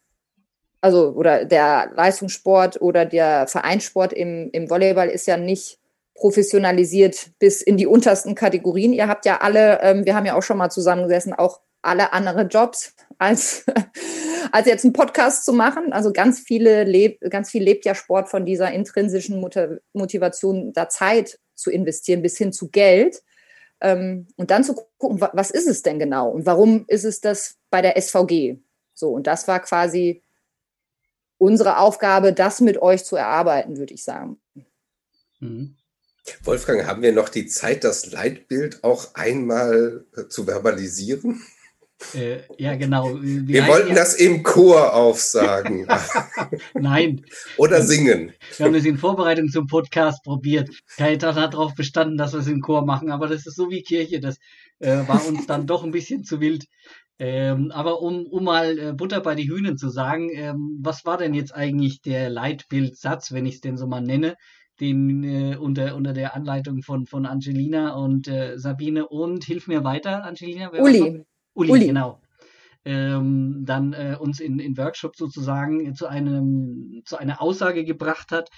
also 0.83 1.11
oder 1.13 1.47
der 1.47 1.93
Leistungssport 1.95 2.83
oder 2.83 3.07
der 3.07 3.47
Vereinssport 3.47 4.13
im, 4.13 4.51
im 4.53 4.69
Volleyball 4.69 5.09
ist 5.09 5.27
ja 5.27 5.39
nicht 5.39 5.80
professionalisiert 6.21 7.31
bis 7.39 7.63
in 7.63 7.79
die 7.79 7.87
untersten 7.87 8.35
Kategorien. 8.35 8.93
Ihr 8.93 9.09
habt 9.09 9.25
ja 9.25 9.39
alle, 9.41 9.81
ähm, 9.83 10.05
wir 10.05 10.15
haben 10.15 10.27
ja 10.27 10.37
auch 10.37 10.43
schon 10.43 10.59
mal 10.59 10.71
zusammengesessen, 10.71 11.33
auch 11.33 11.61
alle 11.83 12.13
andere 12.13 12.43
Jobs 12.43 12.95
als, 13.19 13.65
als 14.53 14.67
jetzt 14.67 14.85
einen 14.85 14.93
Podcast 14.93 15.47
zu 15.47 15.55
machen. 15.55 15.93
Also 15.93 16.13
ganz 16.13 16.39
viele 16.39 16.85
lebt, 16.85 17.29
ganz 17.31 17.51
viel 17.51 17.63
lebt 17.63 17.87
ja 17.87 17.95
Sport 17.95 18.29
von 18.29 18.45
dieser 18.45 18.71
intrinsischen 18.71 19.41
Motivation, 19.95 20.75
da 20.75 20.91
Zeit 20.91 21.41
zu 21.55 21.71
investieren 21.71 22.21
bis 22.21 22.37
hin 22.37 22.53
zu 22.53 22.69
Geld. 22.69 23.23
Ähm, 23.81 24.29
und 24.37 24.51
dann 24.51 24.63
zu 24.63 24.75
gucken, 24.99 25.23
was 25.33 25.51
ist 25.51 25.67
es 25.67 25.83
denn 25.83 25.99
genau 25.99 26.29
und 26.29 26.45
warum 26.45 26.85
ist 26.87 27.05
es 27.05 27.23
das 27.23 27.57
bei 27.71 27.81
der 27.81 28.01
SVG? 28.01 28.59
So, 28.93 29.09
und 29.09 29.27
das 29.27 29.49
war 29.49 29.61
quasi 29.61 30.23
unsere 31.39 31.79
Aufgabe, 31.79 32.35
das 32.35 32.61
mit 32.61 32.83
euch 32.83 33.07
zu 33.07 33.17
erarbeiten, 33.17 33.79
würde 33.79 33.95
ich 33.95 34.05
sagen. 34.05 34.39
Mhm. 35.39 35.77
Wolfgang, 36.45 36.87
haben 36.87 37.03
wir 37.03 37.13
noch 37.13 37.29
die 37.29 37.47
Zeit, 37.47 37.85
das 37.85 38.11
Leitbild 38.11 38.85
auch 38.85 39.15
einmal 39.15 40.05
äh, 40.17 40.29
zu 40.29 40.47
verbalisieren? 40.47 41.43
Äh, 42.15 42.41
ja, 42.59 42.77
genau. 42.77 43.21
Wir, 43.21 43.47
wir 43.47 43.67
wollten 43.67 43.95
das 43.95 44.15
im 44.15 44.43
Chor 44.43 44.95
aufsagen. 44.95 45.87
Nein. 46.75 47.25
Oder 47.57 47.83
singen. 47.83 48.33
Wir 48.57 48.67
haben 48.67 48.75
es 48.75 48.85
in 48.85 48.97
Vorbereitung 48.97 49.49
zum 49.49 49.67
Podcast 49.67 50.23
probiert. 50.25 50.71
Kaitan 50.97 51.35
hat 51.35 51.55
darauf 51.55 51.75
bestanden, 51.75 52.17
dass 52.17 52.33
wir 52.33 52.41
es 52.41 52.49
im 52.49 52.63
Chor 52.63 52.85
machen, 52.85 53.11
aber 53.11 53.29
das 53.29 53.47
ist 53.47 53.57
so 53.57 53.71
wie 53.71 53.83
Kirche. 53.83 54.21
Das 54.21 54.39
äh, 54.79 55.07
war 55.07 55.25
uns 55.27 55.47
dann 55.47 55.67
doch 55.67 55.85
ein 55.85 55.91
bisschen 55.91 56.25
zu 56.25 56.41
wild. 56.41 56.65
Ähm, 57.19 57.71
aber 57.71 58.01
um, 58.01 58.27
um 58.27 58.45
mal 58.45 58.79
äh, 58.79 58.93
Butter 58.95 59.21
bei 59.21 59.35
die 59.35 59.49
Hühnen 59.49 59.77
zu 59.77 59.91
sagen, 59.91 60.31
ähm, 60.33 60.79
was 60.81 61.05
war 61.05 61.19
denn 61.19 61.35
jetzt 61.35 61.55
eigentlich 61.55 62.01
der 62.01 62.31
Leitbildsatz, 62.31 63.33
wenn 63.33 63.45
ich 63.45 63.57
es 63.57 63.61
denn 63.61 63.77
so 63.77 63.87
mal 63.87 64.01
nenne? 64.01 64.37
Den 64.81 65.23
äh, 65.25 65.57
unter, 65.57 65.95
unter 65.97 66.13
der 66.13 66.35
Anleitung 66.35 66.83
von, 66.83 67.07
von 67.07 67.27
Angelina 67.27 67.95
und 67.95 68.29
äh, 68.29 68.59
Sabine 68.59 69.09
und 69.09 69.45
hilf 69.45 69.69
mir 69.69 69.85
weiter, 69.85 70.25
Angelina. 70.25 70.71
Uli. 70.71 71.25
Uli. 71.55 71.71
Uli, 71.71 71.87
genau. 71.87 72.21
Ähm, 72.85 73.65
dann 73.67 73.93
äh, 73.93 74.17
uns 74.19 74.41
in, 74.41 74.59
in 74.59 74.77
Workshop 74.79 75.15
sozusagen 75.15 75.95
zu 75.95 76.07
einem 76.07 77.03
zu 77.05 77.19
einer 77.19 77.43
Aussage 77.43 77.85
gebracht 77.85 78.33
hat, 78.33 78.49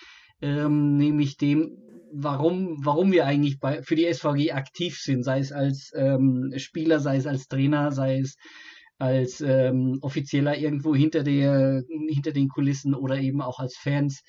ähm, 0.40 0.96
nämlich 0.96 1.36
dem, 1.36 1.76
warum, 2.12 2.76
warum 2.84 3.10
wir 3.10 3.26
eigentlich 3.26 3.58
bei, 3.58 3.82
für 3.82 3.96
die 3.96 4.12
SVG 4.12 4.52
aktiv 4.52 4.98
sind, 4.98 5.24
sei 5.24 5.40
es 5.40 5.50
als 5.50 5.90
ähm, 5.96 6.52
Spieler, 6.56 7.00
sei 7.00 7.16
es 7.16 7.26
als 7.26 7.48
Trainer, 7.48 7.90
sei 7.90 8.20
es 8.20 8.36
als 8.98 9.40
ähm, 9.40 9.98
Offizieller 10.02 10.56
irgendwo 10.56 10.94
hinter 10.94 11.24
der 11.24 11.82
hinter 12.08 12.30
den 12.30 12.48
Kulissen 12.48 12.94
oder 12.94 13.18
eben 13.18 13.40
auch 13.42 13.58
als 13.58 13.76
Fans. 13.76 14.22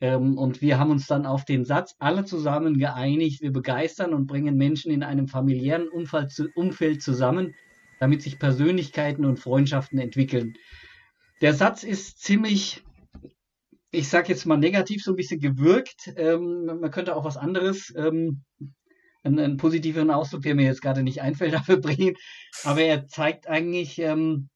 Ähm, 0.00 0.38
und 0.38 0.62
wir 0.62 0.78
haben 0.78 0.90
uns 0.90 1.06
dann 1.06 1.26
auf 1.26 1.44
den 1.44 1.64
Satz 1.64 1.96
alle 1.98 2.24
zusammen 2.24 2.78
geeinigt, 2.78 3.42
wir 3.42 3.52
begeistern 3.52 4.14
und 4.14 4.26
bringen 4.26 4.56
Menschen 4.56 4.92
in 4.92 5.02
einem 5.02 5.28
familiären 5.28 5.88
Umfeld 5.88 7.02
zusammen, 7.02 7.54
damit 7.98 8.22
sich 8.22 8.38
Persönlichkeiten 8.38 9.24
und 9.24 9.40
Freundschaften 9.40 9.98
entwickeln. 9.98 10.54
Der 11.40 11.54
Satz 11.54 11.82
ist 11.82 12.20
ziemlich, 12.20 12.84
ich 13.90 14.08
sag 14.08 14.28
jetzt 14.28 14.46
mal 14.46 14.56
negativ, 14.56 15.02
so 15.02 15.12
ein 15.12 15.16
bisschen 15.16 15.40
gewirkt. 15.40 16.12
Ähm, 16.16 16.66
man 16.80 16.90
könnte 16.90 17.16
auch 17.16 17.24
was 17.24 17.36
anderes, 17.36 17.92
ähm, 17.96 18.42
einen, 19.24 19.38
einen, 19.40 19.56
positiveren 19.56 20.10
Ausdruck, 20.10 20.42
der 20.42 20.54
mir 20.54 20.66
jetzt 20.66 20.82
gerade 20.82 21.02
nicht 21.02 21.22
einfällt, 21.22 21.54
dafür 21.54 21.78
bringen. 21.78 22.14
Aber 22.62 22.82
er 22.82 23.06
zeigt 23.08 23.48
eigentlich, 23.48 23.98
ähm, 23.98 24.48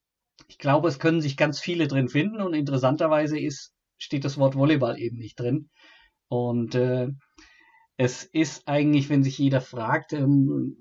ich 0.46 0.58
glaube, 0.58 0.88
es 0.88 1.00
können 1.00 1.20
sich 1.20 1.36
ganz 1.36 1.58
viele 1.58 1.88
drin 1.88 2.08
finden 2.08 2.40
und 2.40 2.54
interessanterweise 2.54 3.38
ist 3.38 3.72
steht 4.02 4.24
das 4.24 4.38
Wort 4.38 4.54
Volleyball 4.54 4.98
eben 4.98 5.16
nicht 5.16 5.38
drin. 5.38 5.70
Und 6.28 6.74
äh, 6.74 7.08
es 7.96 8.24
ist 8.24 8.66
eigentlich, 8.66 9.08
wenn 9.10 9.22
sich 9.22 9.38
jeder 9.38 9.60
fragt, 9.60 10.12
ähm, 10.12 10.76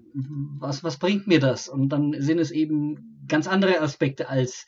was, 0.59 0.83
was 0.83 0.97
bringt 0.97 1.27
mir 1.27 1.39
das? 1.39 1.67
Und 1.67 1.89
dann 1.89 2.15
sind 2.19 2.39
es 2.39 2.51
eben 2.51 3.25
ganz 3.27 3.47
andere 3.47 3.81
Aspekte 3.81 4.29
als 4.29 4.65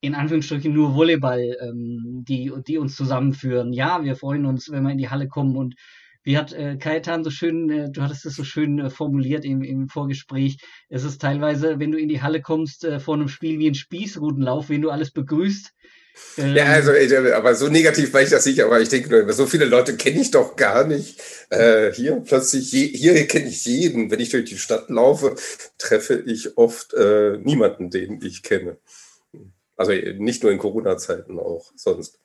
in 0.00 0.14
Anführungsstrichen 0.14 0.72
nur 0.72 0.94
Volleyball, 0.94 1.56
ähm, 1.60 2.24
die, 2.28 2.52
die 2.66 2.78
uns 2.78 2.96
zusammenführen. 2.96 3.72
Ja, 3.72 4.04
wir 4.04 4.16
freuen 4.16 4.44
uns, 4.44 4.70
wenn 4.70 4.82
wir 4.82 4.90
in 4.90 4.98
die 4.98 5.08
Halle 5.08 5.28
kommen 5.28 5.56
und 5.56 5.74
wie 6.22 6.36
hat 6.36 6.52
äh, 6.52 6.76
Kajetan 6.76 7.22
so 7.22 7.30
schön, 7.30 7.70
äh, 7.70 7.90
du 7.90 8.02
hattest 8.02 8.26
es 8.26 8.34
so 8.34 8.42
schön 8.42 8.80
äh, 8.80 8.90
formuliert 8.90 9.44
im, 9.44 9.62
im 9.62 9.88
Vorgespräch, 9.88 10.58
es 10.88 11.04
ist 11.04 11.22
teilweise, 11.22 11.78
wenn 11.78 11.92
du 11.92 11.98
in 11.98 12.08
die 12.08 12.20
Halle 12.20 12.42
kommst, 12.42 12.84
äh, 12.84 12.98
vor 12.98 13.14
einem 13.14 13.28
Spiel 13.28 13.60
wie 13.60 13.68
ein 13.68 13.74
Spießrutenlauf, 13.76 14.68
wenn 14.68 14.82
du 14.82 14.90
alles 14.90 15.12
begrüßt, 15.12 15.72
ja, 16.36 16.64
also, 16.64 16.92
aber 17.34 17.54
so 17.54 17.68
negativ 17.68 18.12
war 18.12 18.22
ich 18.22 18.30
das 18.30 18.46
nicht, 18.46 18.62
aber 18.62 18.80
ich 18.80 18.88
denke 18.88 19.08
nur, 19.08 19.32
so 19.32 19.46
viele 19.46 19.64
Leute 19.64 19.96
kenne 19.96 20.20
ich 20.20 20.30
doch 20.30 20.56
gar 20.56 20.86
nicht. 20.86 21.20
Äh, 21.50 21.92
hier 21.92 22.16
plötzlich, 22.20 22.72
je, 22.72 22.86
hier 22.86 23.26
kenne 23.26 23.48
ich 23.48 23.64
jeden. 23.64 24.10
Wenn 24.10 24.20
ich 24.20 24.30
durch 24.30 24.44
die 24.44 24.58
Stadt 24.58 24.90
laufe, 24.90 25.34
treffe 25.78 26.22
ich 26.26 26.56
oft 26.58 26.94
äh, 26.94 27.38
niemanden, 27.38 27.90
den 27.90 28.20
ich 28.22 28.42
kenne. 28.42 28.78
Also 29.76 29.92
nicht 29.92 30.42
nur 30.42 30.52
in 30.52 30.58
Corona-Zeiten, 30.58 31.38
auch 31.38 31.70
sonst. 31.74 32.18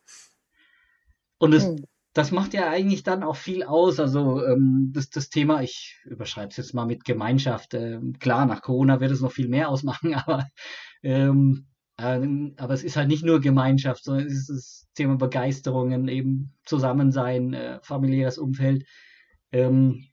Und 1.38 1.54
es, 1.54 1.66
hm. 1.66 1.86
das 2.14 2.32
macht 2.32 2.54
ja 2.54 2.70
eigentlich 2.70 3.04
dann 3.04 3.24
auch 3.24 3.36
viel 3.36 3.64
aus. 3.64 4.00
Also 4.00 4.46
ähm, 4.46 4.92
das, 4.94 5.10
das 5.10 5.30
Thema, 5.30 5.62
ich 5.62 6.00
überschreibe 6.06 6.50
es 6.50 6.58
jetzt 6.58 6.74
mal 6.74 6.86
mit 6.86 7.06
Gemeinschaft. 7.06 7.74
Ähm, 7.74 8.18
klar, 8.20 8.46
nach 8.46 8.62
Corona 8.62 9.00
wird 9.00 9.12
es 9.12 9.22
noch 9.22 9.32
viel 9.32 9.48
mehr 9.48 9.70
ausmachen, 9.70 10.14
aber 10.16 10.48
ähm, 11.04 11.66
ähm, 11.71 11.71
aber 12.02 12.74
es 12.74 12.84
ist 12.84 12.98
halt 12.98 13.08
nicht 13.08 13.24
nur 13.24 13.42
Gemeinschaft, 13.42 14.04
sondern 14.04 14.28
es 14.28 14.34
ist 14.34 14.50
das 14.50 14.88
Thema 14.96 15.18
Begeisterungen, 15.18 16.08
eben 16.08 16.54
Zusammensein, 16.66 17.54
äh, 17.54 17.80
familiäres 17.84 18.38
Umfeld. 18.38 18.86
Ähm, 19.52 20.06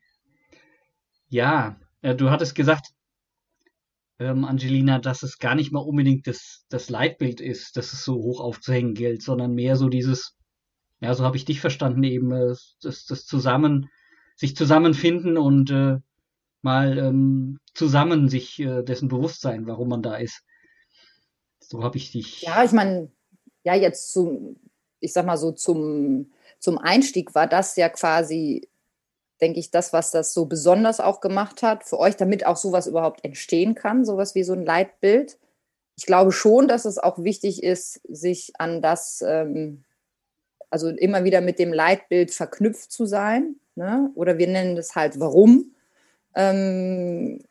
ja, 1.28 1.78
äh, 2.03 2.14
du 2.14 2.30
hattest 2.30 2.55
gesagt, 2.55 2.93
ähm, 4.18 4.45
Angelina, 4.45 4.99
dass 4.99 5.22
es 5.22 5.39
gar 5.39 5.55
nicht 5.55 5.72
mal 5.72 5.80
unbedingt 5.80 6.26
das, 6.26 6.64
das 6.68 6.91
Leitbild 6.91 7.41
ist, 7.41 7.76
dass 7.76 7.93
es 7.93 8.05
so 8.05 8.14
hoch 8.14 8.41
aufzuhängen 8.41 8.95
gilt, 8.95 9.22
sondern 9.22 9.55
mehr 9.55 9.76
so 9.76 9.89
dieses, 9.89 10.36
ja, 11.01 11.14
so 11.14 11.24
habe 11.24 11.36
ich 11.36 11.45
dich 11.45 11.61
verstanden, 11.61 12.03
eben 12.03 12.32
äh, 12.32 12.55
das, 12.82 13.05
das 13.05 13.24
Zusammen, 13.26 13.89
sich 14.36 14.57
zusammenfinden 14.57 15.36
und 15.39 15.70
äh, 15.70 15.99
mal 16.62 16.99
ähm, 16.99 17.59
zusammen 17.74 18.28
sich 18.28 18.59
äh, 18.61 18.82
dessen 18.82 19.09
bewusst 19.09 19.41
sein, 19.41 19.66
warum 19.66 19.89
man 19.89 20.03
da 20.03 20.16
ist. 20.16 20.43
So 21.69 21.83
habe 21.83 21.99
ich 21.99 22.11
dich. 22.12 22.41
Ja, 22.41 22.64
ich 22.64 22.73
meine, 22.73 23.11
ja, 23.62 23.75
jetzt 23.75 24.11
zum, 24.11 24.57
ich 25.01 25.12
sag 25.12 25.27
mal 25.27 25.37
so, 25.37 25.53
zum, 25.53 26.33
zum 26.59 26.79
Einstieg 26.79 27.35
war 27.35 27.47
das 27.47 27.77
ja 27.77 27.91
quasi, 27.91 28.66
denke 29.43 29.61
ich, 29.61 29.71
das, 29.71 29.93
was 29.93 30.11
das 30.11 30.33
so 30.33 30.47
besonders 30.47 30.99
auch 30.99 31.21
gemacht 31.21 31.62
hat 31.62 31.85
für 31.85 31.99
euch, 31.99 32.16
damit 32.16 32.47
auch 32.47 32.57
sowas 32.57 32.87
überhaupt 32.87 33.23
entstehen 33.23 33.75
kann, 33.75 34.07
sowas 34.07 34.35
wie 34.35 34.45
so 34.45 34.55
ein 34.55 34.64
Leitbild. 34.64 35.39
Ich 35.95 36.07
glaube 36.07 36.33
schon, 36.33 36.69
dass 36.69 36.87
es 36.87 36.97
auch 36.97 37.19
wichtig 37.23 37.62
ist, 37.62 38.01
sich 38.09 38.53
an 38.59 38.81
das, 38.81 39.23
ähm, 39.27 39.85
also 40.71 40.89
immer 40.89 41.25
wieder 41.25 41.43
mit 41.43 41.59
dem 41.59 41.75
Leitbild 41.75 42.31
verknüpft 42.31 42.91
zu 42.91 43.05
sein. 43.05 43.57
Ne? 43.75 44.11
Oder 44.14 44.39
wir 44.39 44.49
nennen 44.49 44.75
das 44.75 44.97
halt 44.97 45.21
Warum. 45.21 45.75
Ähm, 46.35 47.45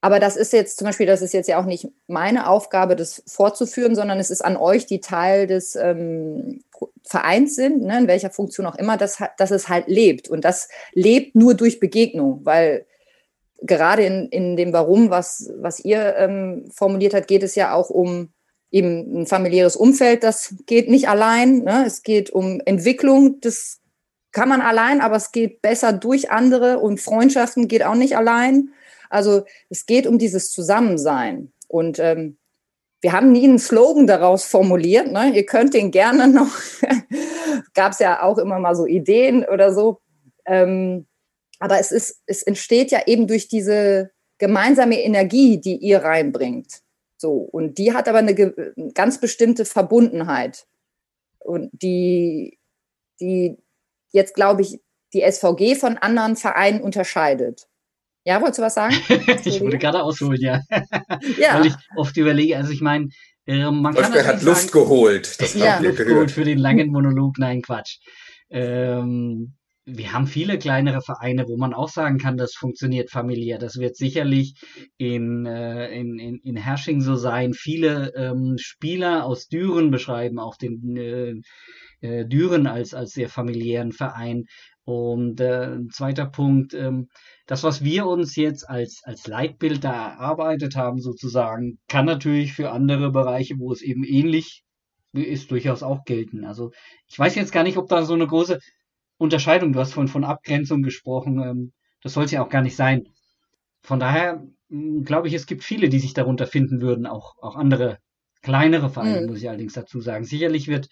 aber 0.00 0.20
das 0.20 0.36
ist 0.36 0.52
jetzt 0.52 0.78
zum 0.78 0.86
Beispiel, 0.86 1.06
das 1.06 1.22
ist 1.22 1.34
jetzt 1.34 1.48
ja 1.48 1.60
auch 1.60 1.64
nicht 1.64 1.88
meine 2.06 2.48
Aufgabe, 2.48 2.94
das 2.94 3.22
fortzuführen, 3.26 3.96
sondern 3.96 4.20
es 4.20 4.30
ist 4.30 4.44
an 4.44 4.56
euch, 4.56 4.86
die 4.86 5.00
Teil 5.00 5.46
des 5.46 5.74
ähm, 5.74 6.62
Vereins 7.02 7.56
sind, 7.56 7.82
ne, 7.82 7.98
in 7.98 8.06
welcher 8.06 8.30
Funktion 8.30 8.66
auch 8.66 8.76
immer, 8.76 8.96
dass, 8.96 9.18
dass 9.38 9.50
es 9.50 9.68
halt 9.68 9.88
lebt. 9.88 10.28
Und 10.28 10.44
das 10.44 10.68
lebt 10.92 11.34
nur 11.34 11.54
durch 11.54 11.80
Begegnung, 11.80 12.40
weil 12.44 12.86
gerade 13.60 14.04
in, 14.04 14.28
in 14.28 14.56
dem 14.56 14.72
Warum, 14.72 15.10
was, 15.10 15.50
was 15.56 15.80
ihr 15.80 16.14
ähm, 16.16 16.70
formuliert 16.72 17.14
habt, 17.14 17.26
geht 17.26 17.42
es 17.42 17.56
ja 17.56 17.74
auch 17.74 17.90
um 17.90 18.28
eben 18.70 19.22
ein 19.22 19.26
familiäres 19.26 19.74
Umfeld. 19.74 20.22
Das 20.22 20.54
geht 20.66 20.88
nicht 20.88 21.08
allein. 21.08 21.64
Ne? 21.64 21.84
Es 21.86 22.04
geht 22.04 22.30
um 22.30 22.60
Entwicklung. 22.64 23.40
Das 23.40 23.80
kann 24.30 24.48
man 24.48 24.60
allein, 24.60 25.00
aber 25.00 25.16
es 25.16 25.32
geht 25.32 25.60
besser 25.62 25.92
durch 25.92 26.30
andere 26.30 26.78
und 26.78 27.00
Freundschaften 27.00 27.66
geht 27.66 27.82
auch 27.82 27.94
nicht 27.94 28.16
allein. 28.16 28.70
Also 29.10 29.44
es 29.70 29.86
geht 29.86 30.06
um 30.06 30.18
dieses 30.18 30.50
Zusammensein. 30.50 31.52
Und 31.68 31.98
ähm, 31.98 32.38
wir 33.00 33.12
haben 33.12 33.32
nie 33.32 33.44
einen 33.44 33.58
Slogan 33.58 34.06
daraus 34.06 34.44
formuliert. 34.44 35.12
Ne? 35.12 35.32
Ihr 35.34 35.46
könnt 35.46 35.74
den 35.74 35.90
gerne 35.90 36.28
noch, 36.28 36.50
gab 37.74 37.92
es 37.92 37.98
ja 38.00 38.22
auch 38.22 38.38
immer 38.38 38.58
mal 38.58 38.74
so 38.74 38.86
Ideen 38.86 39.44
oder 39.44 39.72
so. 39.72 40.00
Ähm, 40.46 41.06
aber 41.60 41.78
es, 41.78 41.92
ist, 41.92 42.22
es 42.26 42.42
entsteht 42.42 42.90
ja 42.90 43.06
eben 43.06 43.26
durch 43.26 43.48
diese 43.48 44.10
gemeinsame 44.38 45.00
Energie, 45.00 45.60
die 45.60 45.76
ihr 45.76 46.02
reinbringt. 46.02 46.82
So, 47.16 47.32
und 47.34 47.78
die 47.78 47.92
hat 47.92 48.08
aber 48.08 48.18
eine 48.18 48.34
ganz 48.94 49.20
bestimmte 49.20 49.64
Verbundenheit. 49.64 50.66
Und 51.40 51.70
die, 51.72 52.58
die 53.20 53.56
jetzt, 54.12 54.34
glaube 54.34 54.62
ich, 54.62 54.80
die 55.12 55.28
SVG 55.28 55.74
von 55.74 55.96
anderen 55.96 56.36
Vereinen 56.36 56.80
unterscheidet. 56.80 57.67
Ja, 58.28 58.42
wolltest 58.42 58.58
du 58.58 58.62
was 58.62 58.74
sagen? 58.74 58.94
ich 59.46 59.58
wollte 59.62 59.78
gerade 59.78 60.02
ausholen, 60.02 60.38
ja. 60.38 60.60
ja. 61.38 61.54
Weil 61.54 61.68
ich 61.68 61.74
oft 61.96 62.14
überlege, 62.18 62.58
also 62.58 62.70
ich 62.72 62.82
meine, 62.82 63.08
äh, 63.46 63.70
man 63.70 63.94
kann. 63.94 64.12
Er 64.12 64.26
hat 64.26 64.42
Luft 64.42 64.60
sagen, 64.60 64.72
geholt. 64.72 65.40
Das 65.40 65.54
ja. 65.54 65.78
Luft 65.78 65.96
geholt 65.96 66.30
für 66.30 66.44
den 66.44 66.58
langen 66.58 66.88
Monolog. 66.92 67.38
Nein, 67.38 67.62
Quatsch. 67.62 67.96
Ähm, 68.50 69.54
wir 69.86 70.12
haben 70.12 70.26
viele 70.26 70.58
kleinere 70.58 71.00
Vereine, 71.00 71.46
wo 71.48 71.56
man 71.56 71.72
auch 71.72 71.88
sagen 71.88 72.18
kann, 72.18 72.36
das 72.36 72.52
funktioniert 72.52 73.10
familiär. 73.10 73.56
Das 73.56 73.78
wird 73.78 73.96
sicherlich 73.96 74.60
in, 74.98 75.46
äh, 75.46 75.88
in, 75.98 76.18
in, 76.18 76.38
in 76.44 76.56
Hersching 76.56 77.00
so 77.00 77.14
sein. 77.14 77.54
Viele 77.54 78.12
ähm, 78.14 78.56
Spieler 78.58 79.24
aus 79.24 79.48
Düren 79.48 79.90
beschreiben 79.90 80.38
auch 80.38 80.56
den 80.56 80.96
äh, 80.98 81.34
äh, 82.00 82.24
Düren 82.24 82.66
als, 82.66 82.94
als 82.94 83.12
sehr 83.12 83.28
familiären 83.28 83.92
Verein. 83.92 84.44
Und 84.84 85.40
äh, 85.40 85.74
ein 85.74 85.90
zweiter 85.90 86.26
Punkt, 86.26 86.72
ähm, 86.74 87.08
das, 87.46 87.62
was 87.62 87.84
wir 87.84 88.06
uns 88.06 88.36
jetzt 88.36 88.68
als, 88.68 89.02
als 89.04 89.26
Leitbild 89.26 89.84
da 89.84 90.12
erarbeitet 90.12 90.76
haben, 90.76 91.00
sozusagen, 91.00 91.78
kann 91.88 92.06
natürlich 92.06 92.54
für 92.54 92.70
andere 92.70 93.10
Bereiche, 93.10 93.58
wo 93.58 93.72
es 93.72 93.82
eben 93.82 94.04
ähnlich 94.04 94.64
ist, 95.12 95.50
durchaus 95.50 95.82
auch 95.82 96.04
gelten. 96.04 96.44
Also 96.44 96.70
ich 97.06 97.18
weiß 97.18 97.34
jetzt 97.34 97.52
gar 97.52 97.64
nicht, 97.64 97.76
ob 97.76 97.88
da 97.88 98.02
so 98.02 98.14
eine 98.14 98.26
große 98.26 98.60
Unterscheidung, 99.18 99.72
du 99.72 99.80
hast 99.80 99.92
von, 99.92 100.08
von 100.08 100.24
Abgrenzung 100.24 100.82
gesprochen, 100.82 101.42
ähm, 101.42 101.72
das 102.02 102.14
sollte 102.14 102.36
ja 102.36 102.44
auch 102.44 102.48
gar 102.48 102.62
nicht 102.62 102.76
sein. 102.76 103.08
Von 103.82 104.00
daher 104.00 104.46
hm, 104.70 105.04
glaube 105.04 105.28
ich, 105.28 105.34
es 105.34 105.46
gibt 105.46 105.64
viele, 105.64 105.88
die 105.88 105.98
sich 105.98 106.14
darunter 106.14 106.46
finden 106.46 106.80
würden, 106.80 107.06
auch, 107.06 107.34
auch 107.40 107.56
andere 107.56 107.98
kleinere 108.42 108.90
Vereine, 108.90 109.22
mhm. 109.22 109.26
muss 109.28 109.38
ich 109.38 109.48
allerdings 109.48 109.72
dazu 109.72 110.00
sagen. 110.00 110.24
Sicherlich 110.24 110.68
wird 110.68 110.88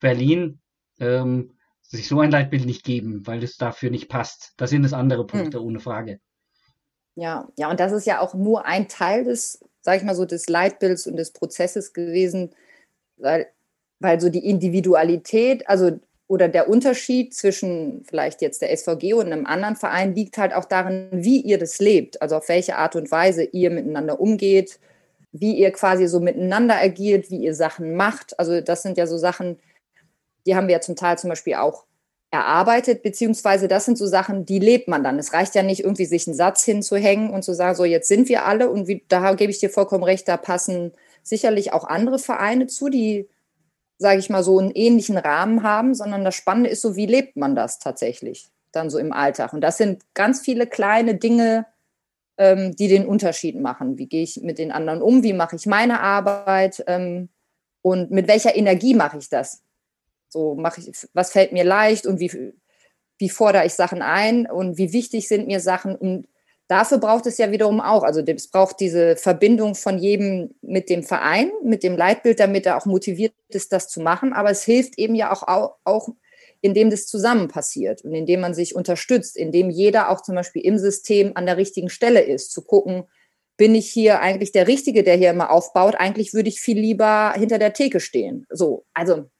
Berlin 0.00 0.60
ähm, 1.00 1.52
sich 1.82 2.08
so 2.08 2.20
ein 2.20 2.30
Leitbild 2.30 2.66
nicht 2.66 2.84
geben, 2.84 3.26
weil 3.26 3.42
es 3.42 3.56
dafür 3.56 3.90
nicht 3.90 4.08
passt. 4.08 4.52
Das 4.56 4.70
sind 4.70 4.84
es 4.84 4.92
andere. 4.92 5.26
Punkte, 5.26 5.60
mhm. 5.60 5.66
ohne 5.66 5.80
Frage. 5.80 6.20
Ja, 7.14 7.48
ja, 7.56 7.70
und 7.70 7.80
das 7.80 7.92
ist 7.92 8.06
ja 8.06 8.20
auch 8.20 8.34
nur 8.34 8.66
ein 8.66 8.88
Teil 8.88 9.24
des, 9.24 9.64
sag 9.80 9.96
ich 9.96 10.02
mal 10.02 10.14
so, 10.14 10.26
des 10.26 10.48
Leitbilds 10.48 11.06
und 11.06 11.16
des 11.16 11.32
Prozesses 11.32 11.92
gewesen, 11.92 12.54
weil, 13.16 13.46
weil 14.00 14.20
so 14.20 14.28
die 14.28 14.46
Individualität, 14.46 15.68
also 15.68 15.98
oder 16.28 16.48
der 16.48 16.68
Unterschied 16.68 17.34
zwischen 17.34 18.04
vielleicht 18.04 18.42
jetzt 18.42 18.60
der 18.60 18.76
SVG 18.76 19.14
und 19.14 19.26
einem 19.26 19.46
anderen 19.46 19.76
Verein 19.76 20.14
liegt 20.14 20.38
halt 20.38 20.52
auch 20.52 20.64
darin, 20.64 21.08
wie 21.12 21.40
ihr 21.40 21.56
das 21.56 21.78
lebt, 21.78 22.20
also 22.20 22.36
auf 22.36 22.48
welche 22.48 22.76
Art 22.76 22.96
und 22.96 23.10
Weise 23.10 23.44
ihr 23.44 23.70
miteinander 23.70 24.20
umgeht, 24.20 24.80
wie 25.32 25.56
ihr 25.56 25.70
quasi 25.70 26.08
so 26.08 26.18
miteinander 26.18 26.76
agiert, 26.82 27.30
wie 27.30 27.38
ihr 27.38 27.54
Sachen 27.54 27.94
macht. 27.94 28.38
Also 28.40 28.60
das 28.60 28.82
sind 28.82 28.98
ja 28.98 29.06
so 29.06 29.18
Sachen, 29.18 29.58
die 30.46 30.56
haben 30.56 30.68
wir 30.68 30.74
ja 30.74 30.80
zum 30.80 30.96
Teil 30.96 31.18
zum 31.18 31.30
Beispiel 31.30 31.54
auch 31.54 31.84
erarbeitet, 32.30 33.02
beziehungsweise 33.02 33.68
das 33.68 33.84
sind 33.84 33.98
so 33.98 34.06
Sachen, 34.06 34.44
die 34.44 34.58
lebt 34.58 34.88
man 34.88 35.04
dann. 35.04 35.18
Es 35.18 35.32
reicht 35.32 35.54
ja 35.54 35.62
nicht 35.62 35.84
irgendwie, 35.84 36.06
sich 36.06 36.26
einen 36.26 36.36
Satz 36.36 36.64
hinzuhängen 36.64 37.30
und 37.30 37.42
zu 37.42 37.54
sagen, 37.54 37.76
so 37.76 37.84
jetzt 37.84 38.08
sind 38.08 38.28
wir 38.28 38.44
alle 38.44 38.68
und 38.70 38.88
wie, 38.88 39.04
da 39.08 39.34
gebe 39.34 39.50
ich 39.50 39.58
dir 39.58 39.70
vollkommen 39.70 40.04
recht, 40.04 40.28
da 40.28 40.36
passen 40.36 40.92
sicherlich 41.22 41.72
auch 41.72 41.84
andere 41.84 42.18
Vereine 42.18 42.66
zu, 42.66 42.88
die 42.88 43.28
sage 43.98 44.18
ich 44.18 44.30
mal, 44.30 44.42
so 44.42 44.58
einen 44.58 44.70
ähnlichen 44.72 45.16
Rahmen 45.16 45.62
haben, 45.62 45.94
sondern 45.94 46.24
das 46.24 46.34
Spannende 46.34 46.70
ist 46.70 46.82
so, 46.82 46.96
wie 46.96 47.06
lebt 47.06 47.36
man 47.36 47.54
das 47.54 47.78
tatsächlich 47.78 48.50
dann 48.72 48.90
so 48.90 48.98
im 48.98 49.12
Alltag? 49.12 49.52
Und 49.52 49.62
das 49.62 49.78
sind 49.78 50.02
ganz 50.14 50.40
viele 50.40 50.66
kleine 50.66 51.14
Dinge, 51.14 51.66
ähm, 52.36 52.76
die 52.76 52.88
den 52.88 53.06
Unterschied 53.06 53.58
machen. 53.58 53.96
Wie 53.96 54.06
gehe 54.06 54.22
ich 54.22 54.42
mit 54.42 54.58
den 54.58 54.70
anderen 54.70 55.00
um? 55.00 55.22
Wie 55.22 55.32
mache 55.32 55.56
ich 55.56 55.66
meine 55.66 56.00
Arbeit? 56.00 56.84
Ähm, 56.86 57.30
und 57.80 58.10
mit 58.10 58.28
welcher 58.28 58.54
Energie 58.54 58.94
mache 58.94 59.18
ich 59.18 59.30
das? 59.30 59.62
So 60.36 60.54
mache 60.54 60.82
ich, 60.82 61.08
was 61.14 61.32
fällt 61.32 61.52
mir 61.52 61.64
leicht 61.64 62.06
und 62.06 62.20
wie, 62.20 62.52
wie 63.18 63.30
fordere 63.30 63.64
ich 63.64 63.72
Sachen 63.72 64.02
ein 64.02 64.46
und 64.46 64.76
wie 64.76 64.92
wichtig 64.92 65.28
sind 65.28 65.46
mir 65.46 65.60
Sachen 65.60 65.96
und 65.96 66.28
Dafür 66.68 66.98
braucht 66.98 67.26
es 67.26 67.38
ja 67.38 67.52
wiederum 67.52 67.80
auch, 67.80 68.02
also 68.02 68.20
es 68.22 68.48
braucht 68.48 68.80
diese 68.80 69.14
Verbindung 69.14 69.76
von 69.76 69.98
jedem 69.98 70.50
mit 70.62 70.90
dem 70.90 71.04
Verein, 71.04 71.52
mit 71.62 71.84
dem 71.84 71.96
Leitbild, 71.96 72.40
damit 72.40 72.66
er 72.66 72.76
auch 72.76 72.86
motiviert 72.86 73.34
ist, 73.50 73.72
das 73.72 73.88
zu 73.88 74.00
machen. 74.00 74.32
Aber 74.32 74.50
es 74.50 74.64
hilft 74.64 74.98
eben 74.98 75.14
ja 75.14 75.32
auch, 75.32 75.76
auch 75.84 76.08
indem 76.62 76.90
das 76.90 77.06
zusammen 77.06 77.46
passiert 77.46 78.02
und 78.02 78.12
indem 78.14 78.40
man 78.40 78.52
sich 78.52 78.74
unterstützt, 78.74 79.36
indem 79.36 79.70
jeder 79.70 80.10
auch 80.10 80.22
zum 80.22 80.34
Beispiel 80.34 80.62
im 80.62 80.76
System 80.76 81.30
an 81.36 81.46
der 81.46 81.56
richtigen 81.56 81.88
Stelle 81.88 82.22
ist, 82.22 82.50
zu 82.50 82.62
gucken, 82.62 83.04
bin 83.56 83.76
ich 83.76 83.88
hier 83.88 84.18
eigentlich 84.18 84.50
der 84.50 84.66
Richtige, 84.66 85.04
der 85.04 85.14
hier 85.14 85.30
immer 85.30 85.52
aufbaut? 85.52 85.94
Eigentlich 85.94 86.34
würde 86.34 86.48
ich 86.48 86.60
viel 86.60 86.80
lieber 86.80 87.32
hinter 87.36 87.60
der 87.60 87.74
Theke 87.74 88.00
stehen. 88.00 88.44
So, 88.50 88.86
also 88.92 89.30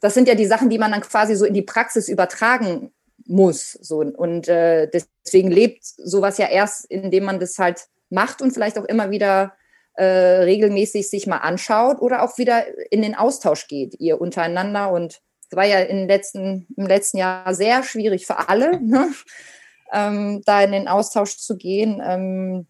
das 0.00 0.14
sind 0.14 0.28
ja 0.28 0.34
die 0.34 0.46
Sachen, 0.46 0.70
die 0.70 0.78
man 0.78 0.92
dann 0.92 1.00
quasi 1.00 1.34
so 1.36 1.44
in 1.44 1.54
die 1.54 1.62
Praxis 1.62 2.08
übertragen 2.08 2.92
muss. 3.26 3.72
So. 3.72 3.98
Und 3.98 4.48
äh, 4.48 4.88
deswegen 4.88 5.50
lebt 5.50 5.84
sowas 5.84 6.38
ja 6.38 6.48
erst, 6.48 6.86
indem 6.86 7.24
man 7.24 7.40
das 7.40 7.58
halt 7.58 7.88
macht 8.10 8.42
und 8.42 8.52
vielleicht 8.52 8.78
auch 8.78 8.84
immer 8.84 9.10
wieder 9.10 9.54
äh, 9.94 10.04
regelmäßig 10.04 11.10
sich 11.10 11.26
mal 11.26 11.38
anschaut 11.38 12.00
oder 12.00 12.22
auch 12.22 12.38
wieder 12.38 12.64
in 12.90 13.02
den 13.02 13.14
Austausch 13.14 13.68
geht, 13.68 13.98
ihr 13.98 14.20
untereinander. 14.20 14.90
Und 14.90 15.20
es 15.50 15.56
war 15.56 15.64
ja 15.64 15.80
in 15.80 16.08
letzten, 16.08 16.66
im 16.76 16.86
letzten 16.86 17.18
Jahr 17.18 17.54
sehr 17.54 17.82
schwierig 17.82 18.26
für 18.26 18.48
alle, 18.48 18.80
ne? 18.82 19.12
ähm, 19.92 20.42
da 20.44 20.62
in 20.62 20.72
den 20.72 20.88
Austausch 20.88 21.36
zu 21.36 21.56
gehen. 21.56 22.00
Ähm, 22.04 22.66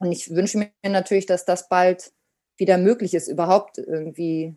und 0.00 0.12
ich 0.12 0.34
wünsche 0.34 0.58
mir 0.58 0.70
natürlich, 0.82 1.26
dass 1.26 1.44
das 1.44 1.68
bald 1.68 2.12
wieder 2.56 2.78
möglich 2.78 3.14
ist, 3.14 3.28
überhaupt 3.28 3.78
irgendwie 3.78 4.54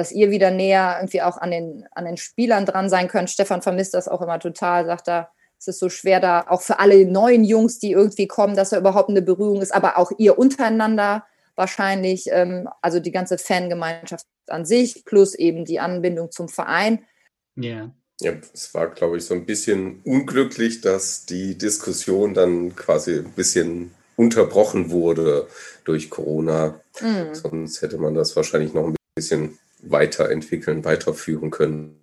dass 0.00 0.12
ihr 0.12 0.30
wieder 0.30 0.50
näher 0.50 0.96
irgendwie 0.98 1.20
auch 1.20 1.36
an 1.36 1.50
den, 1.50 1.86
an 1.92 2.06
den 2.06 2.16
Spielern 2.16 2.64
dran 2.64 2.88
sein 2.88 3.06
könnt. 3.06 3.28
Stefan 3.28 3.60
vermisst 3.60 3.92
das 3.92 4.08
auch 4.08 4.22
immer 4.22 4.40
total, 4.40 4.86
sagt 4.86 5.08
er, 5.08 5.30
es 5.58 5.68
ist 5.68 5.78
so 5.78 5.90
schwer 5.90 6.20
da, 6.20 6.46
auch 6.48 6.62
für 6.62 6.78
alle 6.78 7.04
neuen 7.04 7.44
Jungs, 7.44 7.78
die 7.78 7.92
irgendwie 7.92 8.26
kommen, 8.26 8.56
dass 8.56 8.70
da 8.70 8.78
überhaupt 8.78 9.10
eine 9.10 9.20
Berührung 9.20 9.60
ist, 9.60 9.74
aber 9.74 9.98
auch 9.98 10.10
ihr 10.16 10.38
untereinander 10.38 11.26
wahrscheinlich, 11.54 12.28
ähm, 12.30 12.66
also 12.80 12.98
die 12.98 13.10
ganze 13.10 13.36
Fangemeinschaft 13.36 14.24
an 14.48 14.64
sich, 14.64 15.04
plus 15.04 15.34
eben 15.34 15.66
die 15.66 15.80
Anbindung 15.80 16.30
zum 16.30 16.48
Verein. 16.48 17.04
Ja. 17.56 17.90
Ja, 18.22 18.32
es 18.54 18.72
war, 18.72 18.88
glaube 18.88 19.18
ich, 19.18 19.24
so 19.24 19.34
ein 19.34 19.44
bisschen 19.44 20.00
unglücklich, 20.04 20.80
dass 20.80 21.26
die 21.26 21.58
Diskussion 21.58 22.32
dann 22.32 22.74
quasi 22.74 23.18
ein 23.18 23.32
bisschen 23.32 23.92
unterbrochen 24.16 24.90
wurde 24.90 25.46
durch 25.84 26.08
Corona. 26.08 26.80
Mhm. 27.00 27.34
Sonst 27.34 27.82
hätte 27.82 27.98
man 27.98 28.14
das 28.14 28.34
wahrscheinlich 28.36 28.72
noch 28.72 28.86
ein 28.86 28.94
bisschen 29.14 29.58
weiterentwickeln, 29.82 30.84
weiterführen 30.84 31.50
können. 31.50 32.00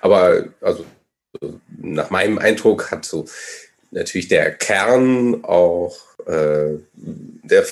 Aber 0.00 0.48
also 0.60 0.84
nach 1.78 2.10
meinem 2.10 2.38
Eindruck 2.38 2.90
hat 2.90 3.04
so 3.04 3.26
natürlich 3.90 4.28
der 4.28 4.52
Kern 4.52 5.44
auch 5.44 5.98
äh, 6.26 6.78
der 6.94 7.66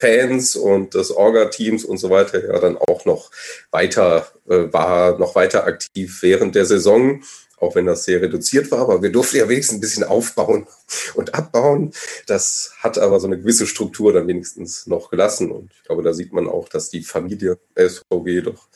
Fans 0.00 0.56
und 0.56 0.94
des 0.94 1.10
Orga-Teams 1.10 1.84
und 1.84 1.98
so 1.98 2.08
weiter 2.08 2.42
ja 2.42 2.58
dann 2.58 2.78
auch 2.78 3.04
noch 3.04 3.30
weiter, 3.70 4.32
äh, 4.48 4.72
war 4.72 5.18
noch 5.18 5.34
weiter 5.34 5.64
aktiv 5.64 6.22
während 6.22 6.54
der 6.54 6.64
Saison 6.64 7.22
auch 7.60 7.74
wenn 7.74 7.86
das 7.86 8.04
sehr 8.04 8.22
reduziert 8.22 8.70
war, 8.70 8.80
aber 8.80 9.02
wir 9.02 9.12
durften 9.12 9.36
ja 9.36 9.48
wenigstens 9.48 9.76
ein 9.76 9.80
bisschen 9.80 10.04
aufbauen 10.04 10.66
und 11.14 11.34
abbauen. 11.34 11.92
Das 12.26 12.72
hat 12.78 12.98
aber 12.98 13.20
so 13.20 13.26
eine 13.26 13.38
gewisse 13.38 13.66
Struktur 13.66 14.12
dann 14.12 14.26
wenigstens 14.26 14.86
noch 14.86 15.10
gelassen. 15.10 15.52
Und 15.52 15.70
ich 15.72 15.84
glaube, 15.84 16.02
da 16.02 16.12
sieht 16.12 16.32
man 16.32 16.48
auch, 16.48 16.68
dass 16.68 16.88
die 16.88 17.02
Familie 17.02 17.58
SVG 17.76 18.42
doch 18.42 18.68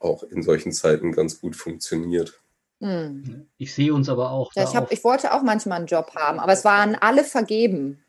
auch 0.00 0.24
in 0.24 0.42
solchen 0.42 0.72
Zeiten 0.72 1.12
ganz 1.12 1.40
gut 1.40 1.56
funktioniert. 1.56 2.40
Hm. 2.80 3.46
Ich 3.56 3.72
sehe 3.72 3.94
uns 3.94 4.08
aber 4.08 4.30
auch. 4.30 4.52
Ja, 4.54 4.64
ich, 4.64 4.74
hab, 4.74 4.92
ich 4.92 5.04
wollte 5.04 5.32
auch 5.32 5.42
manchmal 5.42 5.78
einen 5.78 5.86
Job 5.86 6.12
haben, 6.16 6.40
aber 6.40 6.52
es 6.52 6.64
waren 6.64 6.96
alle 6.96 7.24
vergeben. 7.24 8.04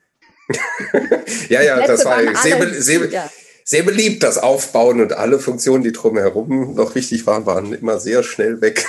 ja, 1.50 1.62
ja, 1.62 1.86
das 1.86 2.04
war 2.04 2.20
sehr, 2.36 2.58
alle, 2.58 2.82
sehr, 2.82 3.10
ja. 3.10 3.30
sehr 3.64 3.84
beliebt, 3.84 4.22
das 4.22 4.38
Aufbauen 4.38 5.02
und 5.02 5.14
alle 5.14 5.40
Funktionen, 5.40 5.84
die 5.84 5.92
drumherum 5.92 6.76
noch 6.76 6.94
wichtig 6.96 7.26
waren, 7.26 7.46
waren 7.46 7.74
immer 7.74 8.00
sehr 8.00 8.24
schnell 8.24 8.62
weg. 8.62 8.86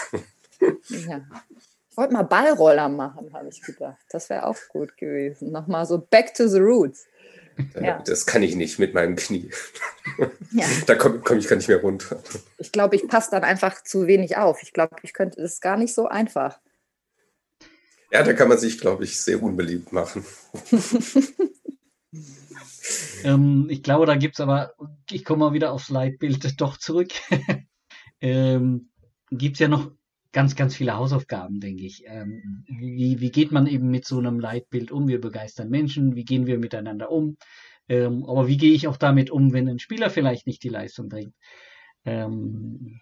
Ja. 0.88 1.22
Ich 1.90 1.96
wollte 1.96 2.12
mal 2.12 2.24
Ballroller 2.24 2.90
machen, 2.90 3.32
habe 3.32 3.48
ich 3.48 3.62
gedacht. 3.62 4.04
Das 4.10 4.28
wäre 4.28 4.46
auch 4.46 4.56
gut 4.68 4.96
gewesen. 4.96 5.50
Nochmal 5.50 5.86
so 5.86 5.98
back 5.98 6.34
to 6.34 6.46
the 6.46 6.58
roots. 6.58 7.06
Ja. 7.80 8.02
Das 8.04 8.26
kann 8.26 8.42
ich 8.42 8.54
nicht 8.54 8.78
mit 8.78 8.92
meinem 8.92 9.16
Knie. 9.16 9.50
Ja. 10.52 10.66
Da 10.86 10.94
komme 10.94 11.20
komm 11.20 11.38
ich 11.38 11.48
gar 11.48 11.56
nicht 11.56 11.68
mehr 11.68 11.80
runter. 11.80 12.22
Ich 12.58 12.70
glaube, 12.70 12.96
ich 12.96 13.08
passe 13.08 13.30
dann 13.30 13.44
einfach 13.44 13.82
zu 13.82 14.06
wenig 14.06 14.36
auf. 14.36 14.62
Ich 14.62 14.72
glaube, 14.72 14.96
ich 15.02 15.14
könnte, 15.14 15.40
das 15.40 15.54
ist 15.54 15.62
gar 15.62 15.76
nicht 15.76 15.94
so 15.94 16.06
einfach. 16.06 16.60
Ja, 18.12 18.22
da 18.22 18.34
kann 18.34 18.48
man 18.48 18.58
sich, 18.58 18.78
glaube 18.78 19.04
ich, 19.04 19.20
sehr 19.20 19.42
unbeliebt 19.42 19.92
machen. 19.92 20.24
ähm, 23.24 23.66
ich 23.70 23.82
glaube, 23.82 24.06
da 24.06 24.16
gibt's 24.16 24.40
aber, 24.40 24.74
ich 25.10 25.24
komme 25.24 25.46
mal 25.46 25.52
wieder 25.52 25.72
aufs 25.72 25.88
Leitbild 25.88 26.60
doch 26.60 26.76
zurück. 26.76 27.10
ähm, 28.20 28.90
gibt's 29.30 29.58
ja 29.58 29.68
noch 29.68 29.90
ganz, 30.36 30.54
ganz 30.54 30.76
viele 30.76 30.94
Hausaufgaben, 30.94 31.60
denke 31.60 31.86
ich. 31.86 32.04
Ähm, 32.06 32.62
wie, 32.68 33.20
wie 33.20 33.30
geht 33.30 33.52
man 33.52 33.66
eben 33.66 33.88
mit 33.88 34.04
so 34.04 34.18
einem 34.18 34.38
Leitbild 34.38 34.92
um? 34.92 35.08
Wir 35.08 35.18
begeistern 35.18 35.70
Menschen, 35.70 36.14
wie 36.14 36.26
gehen 36.26 36.46
wir 36.46 36.58
miteinander 36.58 37.10
um? 37.10 37.38
Ähm, 37.88 38.22
aber 38.26 38.46
wie 38.46 38.58
gehe 38.58 38.74
ich 38.74 38.86
auch 38.86 38.98
damit 38.98 39.30
um, 39.30 39.54
wenn 39.54 39.66
ein 39.66 39.78
Spieler 39.78 40.10
vielleicht 40.10 40.46
nicht 40.46 40.62
die 40.62 40.68
Leistung 40.68 41.08
bringt? 41.08 41.32
Ähm, 42.04 43.00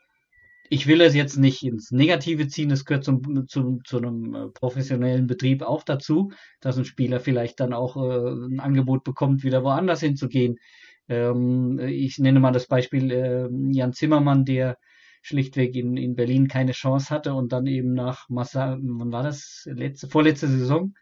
ich 0.70 0.87
will 0.87 1.01
es 1.01 1.12
jetzt 1.16 1.37
nicht 1.37 1.64
ins 1.64 1.91
Negative 1.91 2.47
ziehen, 2.47 2.70
es 2.70 2.85
gehört 2.85 3.03
zum, 3.03 3.49
zum, 3.49 3.85
zu 3.85 3.97
einem 3.97 4.35
äh, 4.37 4.49
professionellen 4.51 5.26
Betrieb 5.26 5.62
auch 5.62 5.82
dazu, 5.82 6.30
dass 6.61 6.78
ein 6.78 6.85
Spieler 6.85 7.18
vielleicht 7.18 7.59
dann 7.59 7.72
auch 7.72 7.97
äh, 7.97 8.28
ein 8.47 8.61
Angebot 8.61 9.03
bekommt, 9.03 9.43
wieder 9.43 9.64
woanders 9.64 9.99
hinzugehen. 9.99 10.61
Ähm, 11.09 11.80
ich 11.80 12.20
nenne 12.20 12.39
mal 12.39 12.53
das 12.53 12.68
Beispiel 12.68 13.11
äh, 13.11 13.49
Jan 13.72 13.93
Zimmermann, 13.93 14.45
der 14.45 14.78
schlichtweg 15.25 15.75
in, 15.75 15.97
in 15.97 16.14
Berlin 16.14 16.49
keine 16.49 16.72
Chance 16.72 17.09
hatte 17.09 17.33
und 17.33 17.53
dann 17.53 17.66
eben 17.66 17.95
nach 17.95 18.29
Massa, 18.29 18.77
wann 18.81 19.11
war 19.11 19.22
das? 19.22 19.62
Letzte, 19.64 20.07
vorletzte 20.07 20.49
Saison 20.49 20.95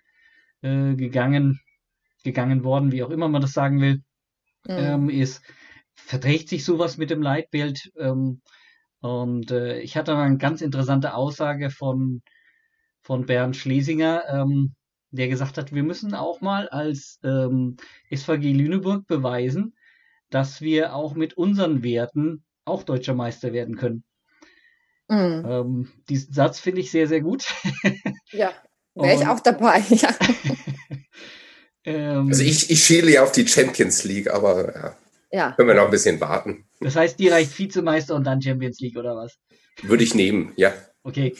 äh, 0.62 0.94
gegangen, 0.94 1.60
gegangen 2.22 2.62
worden, 2.62 2.92
wie 2.92 3.02
auch 3.02 3.10
immer 3.10 3.28
man 3.28 3.42
das 3.42 3.52
sagen 3.52 3.80
will, 3.80 3.96
mhm. 4.64 4.76
ähm, 4.78 5.10
ist, 5.10 5.42
verträgt 5.94 6.48
sich 6.48 6.64
sowas 6.64 6.98
mit 6.98 7.10
dem 7.10 7.20
Leitbild? 7.20 7.90
Ähm, 7.98 8.42
und 9.00 9.50
äh, 9.50 9.80
ich 9.80 9.96
hatte 9.96 10.16
eine 10.16 10.38
ganz 10.38 10.60
interessante 10.60 11.14
Aussage 11.14 11.70
von, 11.70 12.22
von 13.00 13.26
Bernd 13.26 13.56
Schlesinger, 13.56 14.22
ähm, 14.28 14.76
der 15.10 15.26
gesagt 15.26 15.58
hat, 15.58 15.74
wir 15.74 15.82
müssen 15.82 16.14
auch 16.14 16.40
mal 16.40 16.68
als 16.68 17.18
ähm, 17.24 17.76
SVG 18.08 18.52
Lüneburg 18.52 19.08
beweisen, 19.08 19.74
dass 20.30 20.60
wir 20.60 20.94
auch 20.94 21.14
mit 21.14 21.34
unseren 21.34 21.82
Werten 21.82 22.44
auch 22.64 22.84
deutscher 22.84 23.14
Meister 23.14 23.52
werden 23.52 23.76
können. 23.76 24.04
Mhm. 25.08 25.44
Ähm, 25.46 25.92
diesen 26.08 26.32
Satz 26.32 26.58
finde 26.58 26.80
ich 26.80 26.90
sehr, 26.90 27.06
sehr 27.08 27.20
gut. 27.20 27.44
ja, 28.32 28.52
wäre 28.94 29.14
ich 29.14 29.26
auch 29.26 29.40
dabei. 29.40 29.82
Ja. 29.90 30.14
ähm, 31.84 32.28
also 32.28 32.42
ich, 32.42 32.70
ich 32.70 32.84
schiele 32.84 33.10
ja 33.10 33.22
auf 33.22 33.32
die 33.32 33.46
Champions 33.46 34.04
League, 34.04 34.30
aber 34.32 34.74
ja. 34.74 34.96
Ja. 35.32 35.52
Können 35.52 35.68
wir 35.68 35.74
noch 35.74 35.86
ein 35.86 35.90
bisschen 35.90 36.20
warten. 36.20 36.66
Das 36.80 36.94
heißt, 36.94 37.18
die 37.18 37.28
reicht 37.28 37.58
Vizemeister 37.58 38.14
und 38.14 38.24
dann 38.24 38.42
Champions 38.42 38.80
League 38.80 38.98
oder 38.98 39.16
was? 39.16 39.38
Würde 39.82 40.04
ich 40.04 40.14
nehmen, 40.14 40.52
ja. 40.56 40.74
Okay. 41.04 41.34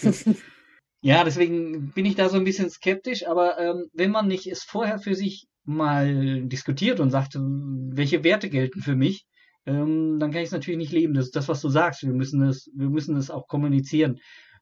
ja, 1.02 1.22
deswegen 1.24 1.92
bin 1.92 2.06
ich 2.06 2.14
da 2.14 2.30
so 2.30 2.38
ein 2.38 2.44
bisschen 2.44 2.70
skeptisch, 2.70 3.26
aber 3.26 3.58
ähm, 3.58 3.90
wenn 3.92 4.10
man 4.10 4.28
nicht 4.28 4.46
es 4.46 4.62
vorher 4.62 4.98
für 4.98 5.14
sich 5.14 5.46
mal 5.64 6.42
diskutiert 6.44 7.00
und 7.00 7.10
sagt, 7.10 7.34
welche 7.36 8.24
Werte 8.24 8.48
gelten 8.48 8.80
für 8.80 8.96
mich, 8.96 9.26
ähm, 9.66 10.18
dann 10.18 10.30
kann 10.30 10.40
ich 10.40 10.46
es 10.46 10.52
natürlich 10.52 10.78
nicht 10.78 10.92
leben. 10.92 11.14
Das 11.14 11.26
ist 11.26 11.36
das, 11.36 11.48
was 11.48 11.60
du 11.60 11.68
sagst. 11.68 12.02
Wir 12.02 12.12
müssen 12.12 12.42
es, 12.42 12.70
wir 12.74 12.88
müssen 12.88 13.16
es 13.16 13.30
auch 13.30 13.46
kommunizieren. 13.46 14.18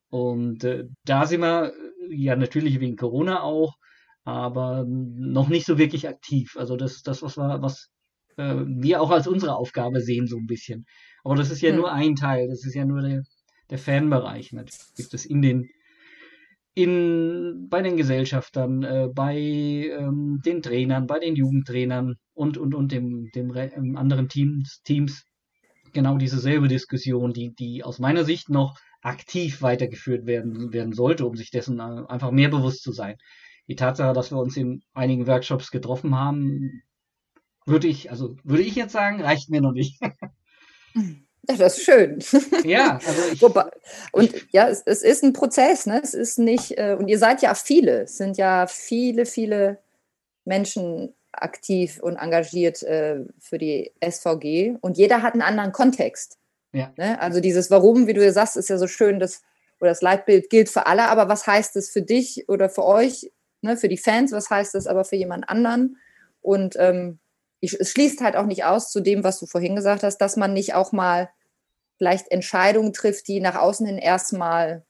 Und 0.08 0.64
äh, 0.64 0.84
da 1.04 1.26
sind 1.26 1.40
wir 1.40 1.72
ja 2.10 2.36
natürlich 2.36 2.80
wegen 2.80 2.96
Corona 2.96 3.42
auch, 3.42 3.76
aber 4.24 4.84
noch 4.86 5.48
nicht 5.48 5.66
so 5.66 5.78
wirklich 5.78 6.08
aktiv. 6.08 6.56
Also 6.56 6.76
das, 6.76 7.02
das 7.02 7.22
was 7.22 7.36
wir, 7.36 7.62
was 7.62 7.88
äh, 8.36 8.56
wir 8.66 9.00
auch 9.00 9.10
als 9.10 9.26
unsere 9.26 9.54
Aufgabe 9.54 10.00
sehen, 10.00 10.26
so 10.26 10.36
ein 10.36 10.46
bisschen. 10.46 10.84
Aber 11.24 11.36
das 11.36 11.50
ist 11.50 11.62
ja 11.62 11.70
hm. 11.70 11.76
nur 11.76 11.92
ein 11.92 12.16
Teil, 12.16 12.48
das 12.48 12.64
ist 12.64 12.74
ja 12.74 12.84
nur 12.84 13.02
der, 13.02 13.22
der 13.70 13.78
Fanbereich. 13.78 14.52
Natürlich 14.52 14.94
gibt 14.96 15.14
es 15.14 15.24
in 15.24 15.42
den 15.42 15.68
in, 16.82 17.68
bei 17.68 17.82
den 17.82 17.96
Gesellschaftern, 17.96 18.82
äh, 18.82 19.08
bei 19.12 19.36
ähm, 19.36 20.40
den 20.44 20.62
Trainern, 20.62 21.06
bei 21.06 21.18
den 21.18 21.36
Jugendtrainern 21.36 22.16
und, 22.34 22.58
und, 22.58 22.74
und 22.74 22.92
dem, 22.92 23.30
dem, 23.34 23.52
dem 23.52 23.96
anderen 23.96 24.28
Teams, 24.28 24.80
Teams 24.82 25.24
genau 25.92 26.18
dieselbe 26.18 26.68
Diskussion, 26.68 27.32
die, 27.32 27.52
die 27.54 27.84
aus 27.84 27.98
meiner 27.98 28.24
Sicht 28.24 28.48
noch 28.48 28.78
aktiv 29.02 29.62
weitergeführt 29.62 30.26
werden, 30.26 30.72
werden 30.72 30.92
sollte, 30.92 31.26
um 31.26 31.36
sich 31.36 31.50
dessen 31.50 31.78
äh, 31.78 32.04
einfach 32.08 32.30
mehr 32.30 32.48
bewusst 32.48 32.82
zu 32.82 32.92
sein. 32.92 33.16
Die 33.68 33.76
Tatsache, 33.76 34.12
dass 34.12 34.30
wir 34.32 34.38
uns 34.38 34.56
in 34.56 34.82
einigen 34.94 35.26
Workshops 35.26 35.70
getroffen 35.70 36.14
haben, 36.14 36.82
würde 37.66 37.88
ich, 37.88 38.10
also 38.10 38.36
würde 38.42 38.62
ich 38.62 38.74
jetzt 38.74 38.92
sagen, 38.92 39.20
reicht 39.20 39.50
mir 39.50 39.60
noch 39.60 39.72
nicht. 39.72 40.00
Ja, 41.50 41.56
das 41.56 41.78
ist 41.78 41.84
schön. 41.84 42.18
Ja, 42.64 42.98
also 43.06 43.22
ich, 43.32 43.42
und 44.12 44.34
ja, 44.52 44.68
es, 44.68 44.82
es, 44.84 45.02
ist 45.02 45.22
ein 45.22 45.32
Prozess, 45.32 45.86
ne? 45.86 46.00
Es 46.02 46.14
ist 46.14 46.38
nicht, 46.38 46.78
äh, 46.78 46.96
und 46.98 47.08
ihr 47.08 47.18
seid 47.18 47.42
ja 47.42 47.54
viele, 47.54 48.02
es 48.02 48.16
sind 48.16 48.36
ja 48.36 48.66
viele, 48.66 49.26
viele 49.26 49.78
Menschen 50.44 51.14
aktiv 51.32 52.00
und 52.02 52.16
engagiert 52.16 52.82
äh, 52.82 53.20
für 53.38 53.58
die 53.58 53.92
SVG 54.04 54.76
und 54.80 54.98
jeder 54.98 55.22
hat 55.22 55.34
einen 55.34 55.42
anderen 55.42 55.72
Kontext. 55.72 56.38
Ja. 56.72 56.92
Ne? 56.96 57.20
Also 57.20 57.40
dieses 57.40 57.70
Warum, 57.70 58.06
wie 58.06 58.14
du 58.14 58.24
ja 58.24 58.32
sagst, 58.32 58.56
ist 58.56 58.68
ja 58.68 58.78
so 58.78 58.86
schön, 58.86 59.20
dass, 59.20 59.42
oder 59.80 59.90
das 59.90 60.02
Leitbild 60.02 60.50
gilt 60.50 60.68
für 60.68 60.86
alle, 60.86 61.08
aber 61.08 61.28
was 61.28 61.46
heißt 61.46 61.76
es 61.76 61.90
für 61.90 62.02
dich 62.02 62.48
oder 62.48 62.68
für 62.68 62.84
euch, 62.84 63.30
ne? 63.62 63.76
für 63.76 63.88
die 63.88 63.96
Fans, 63.96 64.32
was 64.32 64.50
heißt 64.50 64.74
es 64.74 64.86
aber 64.86 65.04
für 65.04 65.16
jemand 65.16 65.48
anderen? 65.48 65.98
Und 66.42 66.76
ähm, 66.78 67.18
ich, 67.60 67.78
es 67.78 67.90
schließt 67.90 68.20
halt 68.20 68.36
auch 68.36 68.46
nicht 68.46 68.64
aus 68.64 68.90
zu 68.90 69.00
dem, 69.00 69.24
was 69.24 69.38
du 69.38 69.46
vorhin 69.46 69.76
gesagt 69.76 70.02
hast, 70.02 70.18
dass 70.18 70.36
man 70.36 70.52
nicht 70.52 70.74
auch 70.74 70.92
mal 70.92 71.30
vielleicht 72.00 72.32
Entscheidungen 72.32 72.94
trifft, 72.94 73.28
die 73.28 73.40
nach 73.40 73.56
außen 73.56 73.86
hin 73.86 73.98
erstmal 73.98 74.82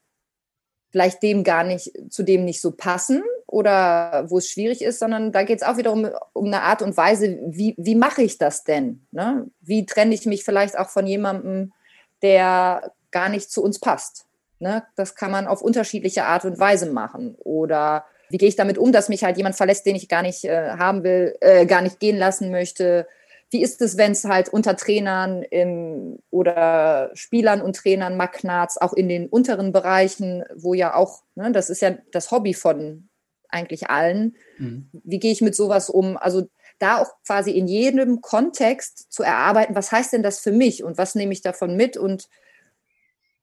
vielleicht 0.91 1.21
dem 1.21 1.43
gar 1.43 1.65
nicht, 1.65 1.91
zu 2.09 2.23
dem 2.23 2.45
nicht 2.45 2.61
so 2.61 2.71
passen 2.71 3.21
oder 3.47 4.29
wo 4.29 4.37
es 4.37 4.49
schwierig 4.49 4.81
ist, 4.81 4.99
sondern 4.99 5.33
da 5.33 5.43
geht 5.43 5.61
es 5.61 5.67
auch 5.67 5.75
wieder 5.75 5.91
um, 5.91 6.09
um 6.31 6.45
eine 6.45 6.61
Art 6.61 6.81
und 6.81 6.95
Weise, 6.95 7.37
wie, 7.47 7.75
wie 7.77 7.95
mache 7.95 8.21
ich 8.21 8.37
das 8.37 8.63
denn? 8.63 9.05
Ne? 9.11 9.45
Wie 9.59 9.85
trenne 9.85 10.15
ich 10.15 10.25
mich 10.25 10.45
vielleicht 10.45 10.79
auch 10.79 10.89
von 10.89 11.05
jemandem, 11.05 11.73
der 12.21 12.93
gar 13.11 13.27
nicht 13.27 13.51
zu 13.51 13.61
uns 13.61 13.77
passt? 13.77 14.25
Ne? 14.59 14.83
Das 14.95 15.13
kann 15.15 15.31
man 15.31 15.47
auf 15.47 15.61
unterschiedliche 15.61 16.23
Art 16.23 16.45
und 16.45 16.59
Weise 16.59 16.91
machen. 16.91 17.35
Oder 17.39 18.05
wie 18.29 18.37
gehe 18.37 18.47
ich 18.47 18.55
damit 18.55 18.77
um, 18.77 18.93
dass 18.93 19.09
mich 19.09 19.25
halt 19.25 19.35
jemand 19.35 19.57
verlässt, 19.57 19.85
den 19.85 19.97
ich 19.97 20.07
gar 20.07 20.21
nicht 20.21 20.45
äh, 20.45 20.77
haben 20.77 21.03
will, 21.03 21.35
äh, 21.41 21.65
gar 21.65 21.81
nicht 21.81 21.99
gehen 21.99 22.17
lassen 22.17 22.51
möchte? 22.51 23.05
Wie 23.51 23.61
ist 23.61 23.81
es, 23.81 23.97
wenn 23.97 24.13
es 24.13 24.23
halt 24.23 24.49
unter 24.49 24.75
Trainern 24.77 25.43
im, 25.43 26.19
oder 26.29 27.11
Spielern 27.13 27.61
und 27.61 27.75
Trainern 27.75 28.17
knarzt, 28.31 28.81
auch 28.81 28.93
in 28.93 29.09
den 29.09 29.27
unteren 29.27 29.73
Bereichen, 29.73 30.43
wo 30.55 30.73
ja 30.73 30.95
auch, 30.95 31.23
ne, 31.35 31.51
das 31.51 31.69
ist 31.69 31.81
ja 31.81 31.91
das 32.11 32.31
Hobby 32.31 32.53
von 32.53 33.09
eigentlich 33.49 33.89
allen. 33.89 34.37
Mhm. 34.57 34.89
Wie 34.93 35.19
gehe 35.19 35.33
ich 35.33 35.41
mit 35.41 35.55
sowas 35.55 35.89
um? 35.89 36.17
Also 36.17 36.47
da 36.79 36.97
auch 36.97 37.11
quasi 37.25 37.51
in 37.51 37.67
jedem 37.67 38.21
Kontext 38.21 39.11
zu 39.11 39.23
erarbeiten, 39.23 39.75
was 39.75 39.91
heißt 39.91 40.13
denn 40.13 40.23
das 40.23 40.39
für 40.39 40.51
mich 40.51 40.83
und 40.83 40.97
was 40.97 41.15
nehme 41.15 41.33
ich 41.33 41.41
davon 41.41 41.75
mit? 41.75 41.97
Und 41.97 42.27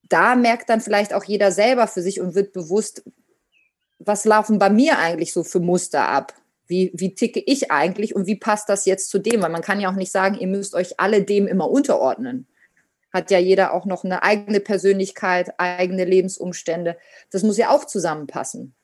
da 0.02 0.34
merkt 0.34 0.70
dann 0.70 0.80
vielleicht 0.80 1.12
auch 1.12 1.24
jeder 1.24 1.52
selber 1.52 1.86
für 1.86 2.02
sich 2.02 2.20
und 2.20 2.34
wird 2.34 2.52
bewusst, 2.52 3.04
was 3.98 4.24
laufen 4.24 4.58
bei 4.58 4.70
mir 4.70 4.98
eigentlich 4.98 5.32
so 5.32 5.44
für 5.44 5.60
Muster 5.60 6.08
ab? 6.08 6.34
Wie, 6.68 6.92
wie 6.94 7.14
ticke 7.14 7.40
ich 7.40 7.70
eigentlich 7.70 8.14
und 8.14 8.26
wie 8.26 8.36
passt 8.36 8.68
das 8.68 8.84
jetzt 8.84 9.10
zu 9.10 9.18
dem? 9.18 9.42
Weil 9.42 9.50
man 9.50 9.62
kann 9.62 9.80
ja 9.80 9.90
auch 9.90 9.96
nicht 9.96 10.12
sagen, 10.12 10.36
ihr 10.38 10.46
müsst 10.46 10.74
euch 10.74 11.00
alle 11.00 11.22
dem 11.22 11.46
immer 11.46 11.68
unterordnen. 11.70 12.46
Hat 13.12 13.30
ja 13.30 13.38
jeder 13.38 13.72
auch 13.72 13.86
noch 13.86 14.04
eine 14.04 14.22
eigene 14.22 14.60
Persönlichkeit, 14.60 15.58
eigene 15.58 16.04
Lebensumstände. 16.04 16.98
Das 17.30 17.42
muss 17.42 17.56
ja 17.56 17.70
auch 17.70 17.86
zusammenpassen. 17.86 18.74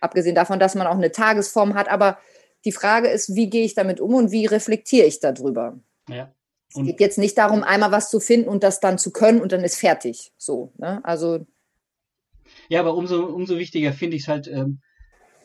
Abgesehen 0.00 0.36
davon, 0.36 0.60
dass 0.60 0.76
man 0.76 0.86
auch 0.86 0.94
eine 0.94 1.10
Tagesform 1.10 1.74
hat. 1.74 1.88
Aber 1.88 2.18
die 2.64 2.72
Frage 2.72 3.08
ist, 3.08 3.34
wie 3.34 3.50
gehe 3.50 3.64
ich 3.64 3.74
damit 3.74 4.00
um 4.00 4.14
und 4.14 4.30
wie 4.30 4.46
reflektiere 4.46 5.06
ich 5.06 5.18
darüber? 5.18 5.78
Ja. 6.08 6.32
es 6.68 6.76
geht 6.76 7.00
jetzt 7.00 7.18
nicht 7.18 7.36
darum, 7.36 7.64
einmal 7.64 7.90
was 7.90 8.08
zu 8.08 8.20
finden 8.20 8.48
und 8.48 8.62
das 8.62 8.78
dann 8.78 8.98
zu 8.98 9.10
können 9.10 9.40
und 9.40 9.50
dann 9.50 9.64
ist 9.64 9.76
fertig. 9.76 10.32
So, 10.38 10.72
ne? 10.78 11.00
Also 11.04 11.44
ja, 12.68 12.80
aber 12.80 12.94
umso, 12.94 13.24
umso 13.26 13.58
wichtiger 13.58 13.92
finde 13.92 14.16
ich 14.16 14.22
es 14.22 14.28
halt 14.28 14.48
ähm, 14.48 14.80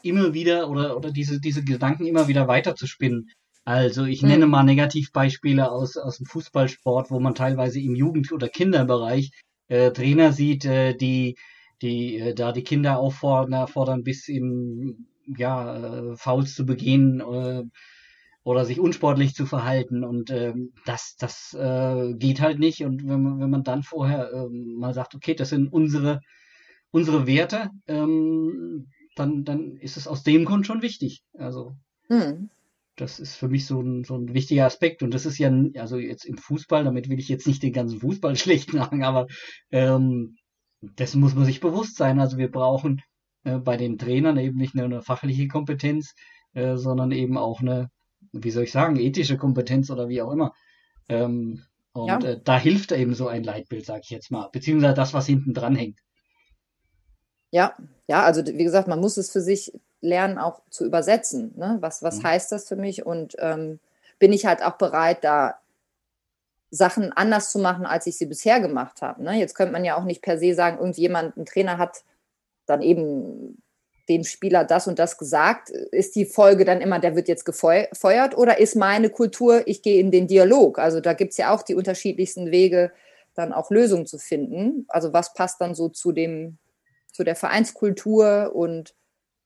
immer 0.03 0.33
wieder 0.33 0.69
oder, 0.69 0.97
oder 0.97 1.11
diese, 1.11 1.39
diese 1.39 1.63
Gedanken 1.63 2.05
immer 2.05 2.27
wieder 2.27 2.47
weiter 2.47 2.75
zu 2.75 2.87
spinnen. 2.87 3.29
Also 3.63 4.05
ich 4.05 4.21
mhm. 4.21 4.29
nenne 4.29 4.47
mal 4.47 4.63
Negativbeispiele 4.63 5.71
aus, 5.71 5.97
aus 5.97 6.17
dem 6.17 6.25
Fußballsport, 6.25 7.11
wo 7.11 7.19
man 7.19 7.35
teilweise 7.35 7.79
im 7.79 7.95
Jugend- 7.95 8.31
oder 8.31 8.49
Kinderbereich 8.49 9.31
äh, 9.67 9.91
Trainer 9.91 10.33
sieht, 10.33 10.65
äh, 10.65 10.95
die, 10.95 11.37
die 11.81 12.17
äh, 12.17 12.33
da 12.33 12.51
die 12.51 12.63
Kinder 12.63 12.99
auffordern, 12.99 13.67
fordern, 13.67 14.03
bis 14.03 14.27
in 14.27 15.07
ja, 15.37 15.77
äh, 15.77 16.17
Fouls 16.17 16.55
zu 16.55 16.65
begehen 16.65 17.21
äh, 17.21 17.63
oder 18.43 18.65
sich 18.65 18.79
unsportlich 18.79 19.35
zu 19.35 19.45
verhalten. 19.45 20.03
Und 20.03 20.31
ähm, 20.31 20.73
das, 20.85 21.15
das 21.17 21.53
äh, 21.53 22.13
geht 22.15 22.41
halt 22.41 22.59
nicht. 22.59 22.83
Und 22.83 23.07
wenn 23.07 23.21
man, 23.21 23.39
wenn 23.39 23.49
man 23.49 23.63
dann 23.63 23.83
vorher 23.83 24.31
äh, 24.33 24.49
mal 24.49 24.93
sagt, 24.93 25.13
okay, 25.13 25.35
das 25.35 25.49
sind 25.49 25.71
unsere 25.71 26.21
unsere 26.91 27.25
Werte, 27.25 27.69
ähm, 27.87 28.87
dann, 29.21 29.43
dann 29.43 29.77
ist 29.77 29.97
es 29.97 30.07
aus 30.07 30.23
dem 30.23 30.45
Grund 30.45 30.67
schon 30.67 30.81
wichtig. 30.81 31.23
Also 31.37 31.75
hm. 32.07 32.49
das 32.95 33.19
ist 33.19 33.35
für 33.35 33.47
mich 33.47 33.65
so 33.65 33.81
ein, 33.81 34.03
so 34.03 34.15
ein 34.15 34.33
wichtiger 34.33 34.65
Aspekt. 34.65 35.03
Und 35.03 35.13
das 35.13 35.25
ist 35.25 35.37
ja, 35.37 35.51
also 35.75 35.97
jetzt 35.97 36.25
im 36.25 36.37
Fußball, 36.37 36.83
damit 36.83 37.09
will 37.09 37.19
ich 37.19 37.29
jetzt 37.29 37.47
nicht 37.47 37.63
den 37.63 37.73
ganzen 37.73 37.99
Fußball 37.99 38.35
schlecht 38.37 38.73
machen, 38.73 39.03
aber 39.03 39.27
ähm, 39.71 40.35
dessen 40.81 41.21
muss 41.21 41.35
man 41.35 41.45
sich 41.45 41.59
bewusst 41.59 41.95
sein. 41.97 42.19
Also 42.19 42.37
wir 42.37 42.51
brauchen 42.51 43.01
äh, 43.43 43.57
bei 43.57 43.77
den 43.77 43.97
Trainern 43.97 44.37
eben 44.37 44.57
nicht 44.57 44.75
nur 44.75 44.85
eine 44.85 45.01
fachliche 45.01 45.47
Kompetenz, 45.47 46.13
äh, 46.53 46.75
sondern 46.75 47.11
eben 47.11 47.37
auch 47.37 47.61
eine 47.61 47.89
wie 48.33 48.51
soll 48.51 48.63
ich 48.63 48.71
sagen, 48.71 48.97
ethische 48.97 49.37
Kompetenz 49.37 49.89
oder 49.89 50.07
wie 50.09 50.21
auch 50.21 50.31
immer. 50.31 50.53
Ähm, 51.09 51.63
und 51.93 52.07
Ja. 52.07 52.19
äh, 52.19 52.41
da 52.43 52.57
hilft 52.57 52.91
eben 52.91 53.13
so 53.13 53.27
ein 53.27 53.43
Leitbild, 53.43 53.85
sage 53.85 54.01
ich 54.03 54.09
jetzt 54.09 54.31
mal, 54.31 54.49
beziehungsweise 54.51 54.93
das, 54.93 55.13
was 55.13 55.25
hinten 55.27 55.53
dran 55.53 55.75
hängt. 55.75 55.99
Ja, 57.51 57.75
ja, 58.07 58.23
also 58.23 58.45
wie 58.45 58.63
gesagt, 58.63 58.87
man 58.87 58.99
muss 58.99 59.17
es 59.17 59.31
für 59.31 59.41
sich 59.41 59.73
lernen, 60.01 60.37
auch 60.37 60.61
zu 60.69 60.85
übersetzen. 60.85 61.53
Ne? 61.55 61.77
Was, 61.81 62.01
was 62.01 62.19
Mhm. 62.19 62.23
heißt 62.23 62.51
das 62.51 62.67
für 62.67 62.75
mich? 62.75 63.05
Und 63.05 63.35
ähm, 63.39 63.79
bin 64.19 64.33
ich 64.33 64.45
halt 64.45 64.63
auch 64.63 64.77
bereit, 64.77 65.23
da 65.23 65.59
Sachen 66.71 67.11
anders 67.11 67.51
zu 67.51 67.59
machen, 67.59 67.85
als 67.85 68.07
ich 68.07 68.17
sie 68.17 68.25
bisher 68.25 68.61
gemacht 68.61 69.01
habe. 69.01 69.21
Ne? 69.23 69.37
Jetzt 69.37 69.55
könnte 69.55 69.73
man 69.73 69.83
ja 69.83 69.97
auch 69.97 70.05
nicht 70.05 70.21
per 70.21 70.37
se 70.37 70.53
sagen, 70.55 70.77
irgendjemand, 70.77 71.35
ein 71.37 71.45
Trainer 71.45 71.77
hat 71.77 72.03
dann 72.65 72.81
eben 72.81 73.61
dem 74.07 74.23
Spieler 74.23 74.63
das 74.63 74.87
und 74.87 74.97
das 74.97 75.17
gesagt. 75.17 75.69
Ist 75.69 76.15
die 76.15 76.25
Folge 76.25 76.63
dann 76.63 76.81
immer, 76.81 76.99
der 76.99 77.15
wird 77.15 77.27
jetzt 77.27 77.45
gefeu- 77.45 77.89
gefeuert 77.89 78.37
oder 78.37 78.59
ist 78.59 78.75
meine 78.75 79.09
Kultur, 79.09 79.67
ich 79.67 79.81
gehe 79.81 79.99
in 79.99 80.11
den 80.11 80.27
Dialog? 80.27 80.79
Also 80.79 81.01
da 81.01 81.13
gibt 81.13 81.31
es 81.31 81.37
ja 81.37 81.53
auch 81.53 81.61
die 81.61 81.75
unterschiedlichsten 81.75 82.51
Wege, 82.51 82.91
dann 83.35 83.51
auch 83.53 83.69
Lösungen 83.69 84.05
zu 84.05 84.17
finden. 84.17 84.85
Also 84.87 85.13
was 85.13 85.33
passt 85.33 85.59
dann 85.61 85.75
so 85.75 85.89
zu 85.89 86.11
dem, 86.13 86.57
zu 87.11 87.23
der 87.23 87.35
Vereinskultur 87.35 88.51
und 88.53 88.95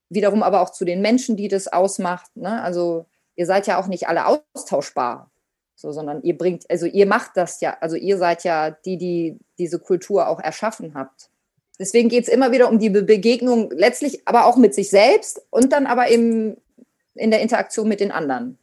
wiederum 0.09 0.43
aber 0.43 0.61
auch 0.61 0.71
zu 0.71 0.85
den 0.85 1.01
Menschen, 1.01 1.35
die 1.35 1.47
das 1.47 1.67
ausmacht. 1.67 2.35
Ne? 2.35 2.61
Also 2.61 3.05
ihr 3.35 3.45
seid 3.45 3.67
ja 3.67 3.79
auch 3.79 3.87
nicht 3.87 4.07
alle 4.07 4.25
austauschbar, 4.25 5.31
so, 5.75 5.91
sondern 5.91 6.21
ihr 6.23 6.37
bringt, 6.37 6.69
also 6.69 6.85
ihr 6.85 7.05
macht 7.05 7.31
das 7.35 7.61
ja, 7.61 7.77
also 7.81 7.95
ihr 7.95 8.17
seid 8.17 8.43
ja 8.43 8.71
die, 8.71 8.97
die 8.97 9.39
diese 9.57 9.79
Kultur 9.79 10.27
auch 10.27 10.39
erschaffen 10.39 10.93
habt. 10.93 11.29
Deswegen 11.77 12.07
geht 12.07 12.23
es 12.23 12.29
immer 12.29 12.51
wieder 12.51 12.69
um 12.69 12.79
die 12.79 12.89
Be 12.89 13.03
Begegnung, 13.03 13.69
letztlich 13.71 14.25
aber 14.27 14.45
auch 14.45 14.55
mit 14.55 14.73
sich 14.73 14.89
selbst 14.89 15.41
und 15.49 15.73
dann 15.73 15.87
aber 15.87 16.09
eben 16.09 16.55
in 17.15 17.31
der 17.31 17.41
Interaktion 17.41 17.87
mit 17.87 17.99
den 17.99 18.11
anderen. 18.11 18.57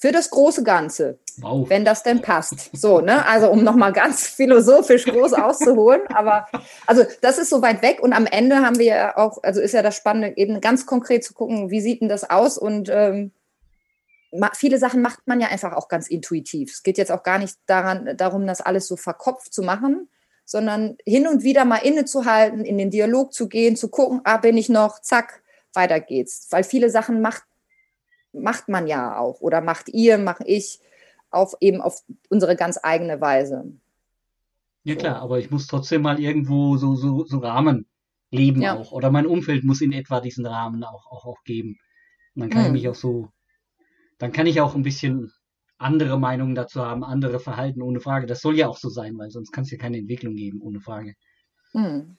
Für 0.00 0.12
das 0.12 0.30
große 0.30 0.62
Ganze 0.62 1.18
Wow. 1.38 1.68
wenn 1.68 1.84
das 1.84 2.02
denn 2.02 2.22
passt. 2.22 2.70
So, 2.72 3.00
ne? 3.00 3.26
Also 3.26 3.50
um 3.50 3.62
nochmal 3.62 3.92
ganz 3.92 4.26
philosophisch 4.26 5.04
groß 5.04 5.34
auszuholen, 5.34 6.00
aber 6.08 6.46
also 6.86 7.04
das 7.20 7.38
ist 7.38 7.50
so 7.50 7.60
weit 7.60 7.82
weg 7.82 8.00
und 8.00 8.12
am 8.14 8.26
Ende 8.26 8.56
haben 8.56 8.78
wir 8.78 8.86
ja 8.86 9.16
auch, 9.16 9.42
also 9.42 9.60
ist 9.60 9.72
ja 9.72 9.82
das 9.82 9.96
Spannende, 9.96 10.36
eben 10.36 10.60
ganz 10.60 10.86
konkret 10.86 11.24
zu 11.24 11.34
gucken, 11.34 11.70
wie 11.70 11.80
sieht 11.80 12.00
denn 12.00 12.08
das 12.08 12.28
aus 12.28 12.56
und 12.56 12.88
ähm, 12.90 13.32
viele 14.54 14.78
Sachen 14.78 15.02
macht 15.02 15.26
man 15.26 15.40
ja 15.40 15.48
einfach 15.48 15.74
auch 15.74 15.88
ganz 15.88 16.08
intuitiv. 16.08 16.72
Es 16.72 16.82
geht 16.82 16.98
jetzt 16.98 17.12
auch 17.12 17.22
gar 17.22 17.38
nicht 17.38 17.58
daran, 17.66 18.16
darum, 18.16 18.46
das 18.46 18.60
alles 18.60 18.86
so 18.86 18.96
verkopft 18.96 19.52
zu 19.52 19.62
machen, 19.62 20.08
sondern 20.44 20.96
hin 21.04 21.26
und 21.26 21.42
wieder 21.42 21.64
mal 21.64 21.78
innezuhalten, 21.78 22.64
in 22.64 22.78
den 22.78 22.90
Dialog 22.90 23.32
zu 23.34 23.48
gehen, 23.48 23.76
zu 23.76 23.88
gucken, 23.88 24.20
ah, 24.24 24.38
bin 24.38 24.56
ich 24.56 24.68
noch, 24.68 25.00
zack, 25.00 25.42
weiter 25.74 26.00
geht's. 26.00 26.48
Weil 26.50 26.64
viele 26.64 26.88
Sachen 26.90 27.20
macht, 27.20 27.42
macht 28.40 28.68
man 28.68 28.86
ja 28.86 29.18
auch 29.18 29.40
oder 29.40 29.60
macht 29.60 29.88
ihr, 29.88 30.18
mache 30.18 30.44
ich 30.46 30.80
auf 31.30 31.54
eben 31.60 31.80
auf 31.80 32.02
unsere 32.28 32.56
ganz 32.56 32.78
eigene 32.82 33.20
Weise. 33.20 33.64
Ja 34.84 34.94
klar, 34.94 35.16
aber 35.20 35.38
ich 35.38 35.50
muss 35.50 35.66
trotzdem 35.66 36.02
mal 36.02 36.20
irgendwo 36.20 36.76
so, 36.76 36.94
so, 36.94 37.24
so 37.24 37.38
Rahmen 37.38 37.86
leben 38.30 38.62
Ja. 38.62 38.74
auch. 38.74 38.92
Oder 38.92 39.10
mein 39.10 39.26
Umfeld 39.26 39.64
muss 39.64 39.80
in 39.80 39.92
etwa 39.92 40.20
diesen 40.20 40.46
Rahmen 40.46 40.84
auch, 40.84 41.06
auch, 41.10 41.26
auch 41.26 41.42
geben. 41.44 41.76
Und 42.34 42.42
dann 42.42 42.50
kann 42.50 42.62
ich 42.62 42.66
Hm. 42.66 42.72
mich 42.72 42.88
auch 42.88 42.94
so, 42.94 43.28
dann 44.18 44.32
kann 44.32 44.46
ich 44.46 44.60
auch 44.60 44.74
ein 44.74 44.82
bisschen 44.82 45.32
andere 45.78 46.18
Meinungen 46.18 46.54
dazu 46.54 46.80
haben, 46.84 47.04
andere 47.04 47.40
Verhalten, 47.40 47.82
ohne 47.82 48.00
Frage. 48.00 48.26
Das 48.26 48.40
soll 48.40 48.56
ja 48.56 48.68
auch 48.68 48.78
so 48.78 48.88
sein, 48.88 49.18
weil 49.18 49.30
sonst 49.30 49.52
kann 49.52 49.64
es 49.64 49.70
ja 49.70 49.78
keine 49.78 49.98
Entwicklung 49.98 50.36
geben, 50.36 50.60
ohne 50.62 50.80
Frage. 50.80 51.14
Hm. 51.72 52.16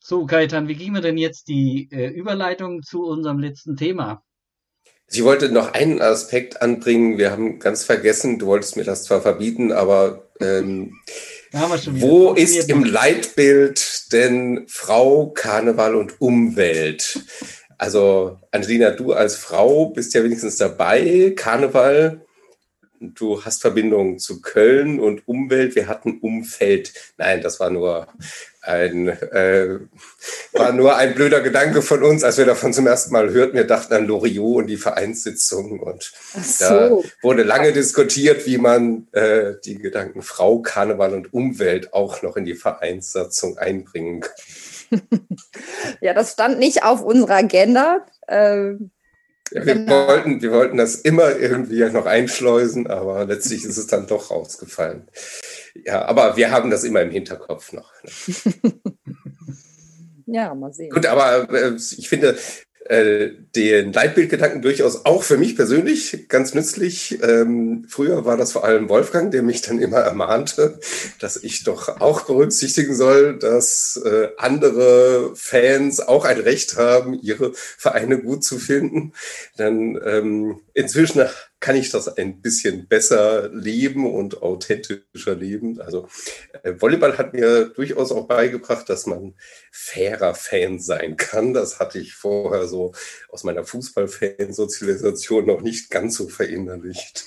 So, 0.00 0.26
Gaetan, 0.26 0.68
wie 0.68 0.76
kriegen 0.76 0.94
wir 0.94 1.00
denn 1.00 1.16
jetzt 1.16 1.48
die 1.48 1.88
äh, 1.92 2.08
Überleitung 2.08 2.82
zu 2.82 3.04
unserem 3.04 3.38
letzten 3.38 3.76
Thema? 3.76 4.22
Ich 5.14 5.24
wollte 5.24 5.50
noch 5.50 5.74
einen 5.74 6.00
Aspekt 6.00 6.62
anbringen. 6.62 7.18
Wir 7.18 7.32
haben 7.32 7.58
ganz 7.58 7.84
vergessen, 7.84 8.38
du 8.38 8.46
wolltest 8.46 8.76
mir 8.76 8.84
das 8.84 9.04
zwar 9.04 9.20
verbieten, 9.20 9.70
aber 9.70 10.26
ähm, 10.40 10.98
wo 11.52 12.32
ist 12.32 12.70
im 12.70 12.82
Leitbild 12.82 14.10
denn 14.12 14.64
Frau, 14.68 15.28
Karneval 15.28 15.96
und 15.96 16.18
Umwelt? 16.20 17.20
Also 17.76 18.38
Angelina, 18.52 18.92
du 18.92 19.12
als 19.12 19.36
Frau 19.36 19.90
bist 19.90 20.14
ja 20.14 20.24
wenigstens 20.24 20.56
dabei. 20.56 21.34
Karneval, 21.36 22.24
du 23.00 23.44
hast 23.44 23.60
Verbindung 23.60 24.18
zu 24.18 24.40
Köln 24.40 24.98
und 24.98 25.28
Umwelt. 25.28 25.74
Wir 25.74 25.88
hatten 25.88 26.20
Umfeld. 26.20 26.94
Nein, 27.18 27.42
das 27.42 27.60
war 27.60 27.68
nur 27.68 28.06
ein 28.62 29.08
äh, 29.08 29.78
war 30.52 30.72
nur 30.72 30.96
ein 30.96 31.14
blöder 31.14 31.40
Gedanke 31.40 31.82
von 31.82 32.02
uns, 32.02 32.22
als 32.22 32.38
wir 32.38 32.46
davon 32.46 32.72
zum 32.72 32.86
ersten 32.86 33.12
Mal 33.12 33.30
hörten. 33.30 33.56
Wir 33.56 33.66
dachten 33.66 33.92
an 33.94 34.06
Loriot 34.06 34.62
und 34.62 34.66
die 34.68 34.76
Vereinssitzung 34.76 35.80
und 35.80 36.12
Ach 36.34 36.58
da 36.60 36.88
so. 36.88 37.04
wurde 37.22 37.42
lange 37.42 37.72
diskutiert, 37.72 38.46
wie 38.46 38.58
man 38.58 39.08
äh, 39.12 39.54
die 39.64 39.78
Gedanken 39.78 40.22
Frau, 40.22 40.60
Karneval 40.60 41.12
und 41.12 41.34
Umwelt 41.34 41.92
auch 41.92 42.22
noch 42.22 42.36
in 42.36 42.44
die 42.44 42.54
Vereinssatzung 42.54 43.58
einbringen 43.58 44.20
kann. 44.20 44.32
Ja, 46.00 46.12
das 46.12 46.32
stand 46.32 46.58
nicht 46.58 46.84
auf 46.84 47.02
unserer 47.02 47.36
Agenda. 47.36 48.04
Ähm, 48.28 48.90
Ja, 49.54 49.66
wir, 49.66 49.74
Genau. 49.74 50.06
wollten, 50.06 50.42
wir 50.42 50.52
wollten 50.52 50.76
das 50.76 50.96
immer 50.96 51.36
irgendwie 51.36 51.84
noch 51.90 52.06
einschleusen, 52.06 52.86
aber 52.86 53.24
letztlich 53.24 53.64
ist 53.64 53.76
es 53.76 53.86
dann 53.86 54.06
doch 54.06 54.30
rausgefallen. 54.30 55.08
Ja, 55.84 56.04
aber 56.04 56.36
wir 56.36 56.50
haben 56.50 56.70
das 56.70 56.84
immer 56.84 57.02
im 57.02 57.10
Hinterkopf 57.10 57.72
noch. 57.72 57.90
ne? 58.02 58.72
ja, 60.26 60.54
mal 60.54 60.72
sehen. 60.72 60.90
Gut, 60.90 61.06
aber 61.06 61.50
äh, 61.52 61.74
ich 61.74 62.08
finde 62.08 62.36
äh, 62.92 63.32
den 63.56 63.90
Leitbildgedanken 63.92 64.60
durchaus 64.60 65.06
auch 65.06 65.22
für 65.22 65.38
mich 65.38 65.56
persönlich 65.56 66.26
ganz 66.28 66.52
nützlich. 66.52 67.18
Ähm, 67.22 67.86
früher 67.88 68.26
war 68.26 68.36
das 68.36 68.52
vor 68.52 68.64
allem 68.64 68.90
Wolfgang, 68.90 69.30
der 69.30 69.42
mich 69.42 69.62
dann 69.62 69.78
immer 69.78 69.98
ermahnte, 69.98 70.78
dass 71.18 71.42
ich 71.42 71.64
doch 71.64 72.00
auch 72.00 72.22
berücksichtigen 72.26 72.94
soll, 72.94 73.38
dass 73.38 73.98
äh, 74.04 74.28
andere 74.36 75.32
Fans 75.34 76.00
auch 76.00 76.26
ein 76.26 76.38
Recht 76.38 76.76
haben, 76.76 77.14
ihre 77.14 77.52
Vereine 77.54 78.18
gut 78.18 78.44
zu 78.44 78.58
finden. 78.58 79.14
Dann 79.56 79.98
ähm, 80.04 80.60
inzwischen 80.74 81.26
kann 81.62 81.76
ich 81.76 81.90
das 81.90 82.08
ein 82.18 82.42
bisschen 82.42 82.88
besser 82.88 83.48
leben 83.48 84.12
und 84.12 84.42
authentischer 84.42 85.36
leben. 85.36 85.80
Also 85.80 86.08
äh, 86.64 86.74
Volleyball 86.76 87.16
hat 87.16 87.32
mir 87.34 87.68
durchaus 87.68 88.10
auch 88.10 88.26
beigebracht, 88.26 88.88
dass 88.88 89.06
man 89.06 89.34
fairer 89.70 90.34
Fan 90.34 90.80
sein 90.80 91.16
kann. 91.16 91.54
Das 91.54 91.78
hatte 91.78 92.00
ich 92.00 92.14
vorher 92.14 92.66
so 92.66 92.92
aus 93.28 93.44
meiner 93.44 93.62
Fußball-Fan-Sozialisation 93.62 95.46
noch 95.46 95.60
nicht 95.60 95.88
ganz 95.88 96.16
so 96.16 96.28
verinnerlicht. 96.28 97.26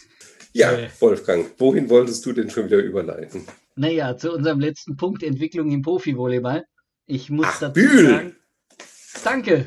Ja. 0.52 0.78
Wolfgang, 1.00 1.52
wohin 1.58 1.90
wolltest 1.90 2.26
du 2.26 2.34
denn 2.34 2.50
schon 2.50 2.66
wieder 2.66 2.80
überleiten? 2.80 3.46
Naja, 3.78 4.18
zu 4.18 4.34
unserem 4.34 4.60
letzten 4.60 4.98
Punkt, 4.98 5.24
Entwicklung 5.24 5.72
im 5.72 5.82
Profivolleyball. 5.82 6.66
Ich 7.06 7.30
muss 7.30 7.48
Ach, 7.50 7.60
dazu 7.62 7.74
Bühl. 7.74 8.10
sagen, 8.10 8.36
danke. 9.24 9.66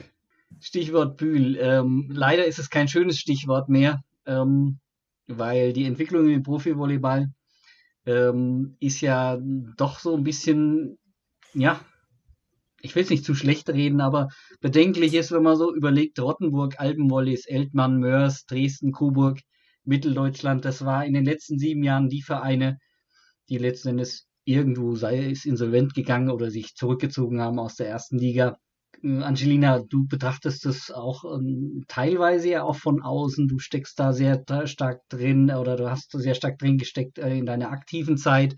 Stichwort 0.60 1.16
Bühl. 1.16 1.56
Ähm, 1.58 2.10
leider 2.12 2.44
ist 2.44 2.58
es 2.58 2.68
kein 2.68 2.88
schönes 2.88 3.18
Stichwort 3.18 3.70
mehr, 3.70 4.02
ähm, 4.28 4.78
weil 5.26 5.72
die 5.72 5.84
Entwicklung 5.84 6.28
im 6.28 6.42
Profivolleyball 6.44 7.28
ähm, 8.06 8.76
ist 8.80 9.00
ja 9.00 9.38
doch 9.76 9.98
so 9.98 10.16
ein 10.16 10.24
bisschen, 10.24 10.98
ja, 11.54 11.80
ich 12.80 12.94
will 12.94 13.02
es 13.02 13.10
nicht 13.10 13.24
zu 13.24 13.34
schlecht 13.34 13.68
reden, 13.70 14.00
aber 14.00 14.28
bedenklich 14.60 15.14
ist, 15.14 15.32
wenn 15.32 15.42
man 15.42 15.56
so 15.56 15.74
überlegt, 15.74 16.20
Rottenburg, 16.20 16.78
Alpenwollis, 16.78 17.46
Eltmann, 17.46 17.98
Mörs, 17.98 18.46
Dresden, 18.46 18.92
Coburg, 18.92 19.40
Mitteldeutschland, 19.84 20.64
das 20.64 20.84
war 20.84 21.04
in 21.04 21.14
den 21.14 21.24
letzten 21.24 21.58
sieben 21.58 21.82
Jahren 21.82 22.08
die 22.08 22.22
Vereine, 22.22 22.78
die 23.48 23.58
letzten 23.58 23.88
Endes 23.88 24.28
irgendwo 24.44 24.94
sei 24.94 25.30
es 25.30 25.44
insolvent 25.44 25.94
gegangen 25.94 26.30
oder 26.30 26.50
sich 26.50 26.74
zurückgezogen 26.74 27.40
haben 27.40 27.58
aus 27.58 27.76
der 27.76 27.88
ersten 27.88 28.18
Liga. 28.18 28.56
Äh, 29.02 29.22
Angelina, 29.22 29.80
du 29.80 30.06
betrachtest 30.06 30.64
das 30.64 30.90
auch 30.90 31.24
ähm, 31.24 31.84
teilweise 31.88 32.48
ja 32.48 32.62
auch 32.62 32.76
von 32.76 33.02
außen. 33.02 33.48
Du 33.48 33.58
steckst 33.58 33.98
da 33.98 34.12
sehr 34.12 34.44
stark 34.66 35.08
drin 35.08 35.50
oder 35.50 35.76
du 35.76 35.90
hast 35.90 36.12
sehr 36.12 36.34
stark 36.34 36.58
drin 36.58 36.78
gesteckt 36.78 37.18
äh, 37.18 37.36
in 37.36 37.46
deiner 37.46 37.70
aktiven 37.70 38.16
Zeit. 38.16 38.56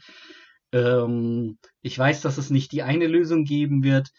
Ähm, 0.73 1.59
ich 1.83 1.99
weiß, 1.99 2.21
dass 2.21 2.39
es 2.39 2.51
nicht 2.51 2.73
die 2.73 2.83
eine 2.83 3.07
Lösung 3.07 3.45
geben 3.45 3.83
wird. 3.83 4.11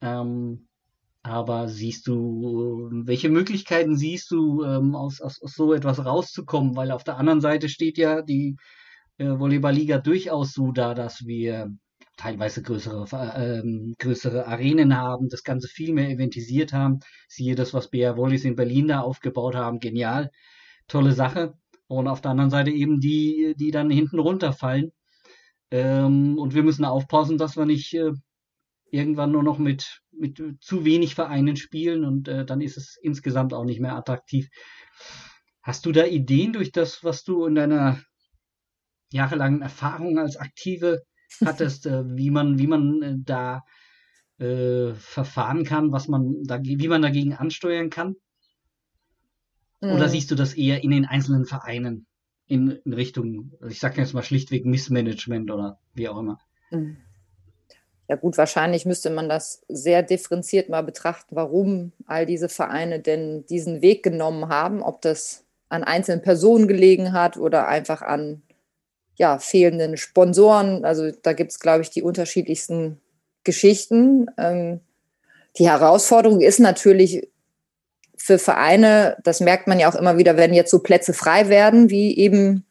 Ähm, 0.00 0.66
aber 1.22 1.68
siehst 1.68 2.06
du, 2.06 2.88
welche 2.92 3.28
Möglichkeiten 3.28 3.94
siehst 3.96 4.30
du, 4.30 4.64
ähm, 4.64 4.94
aus, 4.94 5.20
aus, 5.20 5.42
aus 5.42 5.54
so 5.54 5.74
etwas 5.74 6.04
rauszukommen? 6.04 6.76
Weil 6.76 6.90
auf 6.92 7.04
der 7.04 7.18
anderen 7.18 7.42
Seite 7.42 7.68
steht 7.68 7.98
ja 7.98 8.22
die 8.22 8.56
äh, 9.18 9.38
Volleyballliga 9.38 9.98
durchaus 9.98 10.52
so 10.54 10.72
da, 10.72 10.94
dass 10.94 11.26
wir 11.26 11.70
teilweise 12.20 12.62
größere, 12.62 13.06
ähm, 13.36 13.94
größere 13.98 14.46
Arenen 14.46 14.96
haben, 14.96 15.30
das 15.30 15.42
Ganze 15.42 15.68
viel 15.68 15.94
mehr 15.94 16.10
eventisiert 16.10 16.72
haben. 16.72 17.00
Siehe 17.28 17.54
das, 17.54 17.72
was 17.72 17.88
BR 17.88 18.16
Volleys 18.16 18.44
in 18.44 18.56
Berlin 18.56 18.88
da 18.88 19.00
aufgebaut 19.00 19.54
haben, 19.54 19.80
genial, 19.80 20.30
tolle 20.86 21.12
Sache. 21.12 21.54
Und 21.88 22.08
auf 22.08 22.20
der 22.20 22.32
anderen 22.32 22.50
Seite 22.50 22.70
eben 22.70 23.00
die, 23.00 23.54
die 23.58 23.70
dann 23.70 23.90
hinten 23.90 24.18
runterfallen. 24.18 24.92
Ähm, 25.70 26.38
und 26.38 26.54
wir 26.54 26.62
müssen 26.62 26.84
aufpassen, 26.84 27.38
dass 27.38 27.56
wir 27.56 27.64
nicht 27.64 27.94
äh, 27.94 28.12
irgendwann 28.90 29.32
nur 29.32 29.42
noch 29.42 29.58
mit, 29.58 30.02
mit 30.12 30.42
zu 30.60 30.84
wenig 30.84 31.14
Vereinen 31.14 31.56
spielen 31.56 32.04
und 32.04 32.28
äh, 32.28 32.44
dann 32.44 32.60
ist 32.60 32.76
es 32.76 32.98
insgesamt 33.00 33.54
auch 33.54 33.64
nicht 33.64 33.80
mehr 33.80 33.96
attraktiv. 33.96 34.48
Hast 35.62 35.86
du 35.86 35.92
da 35.92 36.04
Ideen 36.04 36.52
durch 36.52 36.72
das, 36.72 37.02
was 37.02 37.24
du 37.24 37.46
in 37.46 37.54
deiner 37.54 38.00
jahrelangen 39.12 39.62
Erfahrung 39.62 40.18
als 40.18 40.36
Aktive 40.36 41.02
hattest, 41.44 41.86
äh, 41.86 42.02
wie 42.16 42.30
man, 42.30 42.58
wie 42.58 42.66
man 42.66 43.02
äh, 43.02 43.14
da 43.18 43.64
äh, 44.38 44.94
verfahren 44.94 45.64
kann, 45.64 45.92
was 45.92 46.08
man 46.08 46.42
da, 46.44 46.60
wie 46.62 46.88
man 46.88 47.02
dagegen 47.02 47.34
ansteuern 47.34 47.90
kann? 47.90 48.16
Oder 49.82 50.06
Mhm. 50.06 50.10
siehst 50.10 50.30
du 50.30 50.34
das 50.34 50.54
eher 50.54 50.82
in 50.82 50.90
den 50.90 51.06
einzelnen 51.06 51.46
Vereinen 51.46 52.06
in, 52.46 52.70
in 52.84 52.92
Richtung, 52.92 53.52
ich 53.68 53.80
sag 53.80 53.96
jetzt 53.96 54.12
mal 54.14 54.22
schlichtweg 54.22 54.64
Missmanagement 54.66 55.50
oder 55.50 55.78
wie 55.94 56.08
auch 56.08 56.18
immer? 56.18 56.38
Mhm. 56.70 56.96
Ja 58.08 58.16
gut, 58.16 58.36
wahrscheinlich 58.38 58.86
müsste 58.86 59.08
man 59.08 59.28
das 59.28 59.62
sehr 59.68 60.02
differenziert 60.02 60.68
mal 60.68 60.82
betrachten, 60.82 61.36
warum 61.36 61.92
all 62.06 62.26
diese 62.26 62.48
Vereine 62.48 62.98
denn 62.98 63.46
diesen 63.46 63.82
Weg 63.82 64.02
genommen 64.02 64.48
haben, 64.48 64.82
ob 64.82 65.00
das 65.00 65.44
an 65.68 65.84
einzelnen 65.84 66.20
Personen 66.20 66.66
gelegen 66.66 67.12
hat 67.12 67.36
oder 67.36 67.68
einfach 67.68 68.02
an 68.02 68.42
ja, 69.20 69.38
fehlenden 69.38 69.98
Sponsoren. 69.98 70.86
Also 70.86 71.10
da 71.10 71.34
gibt 71.34 71.50
es, 71.50 71.60
glaube 71.60 71.82
ich, 71.82 71.90
die 71.90 72.02
unterschiedlichsten 72.02 73.02
Geschichten. 73.44 74.28
Ähm, 74.38 74.80
die 75.58 75.68
Herausforderung 75.68 76.40
ist 76.40 76.58
natürlich 76.58 77.28
für 78.16 78.38
Vereine, 78.38 79.18
das 79.22 79.40
merkt 79.40 79.66
man 79.66 79.78
ja 79.78 79.90
auch 79.90 79.94
immer 79.94 80.16
wieder, 80.16 80.38
wenn 80.38 80.54
jetzt 80.54 80.70
so 80.70 80.78
Plätze 80.78 81.12
frei 81.12 81.50
werden, 81.50 81.90
wie 81.90 82.16
eben 82.16 82.64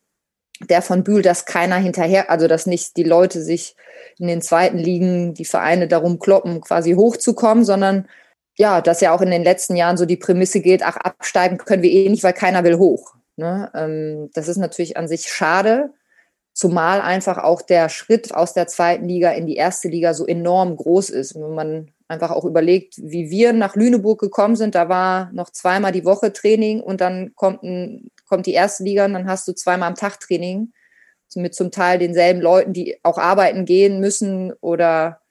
der 0.59 0.81
von 0.81 1.03
Bühl, 1.03 1.21
dass 1.21 1.45
keiner 1.45 1.75
hinterher, 1.75 2.31
also 2.31 2.47
dass 2.47 2.65
nicht 2.65 2.97
die 2.97 3.03
Leute 3.03 3.43
sich 3.43 3.75
in 4.17 4.25
den 4.25 4.41
zweiten 4.41 4.79
Ligen, 4.79 5.35
die 5.35 5.45
Vereine 5.45 5.87
darum 5.87 6.17
kloppen, 6.17 6.61
quasi 6.61 6.95
hochzukommen, 6.95 7.63
sondern 7.63 8.07
ja, 8.57 8.81
dass 8.81 9.01
ja 9.01 9.13
auch 9.13 9.21
in 9.21 9.29
den 9.29 9.43
letzten 9.43 9.75
Jahren 9.75 9.97
so 9.97 10.07
die 10.07 10.17
Prämisse 10.17 10.61
gilt, 10.61 10.81
ach, 10.81 10.97
absteigen 10.97 11.59
können 11.59 11.83
wir 11.83 11.91
eh 11.91 12.09
nicht, 12.09 12.23
weil 12.23 12.33
keiner 12.33 12.63
will 12.63 12.79
hoch. 12.79 13.13
Ne? 13.35 13.69
Ähm, 13.75 14.31
das 14.33 14.47
ist 14.47 14.57
natürlich 14.57 14.97
an 14.97 15.07
sich 15.07 15.31
schade, 15.31 15.93
zumal 16.53 17.01
einfach 17.01 17.37
auch 17.37 17.61
der 17.61 17.89
Schritt 17.89 18.33
aus 18.33 18.53
der 18.53 18.67
zweiten 18.67 19.07
Liga 19.07 19.31
in 19.31 19.45
die 19.45 19.55
erste 19.55 19.87
Liga 19.87 20.13
so 20.13 20.25
enorm 20.25 20.75
groß 20.75 21.09
ist. 21.09 21.33
Und 21.33 21.43
wenn 21.43 21.55
man 21.55 21.91
einfach 22.07 22.31
auch 22.31 22.43
überlegt, 22.43 22.95
wie 22.97 23.29
wir 23.29 23.53
nach 23.53 23.75
Lüneburg 23.75 24.19
gekommen 24.19 24.55
sind, 24.55 24.75
da 24.75 24.89
war 24.89 25.31
noch 25.31 25.51
zweimal 25.51 25.91
die 25.91 26.05
Woche 26.05 26.33
Training 26.33 26.81
und 26.81 27.01
dann 27.01 27.33
kommt, 27.35 27.63
ein, 27.63 28.11
kommt 28.27 28.45
die 28.45 28.53
erste 28.53 28.83
Liga 28.83 29.05
und 29.05 29.13
dann 29.13 29.29
hast 29.29 29.47
du 29.47 29.53
zweimal 29.53 29.89
am 29.89 29.95
Tag 29.95 30.19
Training 30.19 30.73
mit 31.35 31.53
zum 31.53 31.69
Teil 31.69 31.99
denselben 31.99 32.41
Leuten, 32.41 32.73
die 32.73 32.97
auch 33.03 33.19
arbeiten 33.19 33.65
gehen 33.65 33.99
müssen 33.99 34.51
oder, 34.61 35.21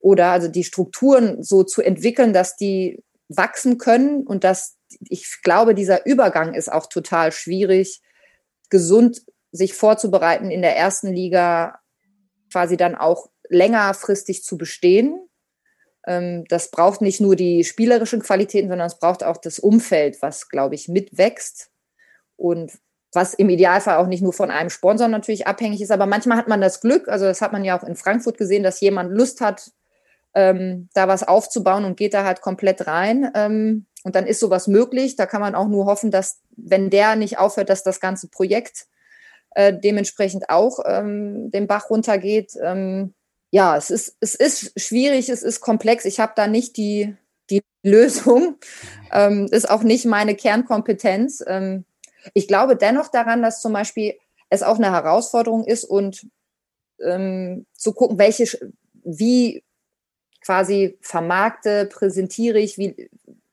oder 0.00 0.32
also 0.32 0.48
die 0.48 0.64
Strukturen 0.64 1.42
so 1.42 1.62
zu 1.62 1.80
entwickeln, 1.80 2.32
dass 2.32 2.56
die 2.56 3.02
wachsen 3.28 3.78
können 3.78 4.24
und 4.26 4.44
dass 4.44 4.76
ich 5.00 5.42
glaube, 5.42 5.74
dieser 5.74 6.06
Übergang 6.06 6.54
ist 6.54 6.70
auch 6.70 6.86
total 6.86 7.32
schwierig, 7.32 8.02
gesund 8.70 9.22
sich 9.54 9.74
vorzubereiten, 9.74 10.50
in 10.50 10.62
der 10.62 10.76
ersten 10.76 11.12
Liga 11.12 11.78
quasi 12.50 12.76
dann 12.76 12.96
auch 12.96 13.30
längerfristig 13.48 14.42
zu 14.42 14.58
bestehen. 14.58 15.28
Ähm, 16.06 16.44
das 16.48 16.70
braucht 16.70 17.00
nicht 17.00 17.20
nur 17.20 17.36
die 17.36 17.62
spielerischen 17.62 18.20
Qualitäten, 18.20 18.68
sondern 18.68 18.88
es 18.88 18.98
braucht 18.98 19.22
auch 19.22 19.36
das 19.36 19.60
Umfeld, 19.60 20.20
was, 20.22 20.48
glaube 20.48 20.74
ich, 20.74 20.88
mitwächst 20.88 21.70
und 22.36 22.72
was 23.12 23.34
im 23.34 23.48
Idealfall 23.48 23.98
auch 23.98 24.08
nicht 24.08 24.22
nur 24.22 24.32
von 24.32 24.50
einem 24.50 24.70
Sponsor 24.70 25.06
natürlich 25.06 25.46
abhängig 25.46 25.80
ist. 25.80 25.92
Aber 25.92 26.06
manchmal 26.06 26.36
hat 26.36 26.48
man 26.48 26.60
das 26.60 26.80
Glück, 26.80 27.08
also 27.08 27.24
das 27.24 27.40
hat 27.40 27.52
man 27.52 27.64
ja 27.64 27.78
auch 27.78 27.84
in 27.84 27.94
Frankfurt 27.94 28.36
gesehen, 28.36 28.64
dass 28.64 28.80
jemand 28.80 29.12
Lust 29.12 29.40
hat, 29.40 29.70
ähm, 30.34 30.88
da 30.94 31.06
was 31.06 31.22
aufzubauen 31.22 31.84
und 31.84 31.96
geht 31.96 32.12
da 32.12 32.24
halt 32.24 32.40
komplett 32.40 32.88
rein. 32.88 33.30
Ähm, 33.36 33.86
und 34.02 34.16
dann 34.16 34.26
ist 34.26 34.40
sowas 34.40 34.66
möglich. 34.66 35.14
Da 35.14 35.26
kann 35.26 35.40
man 35.40 35.54
auch 35.54 35.68
nur 35.68 35.86
hoffen, 35.86 36.10
dass, 36.10 36.40
wenn 36.56 36.90
der 36.90 37.14
nicht 37.14 37.38
aufhört, 37.38 37.70
dass 37.70 37.84
das 37.84 38.00
ganze 38.00 38.28
Projekt 38.28 38.88
äh, 39.54 39.72
dementsprechend 39.72 40.50
auch 40.50 40.80
ähm, 40.84 41.50
den 41.50 41.66
Bach 41.66 41.90
runtergeht. 41.90 42.52
Ähm, 42.62 43.14
ja, 43.50 43.76
es 43.76 43.90
ist, 43.90 44.16
es 44.20 44.34
ist 44.34 44.80
schwierig, 44.80 45.28
es 45.28 45.42
ist 45.42 45.60
komplex. 45.60 46.04
Ich 46.04 46.20
habe 46.20 46.32
da 46.36 46.46
nicht 46.46 46.76
die, 46.76 47.16
die 47.50 47.62
Lösung. 47.82 48.56
Ähm, 49.12 49.46
ist 49.50 49.70
auch 49.70 49.82
nicht 49.82 50.04
meine 50.06 50.34
Kernkompetenz. 50.34 51.42
Ähm, 51.46 51.84
ich 52.32 52.48
glaube 52.48 52.76
dennoch 52.76 53.08
daran, 53.08 53.42
dass 53.42 53.60
zum 53.60 53.72
Beispiel 53.72 54.14
es 54.50 54.62
auch 54.62 54.76
eine 54.76 54.92
Herausforderung 54.92 55.64
ist 55.64 55.84
und 55.84 56.26
ähm, 57.00 57.66
zu 57.74 57.92
gucken, 57.92 58.18
welche, 58.18 58.72
wie 59.04 59.62
quasi 60.44 60.98
vermarkte, 61.00 61.86
präsentiere 61.86 62.58
ich, 62.58 62.78
wie 62.78 63.08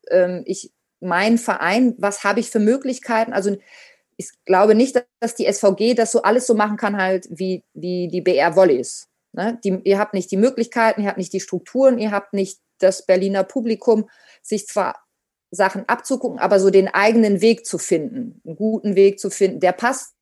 ähm, 0.10 0.44
ich 0.46 0.72
mein 1.00 1.38
Verein, 1.38 1.96
was 1.98 2.24
habe 2.24 2.40
ich 2.40 2.50
für 2.50 2.60
Möglichkeiten? 2.60 3.34
Also 3.34 3.58
ich 4.22 4.46
glaube 4.46 4.76
nicht, 4.76 5.04
dass 5.20 5.36
die 5.36 5.52
SVG 5.52 5.96
das 5.96 6.12
so 6.12 6.22
alles 6.22 6.46
so 6.48 6.54
machen 6.54 6.78
kann, 6.78 6.98
halt 6.98 7.28
wie, 7.30 7.64
wie 7.74 8.08
die 8.08 8.22
BR 8.22 8.56
Volleys. 8.56 9.08
Ne? 9.34 9.60
Die, 9.64 9.80
ihr 9.84 9.98
habt 9.98 10.14
nicht 10.14 10.32
die 10.32 10.38
Möglichkeiten, 10.38 11.02
ihr 11.02 11.08
habt 11.08 11.18
nicht 11.18 11.34
die 11.34 11.40
Strukturen, 11.40 11.98
ihr 11.98 12.12
habt 12.12 12.34
nicht 12.34 12.60
das 12.80 13.06
Berliner 13.06 13.44
Publikum, 13.44 14.10
sich 14.42 14.68
zwar 14.68 15.04
Sachen 15.52 15.88
abzugucken, 15.90 16.40
aber 16.40 16.60
so 16.60 16.70
den 16.70 16.88
eigenen 16.88 17.42
Weg 17.42 17.66
zu 17.66 17.78
finden, 17.78 18.42
einen 18.46 18.56
guten 18.56 18.96
Weg 18.96 19.20
zu 19.20 19.30
finden, 19.30 19.60
der 19.60 19.74
passt 19.74 20.14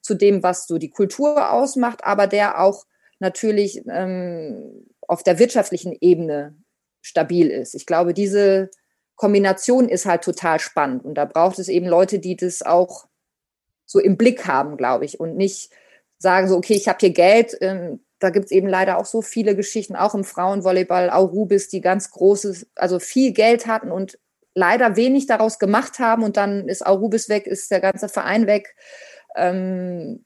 zu 0.00 0.14
dem, 0.14 0.42
was 0.42 0.66
so 0.66 0.78
die 0.78 0.90
Kultur 0.90 1.52
ausmacht, 1.52 2.04
aber 2.04 2.26
der 2.26 2.60
auch 2.60 2.84
natürlich 3.20 3.82
ähm, 3.88 4.86
auf 5.06 5.22
der 5.22 5.38
wirtschaftlichen 5.38 5.96
Ebene 6.00 6.56
stabil 7.02 7.50
ist. 7.50 7.74
Ich 7.74 7.86
glaube, 7.86 8.14
diese 8.14 8.70
Kombination 9.16 9.88
ist 9.88 10.06
halt 10.06 10.24
total 10.24 10.58
spannend 10.58 11.04
und 11.04 11.14
da 11.14 11.24
braucht 11.24 11.58
es 11.58 11.68
eben 11.68 11.86
Leute, 11.86 12.18
die 12.18 12.36
das 12.36 12.62
auch 12.62 13.06
so 13.86 13.98
im 13.98 14.16
Blick 14.16 14.46
haben, 14.46 14.76
glaube 14.76 15.04
ich, 15.04 15.20
und 15.20 15.36
nicht 15.36 15.70
sagen 16.18 16.48
so, 16.48 16.56
okay, 16.56 16.74
ich 16.74 16.88
habe 16.88 16.98
hier 17.00 17.10
Geld. 17.10 17.56
Ähm, 17.60 18.00
da 18.18 18.30
gibt 18.30 18.46
es 18.46 18.52
eben 18.52 18.68
leider 18.68 18.98
auch 18.98 19.04
so 19.04 19.20
viele 19.22 19.54
Geschichten, 19.54 19.96
auch 19.96 20.14
im 20.14 20.24
Frauenvolleyball, 20.24 21.10
auch 21.10 21.32
Rubis, 21.32 21.68
die 21.68 21.80
ganz 21.80 22.10
großes, 22.10 22.68
also 22.74 22.98
viel 22.98 23.32
Geld 23.32 23.66
hatten 23.66 23.90
und 23.90 24.18
leider 24.54 24.96
wenig 24.96 25.26
daraus 25.26 25.58
gemacht 25.58 25.98
haben 25.98 26.22
und 26.22 26.36
dann 26.36 26.68
ist 26.68 26.86
auch 26.86 27.00
Rubis 27.00 27.28
weg, 27.28 27.46
ist 27.46 27.70
der 27.70 27.80
ganze 27.80 28.08
Verein 28.08 28.46
weg. 28.46 28.76
Ähm, 29.36 30.24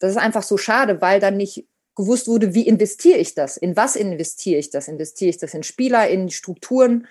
das 0.00 0.12
ist 0.12 0.18
einfach 0.18 0.42
so 0.42 0.56
schade, 0.56 1.00
weil 1.00 1.20
dann 1.20 1.36
nicht 1.36 1.66
gewusst 1.94 2.28
wurde, 2.28 2.54
wie 2.54 2.66
investiere 2.66 3.18
ich 3.18 3.34
das? 3.34 3.56
In 3.56 3.76
was 3.76 3.96
investiere 3.96 4.58
ich 4.58 4.70
das? 4.70 4.86
Investiere 4.86 5.30
ich 5.30 5.38
das 5.38 5.54
in 5.54 5.62
Spieler, 5.62 6.08
in 6.08 6.28
Strukturen? 6.28 7.06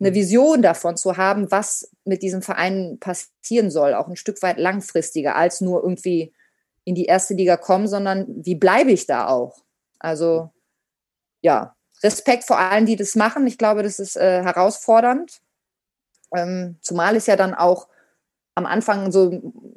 Eine 0.00 0.14
Vision 0.14 0.62
davon 0.62 0.96
zu 0.96 1.16
haben, 1.18 1.50
was 1.50 1.90
mit 2.04 2.22
diesem 2.22 2.42
Verein 2.42 2.98
passieren 3.00 3.70
soll, 3.70 3.94
auch 3.94 4.08
ein 4.08 4.16
Stück 4.16 4.42
weit 4.42 4.58
langfristiger 4.58 5.36
als 5.36 5.60
nur 5.60 5.82
irgendwie 5.82 6.32
in 6.84 6.94
die 6.94 7.04
erste 7.04 7.34
Liga 7.34 7.56
kommen, 7.56 7.86
sondern 7.86 8.26
wie 8.28 8.54
bleibe 8.54 8.90
ich 8.90 9.06
da 9.06 9.28
auch? 9.28 9.62
Also 9.98 10.50
ja, 11.42 11.76
Respekt 12.02 12.44
vor 12.44 12.58
allen, 12.58 12.86
die 12.86 12.96
das 12.96 13.14
machen. 13.14 13.46
Ich 13.46 13.58
glaube, 13.58 13.82
das 13.82 13.98
ist 13.98 14.16
äh, 14.16 14.42
herausfordernd. 14.42 15.40
Ähm, 16.34 16.78
zumal 16.80 17.16
es 17.16 17.26
ja 17.26 17.36
dann 17.36 17.54
auch 17.54 17.88
am 18.54 18.66
Anfang 18.66 19.12
so, 19.12 19.30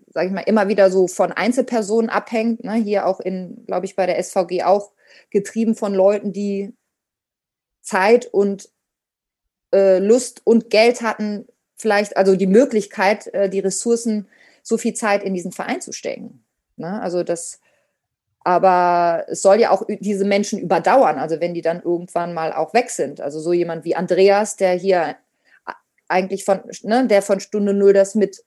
sage 0.07 0.27
ich 0.27 0.33
mal, 0.33 0.41
immer 0.41 0.67
wieder 0.67 0.89
so 0.89 1.07
von 1.07 1.31
Einzelpersonen 1.31 2.09
abhängt. 2.09 2.63
Ne? 2.63 2.73
Hier 2.75 3.07
auch 3.07 3.19
in, 3.19 3.65
glaube 3.65 3.85
ich, 3.85 3.95
bei 3.95 4.05
der 4.05 4.21
SVG 4.21 4.63
auch 4.63 4.91
getrieben 5.29 5.75
von 5.75 5.93
Leuten, 5.93 6.33
die 6.33 6.73
Zeit 7.81 8.25
und 8.25 8.69
äh, 9.73 9.99
Lust 9.99 10.41
und 10.45 10.69
Geld 10.69 11.01
hatten, 11.01 11.47
vielleicht 11.75 12.15
also 12.15 12.35
die 12.35 12.47
Möglichkeit, 12.47 13.27
äh, 13.33 13.49
die 13.49 13.59
Ressourcen, 13.59 14.27
so 14.61 14.77
viel 14.77 14.93
Zeit 14.93 15.23
in 15.23 15.33
diesen 15.33 15.51
Verein 15.51 15.81
zu 15.81 15.91
stecken. 15.91 16.45
Ne? 16.77 17.01
Also 17.01 17.23
das, 17.23 17.59
aber 18.45 19.25
es 19.27 19.41
soll 19.41 19.59
ja 19.59 19.71
auch 19.71 19.83
diese 19.87 20.25
Menschen 20.25 20.59
überdauern, 20.59 21.17
also 21.17 21.41
wenn 21.41 21.53
die 21.53 21.61
dann 21.61 21.81
irgendwann 21.81 22.33
mal 22.33 22.53
auch 22.53 22.73
weg 22.73 22.89
sind. 22.89 23.19
Also 23.19 23.39
so 23.39 23.51
jemand 23.51 23.83
wie 23.83 23.95
Andreas, 23.95 24.55
der 24.55 24.73
hier 24.73 25.17
eigentlich 26.07 26.45
von, 26.45 26.61
ne, 26.83 27.07
der 27.07 27.21
von 27.21 27.39
Stunde 27.39 27.73
Null 27.73 27.93
das 27.93 28.15
mit 28.15 28.43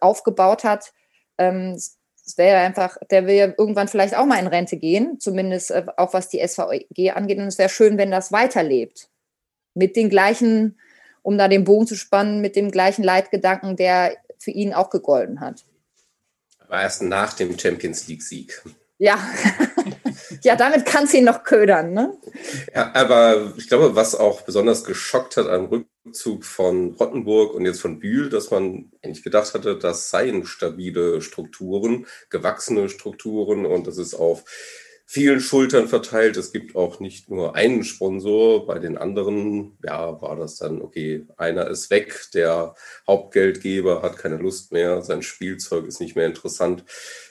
aufgebaut 0.00 0.64
hat, 0.64 0.92
ähm, 1.38 1.74
es 2.28 2.36
wäre 2.36 2.58
einfach, 2.58 2.98
der 3.10 3.26
will 3.26 3.34
ja 3.34 3.46
irgendwann 3.56 3.88
vielleicht 3.88 4.14
auch 4.14 4.26
mal 4.26 4.38
in 4.38 4.46
Rente 4.46 4.76
gehen, 4.76 5.18
zumindest 5.18 5.70
äh, 5.70 5.86
auch 5.96 6.12
was 6.12 6.28
die 6.28 6.46
SVG 6.46 7.12
angeht. 7.12 7.38
Und 7.38 7.46
es 7.46 7.58
wäre 7.58 7.70
schön, 7.70 7.96
wenn 7.96 8.10
das 8.10 8.32
weiterlebt. 8.32 9.08
Mit 9.78 9.96
den 9.96 10.10
gleichen, 10.10 10.76
um 11.22 11.38
da 11.38 11.48
den 11.48 11.64
Bogen 11.64 11.86
zu 11.86 11.94
spannen, 11.94 12.40
mit 12.40 12.56
dem 12.56 12.70
gleichen 12.70 13.04
Leitgedanken, 13.04 13.76
der 13.76 14.16
für 14.38 14.50
ihn 14.50 14.74
auch 14.74 14.90
gegolten 14.90 15.40
hat. 15.40 15.64
Aber 16.58 16.82
erst 16.82 17.02
nach 17.02 17.32
dem 17.32 17.58
Champions 17.58 18.08
League-Sieg. 18.08 18.62
Ja, 18.98 19.16
ja, 20.42 20.56
damit 20.56 20.84
kannst 20.84 21.12
du 21.12 21.18
ihn 21.18 21.24
noch 21.24 21.44
ködern, 21.44 21.92
ne? 21.92 22.16
Ja, 22.74 22.92
aber 22.94 23.52
ich 23.56 23.68
glaube, 23.68 23.94
was 23.94 24.16
auch 24.16 24.42
besonders 24.42 24.84
geschockt 24.84 25.36
hat 25.36 25.46
am 25.46 25.66
Rückzug 25.66 26.44
von 26.44 26.94
Rottenburg 26.94 27.54
und 27.54 27.64
jetzt 27.64 27.80
von 27.80 28.00
Bühl, 28.00 28.28
dass 28.28 28.50
man 28.50 28.90
eigentlich 29.02 29.22
gedacht 29.22 29.54
hatte, 29.54 29.78
das 29.78 30.10
seien 30.10 30.44
stabile 30.44 31.22
Strukturen, 31.22 32.06
gewachsene 32.28 32.88
Strukturen 32.88 33.66
und 33.66 33.86
das 33.86 33.98
ist 33.98 34.14
auf 34.14 34.44
vielen 35.10 35.40
Schultern 35.40 35.88
verteilt. 35.88 36.36
Es 36.36 36.52
gibt 36.52 36.76
auch 36.76 37.00
nicht 37.00 37.30
nur 37.30 37.56
einen 37.56 37.82
Sponsor. 37.82 38.66
Bei 38.66 38.78
den 38.78 38.98
anderen, 38.98 39.78
ja, 39.82 40.20
war 40.20 40.36
das 40.36 40.58
dann, 40.58 40.82
okay, 40.82 41.26
einer 41.38 41.66
ist 41.68 41.90
weg, 41.90 42.26
der 42.34 42.74
Hauptgeldgeber 43.06 44.02
hat 44.02 44.18
keine 44.18 44.36
Lust 44.36 44.70
mehr, 44.70 45.00
sein 45.00 45.22
Spielzeug 45.22 45.86
ist 45.86 46.00
nicht 46.00 46.14
mehr 46.14 46.26
interessant. 46.26 46.84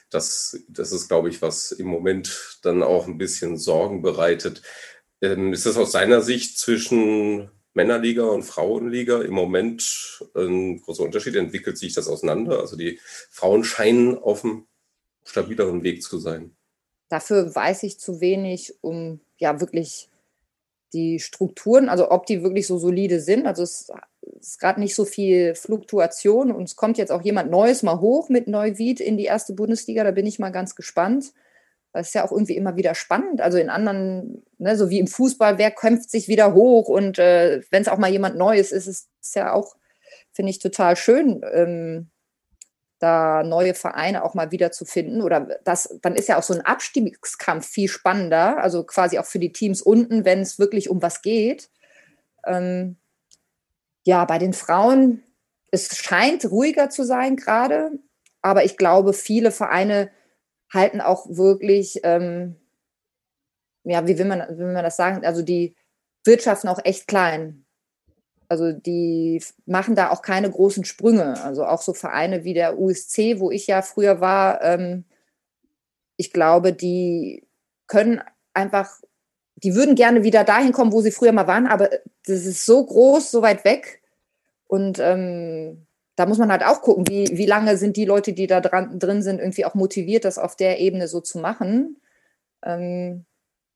Das, 0.09 0.59
das 0.67 0.91
ist, 0.91 1.07
glaube 1.07 1.29
ich, 1.29 1.43
was 1.43 1.71
im 1.71 1.85
Moment 1.85 2.59
dann 2.63 2.81
auch 2.81 3.07
ein 3.07 3.19
bisschen 3.19 3.57
Sorgen 3.57 4.01
bereitet. 4.01 4.63
Ähm, 5.21 5.53
ist 5.53 5.67
das 5.67 5.77
aus 5.77 5.91
seiner 5.91 6.21
Sicht 6.21 6.57
zwischen 6.57 7.51
Männerliga 7.75 8.23
und 8.23 8.41
Frauenliga 8.41 9.21
im 9.21 9.33
Moment 9.33 10.23
ein 10.33 10.81
großer 10.81 11.03
Unterschied? 11.03 11.35
Entwickelt 11.35 11.77
sich 11.77 11.93
das 11.93 12.07
auseinander? 12.07 12.59
Also 12.59 12.75
die 12.75 12.99
Frauen 13.29 13.63
scheinen 13.63 14.17
auf 14.17 14.43
einem 14.43 14.65
stabileren 15.25 15.83
Weg 15.83 16.01
zu 16.01 16.17
sein. 16.17 16.56
Dafür 17.09 17.53
weiß 17.53 17.83
ich 17.83 17.99
zu 17.99 18.19
wenig, 18.19 18.75
um 18.81 19.19
ja 19.37 19.59
wirklich 19.59 20.09
die 20.93 21.19
Strukturen, 21.19 21.89
also 21.89 22.11
ob 22.11 22.25
die 22.25 22.43
wirklich 22.43 22.67
so 22.67 22.77
solide 22.77 23.19
sind. 23.19 23.45
Also 23.45 23.63
es 23.63 23.89
ist 24.39 24.59
gerade 24.59 24.79
nicht 24.79 24.95
so 24.95 25.05
viel 25.05 25.55
Fluktuation 25.55 26.51
und 26.51 26.63
es 26.63 26.75
kommt 26.75 26.97
jetzt 26.97 27.11
auch 27.11 27.21
jemand 27.21 27.51
Neues 27.51 27.83
mal 27.83 27.99
hoch 27.99 28.29
mit 28.29 28.47
Neuwied 28.47 28.99
in 28.99 29.17
die 29.17 29.25
erste 29.25 29.53
Bundesliga. 29.53 30.03
Da 30.03 30.11
bin 30.11 30.25
ich 30.25 30.39
mal 30.39 30.51
ganz 30.51 30.75
gespannt. 30.75 31.33
Das 31.93 32.07
ist 32.07 32.13
ja 32.13 32.25
auch 32.25 32.31
irgendwie 32.31 32.55
immer 32.55 32.75
wieder 32.75 32.95
spannend. 32.95 33.41
Also 33.41 33.57
in 33.57 33.69
anderen, 33.69 34.43
ne, 34.57 34.77
so 34.77 34.89
wie 34.89 34.99
im 34.99 35.07
Fußball, 35.07 35.57
wer 35.57 35.71
kämpft 35.71 36.09
sich 36.11 36.27
wieder 36.27 36.53
hoch 36.53 36.87
und 36.87 37.17
äh, 37.19 37.61
wenn 37.71 37.81
es 37.81 37.87
auch 37.87 37.97
mal 37.97 38.11
jemand 38.11 38.37
Neues 38.37 38.71
ist, 38.71 38.87
ist 38.87 39.09
es 39.21 39.33
ja 39.33 39.53
auch, 39.53 39.75
finde 40.31 40.51
ich, 40.51 40.59
total 40.59 40.95
schön. 40.95 41.41
Ähm, 41.51 42.09
da 42.99 43.43
neue 43.43 43.73
Vereine 43.73 44.23
auch 44.23 44.33
mal 44.33 44.51
wieder 44.51 44.71
zu 44.71 44.85
finden. 44.85 45.21
Oder 45.21 45.59
das, 45.63 45.97
dann 46.01 46.15
ist 46.15 46.27
ja 46.27 46.37
auch 46.37 46.43
so 46.43 46.53
ein 46.53 46.61
Abstiegskampf 46.61 47.67
viel 47.67 47.87
spannender, 47.87 48.61
also 48.61 48.83
quasi 48.83 49.19
auch 49.19 49.25
für 49.25 49.39
die 49.39 49.51
Teams 49.51 49.81
unten, 49.81 50.25
wenn 50.25 50.41
es 50.41 50.59
wirklich 50.59 50.89
um 50.89 51.01
was 51.01 51.21
geht. 51.21 51.69
Ähm, 52.45 52.97
ja, 54.05 54.25
bei 54.25 54.39
den 54.39 54.53
Frauen, 54.53 55.23
es 55.71 55.95
scheint 55.97 56.49
ruhiger 56.49 56.89
zu 56.89 57.03
sein 57.03 57.35
gerade, 57.35 57.91
aber 58.41 58.63
ich 58.63 58.77
glaube, 58.77 59.13
viele 59.13 59.51
Vereine 59.51 60.09
halten 60.73 61.01
auch 61.01 61.27
wirklich, 61.29 61.99
ähm, 62.03 62.55
ja, 63.83 64.07
wie 64.07 64.17
will 64.17 64.25
man, 64.25 64.39
will 64.57 64.73
man 64.73 64.83
das 64.83 64.97
sagen? 64.97 65.25
Also 65.25 65.41
die 65.41 65.75
wirtschaften 66.23 66.67
auch 66.67 66.79
echt 66.83 67.07
klein. 67.07 67.66
Also 68.49 68.71
die 68.71 69.43
machen 69.65 69.95
da 69.95 70.09
auch 70.09 70.21
keine 70.21 70.49
großen 70.49 70.85
Sprünge. 70.85 71.41
Also 71.43 71.65
auch 71.65 71.81
so 71.81 71.93
Vereine 71.93 72.43
wie 72.43 72.53
der 72.53 72.79
USC, 72.79 73.39
wo 73.39 73.51
ich 73.51 73.67
ja 73.67 73.81
früher 73.81 74.21
war, 74.21 74.63
ähm, 74.63 75.03
ich 76.17 76.33
glaube, 76.33 76.73
die 76.73 77.47
können 77.87 78.21
einfach, 78.53 78.89
die 79.55 79.75
würden 79.75 79.95
gerne 79.95 80.23
wieder 80.23 80.43
dahin 80.43 80.71
kommen, 80.71 80.91
wo 80.91 81.01
sie 81.01 81.11
früher 81.11 81.31
mal 81.31 81.47
waren, 81.47 81.67
aber 81.67 81.89
das 82.25 82.45
ist 82.45 82.65
so 82.65 82.85
groß, 82.85 83.31
so 83.31 83.41
weit 83.41 83.63
weg. 83.63 84.01
Und 84.67 84.99
ähm, 84.99 85.85
da 86.15 86.25
muss 86.25 86.39
man 86.39 86.51
halt 86.51 86.63
auch 86.65 86.81
gucken, 86.81 87.07
wie, 87.07 87.29
wie 87.37 87.45
lange 87.45 87.77
sind 87.77 87.95
die 87.95 88.05
Leute, 88.05 88.33
die 88.33 88.47
da 88.47 88.59
dran, 88.59 88.97
drin 88.99 89.21
sind, 89.21 89.39
irgendwie 89.39 89.65
auch 89.65 89.75
motiviert, 89.75 90.25
das 90.25 90.39
auf 90.39 90.55
der 90.55 90.79
Ebene 90.79 91.07
so 91.07 91.21
zu 91.21 91.37
machen. 91.37 91.97
Ähm, 92.63 93.25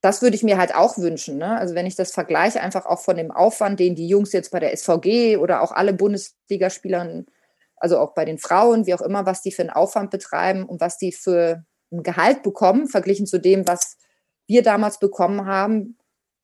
das 0.02 0.22
würde 0.24 0.36
ich 0.36 0.44
mir 0.44 0.58
halt 0.58 0.74
auch 0.76 0.98
wünschen. 0.98 1.38
Ne? 1.38 1.58
Also 1.58 1.76
wenn 1.76 1.86
ich 1.86 1.96
das 1.96 2.12
vergleiche, 2.12 2.62
einfach 2.62 2.86
auch 2.86 3.00
von 3.00 3.16
dem 3.16 3.32
Aufwand, 3.32 3.80
den 3.80 3.96
die 3.96 4.08
Jungs 4.08 4.34
jetzt 4.34 4.52
bei 4.52 4.60
der 4.60 4.76
SVG 4.76 5.38
oder 5.38 5.62
auch 5.62 5.72
alle 5.72 5.94
Bundesligaspielern, 5.94 7.28
also 7.78 8.00
auch 8.00 8.14
bei 8.14 8.26
den 8.26 8.40
Frauen, 8.40 8.88
wie 8.88 8.94
auch 8.96 9.02
immer, 9.02 9.26
was 9.26 9.42
die 9.42 9.52
für 9.52 9.62
einen 9.62 9.70
Aufwand 9.70 10.10
betreiben 10.10 10.64
und 10.66 10.82
was 10.82 10.98
die 10.98 11.12
für 11.12 11.64
ein 11.92 12.04
Gehalt 12.04 12.42
bekommen, 12.42 12.88
verglichen 12.88 13.28
zu 13.28 13.40
dem, 13.40 13.68
was 13.68 13.98
wir 14.48 14.64
damals 14.64 15.00
bekommen 15.00 15.46
haben, 15.46 15.98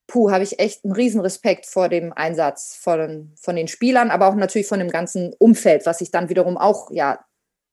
puh, 0.08 0.32
habe 0.32 0.44
ich 0.44 0.60
echt 0.60 0.86
einen 0.86 0.94
riesen 0.94 1.22
Respekt 1.22 1.66
vor 1.66 1.90
dem 1.90 2.14
Einsatz 2.14 2.76
von, 2.76 3.34
von 3.40 3.56
den 3.56 3.68
Spielern, 3.68 4.12
aber 4.12 4.28
auch 4.28 4.36
natürlich 4.36 4.68
von 4.68 4.80
dem 4.80 4.90
ganzen 4.90 5.34
Umfeld, 5.40 5.86
was 5.86 6.00
sich 6.00 6.12
dann 6.12 6.30
wiederum 6.30 6.58
auch 6.58 6.92
ja 6.92 7.26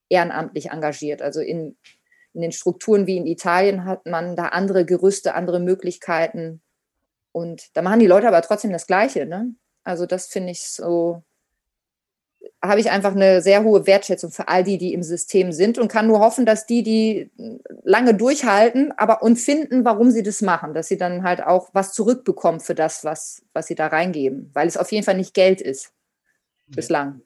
ehrenamtlich 0.08 0.70
engagiert. 0.70 1.22
Also 1.22 1.40
in 1.40 1.76
in 2.34 2.42
den 2.42 2.52
Strukturen 2.52 3.06
wie 3.06 3.16
in 3.16 3.26
Italien 3.26 3.84
hat 3.84 4.06
man 4.06 4.36
da 4.36 4.46
andere 4.46 4.84
Gerüste, 4.84 5.34
andere 5.34 5.60
Möglichkeiten. 5.60 6.60
Und 7.32 7.76
da 7.76 7.82
machen 7.82 8.00
die 8.00 8.06
Leute 8.06 8.28
aber 8.28 8.42
trotzdem 8.42 8.72
das 8.72 8.86
Gleiche. 8.86 9.26
Ne? 9.26 9.54
Also 9.84 10.04
das 10.06 10.26
finde 10.26 10.50
ich 10.50 10.62
so, 10.62 11.22
habe 12.62 12.80
ich 12.80 12.90
einfach 12.90 13.14
eine 13.14 13.40
sehr 13.40 13.62
hohe 13.62 13.86
Wertschätzung 13.86 14.30
für 14.30 14.48
all 14.48 14.64
die, 14.64 14.78
die 14.78 14.92
im 14.92 15.02
System 15.02 15.52
sind 15.52 15.78
und 15.78 15.88
kann 15.88 16.06
nur 16.06 16.20
hoffen, 16.20 16.46
dass 16.46 16.66
die, 16.66 16.82
die 16.82 17.30
lange 17.82 18.14
durchhalten, 18.14 18.92
aber 18.96 19.22
und 19.22 19.36
finden, 19.36 19.84
warum 19.84 20.10
sie 20.10 20.22
das 20.22 20.42
machen, 20.42 20.74
dass 20.74 20.88
sie 20.88 20.98
dann 20.98 21.22
halt 21.22 21.42
auch 21.42 21.70
was 21.72 21.92
zurückbekommen 21.92 22.60
für 22.60 22.74
das, 22.74 23.04
was, 23.04 23.42
was 23.52 23.66
sie 23.66 23.74
da 23.74 23.86
reingeben, 23.86 24.50
weil 24.54 24.66
es 24.66 24.76
auf 24.76 24.90
jeden 24.92 25.04
Fall 25.04 25.16
nicht 25.16 25.34
Geld 25.34 25.60
ist. 25.60 25.92
Bislang. 26.66 27.20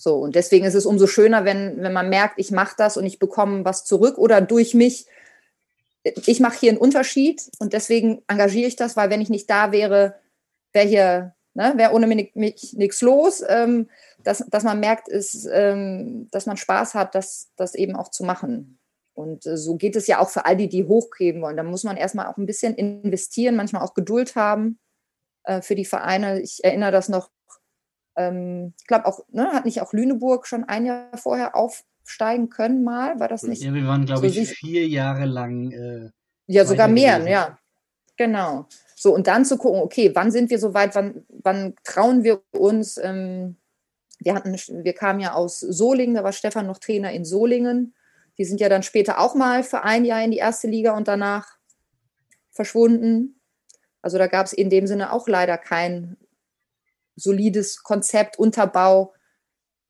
So, 0.00 0.14
und 0.14 0.36
deswegen 0.36 0.64
ist 0.64 0.74
es 0.74 0.86
umso 0.86 1.08
schöner, 1.08 1.44
wenn, 1.44 1.82
wenn 1.82 1.92
man 1.92 2.08
merkt, 2.08 2.38
ich 2.38 2.52
mache 2.52 2.76
das 2.78 2.96
und 2.96 3.04
ich 3.04 3.18
bekomme 3.18 3.64
was 3.64 3.84
zurück 3.84 4.16
oder 4.16 4.40
durch 4.40 4.72
mich, 4.72 5.06
ich 6.04 6.38
mache 6.38 6.56
hier 6.56 6.70
einen 6.70 6.78
Unterschied 6.78 7.50
und 7.58 7.72
deswegen 7.72 8.22
engagiere 8.28 8.68
ich 8.68 8.76
das, 8.76 8.96
weil 8.96 9.10
wenn 9.10 9.20
ich 9.20 9.28
nicht 9.28 9.50
da 9.50 9.72
wäre, 9.72 10.14
wäre 10.72 10.86
hier, 10.86 11.34
ne, 11.54 11.72
wäre 11.74 11.92
ohne 11.92 12.06
mich, 12.06 12.30
mich 12.36 12.74
nichts 12.74 13.00
los. 13.02 13.42
Ähm, 13.48 13.88
dass, 14.22 14.44
dass 14.48 14.62
man 14.62 14.78
merkt, 14.78 15.08
ist, 15.08 15.48
ähm, 15.52 16.28
dass 16.30 16.46
man 16.46 16.56
Spaß 16.56 16.94
hat, 16.94 17.16
das, 17.16 17.50
das 17.56 17.74
eben 17.74 17.96
auch 17.96 18.10
zu 18.10 18.22
machen. 18.22 18.78
Und 19.14 19.46
äh, 19.46 19.56
so 19.56 19.74
geht 19.74 19.96
es 19.96 20.06
ja 20.06 20.20
auch 20.20 20.28
für 20.28 20.46
all 20.46 20.56
die, 20.56 20.68
die 20.68 20.84
hochgeben 20.84 21.42
wollen. 21.42 21.56
Da 21.56 21.64
muss 21.64 21.82
man 21.82 21.96
erstmal 21.96 22.26
auch 22.26 22.36
ein 22.36 22.46
bisschen 22.46 22.76
investieren, 22.76 23.56
manchmal 23.56 23.82
auch 23.82 23.94
Geduld 23.94 24.36
haben 24.36 24.78
äh, 25.42 25.60
für 25.60 25.74
die 25.74 25.84
Vereine. 25.84 26.40
Ich 26.40 26.62
erinnere 26.62 26.92
das 26.92 27.08
noch 27.08 27.30
ähm, 28.18 28.74
ich 28.78 28.86
glaube 28.86 29.06
auch, 29.06 29.20
ne, 29.30 29.52
hat 29.52 29.64
nicht 29.64 29.80
auch 29.80 29.92
Lüneburg 29.92 30.46
schon 30.46 30.64
ein 30.64 30.84
Jahr 30.84 31.16
vorher 31.16 31.56
aufsteigen 31.56 32.50
können 32.50 32.84
mal? 32.84 33.18
War 33.20 33.28
das 33.28 33.44
nicht? 33.44 33.62
Ja, 33.62 33.72
wir 33.72 33.86
waren, 33.86 34.04
glaube 34.04 34.28
so 34.28 34.40
ich, 34.40 34.50
vier 34.50 34.86
Jahre 34.86 35.24
lang. 35.24 35.70
Äh, 35.70 36.10
ja, 36.46 36.64
sogar 36.64 36.88
mehr, 36.88 37.18
gewesen. 37.18 37.32
ja. 37.32 37.58
Genau. 38.16 38.66
So, 38.96 39.14
und 39.14 39.28
dann 39.28 39.44
zu 39.44 39.56
gucken, 39.56 39.80
okay, 39.80 40.10
wann 40.14 40.32
sind 40.32 40.50
wir 40.50 40.58
so 40.58 40.74
weit, 40.74 40.94
wann, 40.96 41.24
wann 41.28 41.76
trauen 41.84 42.24
wir 42.24 42.42
uns? 42.50 42.98
Ähm, 42.98 43.56
wir, 44.18 44.34
hatten, 44.34 44.52
wir 44.54 44.92
kamen 44.92 45.20
ja 45.20 45.34
aus 45.34 45.60
Solingen, 45.60 46.16
da 46.16 46.24
war 46.24 46.32
Stefan 46.32 46.66
noch 46.66 46.78
Trainer 46.78 47.12
in 47.12 47.24
Solingen. 47.24 47.94
Die 48.36 48.44
sind 48.44 48.60
ja 48.60 48.68
dann 48.68 48.82
später 48.82 49.20
auch 49.20 49.36
mal 49.36 49.62
für 49.62 49.84
ein 49.84 50.04
Jahr 50.04 50.22
in 50.22 50.32
die 50.32 50.38
erste 50.38 50.66
Liga 50.66 50.96
und 50.96 51.06
danach 51.06 51.58
verschwunden. 52.50 53.40
Also 54.02 54.18
da 54.18 54.26
gab 54.26 54.46
es 54.46 54.52
in 54.52 54.70
dem 54.70 54.88
Sinne 54.88 55.12
auch 55.12 55.28
leider 55.28 55.58
kein 55.58 56.16
solides 57.18 57.82
Konzept, 57.82 58.38
Unterbau. 58.38 59.14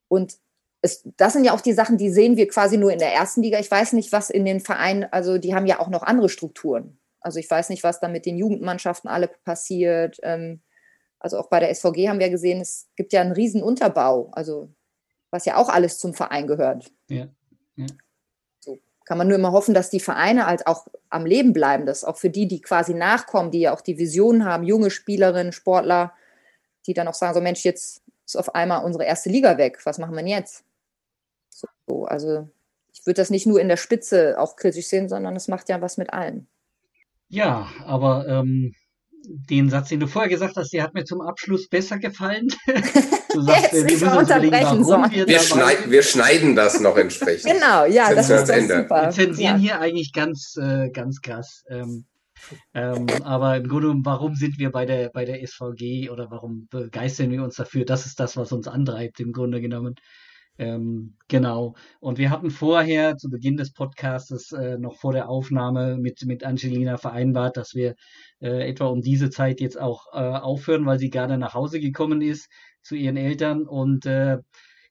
Und 0.09 0.39
es, 0.81 1.09
das 1.17 1.33
sind 1.33 1.45
ja 1.45 1.53
auch 1.53 1.61
die 1.61 1.73
Sachen, 1.73 1.99
die 1.99 2.11
sehen 2.11 2.37
wir 2.37 2.49
quasi 2.49 2.77
nur 2.77 2.93
in 2.93 2.99
der 2.99 3.13
ersten 3.13 3.43
Liga. 3.43 3.59
Ich 3.59 3.71
weiß 3.71 3.93
nicht, 3.93 4.13
was 4.13 4.31
in 4.31 4.45
den 4.45 4.61
Vereinen, 4.61 5.05
also 5.11 5.39
die 5.39 5.55
haben 5.55 5.67
ja 5.67 5.81
auch 5.81 5.89
noch 5.89 6.03
andere 6.03 6.29
Strukturen. 6.29 6.99
Also 7.21 7.39
ich 7.39 7.51
weiß 7.51 7.69
nicht, 7.71 7.83
was 7.83 8.01
da 8.01 8.09
mit 8.09 8.27
den 8.27 8.39
Jugendmannschaften 8.39 9.11
alle 9.11 9.29
passiert. 9.45 10.19
Ähm, 10.23 10.63
also 11.19 11.39
auch 11.39 11.49
bei 11.49 11.61
der 11.61 11.75
SVG 11.75 12.09
haben 12.09 12.21
wir 12.21 12.31
gesehen, 12.31 12.61
es 12.61 12.89
gibt 12.97 13.13
ja 13.13 13.21
einen 13.21 13.33
riesen 13.33 13.63
Unterbau, 13.63 14.31
also 14.33 14.73
was 15.31 15.45
ja 15.45 15.57
auch 15.57 15.69
alles 15.69 15.99
zum 15.99 16.15
Verein 16.15 16.47
gehört. 16.47 16.91
Ja. 17.09 17.29
ja. 17.77 17.87
So 18.61 18.79
kann 19.05 19.19
man 19.19 19.27
nur 19.27 19.37
immer 19.37 19.53
hoffen, 19.53 19.75
dass 19.75 19.91
die 19.91 20.01
Vereine 20.01 20.47
halt 20.47 20.67
auch 20.67 20.87
am 21.11 21.27
Leben 21.27 21.53
bleiben, 21.53 21.87
dass 21.87 22.05
auch 22.05 22.17
für 22.17 22.31
die, 22.31 22.47
die 22.47 22.61
quasi 22.61 22.95
nachkommen, 22.95 23.51
die 23.51 23.61
ja 23.61 23.75
auch 23.75 23.81
die 23.81 23.99
Vision 23.99 24.45
haben, 24.45 24.63
junge 24.63 24.91
Spielerinnen, 24.91 25.53
Sportler, 25.53 26.13
die 26.89 26.95
dann 26.95 27.07
auch 27.07 27.15
sagen, 27.15 27.35
so 27.35 27.41
Mensch, 27.41 27.65
jetzt 27.65 28.03
ist 28.27 28.37
auf 28.37 28.55
einmal 28.55 28.85
unsere 28.85 29.05
erste 29.05 29.29
Liga 29.29 29.59
weg, 29.59 29.79
was 29.85 29.99
machen 29.99 30.17
wir 30.17 30.27
jetzt? 30.27 30.65
So, 31.51 32.05
also 32.05 32.49
ich 32.93 33.07
würde 33.07 33.21
das 33.21 33.31
nicht 33.31 33.47
nur 33.47 33.61
in 33.61 33.69
der 33.69 33.77
Spitze 33.77 34.37
auch 34.39 34.57
kritisch 34.57 34.89
sehen, 34.89 35.09
sondern 35.09 35.37
es 35.37 35.49
macht 35.49 35.69
ja 35.69 35.81
was 35.81 35.97
mit 35.97 36.13
allen. 36.13 36.49
Ja, 37.29 37.69
aber 37.85 38.27
ähm, 38.27 38.75
den 39.25 39.71
Satz, 39.71 39.91
den 39.91 40.01
du 40.01 40.07
vorher 40.07 40.31
gesagt 40.31 40.57
hast, 40.57 40.73
der 40.73 40.83
hat 40.83 40.95
mir 40.95 41.05
zum 41.05 41.21
Abschluss 41.21 41.69
besser 41.69 41.99
gefallen. 41.99 42.49
Du 43.31 43.43
sagst, 43.43 43.75
wir 43.75 43.85
müssen 43.85 44.09
uns 44.09 44.31
überlegen, 44.31 44.89
warum 44.89 45.11
wir, 45.13 45.29
wir, 45.29 45.39
schneid, 45.39 45.91
wir 45.91 46.03
schneiden 46.03 46.57
das 46.57 46.81
noch 46.81 46.97
entsprechend. 46.97 47.53
genau, 47.53 47.85
ja, 47.85 48.15
das 48.15 48.31
ist 48.31 48.49
das 48.49 48.63
super. 48.63 49.03
Wir 49.03 49.11
zensieren 49.11 49.57
ja. 49.57 49.63
hier 49.63 49.81
eigentlich 49.81 50.15
ganz, 50.15 50.57
äh, 50.57 50.89
ganz 50.89 51.21
krass. 51.21 51.63
Ähm, 51.69 52.07
ähm, 52.75 53.07
aber 53.25 53.57
im 53.57 53.69
Grunde, 53.69 53.95
warum 54.05 54.35
sind 54.35 54.59
wir 54.59 54.71
bei 54.71 54.87
der, 54.87 55.11
bei 55.11 55.25
der 55.25 55.47
SVG 55.47 56.11
oder 56.11 56.31
warum 56.31 56.69
begeistern 56.71 57.31
wir 57.31 57.43
uns 57.43 57.57
dafür? 57.57 57.85
Das 57.85 58.07
ist 58.07 58.21
das, 58.21 58.37
was 58.37 58.53
uns 58.53 58.69
antreibt, 58.69 59.21
im 59.21 59.33
Grunde 59.33 59.61
genommen. 59.61 59.95
Ähm, 60.59 61.17
genau. 61.29 61.75
Und 62.01 62.19
wir 62.19 62.31
hatten 62.31 62.51
vorher 62.51 63.17
zu 63.17 63.31
Beginn 63.31 63.57
des 63.57 63.73
Podcasts 63.73 64.53
äh, 64.53 64.77
noch 64.77 64.97
vor 64.97 65.13
der 65.13 65.29
Aufnahme 65.29 65.97
mit, 65.99 66.25
mit 66.27 66.45
Angelina 66.45 66.97
vereinbart, 66.97 67.57
dass 67.57 67.75
wir 67.75 67.95
äh, 68.41 68.69
etwa 68.69 68.87
um 68.87 69.01
diese 69.01 69.31
Zeit 69.31 69.61
jetzt 69.61 69.81
auch 69.81 70.07
äh, 70.13 70.19
aufhören, 70.19 70.85
weil 70.85 70.99
sie 70.99 71.11
gerade 71.11 71.39
nach 71.39 71.55
Hause 71.55 71.79
gekommen 71.79 72.23
ist 72.23 72.49
zu 72.83 72.97
ihren 72.97 73.17
Eltern. 73.17 73.69
Und 73.69 74.05
äh, 74.07 74.39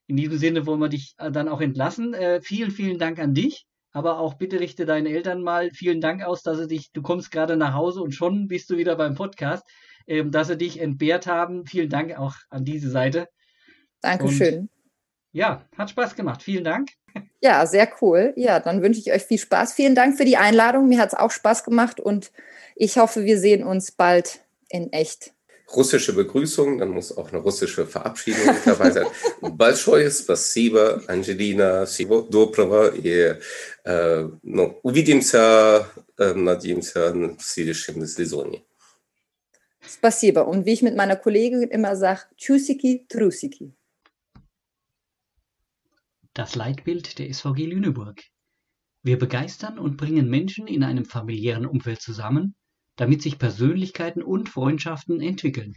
in 0.06 0.16
diesem 0.16 0.38
Sinne 0.38 0.66
wollen 0.66 0.80
wir 0.80 0.88
dich 0.88 1.14
äh, 1.18 1.30
dann 1.30 1.48
auch 1.48 1.60
entlassen. 1.60 2.14
Äh, 2.14 2.40
vielen, 2.40 2.70
vielen 2.70 2.98
Dank 2.98 3.18
an 3.18 3.34
dich 3.34 3.66
aber 3.98 4.20
auch 4.20 4.34
bitte 4.34 4.60
richte 4.60 4.86
deinen 4.86 5.06
Eltern 5.06 5.42
mal 5.42 5.70
vielen 5.70 6.00
Dank 6.00 6.22
aus, 6.22 6.44
dass 6.44 6.58
sie 6.58 6.68
dich, 6.68 6.92
du 6.92 7.02
kommst 7.02 7.32
gerade 7.32 7.56
nach 7.56 7.74
Hause 7.74 8.00
und 8.00 8.12
schon 8.12 8.46
bist 8.46 8.70
du 8.70 8.76
wieder 8.76 8.94
beim 8.94 9.16
Podcast, 9.16 9.66
ähm, 10.06 10.30
dass 10.30 10.46
sie 10.46 10.56
dich 10.56 10.80
entbehrt 10.80 11.26
haben. 11.26 11.66
Vielen 11.66 11.90
Dank 11.90 12.16
auch 12.16 12.36
an 12.48 12.64
diese 12.64 12.90
Seite. 12.90 13.28
Dankeschön. 14.00 14.58
Und 14.60 14.70
ja, 15.32 15.64
hat 15.76 15.90
Spaß 15.90 16.14
gemacht. 16.14 16.42
Vielen 16.42 16.64
Dank. 16.64 16.90
Ja, 17.40 17.66
sehr 17.66 17.88
cool. 18.00 18.32
Ja, 18.36 18.60
dann 18.60 18.82
wünsche 18.82 19.00
ich 19.00 19.12
euch 19.12 19.22
viel 19.22 19.38
Spaß. 19.38 19.72
Vielen 19.72 19.94
Dank 19.94 20.16
für 20.16 20.24
die 20.24 20.36
Einladung. 20.36 20.88
Mir 20.88 21.00
hat 21.00 21.12
es 21.12 21.18
auch 21.18 21.30
Spaß 21.30 21.64
gemacht 21.64 22.00
und 22.00 22.32
ich 22.74 22.98
hoffe, 22.98 23.24
wir 23.24 23.38
sehen 23.38 23.64
uns 23.64 23.92
bald 23.92 24.44
in 24.68 24.92
echt 24.92 25.32
Russische 25.75 26.13
Begrüßung, 26.13 26.77
dann 26.77 26.89
muss 26.89 27.15
auch 27.17 27.31
eine 27.31 27.39
russische 27.39 27.85
Verabschiedung 27.87 28.55
dabei 28.65 28.91
sein. 28.91 29.07
Большое 29.41 30.11
спасибо, 30.11 31.01
Angelina, 31.07 31.85
всего 31.85 32.21
доброго 32.21 32.93
и 32.93 33.35
э, 33.85 34.29
ну, 34.43 34.79
увидимся, 34.83 35.87
э, 36.17 36.33
надеемся, 36.33 37.11
в 37.11 37.41
следующем 37.41 38.05
сезоне. 38.05 38.63
Spasiba. 39.85 40.41
Und 40.41 40.65
wie 40.65 40.73
ich 40.73 40.81
mit 40.81 40.95
meiner 40.95 41.15
Kollegin 41.15 41.63
immer 41.63 41.95
sage, 41.95 42.21
Tschüssiki, 42.37 43.05
Trusiki. 43.09 43.73
Das 46.33 46.55
Leitbild 46.55 47.19
der 47.19 47.31
SVG 47.33 47.65
Lüneburg. 47.65 48.21
Wir 49.03 49.19
begeistern 49.19 49.77
und 49.77 49.97
bringen 49.97 50.29
Menschen 50.29 50.67
in 50.67 50.83
einem 50.83 51.05
familiären 51.05 51.65
Umfeld 51.65 52.01
zusammen, 52.01 52.55
damit 52.98 53.22
sich 53.22 53.38
Persönlichkeiten 53.38 54.22
und 54.22 54.50
Freundschaften 54.50 55.20
entwickeln. 55.22 55.74